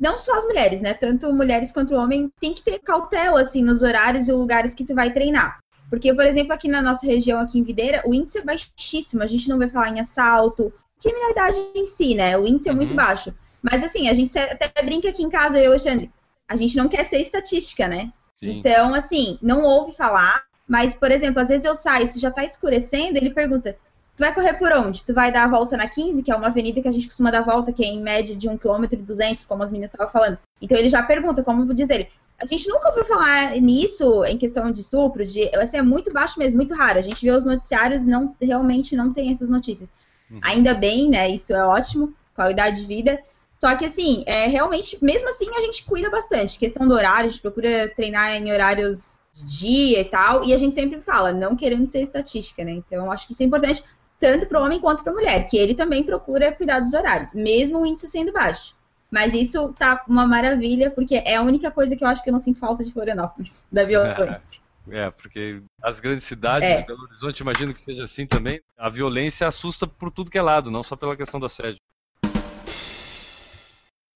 não 0.01 0.18
só 0.18 0.36
as 0.36 0.45
mulheres, 0.45 0.80
né? 0.80 0.95
Tanto 0.95 1.32
mulheres 1.32 1.72
quanto 1.72 1.95
homem 1.95 2.30
tem 2.41 2.55
que 2.55 2.62
ter 2.62 2.78
cautela 2.78 3.41
assim 3.41 3.62
nos 3.62 3.82
horários 3.82 4.28
e 4.28 4.32
lugares 4.32 4.74
que 4.74 4.84
tu 4.84 4.95
vai 4.95 5.12
treinar. 5.12 5.59
Porque, 5.91 6.12
por 6.12 6.24
exemplo, 6.24 6.53
aqui 6.53 6.68
na 6.68 6.82
nossa 6.82 7.07
região, 7.07 7.41
aqui 7.41 7.59
em 7.59 7.62
Videira, 7.62 8.03
o 8.05 8.14
índice 8.14 8.39
é 8.39 8.43
baixíssimo. 8.43 9.22
A 9.22 9.26
gente 9.26 9.49
não 9.49 9.59
vai 9.59 9.68
falar 9.68 9.91
em 9.91 10.01
assalto, 10.01 10.72
criminalidade 11.01 11.59
em 11.74 11.86
si, 11.86 12.14
né? 12.14 12.36
O 12.36 12.47
índice 12.47 12.68
é 12.68 12.72
muito 12.72 12.91
Uhum. 12.91 12.97
baixo. 12.97 13.34
Mas 13.62 13.82
assim, 13.82 14.09
a 14.09 14.14
gente 14.14 14.39
até 14.39 14.70
brinca 14.82 15.09
aqui 15.09 15.22
em 15.22 15.30
casa, 15.30 15.59
eu 15.59 15.64
e 15.64 15.66
o 15.68 15.70
Alexandre, 15.70 16.11
a 16.47 16.57
gente 16.57 16.76
não 16.76 16.89
quer 16.89 17.05
ser 17.05 17.18
estatística, 17.18 17.89
né? 17.89 18.12
Sim. 18.39 18.59
Então, 18.59 18.95
assim, 18.95 19.39
não 19.43 19.62
ouve 19.62 19.93
falar, 19.93 20.45
mas, 20.66 20.95
por 20.95 21.11
exemplo, 21.11 21.41
às 21.41 21.49
vezes 21.49 21.64
eu 21.64 21.74
saio, 21.74 22.07
se 22.07 22.20
já 22.20 22.30
tá 22.30 22.45
escurecendo, 22.45 23.16
ele 23.18 23.30
pergunta: 23.30 23.76
Tu 24.16 24.20
vai 24.20 24.34
correr 24.34 24.55
por 24.55 24.72
onde? 24.72 25.05
Tu 25.05 25.14
vai 25.14 25.30
dar 25.32 25.45
a 25.45 25.49
volta 25.49 25.76
na 25.76 25.89
15, 25.89 26.22
que 26.22 26.30
é 26.32 26.36
uma 26.36 26.49
avenida 26.49 26.82
que 26.82 26.89
a 26.89 26.91
gente 26.91 27.07
costuma 27.07 27.30
dar 27.30 27.39
a 27.39 27.43
volta, 27.43 27.72
que 27.72 27.84
é 27.84 27.86
em 27.89 28.03
média 28.03 28.34
de 28.36 28.49
1 28.49 28.59
km 28.59 28.84
e 28.93 28.97
200, 28.97 29.45
como 29.45 29.62
as 29.62 29.70
meninas 29.70 29.91
estavam 29.91 30.12
falando. 30.12 30.39
Então 30.61 30.76
ele 30.76 30.89
já 30.89 31.03
pergunta, 31.03 31.43
como 31.43 31.64
vou 31.64 31.74
dizer 31.74 31.95
ele. 31.95 32.09
A 32.41 32.47
gente 32.47 32.68
nunca 32.68 32.89
ouviu 32.89 33.05
falar 33.05 33.57
nisso 33.61 34.24
em 34.24 34.39
questão 34.39 34.70
de 34.70 34.80
estupro, 34.80 35.26
de, 35.26 35.51
assim, 35.57 35.78
é 35.78 35.82
muito 35.82 36.12
baixo 36.12 36.39
mesmo, 36.39 36.57
muito 36.57 36.74
raro. 36.74 36.99
A 36.99 37.03
gente 37.03 37.24
vê 37.24 37.32
os 37.32 37.45
noticiários 37.45 38.05
e 38.05 38.09
não, 38.09 38.34
realmente 38.41 38.95
não 38.95 39.12
tem 39.12 39.32
essas 39.32 39.51
notícias. 39.51 39.91
Uhum. 40.30 40.39
Ainda 40.43 40.72
bem, 40.72 41.11
né? 41.11 41.28
Isso 41.28 41.53
é 41.53 41.64
ótimo, 41.64 42.14
qualidade 42.34 42.82
de 42.82 42.86
vida. 42.86 43.20
Só 43.59 43.74
que 43.74 43.84
assim, 43.84 44.22
é 44.24 44.47
realmente, 44.47 44.97
mesmo 45.03 45.28
assim, 45.28 45.49
a 45.57 45.61
gente 45.62 45.84
cuida 45.84 46.09
bastante. 46.09 46.59
Questão 46.59 46.86
do 46.86 46.95
horário, 46.95 47.26
a 47.26 47.28
gente 47.28 47.43
procura 47.43 47.89
treinar 47.89 48.36
em 48.36 48.53
horários 48.53 49.18
de 49.32 49.45
dia 49.45 50.01
e 50.01 50.05
tal, 50.05 50.45
e 50.45 50.55
a 50.55 50.57
gente 50.57 50.74
sempre 50.74 51.01
fala, 51.01 51.32
não 51.32 51.57
querendo 51.57 51.86
ser 51.86 52.03
estatística, 52.03 52.64
né? 52.64 52.72
Então, 52.72 53.11
acho 53.11 53.26
que 53.26 53.32
isso 53.32 53.43
é 53.43 53.47
importante 53.47 53.82
tanto 54.20 54.47
para 54.47 54.61
o 54.61 54.64
homem 54.64 54.80
quanto 54.80 55.03
para 55.03 55.12
a 55.12 55.16
mulher, 55.16 55.47
que 55.47 55.57
ele 55.57 55.74
também 55.74 56.03
procura 56.03 56.53
cuidar 56.53 56.80
dos 56.80 56.93
horários, 56.93 57.34
mesmo 57.34 57.80
o 57.80 57.86
índice 57.86 58.09
sendo 58.09 58.32
baixo. 58.32 58.76
Mas 59.11 59.33
isso 59.33 59.73
tá 59.73 60.05
uma 60.07 60.27
maravilha, 60.27 60.91
porque 60.91 61.17
é 61.17 61.37
a 61.37 61.43
única 61.43 61.71
coisa 61.71 61.97
que 61.97 62.05
eu 62.05 62.09
acho 62.09 62.23
que 62.23 62.29
eu 62.29 62.33
não 62.33 62.41
sinto 62.41 62.61
falta 62.61 62.85
de 62.85 62.93
Florianópolis, 62.93 63.65
da 63.73 63.85
violência. 63.85 64.61
É, 64.91 65.11
porque 65.11 65.63
as 65.83 66.01
grandes 66.01 66.25
cidades, 66.25 66.69
É. 66.69 66.83
Belo 66.83 67.03
Horizonte, 67.03 67.41
imagino 67.41 67.75
que 67.75 67.83
seja 67.83 68.05
assim 68.05 68.27
também, 68.27 68.61
a 68.77 68.89
violência 68.89 69.47
assusta 69.47 69.87
por 69.87 70.11
tudo 70.11 70.31
que 70.31 70.39
é 70.39 70.43
lado, 70.43 70.71
não 70.71 70.83
só 70.83 70.97
pela 70.97 71.17
questão 71.17 71.39
do 71.39 71.47
assédio. 71.47 71.79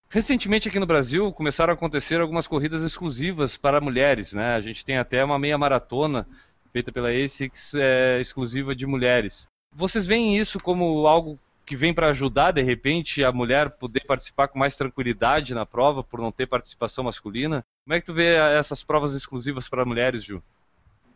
Recentemente 0.08 0.68
aqui 0.68 0.78
no 0.78 0.86
Brasil 0.86 1.32
começaram 1.32 1.72
a 1.72 1.74
acontecer 1.74 2.20
algumas 2.20 2.46
corridas 2.46 2.82
exclusivas 2.82 3.56
para 3.56 3.80
mulheres, 3.80 4.34
né? 4.34 4.54
A 4.54 4.60
gente 4.60 4.84
tem 4.84 4.98
até 4.98 5.24
uma 5.24 5.38
meia 5.38 5.56
maratona 5.56 6.26
feita 6.70 6.92
pela 6.92 7.10
ASICS 7.10 7.74
é, 7.74 8.20
exclusiva 8.20 8.74
de 8.74 8.86
mulheres. 8.86 9.48
Vocês 9.74 10.04
veem 10.04 10.36
isso 10.36 10.60
como 10.60 11.06
algo 11.06 11.38
que 11.72 11.76
vem 11.76 11.94
para 11.94 12.08
ajudar 12.08 12.50
de 12.50 12.60
repente 12.60 13.24
a 13.24 13.32
mulher 13.32 13.70
poder 13.70 14.04
participar 14.06 14.46
com 14.46 14.58
mais 14.58 14.76
tranquilidade 14.76 15.54
na 15.54 15.64
prova 15.64 16.04
por 16.04 16.20
não 16.20 16.30
ter 16.30 16.46
participação 16.46 17.04
masculina? 17.04 17.64
Como 17.82 17.94
é 17.94 17.98
que 17.98 18.04
tu 18.04 18.12
vê 18.12 18.34
essas 18.34 18.84
provas 18.84 19.14
exclusivas 19.14 19.70
para 19.70 19.86
mulheres, 19.86 20.22
Ju? 20.22 20.42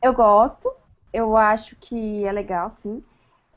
Eu 0.02 0.14
gosto, 0.14 0.72
eu 1.12 1.36
acho 1.36 1.76
que 1.76 2.24
é 2.24 2.32
legal, 2.32 2.70
sim. 2.70 3.02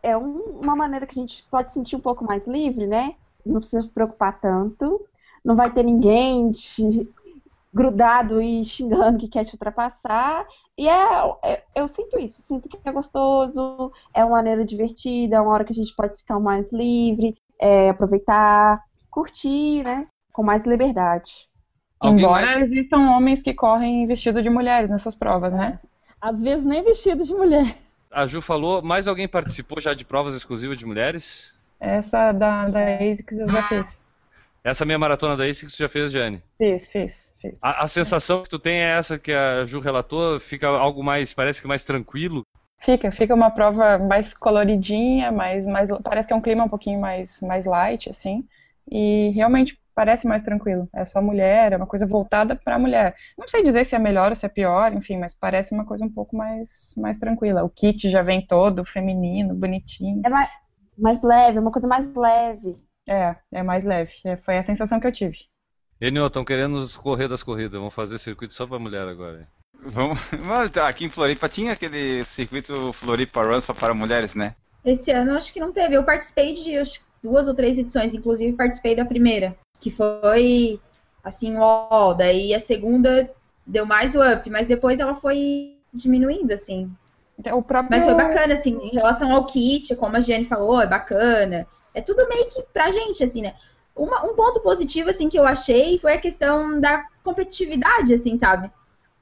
É 0.04 0.18
um- 0.18 0.60
uma 0.62 0.76
maneira 0.76 1.08
que 1.08 1.18
a 1.18 1.22
gente 1.22 1.42
pode 1.50 1.70
se 1.70 1.76
sentir 1.76 1.96
um 1.96 2.02
pouco 2.02 2.26
mais 2.26 2.46
livre, 2.46 2.86
né? 2.86 3.16
Não 3.46 3.62
precisa 3.62 3.82
se 3.82 3.88
preocupar 3.88 4.38
tanto. 4.42 5.00
Não 5.42 5.56
vai 5.56 5.72
ter 5.72 5.84
ninguém 5.84 6.52
te 6.52 7.10
grudado 7.74 8.42
e 8.42 8.64
xingando 8.66 9.18
que 9.20 9.28
quer 9.28 9.46
te 9.46 9.54
ultrapassar. 9.54 10.46
E 10.78 10.88
é, 10.88 11.34
é- 11.44 11.64
eu 11.76 11.88
sinto 11.88 12.18
isso, 12.20 12.42
sinto 12.42 12.68
que 12.70 12.78
é 12.84 12.92
gostoso, 12.92 13.92
é 14.14 14.24
uma 14.24 14.38
maneira 14.38 14.66
divertida, 14.66 15.36
é 15.38 15.42
uma 15.42 15.52
hora 15.54 15.64
que 15.64 15.72
a 15.72 15.76
gente 15.76 15.96
pode 15.96 16.18
ficar 16.18 16.40
mais 16.40 16.72
livre, 16.72 17.38
é, 17.60 17.90
aproveitar, 17.90 18.82
curtir, 19.10 19.84
né? 19.86 20.08
Com 20.34 20.44
mais 20.44 20.64
liberdade. 20.66 21.48
Alguém 22.00 22.24
Embora 22.24 22.46
mais- 22.46 22.62
existam 22.72 23.12
homens 23.12 23.42
que 23.44 23.54
correm 23.54 24.08
vestido 24.08 24.42
de 24.42 24.50
mulheres 24.50 24.90
nessas 24.90 25.14
provas, 25.14 25.52
né? 25.52 25.80
Às 26.22 26.42
vezes 26.42 26.66
nem 26.66 26.84
vestido 26.84 27.24
de 27.26 27.34
mulher. 27.34 27.76
A 28.12 28.26
Ju 28.26 28.42
falou, 28.42 28.82
mais 28.82 29.08
alguém 29.08 29.28
participou 29.28 29.80
já 29.80 29.94
de 29.94 30.04
provas 30.06 30.34
exclusivas 30.34 30.78
de 30.78 30.86
mulheres? 30.86 31.56
Essa 31.80 32.32
da, 32.32 32.68
da 32.68 32.80
ASICS 32.98 33.38
eu 33.40 33.50
já 33.50 33.62
fiz. 33.64 34.02
Essa 34.64 34.86
meia 34.86 35.00
maratona 35.00 35.38
da 35.38 35.46
ASICS 35.46 35.74
tu 35.74 35.80
já 35.80 35.90
fez, 35.90 36.12
Jane? 36.12 36.42
Fiz, 36.58 36.92
fiz, 36.92 37.34
fiz. 37.42 37.60
A, 37.64 37.84
a 37.84 37.88
sensação 37.88 38.44
que 38.44 38.50
tu 38.50 38.60
tem 38.60 38.80
é 38.80 38.98
essa 38.98 39.18
que 39.18 39.32
a 39.32 39.66
Ju 39.66 39.80
relatou? 39.80 40.40
Fica 40.40 40.68
algo 40.68 41.04
mais, 41.04 41.34
parece 41.34 41.62
que 41.62 41.68
mais 41.68 41.84
tranquilo? 41.84 42.42
Fica, 42.82 43.12
fica 43.12 43.34
uma 43.34 43.52
prova 43.52 43.98
mais 43.98 44.34
coloridinha, 44.34 45.32
mais, 45.32 45.66
mais, 45.66 45.90
parece 46.04 46.28
que 46.28 46.34
é 46.34 46.36
um 46.36 46.42
clima 46.42 46.64
um 46.64 46.70
pouquinho 46.70 47.00
mais, 47.00 47.42
mais 47.42 47.66
light, 47.66 48.10
assim, 48.10 48.46
e 48.90 49.32
realmente 49.36 49.78
parece 49.94 50.26
mais 50.26 50.44
tranquilo. 50.44 50.88
É 50.94 51.04
só 51.04 51.22
mulher, 51.22 51.74
é 51.74 51.78
uma 51.78 51.86
coisa 51.86 52.08
voltada 52.08 52.56
para 52.56 52.76
a 52.76 52.80
mulher. 52.80 53.16
Não 53.38 53.50
sei 53.50 53.64
dizer 53.64 53.86
se 53.86 53.96
é 53.96 54.00
melhor 54.00 54.30
ou 54.32 54.36
se 54.36 54.46
é 54.46 54.50
pior, 54.50 54.94
enfim, 54.94 55.18
mas 55.18 55.34
parece 55.34 55.74
uma 55.74 55.86
coisa 55.86 56.06
um 56.06 56.10
pouco 56.10 56.38
mais, 56.38 56.94
mais 56.96 57.18
tranquila. 57.18 57.66
O 57.66 57.70
kit 57.70 58.10
já 58.10 58.22
vem 58.22 58.46
todo 58.46 58.86
feminino, 58.86 59.54
bonitinho. 59.54 60.22
É 60.26 60.30
mais, 60.30 60.50
mais 60.98 61.22
leve, 61.22 61.60
uma 61.60 61.72
coisa 61.72 61.88
mais 61.88 62.14
leve. 62.16 62.78
É, 63.10 63.36
é 63.52 63.64
mais 63.64 63.84
leve. 63.84 64.14
É, 64.24 64.38
foi 64.38 64.58
a 64.60 64.64
sensação 64.64 65.00
que 65.00 65.08
eu 65.08 65.12
tive. 65.12 65.38
Enio, 66.00 66.28
estão 66.28 66.46
querendo 66.46 66.74
nos 66.74 66.96
correr 66.96 67.28
das 67.28 67.42
corridas, 67.42 67.80
vamos 67.80 67.94
fazer 67.94 68.20
circuito 68.20 68.54
só 68.54 68.68
pra 68.68 68.78
mulher 68.78 69.08
agora. 69.08 69.48
Vamos, 69.82 70.20
mas 70.46 70.76
aqui 70.78 71.06
em 71.06 71.10
Floripa 71.10 71.50
tinha 71.50 71.74
aquele 71.74 72.24
circuito 72.24 72.94
Floripa 72.94 73.44
Run 73.44 73.62
só 73.62 73.74
para 73.74 73.94
mulheres, 73.94 74.36
né? 74.36 74.56
Esse 74.86 75.12
ano 75.12 75.32
eu 75.32 75.38
acho 75.38 75.52
que 75.52 75.60
não 75.60 75.74
teve. 75.74 75.96
Eu 75.96 76.04
participei 76.04 76.54
de 76.54 76.78
acho, 76.78 77.02
duas 77.22 77.48
ou 77.48 77.56
três 77.56 77.78
edições, 77.78 78.14
inclusive 78.14 78.56
participei 78.56 78.96
da 78.96 79.04
primeira, 79.04 79.58
que 79.80 79.90
foi 79.90 80.80
assim, 81.24 81.58
ó, 81.58 82.14
daí 82.14 82.54
a 82.54 82.60
segunda 82.60 83.30
deu 83.66 83.86
mais 83.86 84.16
o 84.16 84.22
up, 84.22 84.50
mas 84.50 84.68
depois 84.68 85.00
ela 85.00 85.16
foi 85.16 85.78
diminuindo, 85.94 86.54
assim. 86.54 86.90
Então, 87.38 87.58
o 87.58 87.64
próprio... 87.64 87.92
Mas 87.92 88.06
foi 88.06 88.16
bacana, 88.16 88.54
assim, 88.54 88.78
em 88.84 88.90
relação 88.90 89.32
ao 89.32 89.46
kit, 89.46 89.96
como 89.96 90.18
a 90.18 90.20
Jenny 90.20 90.46
falou, 90.46 90.82
é 90.82 90.88
bacana. 90.88 91.66
É 92.00 92.02
tudo 92.02 92.28
meio 92.30 92.48
que 92.48 92.64
pra 92.74 92.92
gente, 92.92 93.22
assim, 93.22 93.42
né? 93.42 93.54
Uma- 93.94 94.24
um 94.26 94.34
ponto 94.34 94.62
positivo, 94.62 95.10
assim, 95.10 95.28
que 95.28 95.38
eu 95.38 95.46
achei 95.46 95.98
foi 95.98 96.14
a 96.14 96.18
questão 96.18 96.80
da 96.80 97.06
competitividade, 97.22 98.14
assim, 98.14 98.38
sabe? 98.38 98.72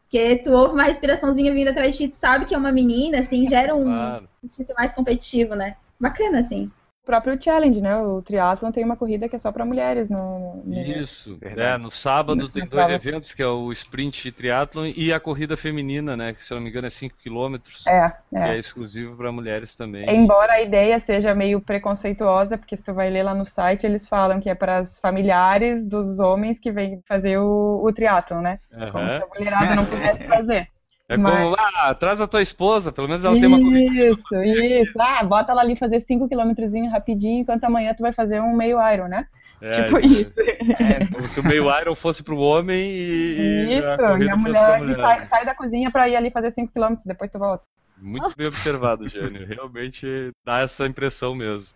Porque 0.04 0.36
tu 0.38 0.52
ouve 0.52 0.76
uma 0.76 0.84
respiraçãozinha 0.84 1.52
vindo 1.52 1.70
atrás 1.70 1.94
de 1.94 2.04
ti, 2.06 2.08
tu 2.10 2.16
sabe 2.16 2.46
que 2.46 2.54
é 2.54 2.58
uma 2.58 2.72
menina, 2.72 3.20
assim, 3.20 3.48
gera 3.48 3.76
um 3.76 3.86
Claro. 3.86 4.30
instinto 4.44 4.74
mais 4.78 4.94
competitivo, 4.94 5.56
né? 5.56 5.76
Bacana, 6.00 6.40
assim. 6.40 6.72
O 7.08 7.10
próprio 7.10 7.42
challenge, 7.42 7.80
né? 7.80 7.96
O 7.98 8.22
triatlon 8.22 8.70
tem 8.70 8.84
uma 8.84 8.98
corrida 8.98 9.30
que 9.30 9.36
é 9.38 9.40
só 9.40 9.50
para 9.50 9.66
mulheres 9.66 10.10
no, 10.10 10.62
no- 10.66 10.78
Isso. 10.78 11.38
Verdade. 11.38 11.76
É, 11.76 11.78
no 11.78 11.90
sábado 11.90 12.36
Nessa 12.36 12.52
tem 12.52 12.68
dois 12.68 12.90
prova. 12.90 12.94
eventos, 12.94 13.34
que 13.34 13.42
é 13.42 13.48
o 13.48 13.72
sprint 13.72 14.30
triatlon 14.34 14.92
e 14.94 15.14
a 15.14 15.18
corrida 15.18 15.56
feminina, 15.56 16.18
né? 16.18 16.34
Que 16.34 16.44
se 16.44 16.52
eu 16.52 16.56
não 16.56 16.64
me 16.64 16.70
engano 16.70 16.86
é 16.88 16.90
5 16.90 17.16
km, 17.24 17.56
É, 17.88 18.10
que 18.10 18.36
é. 18.36 18.56
é 18.56 18.58
exclusivo 18.58 19.16
para 19.16 19.32
mulheres 19.32 19.74
também. 19.74 20.06
Embora 20.10 20.56
a 20.56 20.62
ideia 20.62 21.00
seja 21.00 21.34
meio 21.34 21.62
preconceituosa, 21.62 22.58
porque 22.58 22.76
se 22.76 22.84
tu 22.84 22.94
vai 22.94 23.10
ler 23.10 23.24
lá 23.24 23.34
no 23.34 23.46
site, 23.46 23.86
eles 23.86 24.06
falam 24.06 24.42
que 24.42 24.50
é 24.50 24.56
para 24.56 24.76
as 24.80 25.00
familiares 25.00 25.86
dos 25.88 26.20
homens 26.20 26.60
que 26.60 26.74
vêm 26.74 27.02
fazer 27.08 27.38
o, 27.38 27.82
o 27.86 27.94
triatlon, 27.94 28.42
né? 28.42 28.60
Como 28.92 29.08
se 29.10 29.16
a 29.16 29.28
mulherada 29.34 29.76
não 29.76 29.86
pudesse 29.86 30.28
fazer. 30.28 30.68
É 31.10 31.16
Mas- 31.16 31.32
como, 31.44 31.56
ah, 31.58 31.96
traz 31.96 32.20
a 32.20 32.28
tua 32.28 32.42
esposa, 32.42 32.92
pelo 32.92 33.08
menos 33.08 33.24
ela 33.24 33.36
tem 33.40 33.48
uma 33.48 33.60
corrida. 33.60 34.08
Isso, 34.12 34.36
isso. 34.44 34.94
Ah, 35.00 35.24
bota 35.24 35.52
ela 35.54 35.62
ali 35.62 35.76
fazer 35.78 36.02
5 36.02 36.28
km 36.28 36.52
rapidinho, 36.92 37.42
enquanto 37.42 37.64
amanhã 37.64 37.94
tu 37.94 38.02
vai 38.02 38.12
fazer 38.12 38.42
um 38.42 38.54
meio 38.56 38.78
iron, 38.94 39.08
né? 39.08 39.26
É, 39.62 39.84
tipo 39.84 39.98
isso. 40.00 40.22
isso. 40.22 40.34
É, 40.80 41.06
Como 41.08 41.28
se 41.28 41.40
o 41.40 41.44
meio 41.44 41.64
Iron 41.82 41.96
fosse 41.96 42.22
pro 42.22 42.38
homem 42.38 42.78
e, 42.92 43.78
Isso, 43.80 43.88
a 43.88 44.20
e 44.20 44.30
a 44.30 44.36
mulher 44.38 44.80
mulher. 44.80 44.96
sai, 44.96 45.26
sai 45.26 45.46
da 45.46 45.56
cozinha 45.56 45.90
pra 45.90 46.08
ir 46.08 46.16
ali 46.16 46.30
fazer 46.30 46.52
5 46.52 46.72
km, 46.72 46.96
depois 47.08 47.32
tu 47.32 47.40
volta. 47.40 47.64
Muito 48.00 48.36
bem 48.38 48.46
observado, 48.46 49.10
Jânio. 49.10 49.48
Realmente 49.48 50.30
dá 50.46 50.60
essa 50.60 50.86
impressão 50.86 51.34
mesmo. 51.34 51.76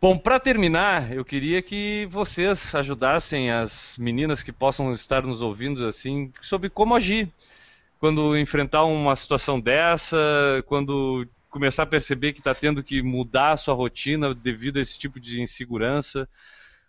Bom, 0.00 0.16
para 0.16 0.38
terminar, 0.38 1.12
eu 1.12 1.24
queria 1.24 1.60
que 1.60 2.06
vocês 2.10 2.72
ajudassem 2.72 3.50
as 3.50 3.96
meninas 3.98 4.42
que 4.44 4.52
possam 4.52 4.92
estar 4.92 5.22
nos 5.22 5.42
ouvindo 5.42 5.84
assim 5.86 6.32
sobre 6.40 6.70
como 6.70 6.94
agir 6.94 7.28
quando 7.98 8.38
enfrentar 8.38 8.84
uma 8.84 9.16
situação 9.16 9.58
dessa, 9.58 10.16
quando 10.66 11.26
começar 11.50 11.82
a 11.82 11.86
perceber 11.86 12.32
que 12.32 12.38
está 12.38 12.54
tendo 12.54 12.80
que 12.80 13.02
mudar 13.02 13.52
a 13.52 13.56
sua 13.56 13.74
rotina 13.74 14.32
devido 14.32 14.76
a 14.76 14.80
esse 14.80 14.96
tipo 14.96 15.18
de 15.18 15.42
insegurança. 15.42 16.28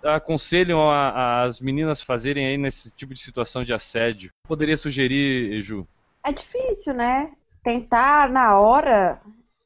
Aconselham 0.04 0.88
a- 0.90 1.42
as 1.42 1.60
meninas 1.60 2.02
fazerem 2.02 2.46
aí 2.46 2.58
nesse 2.60 2.94
tipo 2.96 3.12
de 3.16 3.22
situação 3.22 3.64
de 3.64 3.74
assédio. 3.74 4.32
Poderia 4.48 4.78
sugerir, 4.78 5.60
Ju? 5.64 5.88
É 6.24 6.32
difícil, 6.32 6.94
né? 6.94 7.32
Tentar 7.64 8.30
na 8.30 8.60
hora 8.60 9.20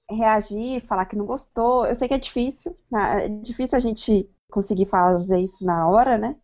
reagir, 0.10 0.82
falar 0.86 1.06
que 1.06 1.16
não 1.16 1.26
gostou. 1.26 1.86
Eu 1.86 1.96
sei 1.96 2.08
que 2.08 2.14
é 2.14 2.18
difícil, 2.18 2.78
né? 2.92 3.26
é 3.26 3.30
difícil 3.30 3.78
a 3.78 3.82
gente 3.82 4.30
conseguir 4.52 4.86
fazer 4.86 5.40
isso 5.40 5.66
na 5.66 5.88
hora, 5.88 6.18
né? 6.18 6.36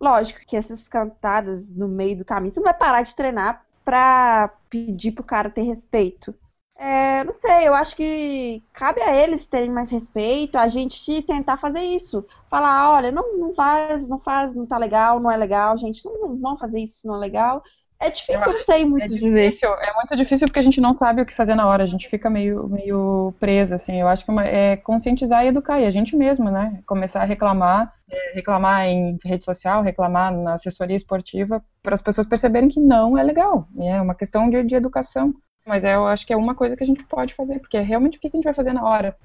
Lógico 0.00 0.40
que 0.46 0.56
essas 0.56 0.88
cantadas 0.88 1.70
no 1.74 1.88
meio 1.88 2.18
do 2.18 2.24
caminho, 2.24 2.52
você 2.52 2.60
não 2.60 2.64
vai 2.64 2.74
parar 2.74 3.02
de 3.02 3.14
treinar 3.14 3.64
pra 3.84 4.48
pedir 4.68 5.12
pro 5.12 5.24
cara 5.24 5.50
ter 5.50 5.62
respeito. 5.62 6.34
É, 6.76 7.22
não 7.22 7.32
sei, 7.32 7.68
eu 7.68 7.74
acho 7.74 7.94
que 7.94 8.60
cabe 8.72 9.00
a 9.00 9.14
eles 9.14 9.44
terem 9.46 9.70
mais 9.70 9.88
respeito, 9.88 10.56
a 10.58 10.66
gente 10.66 11.22
tentar 11.22 11.56
fazer 11.58 11.80
isso. 11.80 12.26
Falar, 12.50 12.90
olha, 12.92 13.12
não, 13.12 13.38
não 13.38 13.54
faz, 13.54 14.08
não 14.08 14.18
faz, 14.18 14.54
não 14.54 14.66
tá 14.66 14.78
legal, 14.78 15.20
não 15.20 15.30
é 15.30 15.36
legal, 15.36 15.78
gente, 15.78 16.04
não, 16.04 16.28
não 16.28 16.36
vão 16.40 16.58
fazer 16.58 16.80
isso, 16.80 17.06
não 17.06 17.14
é 17.16 17.18
legal. 17.18 17.62
É 18.02 18.10
difícil, 18.10 18.34
eu 18.46 18.52
não 18.52 18.60
sei 18.60 18.84
muito 18.84 19.04
É 19.04 19.08
dizer. 19.08 19.46
difícil, 19.48 19.68
é 19.74 19.94
muito 19.94 20.16
difícil 20.16 20.48
porque 20.48 20.58
a 20.58 20.62
gente 20.62 20.80
não 20.80 20.92
sabe 20.92 21.22
o 21.22 21.26
que 21.26 21.32
fazer 21.32 21.54
na 21.54 21.66
hora, 21.68 21.84
a 21.84 21.86
gente 21.86 22.08
fica 22.08 22.28
meio, 22.28 22.68
meio 22.68 23.32
presa, 23.38 23.76
assim. 23.76 24.00
Eu 24.00 24.08
acho 24.08 24.24
que 24.24 24.30
uma- 24.30 24.44
é 24.44 24.76
conscientizar 24.76 25.44
e 25.44 25.48
educar, 25.48 25.80
e 25.80 25.86
a 25.86 25.90
gente 25.90 26.16
mesmo, 26.16 26.50
né? 26.50 26.80
Começar 26.84 27.22
a 27.22 27.24
reclamar, 27.24 27.92
é, 28.10 28.32
reclamar 28.34 28.86
em 28.86 29.16
rede 29.24 29.44
social, 29.44 29.82
reclamar 29.82 30.32
na 30.36 30.54
assessoria 30.54 30.96
esportiva, 30.96 31.62
para 31.80 31.94
as 31.94 32.02
pessoas 32.02 32.26
perceberem 32.26 32.68
que 32.68 32.80
não 32.80 33.16
é 33.16 33.22
legal. 33.22 33.68
e 33.78 33.86
É 33.86 34.00
uma 34.00 34.16
questão 34.16 34.50
de, 34.50 34.62
de 34.64 34.74
educação. 34.74 35.32
Mas 35.64 35.84
é, 35.84 35.94
eu 35.94 36.04
acho 36.08 36.26
que 36.26 36.32
é 36.32 36.36
uma 36.36 36.56
coisa 36.56 36.76
que 36.76 36.82
a 36.82 36.86
gente 36.86 37.04
pode 37.04 37.34
fazer, 37.34 37.60
porque 37.60 37.76
é 37.76 37.82
realmente 37.82 38.18
o 38.18 38.20
que 38.20 38.26
a 38.26 38.30
gente 38.30 38.42
vai 38.44 38.52
fazer 38.54 38.72
na 38.72 38.82
hora. 38.84 39.16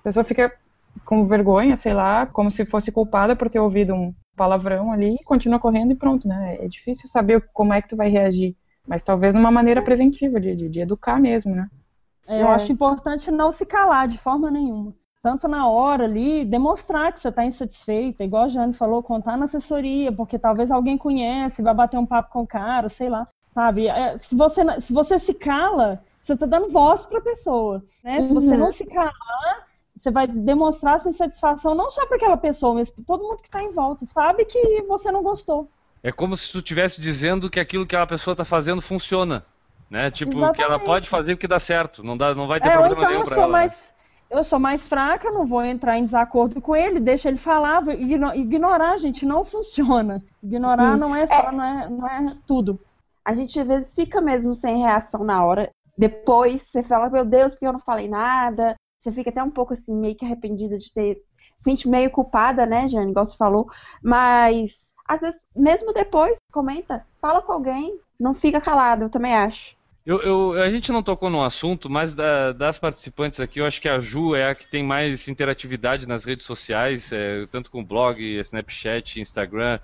A 0.00 0.02
pessoa 0.02 0.24
fica 0.24 0.52
com 1.04 1.24
vergonha, 1.26 1.76
sei 1.76 1.94
lá, 1.94 2.26
como 2.26 2.50
se 2.50 2.64
fosse 2.64 2.90
culpada 2.90 3.36
por 3.36 3.48
ter 3.48 3.60
ouvido 3.60 3.94
um 3.94 4.12
palavrão 4.36 4.92
ali, 4.92 5.14
e 5.16 5.24
continua 5.24 5.58
correndo 5.60 5.92
e 5.92 5.96
pronto, 5.96 6.26
né? 6.28 6.56
É 6.60 6.68
difícil 6.68 7.08
saber 7.08 7.40
como 7.52 7.72
é 7.72 7.80
que 7.82 7.88
tu 7.88 7.96
vai 7.96 8.08
reagir. 8.08 8.56
Mas 8.86 9.02
talvez 9.02 9.34
numa 9.34 9.50
maneira 9.50 9.82
preventiva, 9.82 10.40
de, 10.40 10.54
de, 10.56 10.68
de 10.68 10.80
educar 10.80 11.20
mesmo, 11.20 11.54
né? 11.54 11.68
É, 12.26 12.42
Eu 12.42 12.48
acho 12.48 12.72
importante 12.72 13.30
não 13.30 13.52
se 13.52 13.64
calar 13.66 14.08
de 14.08 14.18
forma 14.18 14.50
nenhuma. 14.50 14.94
Tanto 15.22 15.48
na 15.48 15.68
hora 15.68 16.04
ali, 16.04 16.44
demonstrar 16.44 17.12
que 17.12 17.20
você 17.20 17.28
está 17.28 17.44
insatisfeita, 17.44 18.24
igual 18.24 18.44
a 18.44 18.48
Jane 18.48 18.74
falou, 18.74 19.02
contar 19.02 19.36
na 19.38 19.44
assessoria, 19.46 20.12
porque 20.12 20.38
talvez 20.38 20.70
alguém 20.70 20.98
conhece, 20.98 21.62
vai 21.62 21.72
bater 21.74 21.96
um 21.98 22.04
papo 22.06 22.30
com 22.30 22.42
o 22.42 22.46
cara, 22.46 22.88
sei 22.88 23.08
lá. 23.08 23.26
sabe? 23.54 23.86
É, 23.88 24.16
se, 24.18 24.34
você, 24.36 24.62
se 24.80 24.92
você 24.92 25.18
se 25.18 25.32
cala, 25.32 26.02
você 26.20 26.36
tá 26.36 26.44
dando 26.44 26.68
voz 26.70 27.06
pra 27.06 27.20
pessoa, 27.20 27.82
né? 28.02 28.20
Se 28.20 28.34
você 28.34 28.54
Uhum. 28.54 28.58
não 28.58 28.72
se 28.72 28.84
calar, 28.86 29.12
você 30.04 30.10
vai 30.10 30.26
demonstrar 30.26 31.00
sua 31.00 31.10
insatisfação 31.10 31.74
não 31.74 31.88
só 31.88 32.06
para 32.06 32.16
aquela 32.16 32.36
pessoa, 32.36 32.74
mas 32.74 32.90
para 32.90 33.02
todo 33.06 33.22
mundo 33.22 33.42
que 33.42 33.48
tá 33.50 33.62
em 33.62 33.72
volta. 33.72 34.04
Sabe 34.06 34.44
que 34.44 34.82
você 34.82 35.10
não 35.10 35.22
gostou. 35.22 35.68
É 36.02 36.12
como 36.12 36.36
se 36.36 36.52
tu 36.52 36.58
estivesse 36.58 37.00
dizendo 37.00 37.48
que 37.48 37.58
aquilo 37.58 37.86
que 37.86 37.96
a 37.96 38.06
pessoa 38.06 38.36
tá 38.36 38.44
fazendo 38.44 38.82
funciona. 38.82 39.42
Né? 39.90 40.10
Tipo, 40.10 40.32
que 40.32 40.38
ela 40.38 40.50
Exatamente. 40.52 40.84
pode 40.86 41.08
fazer 41.08 41.32
o 41.32 41.36
que 41.38 41.48
dá 41.48 41.58
certo. 41.58 42.02
Não, 42.02 42.16
dá, 42.16 42.34
não 42.34 42.46
vai 42.46 42.60
ter 42.60 42.68
É, 42.68 42.72
problema 42.72 42.94
então 43.00 43.10
nenhum 43.10 43.26
sou 43.26 43.34
ela. 43.34 43.46
né? 43.46 43.52
mais. 43.52 43.94
Eu 44.30 44.42
sou 44.42 44.58
mais 44.58 44.88
fraca, 44.88 45.30
não 45.30 45.46
vou 45.46 45.62
entrar 45.64 45.96
em 45.98 46.04
desacordo 46.04 46.60
com 46.60 46.74
ele, 46.74 46.98
deixa 47.00 47.28
ele 47.28 47.36
falar. 47.38 47.80
vou 47.80 47.94
igno- 47.94 48.34
Ignorar, 48.34 48.98
gente, 48.98 49.24
não 49.24 49.44
funciona. 49.44 50.22
Ignorar 50.42 50.94
Sim. 50.94 50.98
não 51.00 51.14
é 51.16 51.26
só, 51.26 51.52
não, 51.52 51.64
é, 51.64 51.88
não 51.88 52.06
é 52.08 52.36
tudo. 52.46 52.80
A 53.24 53.32
gente 53.32 53.58
às 53.60 53.66
vezes 53.66 53.94
fica 53.94 54.20
mesmo 54.20 54.52
sem 54.54 54.78
reação 54.82 55.22
na 55.24 55.44
hora. 55.44 55.70
Depois 55.96 56.62
você 56.62 56.82
fala, 56.82 57.08
meu 57.08 57.24
Deus, 57.24 57.52
porque 57.52 57.66
eu 57.66 57.72
não 57.72 57.80
falei 57.80 58.08
nada. 58.08 58.74
Você 59.04 59.12
fica 59.12 59.28
até 59.28 59.42
um 59.42 59.50
pouco 59.50 59.74
assim, 59.74 59.94
meio 59.94 60.14
que 60.16 60.24
arrependida 60.24 60.78
de 60.78 60.90
ter. 60.90 61.22
Se 61.56 61.64
sente 61.64 61.86
meio 61.86 62.10
culpada, 62.10 62.64
né, 62.64 62.88
Jane? 62.88 63.10
Igual 63.10 63.26
você 63.26 63.36
falou. 63.36 63.68
Mas, 64.02 64.94
às 65.06 65.20
vezes, 65.20 65.44
mesmo 65.54 65.92
depois, 65.92 66.38
comenta, 66.50 67.04
fala 67.20 67.42
com 67.42 67.52
alguém. 67.52 68.00
Não 68.18 68.32
fica 68.34 68.62
calado, 68.62 69.04
eu 69.04 69.10
também 69.10 69.34
acho. 69.34 69.76
Eu, 70.06 70.20
eu- 70.22 70.52
a 70.62 70.70
gente 70.70 70.90
não 70.90 71.02
tocou 71.02 71.28
no 71.28 71.44
assunto, 71.44 71.90
mas 71.90 72.14
da- 72.14 72.52
das 72.52 72.78
participantes 72.78 73.40
aqui, 73.40 73.60
eu 73.60 73.66
acho 73.66 73.80
que 73.80 73.88
a 73.90 73.98
Ju 74.00 74.34
é 74.34 74.48
a 74.50 74.54
que 74.54 74.66
tem 74.66 74.82
mais 74.82 75.28
interatividade 75.28 76.08
nas 76.08 76.24
redes 76.24 76.46
sociais, 76.46 77.12
é, 77.12 77.46
tanto 77.50 77.70
com 77.70 77.84
blog, 77.84 78.22
Snapchat, 78.40 79.20
Instagram. 79.20 79.78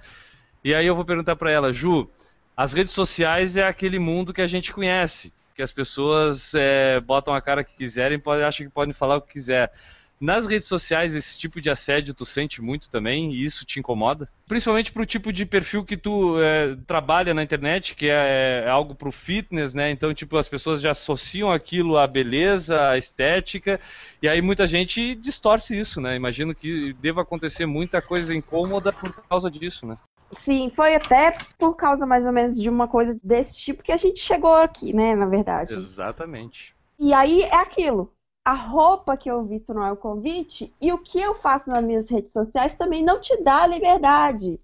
E 0.64 0.74
aí 0.74 0.86
eu 0.86 0.96
vou 0.96 1.04
perguntar 1.04 1.36
pra 1.36 1.50
ela, 1.50 1.72
Ju, 1.74 2.08
as 2.56 2.72
redes 2.72 2.92
sociais 2.92 3.58
é 3.58 3.66
aquele 3.66 3.98
mundo 3.98 4.32
que 4.32 4.42
a 4.42 4.46
gente 4.46 4.72
conhece, 4.72 5.32
que 5.60 5.64
as 5.64 5.72
pessoas 5.72 6.54
é, 6.54 6.98
botam 7.00 7.34
a 7.34 7.40
cara 7.42 7.62
que 7.62 7.76
quiserem, 7.76 8.18
pode, 8.18 8.42
acham 8.42 8.66
que 8.66 8.72
podem 8.72 8.94
falar 8.94 9.16
o 9.16 9.20
que 9.20 9.34
quiser. 9.34 9.70
Nas 10.18 10.46
redes 10.46 10.66
sociais, 10.66 11.14
esse 11.14 11.36
tipo 11.36 11.60
de 11.60 11.68
assédio 11.68 12.14
tu 12.14 12.24
sente 12.24 12.62
muito 12.62 12.88
também, 12.88 13.30
e 13.30 13.44
isso 13.44 13.66
te 13.66 13.78
incomoda? 13.78 14.26
Principalmente 14.48 14.90
pro 14.90 15.04
tipo 15.04 15.30
de 15.30 15.44
perfil 15.44 15.84
que 15.84 15.98
tu 15.98 16.40
é, 16.40 16.76
trabalha 16.86 17.34
na 17.34 17.42
internet, 17.42 17.94
que 17.94 18.08
é, 18.08 18.64
é 18.64 18.70
algo 18.70 18.94
pro 18.94 19.12
fitness, 19.12 19.74
né? 19.74 19.90
Então, 19.90 20.14
tipo, 20.14 20.38
as 20.38 20.48
pessoas 20.48 20.80
já 20.80 20.92
associam 20.92 21.52
aquilo 21.52 21.98
à 21.98 22.06
beleza, 22.06 22.88
à 22.88 22.96
estética, 22.96 23.78
e 24.22 24.28
aí 24.28 24.40
muita 24.40 24.66
gente 24.66 25.14
distorce 25.14 25.78
isso, 25.78 26.00
né? 26.00 26.16
Imagino 26.16 26.54
que 26.54 26.94
deva 26.94 27.20
acontecer 27.20 27.66
muita 27.66 28.00
coisa 28.00 28.34
incômoda 28.34 28.94
por 28.94 29.12
causa 29.28 29.50
disso, 29.50 29.86
né? 29.86 29.98
Sim, 30.32 30.70
foi 30.70 30.94
até 30.94 31.36
por 31.58 31.74
causa 31.74 32.06
mais 32.06 32.24
ou 32.24 32.32
menos 32.32 32.60
de 32.60 32.68
uma 32.68 32.86
coisa 32.86 33.18
desse 33.22 33.56
tipo 33.56 33.82
que 33.82 33.92
a 33.92 33.96
gente 33.96 34.20
chegou 34.20 34.54
aqui, 34.54 34.92
né, 34.92 35.14
na 35.14 35.26
verdade. 35.26 35.74
Exatamente. 35.74 36.74
E 36.98 37.12
aí 37.12 37.42
é 37.42 37.56
aquilo. 37.56 38.12
A 38.44 38.54
roupa 38.54 39.16
que 39.16 39.30
eu 39.30 39.44
visto 39.44 39.74
não 39.74 39.84
é 39.84 39.92
o 39.92 39.96
convite 39.96 40.72
e 40.80 40.92
o 40.92 40.98
que 40.98 41.20
eu 41.20 41.34
faço 41.34 41.68
nas 41.68 41.84
minhas 41.84 42.08
redes 42.08 42.32
sociais 42.32 42.74
também 42.74 43.02
não 43.04 43.20
te 43.20 43.36
dá 43.42 43.66
liberdade 43.66 44.60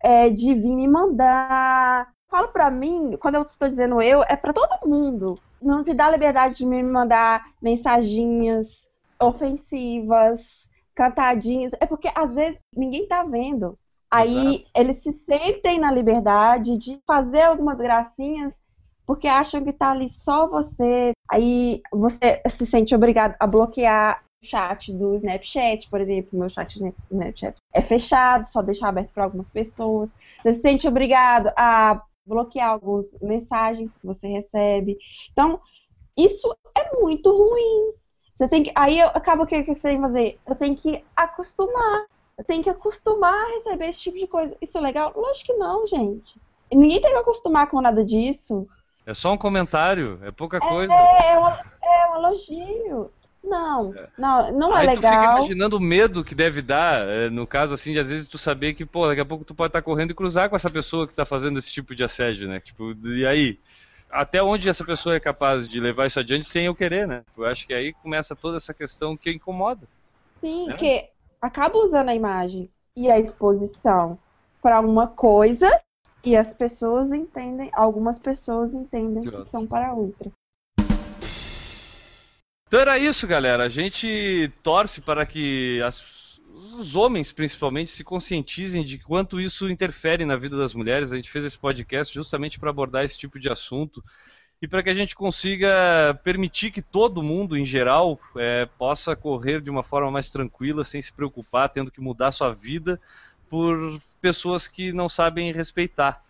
é, 0.00 0.28
de 0.28 0.54
vir 0.54 0.74
me 0.74 0.88
mandar. 0.88 2.12
Fala 2.28 2.48
pra 2.48 2.70
mim, 2.70 3.16
quando 3.20 3.36
eu 3.36 3.42
estou 3.42 3.68
dizendo 3.68 4.02
eu, 4.02 4.22
é 4.24 4.36
pra 4.36 4.52
todo 4.52 4.88
mundo. 4.88 5.38
Não 5.62 5.84
te 5.84 5.94
dá 5.94 6.06
a 6.06 6.10
liberdade 6.10 6.56
de 6.56 6.66
me 6.66 6.82
mandar 6.82 7.44
mensaginhas 7.62 8.88
ofensivas, 9.20 10.68
cantadinhas. 10.94 11.72
É 11.80 11.86
porque 11.86 12.10
às 12.14 12.34
vezes 12.34 12.58
ninguém 12.76 13.06
tá 13.06 13.22
vendo. 13.22 13.78
Aí 14.14 14.66
eles 14.74 15.02
se 15.02 15.12
sentem 15.12 15.80
na 15.80 15.90
liberdade 15.90 16.78
de 16.78 17.00
fazer 17.06 17.42
algumas 17.42 17.78
gracinhas 17.78 18.60
porque 19.06 19.28
acham 19.28 19.62
que 19.62 19.72
tá 19.72 19.90
ali 19.90 20.08
só 20.08 20.46
você. 20.46 21.12
Aí 21.30 21.82
você 21.92 22.40
se 22.46 22.64
sente 22.64 22.94
obrigado 22.94 23.34
a 23.38 23.46
bloquear 23.46 24.22
o 24.42 24.46
chat 24.46 24.92
do 24.92 25.14
Snapchat, 25.14 25.88
por 25.90 26.00
exemplo. 26.00 26.38
Meu 26.38 26.48
chat 26.48 26.78
do 26.78 26.94
Snapchat 27.10 27.56
é 27.72 27.82
fechado, 27.82 28.46
só 28.46 28.62
deixar 28.62 28.88
aberto 28.88 29.12
para 29.12 29.24
algumas 29.24 29.48
pessoas. 29.48 30.10
Você 30.42 30.52
se 30.54 30.60
sente 30.60 30.88
obrigado 30.88 31.50
a 31.56 32.02
bloquear 32.26 32.70
algumas 32.70 33.14
mensagens 33.20 33.96
que 33.96 34.06
você 34.06 34.26
recebe. 34.28 34.96
Então, 35.32 35.60
isso 36.16 36.54
é 36.76 36.98
muito 36.98 37.30
ruim. 37.30 37.92
Você 38.34 38.48
tem 38.48 38.62
que. 38.64 38.72
Aí 38.74 39.00
acaba 39.00 39.44
o 39.44 39.46
que 39.46 39.56
você 39.56 39.88
tem 39.88 39.96
que 39.96 40.02
fazer? 40.02 40.38
Eu 40.46 40.54
tenho 40.54 40.76
que 40.76 41.04
acostumar. 41.14 42.06
Tenho 42.46 42.62
que 42.62 42.70
acostumar 42.70 43.34
a 43.34 43.54
receber 43.54 43.86
esse 43.86 44.00
tipo 44.00 44.18
de 44.18 44.26
coisa. 44.26 44.56
Isso 44.60 44.76
é 44.76 44.80
legal? 44.80 45.12
Lógico 45.14 45.46
que 45.46 45.52
não, 45.54 45.86
gente. 45.86 46.40
Ninguém 46.72 47.00
tem 47.00 47.12
que 47.12 47.18
acostumar 47.18 47.68
com 47.68 47.80
nada 47.80 48.04
disso. 48.04 48.66
É 49.06 49.14
só 49.14 49.32
um 49.32 49.38
comentário, 49.38 50.18
é 50.22 50.30
pouca 50.30 50.58
coisa. 50.58 50.92
É, 50.92 51.32
é 51.32 51.38
um, 51.38 51.46
é 51.48 52.10
um 52.12 52.16
elogio. 52.16 53.10
Não, 53.42 53.94
não, 54.16 54.52
não 54.52 54.76
é 54.78 54.80
Aí 54.80 54.86
tu 54.88 54.96
fica 54.96 55.10
legal. 55.10 55.36
imaginando 55.36 55.76
o 55.76 55.80
medo 55.80 56.24
que 56.24 56.34
deve 56.34 56.62
dar, 56.62 57.06
é, 57.06 57.28
no 57.28 57.46
caso 57.46 57.74
assim, 57.74 57.92
de 57.92 57.98
às 57.98 58.08
vezes 58.08 58.26
tu 58.26 58.38
saber 58.38 58.72
que, 58.72 58.86
pô, 58.86 59.06
daqui 59.06 59.20
a 59.20 59.24
pouco 59.24 59.44
tu 59.44 59.54
pode 59.54 59.68
estar 59.68 59.82
correndo 59.82 60.12
e 60.12 60.14
cruzar 60.14 60.48
com 60.48 60.56
essa 60.56 60.70
pessoa 60.70 61.06
que 61.06 61.12
tá 61.12 61.26
fazendo 61.26 61.58
esse 61.58 61.70
tipo 61.70 61.94
de 61.94 62.02
assédio, 62.02 62.48
né? 62.48 62.58
Tipo, 62.60 62.92
e 63.06 63.26
aí? 63.26 63.58
Até 64.10 64.42
onde 64.42 64.68
essa 64.68 64.84
pessoa 64.84 65.14
é 65.16 65.20
capaz 65.20 65.68
de 65.68 65.78
levar 65.78 66.06
isso 66.06 66.18
adiante 66.18 66.46
sem 66.46 66.64
eu 66.66 66.74
querer, 66.74 67.06
né? 67.06 67.22
Eu 67.36 67.44
acho 67.44 67.66
que 67.66 67.74
aí 67.74 67.92
começa 67.92 68.34
toda 68.34 68.56
essa 68.56 68.72
questão 68.72 69.14
que 69.16 69.30
incomoda. 69.30 69.86
Sim, 70.40 70.70
É. 70.70 70.74
que 70.74 71.08
acaba 71.44 71.76
usando 71.76 72.08
a 72.08 72.14
imagem 72.14 72.70
e 72.96 73.10
a 73.10 73.18
exposição 73.18 74.18
para 74.62 74.80
uma 74.80 75.06
coisa 75.06 75.70
e 76.24 76.34
as 76.34 76.54
pessoas 76.54 77.12
entendem, 77.12 77.68
algumas 77.74 78.18
pessoas 78.18 78.72
entendem 78.72 79.22
que 79.22 79.44
são 79.44 79.66
para 79.66 79.92
outra. 79.92 80.32
Então 82.66 82.80
era 82.80 82.98
isso, 82.98 83.26
galera. 83.26 83.64
A 83.64 83.68
gente 83.68 84.50
torce 84.62 85.02
para 85.02 85.26
que 85.26 85.82
as- 85.82 86.40
os 86.78 86.96
homens, 86.96 87.30
principalmente, 87.30 87.90
se 87.90 88.02
conscientizem 88.02 88.82
de 88.82 88.98
quanto 88.98 89.38
isso 89.38 89.68
interfere 89.68 90.24
na 90.24 90.36
vida 90.36 90.56
das 90.56 90.72
mulheres. 90.72 91.12
A 91.12 91.16
gente 91.16 91.30
fez 91.30 91.44
esse 91.44 91.58
podcast 91.58 92.12
justamente 92.14 92.58
para 92.58 92.70
abordar 92.70 93.04
esse 93.04 93.18
tipo 93.18 93.38
de 93.38 93.50
assunto 93.50 94.02
e 94.62 94.68
para 94.68 94.82
que 94.82 94.90
a 94.90 94.94
gente 94.94 95.14
consiga 95.14 96.18
permitir 96.24 96.70
que 96.70 96.80
todo 96.80 97.22
mundo, 97.22 97.56
em 97.56 97.64
geral, 97.64 98.18
eh, 98.36 98.68
possa 98.78 99.14
correr 99.14 99.60
de 99.60 99.70
uma 99.70 99.82
forma 99.82 100.10
mais 100.10 100.30
tranquila, 100.30 100.84
sem 100.84 101.02
se 101.02 101.12
preocupar, 101.12 101.68
tendo 101.68 101.90
que 101.90 102.00
mudar 102.00 102.32
sua 102.32 102.54
vida 102.54 103.00
por 103.50 104.00
pessoas 104.20 104.66
que 104.66 104.92
não 104.92 105.08
sabem 105.08 105.52
respeitar. 105.52 106.22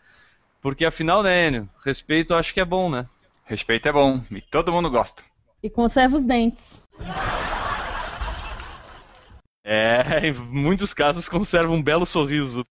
Porque 0.61 0.85
afinal, 0.85 1.23
né, 1.23 1.47
Enio? 1.47 1.69
Respeito 1.85 2.33
eu 2.33 2.39
acho 2.39 2.53
que 2.53 2.61
é 2.61 2.65
bom, 2.65 2.91
né? 2.91 3.07
Respeito 3.45 3.87
é 3.87 3.93
bom 3.93 4.23
e 4.31 4.41
todo 4.41 4.73
mundo 4.73 4.91
gosta. 4.91 5.23
E 5.63 5.71
conserva 5.71 6.17
os 6.17 6.25
dentes. 6.25 6.83
É, 9.63 10.27
em 10.29 10.33
muitos 10.33 10.93
casos 10.93 11.29
conserva 11.29 11.73
um 11.73 11.83
belo 11.83 12.05
sorriso. 12.05 12.67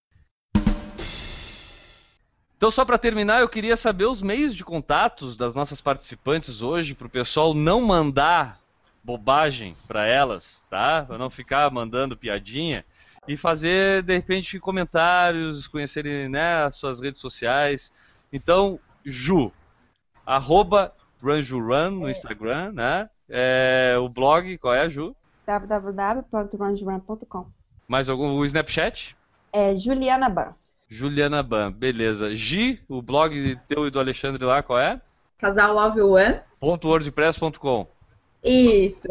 Então, 2.64 2.72
só 2.72 2.86
para 2.86 2.98
terminar, 2.98 3.42
eu 3.42 3.50
queria 3.50 3.76
saber 3.76 4.06
os 4.06 4.22
meios 4.22 4.56
de 4.56 4.64
contatos 4.64 5.36
das 5.36 5.54
nossas 5.54 5.82
participantes 5.82 6.62
hoje, 6.62 6.96
para 6.96 7.08
o 7.08 7.10
pessoal 7.10 7.54
não 7.54 7.82
mandar 7.82 8.58
bobagem 9.04 9.76
para 9.86 10.06
elas, 10.06 10.66
tá? 10.70 11.04
Para 11.06 11.18
não 11.18 11.30
ficar 11.30 11.70
mandando 11.70 12.16
piadinha 12.16 12.86
e 13.28 13.36
fazer 13.36 14.02
de 14.04 14.14
repente 14.14 14.62
comentários, 14.62 15.68
conhecerem 15.68 16.30
né, 16.30 16.64
as 16.64 16.78
suas 16.78 17.02
redes 17.02 17.20
sociais. 17.20 17.92
Então, 18.32 18.80
Ju, 19.04 19.52
arroba 20.26 20.96
RunJuRun 21.22 21.90
no 21.90 22.10
Instagram, 22.10 22.72
né? 22.72 23.10
É, 23.28 23.98
o 24.00 24.08
blog, 24.08 24.58
qual 24.58 24.74
é, 24.74 24.90
Ju? 24.90 25.14
www.runjurun.com 25.46 27.46
Mais 27.90 28.08
algum? 28.08 28.38
O 28.38 28.46
Snapchat? 28.46 29.18
É 29.52 29.76
Juliana 29.76 30.30
Ban. 30.30 30.56
Juliana 30.98 31.42
Ban, 31.42 31.72
beleza. 31.72 32.36
Gi, 32.36 32.80
o 32.88 33.02
blog 33.02 33.58
teu 33.68 33.88
e 33.88 33.90
do 33.90 34.00
Alexandre 34.00 34.44
lá, 34.46 34.62
qual 34.62 34.78
é? 34.80 35.02
Casal 35.40 35.74
Love 35.74 36.00
One. 36.02 36.40
Ponto 36.60 36.88
.wordpress.com. 36.88 37.88
Isso. 38.44 39.08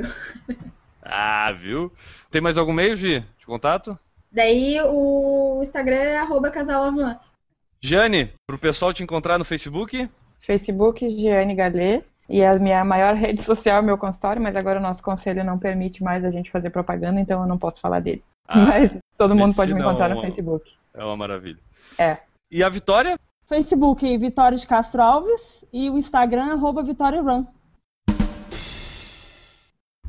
Ah, 1.02 1.50
viu? 1.52 1.92
Tem 2.30 2.40
mais 2.40 2.56
algum 2.56 2.72
meio, 2.72 2.94
Gi, 2.94 3.24
de 3.36 3.44
contato? 3.46 3.98
Daí 4.30 4.80
o 4.80 5.58
Instagram 5.60 5.96
é 5.96 6.18
arroba 6.18 6.50
Casal 6.52 6.84
Love 6.84 7.00
One. 7.02 7.16
Jane, 7.80 8.30
pro 8.46 8.58
pessoal 8.58 8.92
te 8.92 9.02
encontrar 9.02 9.36
no 9.36 9.44
Facebook? 9.44 10.08
Facebook 10.38 11.08
Giane 11.08 11.54
Galê. 11.56 12.02
E 12.28 12.44
a 12.44 12.56
minha 12.60 12.84
maior 12.84 13.14
rede 13.16 13.42
social 13.42 13.78
é 13.78 13.82
meu 13.82 13.98
consultório, 13.98 14.40
mas 14.40 14.56
agora 14.56 14.78
o 14.78 14.82
nosso 14.82 15.02
conselho 15.02 15.42
não 15.42 15.58
permite 15.58 16.00
mais 16.02 16.24
a 16.24 16.30
gente 16.30 16.48
fazer 16.48 16.70
propaganda, 16.70 17.20
então 17.20 17.42
eu 17.42 17.48
não 17.48 17.58
posso 17.58 17.80
falar 17.80 17.98
dele. 17.98 18.22
Ah, 18.46 18.58
mas 18.58 18.92
todo 19.18 19.34
mundo 19.34 19.54
pode 19.56 19.74
me 19.74 19.80
encontrar 19.80 20.06
é 20.06 20.14
no 20.14 20.20
uma- 20.20 20.26
Facebook. 20.26 20.70
É 20.94 21.04
uma 21.04 21.16
maravilha. 21.16 21.58
É. 21.98 22.18
E 22.50 22.62
a 22.62 22.68
Vitória? 22.68 23.18
Facebook 23.48 24.16
Vitória 24.18 24.56
de 24.56 24.66
Castro 24.66 25.02
Alves 25.02 25.64
e 25.72 25.90
o 25.90 25.98
Instagram 25.98 26.52
arroba 26.52 26.82
Vitória 26.82 27.20
Run. 27.20 27.44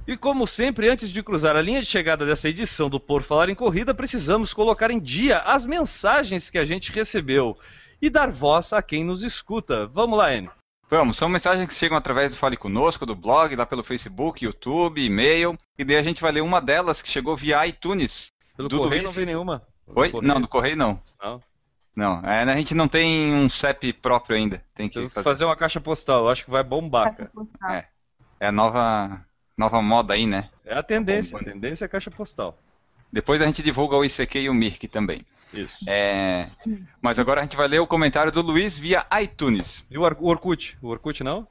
E 0.06 0.18
como 0.18 0.46
sempre, 0.46 0.90
antes 0.90 1.10
de 1.10 1.24
cruzar 1.24 1.56
a 1.56 1.62
linha 1.62 1.80
de 1.80 1.86
chegada 1.86 2.26
dessa 2.26 2.50
edição 2.50 2.90
do 2.90 3.00
Por 3.00 3.24
Falar 3.24 3.48
em 3.48 3.56
Corrida, 3.56 3.94
precisamos 3.94 4.54
colocar 4.54 4.92
em 4.92 5.00
dia 5.00 5.40
as 5.40 5.66
mensagens 5.66 6.50
que 6.50 6.58
a 6.58 6.66
gente 6.66 6.92
recebeu. 6.92 7.58
e 8.02 8.10
dar 8.10 8.30
voz 8.30 8.74
a 8.74 8.82
quem 8.82 9.02
nos 9.02 9.24
escuta. 9.24 9.88
Vamos 9.88 10.18
lá, 10.18 10.36
Enio. 10.36 10.52
Vamos, 10.90 11.16
são 11.16 11.30
mensagens 11.30 11.66
que 11.66 11.74
chegam 11.74 11.98
através 11.98 12.34
do 12.34 12.38
Fale 12.38 12.58
Conosco, 12.58 13.06
do 13.06 13.16
blog, 13.16 13.56
lá 13.56 13.66
pelo 13.66 13.82
Facebook, 13.82 14.44
YouTube, 14.44 15.02
e-mail. 15.02 15.58
E 15.78 15.86
daí 15.86 15.96
a 15.96 16.04
gente 16.04 16.22
vai 16.22 16.34
ler 16.34 16.42
uma 16.42 16.60
delas 16.60 17.02
que 17.02 17.10
chegou 17.10 17.38
via 17.38 17.66
iTunes. 17.66 18.28
Pelo 18.58 18.68
Do 18.68 18.78
correio 18.80 19.04
Luiz. 19.04 19.12
não 19.12 19.16
vem 19.16 19.26
nenhuma. 19.26 19.66
Oi? 19.88 20.10
correio. 20.12 20.28
Não, 20.34 20.42
do 20.42 20.48
Correio 20.48 20.78
não. 20.78 21.00
Não. 21.22 21.42
Não, 21.96 22.20
é, 22.28 22.42
a 22.42 22.56
gente 22.58 22.74
não 22.74 22.88
tem 22.88 23.34
um 23.36 23.48
CEP 23.48 23.94
próprio 23.94 24.36
ainda. 24.36 24.64
Tem 24.74 24.90
que 24.90 25.08
fazer. 25.10 25.24
fazer 25.24 25.46
uma 25.46 25.56
caixa 25.56 25.80
postal. 25.80 26.24
Eu 26.24 26.30
acho 26.30 26.44
que 26.44 26.50
vai 26.50 26.64
bombar, 26.64 27.06
Caixa 27.06 27.18
cara. 27.18 27.30
postal. 27.34 27.70
É. 27.72 27.88
É 28.40 28.48
a 28.48 28.52
nova, 28.52 29.22
nova 29.58 29.82
moda 29.82 30.14
aí, 30.16 30.26
né? 30.26 30.50
É 30.66 30.76
a 30.76 30.82
tendência. 30.84 31.38
A 31.38 31.44
tendência 31.44 31.86
é 31.86 31.88
a 31.88 31.90
caixa 31.90 32.10
postal. 32.10 32.58
Depois 33.12 33.42
a 33.42 33.46
gente 33.46 33.62
divulga 33.62 33.96
o 33.96 34.04
ICQ 34.04 34.40
e 34.40 34.50
o 34.50 34.54
Mirk 34.56 34.88
também. 34.88 35.24
Isso. 35.54 35.88
É, 35.88 36.48
Mas 37.00 37.20
agora 37.20 37.42
a 37.42 37.44
gente 37.44 37.56
vai 37.56 37.68
ler 37.68 37.80
o 37.80 37.86
comentário 37.86 38.32
do 38.32 38.42
Luiz 38.42 38.76
via 38.76 39.06
iTunes. 39.22 39.86
E 39.92 39.96
o 39.98 40.02
Or- 40.02 40.18
o 40.20 40.28
Orkut? 40.28 40.76
O 40.82 40.88
Orkut 40.88 41.24
não? 41.24 41.48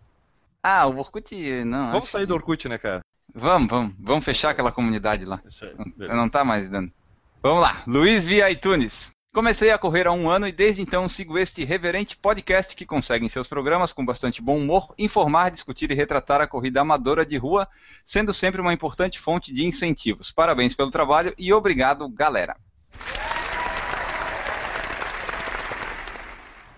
Ah, 0.61 0.87
o 0.89 0.99
Orkut, 0.99 1.33
não. 1.65 1.93
Vamos 1.93 2.11
sair 2.11 2.23
que- 2.23 2.27
do 2.27 2.35
Orkut, 2.35 2.69
né, 2.69 2.79
cara? 2.79 3.01
Vamos, 3.33 3.69
vamos. 3.71 3.95
Vamos 4.01 4.25
fechar 4.25 4.51
aquela 4.51 4.73
comunidade 4.73 5.25
lá. 5.25 5.41
Isso 5.47 5.65
aí. 5.65 5.73
Não, 5.97 6.17
não 6.17 6.29
tá 6.29 6.45
mais 6.45 6.69
dando. 6.69 6.93
Vamos 7.43 7.61
lá, 7.61 7.83
Luiz 7.89 8.25
via 8.25 8.49
iTunes. 8.53 9.11
Comecei 9.35 9.73
a 9.73 9.79
correr 9.79 10.07
há 10.07 10.13
um 10.13 10.31
ano 10.31 10.47
e 10.47 10.53
desde 10.53 10.81
então 10.81 11.09
sigo 11.09 11.37
este 11.37 11.65
reverente 11.65 12.17
podcast 12.17 12.77
que 12.77 12.87
consegue 12.87 13.27
em 13.27 13.29
seus 13.29 13.49
programas, 13.49 13.93
com 13.93 14.07
bastante 14.07 14.41
bom 14.41 14.59
humor, 14.59 14.95
informar, 14.97 15.51
discutir 15.51 15.91
e 15.91 15.95
retratar 15.95 16.41
a 16.41 16.47
corrida 16.47 16.81
amadora 16.81 17.27
de 17.27 17.37
rua, 17.37 17.67
sendo 18.07 18.33
sempre 18.33 18.61
uma 18.61 18.73
importante 18.73 19.19
fonte 19.19 19.53
de 19.53 19.67
incentivos. 19.67 20.31
Parabéns 20.31 20.73
pelo 20.73 20.93
trabalho 20.93 21.35
e 21.37 21.53
obrigado, 21.53 22.09
galera. 22.09 22.55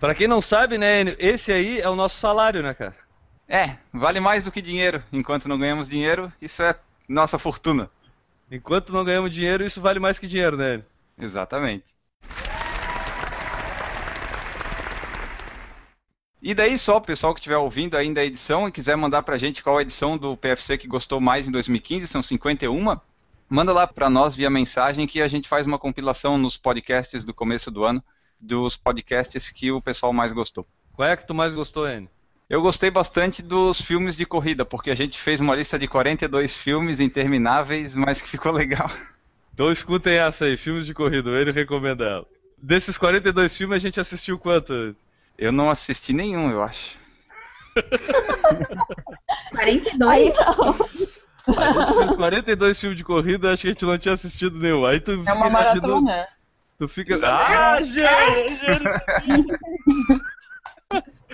Pra 0.01 0.15
quem 0.15 0.27
não 0.27 0.41
sabe, 0.41 0.79
né, 0.79 1.03
Enio, 1.03 1.17
esse 1.19 1.53
aí 1.53 1.79
é 1.79 1.91
o 1.91 1.95
nosso 1.95 2.19
salário, 2.19 2.63
né, 2.63 2.73
cara? 2.73 2.97
É, 3.47 3.77
vale 3.93 4.19
mais 4.19 4.45
do 4.45 4.51
que 4.51 4.63
dinheiro. 4.63 5.03
Enquanto 5.13 5.47
não 5.47 5.59
ganhamos 5.59 5.91
dinheiro, 5.91 6.33
isso 6.41 6.63
é 6.63 6.75
nossa 7.07 7.39
fortuna. 7.39 7.91
Enquanto 8.51 8.93
não 8.93 9.05
ganhamos 9.05 9.31
dinheiro, 9.31 9.65
isso 9.65 9.81
vale 9.81 9.99
mais 9.99 10.19
que 10.19 10.27
dinheiro, 10.27 10.57
né? 10.57 10.83
Exatamente. 11.19 11.85
E 16.47 16.55
daí 16.55 16.79
só, 16.79 16.99
o 16.99 17.01
pessoal 17.01 17.33
que 17.33 17.41
estiver 17.41 17.57
ouvindo 17.57 17.97
ainda 17.97 18.21
a 18.21 18.25
edição 18.25 18.69
e 18.69 18.73
quiser 18.73 18.97
mandar 18.97 19.23
pra 19.23 19.39
gente 19.39 19.63
qual 19.63 19.79
a 19.79 19.83
edição 19.83 20.19
do 20.19 20.37
PFC 20.37 20.77
que 20.77 20.87
gostou 20.87 21.19
mais 21.19 21.49
em 21.49 21.51
2015, 21.51 22.07
são 22.07 22.23
51, 22.23 22.99
manda 23.49 23.73
lá 23.73 23.87
pra 23.87 24.11
nós 24.11 24.37
via 24.37 24.51
mensagem 24.51 25.07
que 25.07 25.23
a 25.23 25.29
gente 25.29 25.49
faz 25.49 25.67
uma 25.67 25.79
compilação 25.79 26.37
nos 26.37 26.57
podcasts 26.57 27.25
do 27.25 27.33
começo 27.33 27.71
do 27.71 27.83
ano 27.83 28.05
dos 28.39 28.77
podcasts 28.77 29.51
que 29.51 29.73
o 29.73 29.81
pessoal 29.81 30.13
mais 30.13 30.33
gostou. 30.33 30.67
Qual 30.93 31.09
é 31.09 31.17
que 31.17 31.27
tu 31.27 31.35
mais 31.35 31.55
gostou, 31.55 31.89
Enio? 31.89 32.11
Eu 32.49 32.61
gostei 32.61 32.91
bastante 32.91 33.43
dos 33.43 33.81
filmes 33.81 34.17
de 34.17 34.27
corrida, 34.27 34.65
porque 34.65 34.91
a 34.91 34.95
gente 34.95 35.19
fez 35.19 35.41
uma 35.41 35.55
lista 35.55 35.79
de 35.79 35.89
42 35.89 36.57
filmes 36.57 37.01
intermináveis, 37.01 37.97
mas 37.97 38.21
que 38.21 38.29
ficou 38.29 38.53
legal. 38.57 38.91
Então 39.53 39.71
escutem 39.71 40.15
essa 40.19 40.45
aí, 40.45 40.57
filmes 40.57 40.85
de 40.85 40.93
corrida, 40.95 41.31
ele 41.31 41.53
recomenda 41.53 42.05
ela. 42.05 42.27
Desses 42.59 42.99
42 42.99 43.57
filmes, 43.57 43.77
a 43.77 43.79
gente 43.79 44.01
assistiu 44.01 44.39
quantos? 44.39 44.97
Eu 45.39 45.53
não 45.53 45.71
assisti 45.71 46.13
nenhum, 46.13 46.51
eu 46.51 46.63
acho. 46.63 46.97
42? 49.51 50.11
Aí 50.11 50.33
não. 50.33 50.71
A 51.57 51.83
gente 51.83 51.99
fez 51.99 52.15
42 52.15 52.81
filmes 52.81 52.97
de 52.97 53.05
corrida, 53.05 53.53
acho 53.53 53.63
que 53.63 53.69
a 53.69 53.73
gente 53.73 53.85
não 53.85 53.99
tinha 53.99 54.15
assistido 54.15 54.59
nenhum. 54.59 54.85
Aí 54.87 55.01
tu 55.01 55.13
É 55.13 55.33
uma 55.33 55.49
imaginando- 55.49 56.03
maratona. 56.03 56.27
Tu 56.79 56.89
fica. 56.89 57.19
Ah, 57.23 57.81
Jânio! 57.83 58.81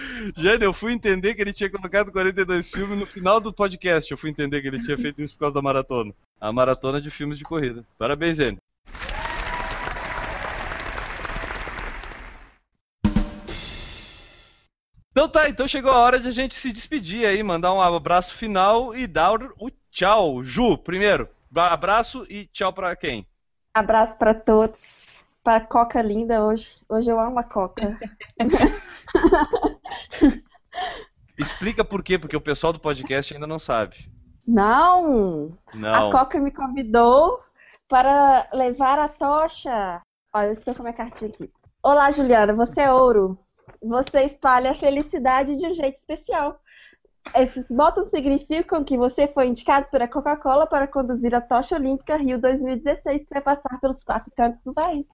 Jânio, 0.37 0.67
eu 0.67 0.73
fui 0.73 0.93
entender 0.93 1.35
que 1.35 1.43
ele 1.43 1.53
tinha 1.53 1.71
colocado 1.71 2.13
42 2.13 2.71
filmes 2.71 2.99
no 2.99 3.07
final 3.07 3.41
do 3.41 3.53
podcast. 3.53 4.11
Eu 4.11 4.19
fui 4.19 4.31
entender 4.31 4.61
que 4.61 4.69
ele 4.69 4.83
tinha 4.83 4.99
feito 4.99 5.23
isso 5.23 5.35
por 5.35 5.41
causa 5.41 5.55
da 5.55 5.63
maratona. 5.63 6.13
A 6.41 6.53
maratona 6.53 7.01
de 7.01 7.11
filmes 7.11 7.39
de 7.39 7.45
corrida. 7.45 7.85
Parabéns, 7.99 8.39
Jânio. 8.39 8.59
Então 15.13 15.29
tá, 15.29 15.49
então 15.49 15.69
chegou 15.69 15.91
a 15.91 15.99
hora 15.99 16.21
de 16.21 16.29
a 16.29 16.31
gente 16.31 16.55
se 16.55 16.73
despedir 16.73 17.27
aí, 17.27 17.43
mandar 17.43 17.75
um 17.75 17.83
abraço 17.83 18.35
final 18.35 18.95
e 18.95 19.07
dar 19.07 19.35
o 19.59 19.71
tchau. 19.91 20.43
Ju, 20.43 20.79
primeiro, 20.79 21.29
abraço 21.55 22.25
e 22.31 22.47
tchau 22.47 22.73
pra 22.73 22.95
quem? 22.95 23.27
Abraço 23.75 24.17
pra 24.17 24.33
todos. 24.33 25.10
Pra 25.43 25.61
Coca 25.61 26.03
linda 26.03 26.45
hoje. 26.45 26.71
Hoje 26.89 27.11
eu 27.11 27.19
amo 27.19 27.39
a 27.39 27.43
Coca. 27.43 27.99
Explica 31.39 31.83
por 31.83 32.03
quê, 32.03 32.19
porque 32.19 32.37
o 32.37 32.41
pessoal 32.41 32.73
do 32.73 32.79
podcast 32.79 33.33
ainda 33.33 33.47
não 33.47 33.59
sabe. 33.59 34.11
Não! 34.47 35.57
Não. 35.73 36.09
A 36.09 36.13
Coca 36.13 36.39
me 36.39 36.51
convidou 36.51 37.41
para 37.89 38.49
levar 38.53 38.99
a 38.99 39.09
tocha. 39.09 40.03
Olha, 40.35 40.47
eu 40.47 40.53
estou 40.53 40.75
com 40.75 40.83
a 40.83 40.85
minha 40.85 40.97
cartinha 40.97 41.31
aqui. 41.31 41.51
Olá, 41.83 42.11
Juliana, 42.11 42.53
você 42.53 42.83
é 42.83 42.93
ouro. 42.93 43.39
Você 43.83 44.25
espalha 44.25 44.73
a 44.73 44.75
felicidade 44.75 45.57
de 45.57 45.67
um 45.67 45.75
jeito 45.75 45.97
especial. 45.97 46.61
Esses 47.35 47.69
votos 47.71 48.11
significam 48.11 48.85
que 48.85 48.99
você 48.99 49.27
foi 49.27 49.47
indicado 49.47 49.87
pela 49.91 50.07
Coca-Cola 50.07 50.67
para 50.67 50.87
conduzir 50.87 51.35
a 51.35 51.41
tocha 51.41 51.77
olímpica 51.77 52.17
Rio 52.17 52.39
2016, 52.39 53.25
que 53.25 53.33
vai 53.33 53.43
passar 53.43 53.81
pelos 53.81 54.05
quatro 54.05 54.31
cantos 54.37 54.63
do 54.63 54.75
país. 54.75 55.09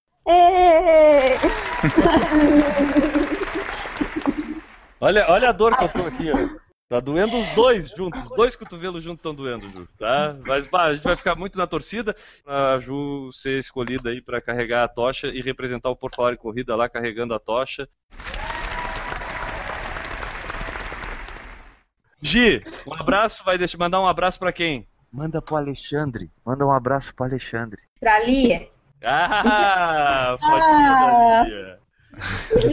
Olha, 5.00 5.26
olha 5.28 5.48
a 5.50 5.52
dor 5.52 5.76
que 5.76 5.84
eu 5.84 5.88
tô 5.88 6.02
aqui, 6.02 6.30
ó. 6.32 6.66
Tá 6.88 7.00
doendo 7.00 7.36
os 7.36 7.48
dois 7.50 7.88
juntos, 7.90 8.22
os 8.22 8.30
dois 8.30 8.54
cotovelos 8.54 9.02
juntos 9.02 9.18
estão 9.18 9.34
doendo, 9.34 9.68
Ju, 9.68 9.88
tá? 9.98 10.36
Mas 10.46 10.68
bah, 10.68 10.84
a 10.84 10.94
gente 10.94 11.02
vai 11.02 11.16
ficar 11.16 11.34
muito 11.34 11.58
na 11.58 11.66
torcida. 11.66 12.14
A 12.46 12.78
Ju 12.78 13.28
ser 13.32 13.58
escolhida 13.58 14.10
aí 14.10 14.22
pra 14.22 14.40
carregar 14.40 14.84
a 14.84 14.88
tocha 14.88 15.26
e 15.26 15.40
representar 15.40 15.90
o 15.90 15.96
Por 15.96 16.14
Falar 16.14 16.34
em 16.34 16.36
Corrida 16.36 16.76
lá 16.76 16.88
carregando 16.88 17.34
a 17.34 17.40
tocha. 17.40 17.88
Gi, 22.22 22.64
um 22.86 22.94
abraço, 22.94 23.44
vai 23.44 23.58
deixar, 23.58 23.78
mandar 23.78 24.00
um 24.00 24.06
abraço 24.06 24.38
pra 24.38 24.52
quem? 24.52 24.86
Manda 25.12 25.42
pro 25.42 25.56
Alexandre. 25.56 26.30
Manda 26.44 26.64
um 26.64 26.72
abraço 26.72 27.12
pro 27.14 27.24
Alexandre. 27.24 27.82
Pra 27.98 28.20
Lia. 28.20 28.68
Ah, 29.04 30.36
fotinha 30.40 30.90
da 30.90 31.42
Lia. 31.44 31.78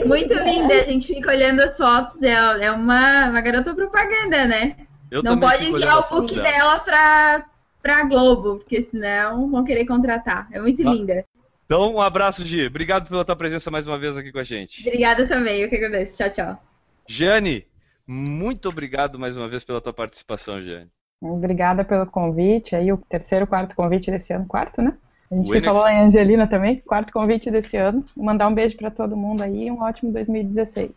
Muito 0.05 0.33
linda, 0.33 0.73
a 0.75 0.83
gente 0.83 1.07
fica 1.07 1.29
olhando 1.29 1.59
as 1.61 1.75
fotos. 1.77 2.21
É, 2.23 2.31
é 2.65 2.71
uma, 2.71 3.29
uma 3.29 3.41
garota 3.41 3.73
propaganda, 3.75 4.45
né? 4.45 4.75
Eu 5.11 5.21
Não 5.21 5.39
pode 5.39 5.65
enviar 5.67 5.99
o 5.99 6.09
book 6.09 6.33
dela. 6.33 6.49
dela 6.49 6.79
pra, 6.79 7.45
pra 7.81 8.03
Globo, 8.05 8.57
porque 8.59 8.81
senão 8.81 9.49
vão 9.51 9.63
querer 9.63 9.85
contratar. 9.85 10.47
É 10.51 10.59
muito 10.59 10.81
Ah. 10.87 10.91
linda. 10.91 11.25
Então, 11.65 11.95
um 11.95 12.01
abraço, 12.01 12.45
Gi. 12.45 12.67
Obrigado 12.67 13.07
pela 13.09 13.25
tua 13.25 13.35
presença 13.35 13.69
mais 13.71 13.85
uma 13.87 13.97
vez 13.97 14.17
aqui 14.17 14.31
com 14.31 14.39
a 14.39 14.43
gente. 14.43 14.81
Obrigada 14.87 15.27
também, 15.27 15.61
eu 15.61 15.69
que 15.69 15.75
agradeço. 15.75 16.17
Tchau, 16.17 16.29
tchau. 16.29 16.63
Jane, 17.07 17.65
muito 18.07 18.69
obrigado 18.69 19.17
mais 19.19 19.35
uma 19.35 19.47
vez 19.47 19.63
pela 19.63 19.81
tua 19.81 19.93
participação, 19.93 20.61
Jane. 20.61 20.89
Obrigada 21.21 21.83
pelo 21.85 22.05
convite. 22.05 22.75
Aí 22.75 22.91
o 22.91 22.97
terceiro, 22.97 23.47
quarto 23.47 23.75
convite 23.75 24.11
desse 24.11 24.33
ano, 24.33 24.45
quarto, 24.45 24.81
né? 24.81 24.93
A 25.33 25.35
gente 25.35 25.49
O 25.49 25.55
Enex- 25.55 25.65
falou 25.65 25.87
em 25.89 25.99
Angelina 26.01 26.45
também, 26.47 26.79
quarto 26.81 27.11
convite 27.11 27.49
desse 27.49 27.75
ano. 27.75 28.03
Mandar 28.15 28.47
um 28.47 28.53
beijo 28.53 28.77
pra 28.77 28.91
todo 28.91 29.17
mundo 29.17 29.41
aí 29.41 29.65
e 29.65 29.71
um 29.71 29.81
ótimo 29.81 30.11
2016. 30.13 30.91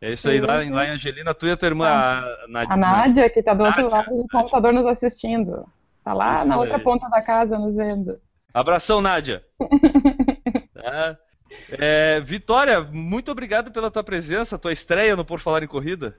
É 0.00 0.12
isso 0.12 0.28
aí, 0.30 0.40
lá, 0.40 0.54
lá 0.70 0.86
em 0.86 0.90
Angelina, 0.90 1.34
tu 1.34 1.46
e 1.46 1.50
a 1.50 1.56
tua 1.56 1.68
irmã, 1.68 1.86
a 1.86 2.46
Nádia. 2.48 2.72
A 2.74 2.76
Nádia, 2.76 3.30
que 3.30 3.42
tá 3.42 3.52
do 3.52 3.64
outro 3.64 3.82
Nádia, 3.82 3.96
lado 3.98 4.16
do 4.22 4.28
computador 4.28 4.72
nos 4.72 4.86
assistindo. 4.86 5.66
Tá 6.02 6.14
lá 6.14 6.34
Isso 6.34 6.48
na 6.48 6.58
outra 6.58 6.78
ponta 6.78 7.08
da 7.10 7.20
casa 7.20 7.58
nos 7.58 7.76
vendo. 7.76 8.18
Abração, 8.54 9.00
Nádia. 9.00 9.42
Tá? 10.72 11.16
É, 11.70 12.20
Vitória, 12.20 12.80
muito 12.80 13.32
obrigado 13.32 13.70
pela 13.70 13.90
tua 13.90 14.04
presença, 14.04 14.58
tua 14.58 14.72
estreia 14.72 15.16
no 15.16 15.24
Por 15.24 15.40
Falar 15.40 15.62
em 15.62 15.66
Corrida. 15.66 16.16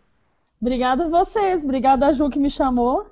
Obrigada 0.59 1.05
a 1.05 1.09
vocês, 1.09 1.63
obrigada 1.63 2.07
a 2.07 2.13
Ju 2.13 2.29
que 2.29 2.39
me 2.39 2.49
chamou. 2.49 3.05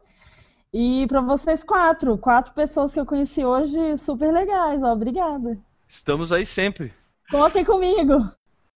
E 0.77 1.07
para 1.07 1.22
vocês 1.22 1.64
quatro, 1.64 2.18
quatro 2.18 2.53
pessoas 2.53 2.93
que 2.93 2.99
eu 2.99 3.06
conheci 3.06 3.45
hoje 3.45 3.95
super 3.95 4.30
legais, 4.30 4.84
ó, 4.84 4.91
obrigada. 4.91 5.57
Estamos 5.88 6.34
aí 6.34 6.45
sempre. 6.45 6.91
Contem 7.31 7.64
comigo. 7.64 8.30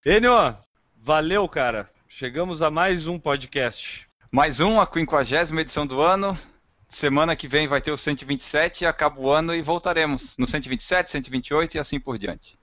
Enio, 0.05 0.55
valeu, 0.95 1.45
cara. 1.49 1.89
Chegamos 2.07 2.61
a 2.61 2.71
mais 2.71 3.05
um 3.05 3.19
podcast. 3.19 4.07
Mais 4.31 4.61
um, 4.61 4.80
a 4.80 4.85
50 4.89 5.59
edição 5.59 5.85
do 5.85 5.99
ano. 5.99 6.39
Semana 6.88 7.35
que 7.35 7.49
vem 7.49 7.67
vai 7.67 7.81
ter 7.81 7.91
o 7.91 7.97
127, 7.97 8.85
acaba 8.85 9.19
o 9.19 9.30
ano 9.30 9.53
e 9.53 9.61
voltaremos 9.61 10.38
no 10.38 10.47
127, 10.47 11.11
128 11.11 11.76
e 11.76 11.80
assim 11.80 11.99
por 11.99 12.17
diante. 12.17 12.57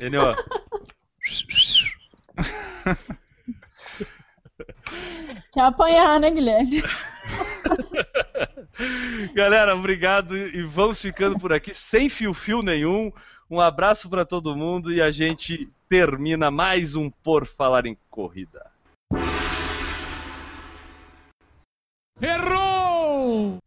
Enio, 0.00 0.34
Quer 5.52 5.60
apanhar, 5.60 6.20
né, 6.20 6.30
Guilherme? 6.30 6.82
Galera, 9.34 9.74
obrigado 9.74 10.36
e 10.36 10.62
vamos 10.62 11.00
ficando 11.00 11.38
por 11.38 11.52
aqui 11.52 11.72
sem 11.72 12.08
fio-fio 12.08 12.62
nenhum. 12.62 13.12
Um 13.50 13.60
abraço 13.60 14.08
para 14.08 14.24
todo 14.24 14.56
mundo 14.56 14.92
e 14.92 15.02
a 15.02 15.10
gente 15.10 15.68
termina 15.88 16.50
mais 16.50 16.96
um 16.96 17.10
Por 17.10 17.46
Falar 17.46 17.86
em 17.86 17.96
Corrida. 18.10 18.70
Errou! 22.20 23.58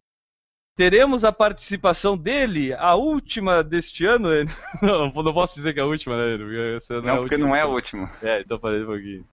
Teremos 0.76 1.24
a 1.24 1.32
participação 1.32 2.16
dele, 2.16 2.72
a 2.72 2.94
última 2.94 3.64
deste 3.64 4.06
ano. 4.06 4.28
Não, 4.80 5.08
não 5.08 5.34
posso 5.34 5.56
dizer 5.56 5.74
que 5.74 5.80
é 5.80 5.82
a 5.82 5.86
última, 5.86 6.16
né? 6.16 6.76
Essa 6.76 7.00
Não, 7.00 7.14
a 7.14 7.16
porque 7.16 7.34
última 7.34 7.48
não 7.48 7.56
é 7.56 7.62
a 7.62 7.66
última. 7.66 8.08
É, 8.22 8.40
então 8.40 8.60
parei 8.60 8.82
um 8.82 8.86
pouquinho. 8.86 9.26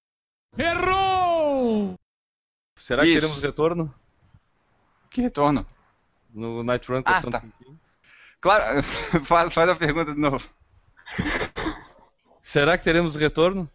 Errou! 0.58 1.96
Será 2.78 3.04
que 3.04 3.10
Isso. 3.10 3.20
teremos 3.22 3.42
retorno 3.42 3.94
Que 5.10 5.22
retorno? 5.22 5.66
no 6.34 6.64
Night 6.64 6.90
Run 6.92 7.02
Ah, 7.06 7.22
tá. 7.22 7.44
Claro, 8.42 8.84
faz, 9.26 9.54
faz 9.54 9.70
a 9.70 9.76
pergunta 9.76 10.14
de 10.14 10.20
novo. 10.20 10.46
Será 12.42 12.78
que 12.78 12.84
teremos 12.84 13.16
retorno? 13.16 13.70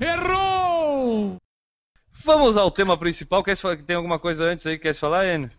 Errou! 0.00 1.36
Vamos 2.24 2.56
ao 2.56 2.70
tema 2.70 2.98
principal. 2.98 3.44
Quer 3.44 3.56
falar, 3.56 3.76
tem 3.76 3.94
alguma 3.96 4.18
coisa 4.18 4.44
antes 4.44 4.66
aí 4.66 4.76
que 4.76 4.84
quer 4.84 4.94
falar, 4.94 5.26
Enio? 5.26 5.50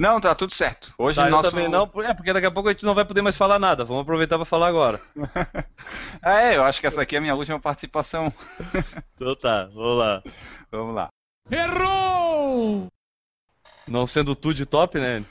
Não, 0.00 0.18
tá 0.18 0.34
tudo 0.34 0.54
certo. 0.54 0.94
Hoje 0.96 1.16
Tá, 1.16 1.26
eu 1.26 1.30
nosso... 1.30 1.50
também 1.50 1.68
não, 1.68 1.82
é 2.02 2.14
porque 2.14 2.32
daqui 2.32 2.46
a 2.46 2.50
pouco 2.50 2.70
a 2.70 2.72
gente 2.72 2.86
não 2.86 2.94
vai 2.94 3.04
poder 3.04 3.20
mais 3.20 3.36
falar 3.36 3.58
nada. 3.58 3.84
Vamos 3.84 4.00
aproveitar 4.00 4.38
para 4.38 4.46
falar 4.46 4.66
agora. 4.68 4.98
Ah, 6.22 6.40
é, 6.40 6.56
eu 6.56 6.64
acho 6.64 6.80
que 6.80 6.86
essa 6.86 7.02
aqui 7.02 7.16
é 7.16 7.18
a 7.18 7.20
minha 7.20 7.34
última 7.34 7.60
participação. 7.60 8.32
Então 9.14 9.36
tá, 9.36 9.66
vamos 9.66 9.98
lá. 9.98 10.22
Vamos 10.72 10.94
lá. 10.94 11.08
Errou! 11.50 12.86
Não 13.86 14.06
sendo 14.06 14.34
tu 14.34 14.54
de 14.54 14.64
top, 14.64 14.98
né? 14.98 15.22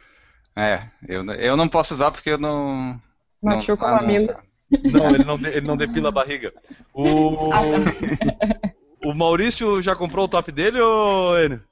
É, 0.56 0.84
eu, 1.08 1.26
eu 1.26 1.58
não 1.58 1.68
posso 1.68 1.96
usar 1.96 2.12
porque 2.12 2.30
eu 2.30 2.38
não. 2.38 3.02
Machuca 3.42 3.88
não, 3.88 3.94
o 3.94 3.96
mamilo. 3.96 4.36
Não, 4.70 5.10
ele 5.10 5.24
não, 5.24 5.36
ele 5.38 5.68
não 5.68 5.76
depila 5.76 6.10
a 6.10 6.12
barriga. 6.12 6.54
O... 6.94 7.50
o 9.04 9.16
Maurício 9.16 9.82
já 9.82 9.96
comprou 9.96 10.26
o 10.26 10.30
top 10.30 10.52
dele, 10.52 10.80
ô 10.80 11.36
Enio? 11.40 11.64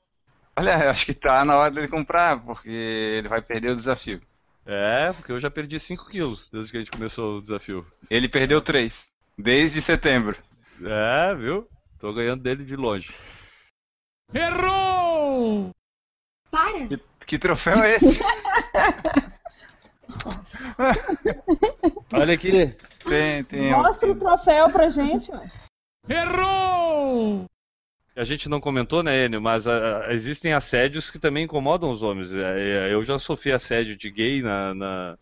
Olha, 0.58 0.86
eu 0.86 0.90
acho 0.90 1.06
que 1.06 1.14
tá 1.14 1.46
na 1.46 1.56
hora 1.56 1.70
dele 1.70 1.88
comprar, 1.88 2.44
porque 2.44 2.68
ele 2.68 3.28
vai 3.28 3.44
perder 3.44 3.70
o 3.70 3.76
desafio. 3.76 4.20
É, 4.66 5.14
porque 5.14 5.32
eu 5.32 5.40
já 5.40 5.52
perdi 5.52 5.80
5 5.80 6.10
quilos 6.10 6.50
desde 6.52 6.72
que 6.72 6.78
a 6.78 6.80
gente 6.80 6.90
começou 6.90 7.38
o 7.38 7.42
desafio. 7.42 7.86
Ele 8.10 8.28
perdeu 8.28 8.60
3, 8.60 9.08
desde 9.38 9.84
setembro. 9.84 10.36
É, 10.84 11.36
viu? 11.36 11.70
Tô 12.00 12.12
ganhando 12.12 12.42
dele 12.42 12.66
de 12.66 12.76
longe. 12.76 13.14
Errou! 14.34 15.70
Para! 16.50 16.88
Que, 16.88 17.00
que 17.28 17.38
troféu 17.38 17.84
é 17.84 17.98
esse? 17.98 18.20
Olha 22.12 22.34
aqui. 22.34 22.76
Tem, 23.08 23.44
tem. 23.44 23.70
Mostra 23.72 24.12
o 24.12 24.16
troféu 24.16 24.72
pra 24.72 24.90
gente, 24.90 25.32
ué. 25.32 25.52
Errou! 26.10 27.46
A 28.18 28.24
gente 28.24 28.50
não 28.50 28.60
comentou, 28.60 29.04
né, 29.04 29.26
Enio, 29.26 29.42
mas 29.42 29.68
ah, 29.68 30.06
ah, 30.08 30.14
existem 30.14 30.52
assédios 30.52 31.12
que 31.12 31.20
também 31.20 31.44
incomodam 31.46 31.92
os 31.92 32.02
homens. 32.02 32.34
É, 32.34 32.88
é, 32.90 32.94
Eu 32.94 33.04
já 33.04 33.20
sofri 33.20 33.52
assédio 33.52 33.96
de 33.96 34.10
gay 34.10 34.42
na. 34.42 34.74
na... 34.74 35.18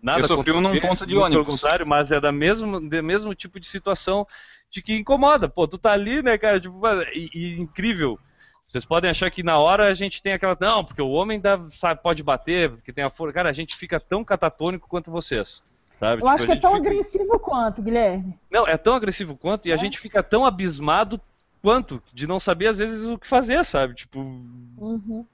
Nada 0.00 0.20
Eu 0.20 0.28
sofri 0.28 0.52
um 0.52 0.60
num 0.60 0.78
ponto 0.80 1.06
de 1.06 1.16
ônibus. 1.16 1.46
Contrário, 1.46 1.86
mas 1.86 2.10
é 2.10 2.20
da 2.20 2.32
mesmo, 2.32 2.80
do 2.80 3.02
mesmo 3.02 3.34
tipo 3.34 3.58
de 3.60 3.66
situação 3.66 4.26
de 4.70 4.82
que 4.82 4.96
incomoda. 4.96 5.48
Pô, 5.48 5.66
tu 5.68 5.78
tá 5.78 5.92
ali, 5.92 6.22
né, 6.22 6.36
cara? 6.38 6.58
Tipo, 6.58 6.80
e, 7.14 7.28
e 7.34 7.60
incrível. 7.60 8.18
Vocês 8.64 8.84
podem 8.84 9.10
achar 9.10 9.30
que 9.30 9.42
na 9.42 9.58
hora 9.58 9.88
a 9.88 9.94
gente 9.94 10.22
tem 10.22 10.32
aquela. 10.32 10.56
Não, 10.60 10.84
porque 10.84 11.02
o 11.02 11.10
homem 11.10 11.40
dá, 11.40 11.60
sabe, 11.70 12.00
pode 12.02 12.22
bater, 12.22 12.70
porque 12.70 12.92
tem 12.92 13.04
a 13.04 13.10
força. 13.10 13.34
Cara, 13.34 13.50
a 13.50 13.52
gente 13.52 13.76
fica 13.76 13.98
tão 14.00 14.24
catatônico 14.24 14.88
quanto 14.88 15.10
vocês. 15.10 15.62
Sabe? 15.98 16.22
Eu 16.22 16.28
acho 16.28 16.38
Tipo, 16.44 16.46
que 16.46 16.52
a 16.52 16.56
é 16.56 16.60
tão 16.60 16.76
fica- 16.76 16.88
agressivo 16.88 17.38
quanto, 17.38 17.82
Guilherme. 17.82 18.38
Não, 18.50 18.66
é 18.66 18.76
tão 18.76 18.94
agressivo 18.94 19.36
quanto, 19.36 19.68
e 19.68 19.72
a 19.72 19.76
gente 19.76 19.98
fica 20.00 20.22
tão 20.22 20.44
abismado 20.44 21.20
quanto, 21.62 22.02
de 22.12 22.26
não 22.26 22.40
saber 22.40 22.66
às 22.68 22.78
vezes 22.78 23.06
o 23.06 23.18
que 23.18 23.26
fazer, 23.26 23.64
sabe? 23.64 23.94
Tipo, 23.94 24.18
Uhum. 24.20 25.24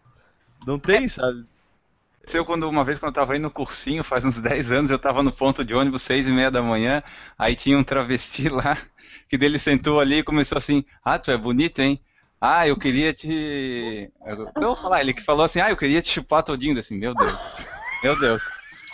não 0.66 0.78
tem, 0.78 1.09
sabe? 1.09 1.44
aconteceu 2.18 2.44
quando 2.44 2.68
uma 2.68 2.84
vez 2.84 2.98
quando 2.98 3.14
eu 3.14 3.20
tava 3.20 3.34
indo 3.36 3.44
no 3.44 3.50
cursinho, 3.50 4.05
faz 4.05 4.24
uns 4.24 4.38
10 4.40 4.70
anos, 4.70 4.90
eu 4.90 4.98
tava 4.98 5.22
no 5.22 5.32
ponto 5.32 5.64
de 5.64 5.74
ônibus, 5.74 6.02
seis 6.02 6.28
e 6.28 6.32
meia 6.32 6.50
da 6.50 6.60
manhã, 6.62 7.02
aí 7.38 7.56
tinha 7.56 7.78
um 7.78 7.82
travesti 7.82 8.48
lá, 8.50 8.76
que 9.28 9.38
dele 9.38 9.59
sentou 9.59 9.98
ali 9.98 10.16
e 10.18 10.22
começou 10.22 10.59
assim, 10.59 10.84
ah, 11.02 11.18
tu 11.18 11.30
é 11.30 11.36
bonito, 11.38 11.78
hein? 11.80 11.98
Ah, 12.40 12.68
eu 12.68 12.76
queria 12.76 13.12
te... 13.14 14.10
Eu 14.26 14.46
eu 14.55 14.62
vou 14.62 14.76
falar, 14.76 15.00
ele 15.00 15.14
que 15.14 15.22
falou 15.24 15.44
assim, 15.44 15.60
ah, 15.60 15.70
eu 15.70 15.76
queria 15.76 16.02
te 16.02 16.10
chupar 16.10 16.42
todinho, 16.42 16.78
assim, 16.78 16.96
meu 16.96 17.14
Deus, 17.14 17.34
meu 18.02 18.18
Deus. 18.20 18.42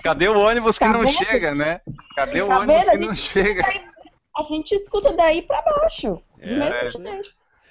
Cadê 0.02 0.28
o 0.28 0.39
ônibus 0.39 0.78
que 0.78 0.85
Tá 0.85 0.93
não 0.93 1.01
vendo? 1.01 1.12
chega, 1.12 1.55
né? 1.55 1.81
Cadê 2.15 2.40
o 2.43 2.47
Tá 2.48 2.59
ônibus 2.61 2.85
vendo? 2.86 2.98
Que 2.98 3.06
não 3.06 3.16
chega? 3.16 3.62
A 4.36 4.43
gente 4.43 4.74
escuta 4.74 5.12
daí 5.12 5.43
pra 5.43 5.62
baixo. 5.62 6.20
Do 6.36 6.43
É. 6.43 7.23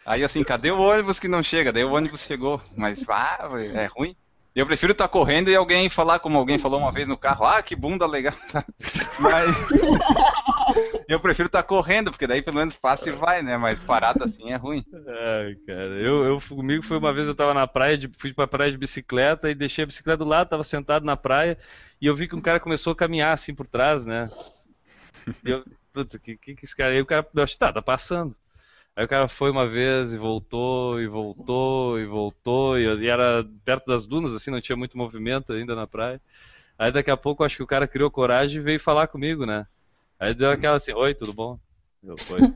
Aí 0.06 0.24
assim, 0.24 0.44
cadê 0.44 0.72
o 0.72 0.80
ônibus 0.80 1.20
que 1.20 1.28
não 1.28 1.42
chega? 1.42 1.72
Daí 1.72 1.84
o 1.84 1.94
ônibus 1.94 2.22
chegou, 2.22 2.62
mas 2.76 3.04
ah, 3.08 3.50
é 3.74 3.86
ruim. 3.86 4.16
Eu 4.56 4.68
prefiro 4.68 4.92
estar 4.92 5.08
correndo 5.08 5.50
e 5.50 5.56
alguém 5.56 5.90
falar, 5.90 6.20
como 6.20 6.38
alguém 6.38 6.60
falou 6.60 6.80
uma 6.80 6.92
vez 6.92 7.08
no 7.08 7.18
carro, 7.18 7.44
ah, 7.44 7.62
que 7.64 7.76
bunda 7.76 8.06
legal. 8.06 8.36
tá?" 8.52 8.64
Mas 9.20 9.50
eu 11.10 11.20
prefiro 11.20 11.48
estar 11.48 11.64
correndo, 11.64 12.12
porque 12.12 12.28
daí 12.28 12.42
pelo 12.42 12.58
menos 12.58 12.76
passa 12.76 13.10
e 13.10 13.12
vai, 13.12 13.42
né? 13.42 13.58
Mas 13.58 13.80
parado 13.80 14.24
assim 14.24 14.52
é 14.52 14.56
ruim. 14.56 14.86
Ai, 14.94 15.56
cara, 15.66 16.00
eu, 16.00 16.24
eu 16.24 16.42
comigo 16.48 16.84
foi 16.84 16.98
uma 16.98 17.12
vez 17.12 17.28
eu 17.28 17.34
tava 17.34 17.54
na 17.54 17.66
praia, 17.66 17.98
de, 17.98 18.12
fui 18.18 18.32
pra 18.32 18.46
praia 18.46 18.72
de 18.72 18.78
bicicleta 18.78 19.50
e 19.50 19.56
deixei 19.56 19.84
a 19.84 19.88
bicicleta 19.88 20.18
do 20.18 20.30
lado, 20.30 20.50
tava 20.50 20.64
sentado 20.64 21.04
na 21.04 21.18
praia 21.18 21.58
e 22.00 22.06
eu 22.06 22.16
vi 22.16 22.28
que 22.28 22.36
um 22.36 22.42
cara 22.42 22.60
começou 22.60 22.94
a 22.94 22.96
caminhar 22.96 23.34
assim 23.34 23.56
por 23.56 23.66
trás, 23.66 24.06
né? 24.06 24.30
Eu, 25.44 25.64
putz, 25.94 26.18
que, 26.18 26.36
que 26.36 26.56
que 26.56 26.66
esse 26.66 26.76
cara? 26.76 26.92
Aí 26.92 27.02
o 27.02 27.06
cara, 27.06 27.26
eu 27.34 27.58
tá, 27.58 27.72
tá 27.72 27.82
passando. 27.82 28.36
Aí 28.96 29.06
o 29.06 29.08
cara 29.08 29.28
foi 29.28 29.50
uma 29.50 29.68
vez 29.68 30.14
e 30.14 30.18
voltou, 30.18 31.02
e 31.02 31.08
voltou, 31.08 32.00
e 32.00 32.06
voltou, 32.06 32.78
e, 32.78 33.08
era 33.08 33.44
perto 33.66 33.88
das 33.88 34.06
dunas, 34.06 34.32
assim, 34.34 34.52
não 34.52 34.62
tinha 34.62 34.76
muito 34.76 34.98
movimento 34.98 35.54
ainda 35.54 35.76
na 35.76 35.88
praia. 35.88 36.22
Aí 36.78 36.92
daqui 36.92 37.10
a 37.10 37.18
pouco 37.18 37.44
acho 37.44 37.58
que 37.58 37.64
o 37.64 37.68
cara 37.68 37.88
criou 37.88 38.12
coragem 38.12 38.60
e 38.60 38.64
veio 38.64 38.80
falar 38.80 39.08
comigo, 39.08 39.46
né? 39.46 39.66
Aí 40.20 40.34
deu 40.34 40.52
aquela 40.52 40.76
assim, 40.76 40.94
oi, 40.94 41.14
tudo 41.14 41.34
bom? 41.34 41.60
Eu, 42.04 42.16
oi. 42.30 42.54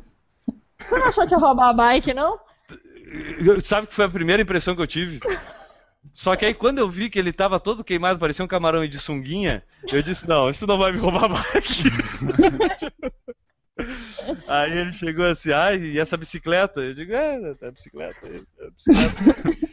Você 0.83 0.97
não 0.97 1.07
achou 1.07 1.27
que 1.27 1.33
ia 1.33 1.39
roubar 1.39 1.69
a 1.69 1.73
bike, 1.73 2.13
não? 2.13 2.39
Sabe 3.61 3.87
que 3.87 3.95
foi 3.95 4.05
a 4.05 4.09
primeira 4.09 4.41
impressão 4.41 4.75
que 4.75 4.81
eu 4.81 4.87
tive? 4.87 5.19
Só 6.13 6.35
que 6.35 6.45
aí 6.45 6.53
quando 6.53 6.79
eu 6.79 6.89
vi 6.89 7.09
que 7.09 7.19
ele 7.19 7.31
tava 7.33 7.59
todo 7.59 7.83
queimado, 7.83 8.19
parecia 8.19 8.43
um 8.43 8.47
camarão 8.47 8.85
de 8.87 8.99
sunguinha, 8.99 9.63
eu 9.91 10.01
disse, 10.01 10.27
não, 10.27 10.49
isso 10.49 10.65
não 10.65 10.77
vai 10.77 10.91
me 10.91 10.97
roubar 10.99 11.29
mais. 11.29 11.83
aí 14.47 14.77
ele 14.77 14.93
chegou 14.93 15.25
assim, 15.25 15.51
ai, 15.51 15.77
e 15.77 15.99
essa 15.99 16.17
bicicleta? 16.17 16.79
Eu 16.81 16.93
digo, 16.93 17.13
é, 17.13 17.55
é 17.61 17.67
a 17.67 17.71
bicicleta. 17.71 18.27
É 18.27 18.65
a 18.65 18.69
bicicleta. 18.71 19.67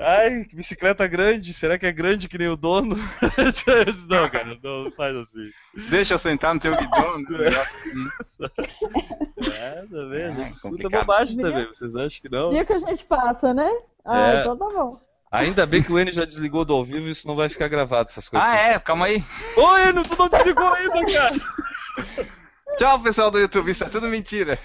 Ai, 0.00 0.44
que 0.44 0.54
bicicleta 0.54 1.06
grande, 1.08 1.52
será 1.52 1.76
que 1.76 1.84
é 1.84 1.90
grande 1.92 2.28
que 2.28 2.38
nem 2.38 2.46
o 2.48 2.56
dono? 2.56 2.96
Eu 3.66 3.84
disse, 3.84 4.08
não, 4.08 4.30
cara, 4.30 4.56
não 4.62 4.90
faz 4.92 5.14
assim. 5.16 5.50
Deixa 5.90 6.14
eu 6.14 6.18
sentar 6.20 6.54
no 6.54 6.60
teu 6.60 6.76
guidão. 6.76 7.18
né? 7.18 7.24
Negócio 7.28 7.60
assim. 7.60 9.50
É, 9.50 9.74
tá 9.74 10.04
vendo? 10.08 10.40
É, 10.40 10.48
Escuta 10.50 10.88
bobagem 10.88 11.36
também, 11.36 11.66
vocês 11.66 11.96
acham 11.96 12.22
que 12.22 12.28
não? 12.28 12.50
Dia 12.50 12.64
que 12.64 12.72
a 12.74 12.78
gente 12.78 13.04
passa, 13.04 13.52
né? 13.52 13.68
Ah, 14.04 14.34
É. 14.34 14.40
então 14.40 14.56
tá 14.56 14.66
bom. 14.70 15.00
Ainda 15.30 15.66
bem 15.66 15.82
que 15.82 15.92
o 15.92 15.98
Enio 16.00 16.12
já 16.12 16.24
desligou 16.24 16.64
do 16.64 16.72
ao 16.74 16.84
vivo, 16.84 17.08
isso 17.08 17.26
não 17.26 17.36
vai 17.36 17.48
ficar 17.48 17.68
gravado, 17.68 18.08
essas 18.08 18.28
coisas. 18.28 18.48
Ah, 18.48 18.56
é, 18.56 18.78
calma 18.78 19.06
aí. 19.06 19.22
Ô, 19.56 19.76
Enio, 19.76 20.02
tu 20.02 20.16
não 20.18 20.28
desligou 20.28 20.72
ainda, 20.72 21.04
cara! 21.12 21.36
Tchau, 22.78 23.02
pessoal 23.02 23.30
do 23.30 23.38
YouTube, 23.38 23.70
isso 23.70 23.84
é 23.84 23.88
tudo 23.88 24.08
mentira. 24.08 24.58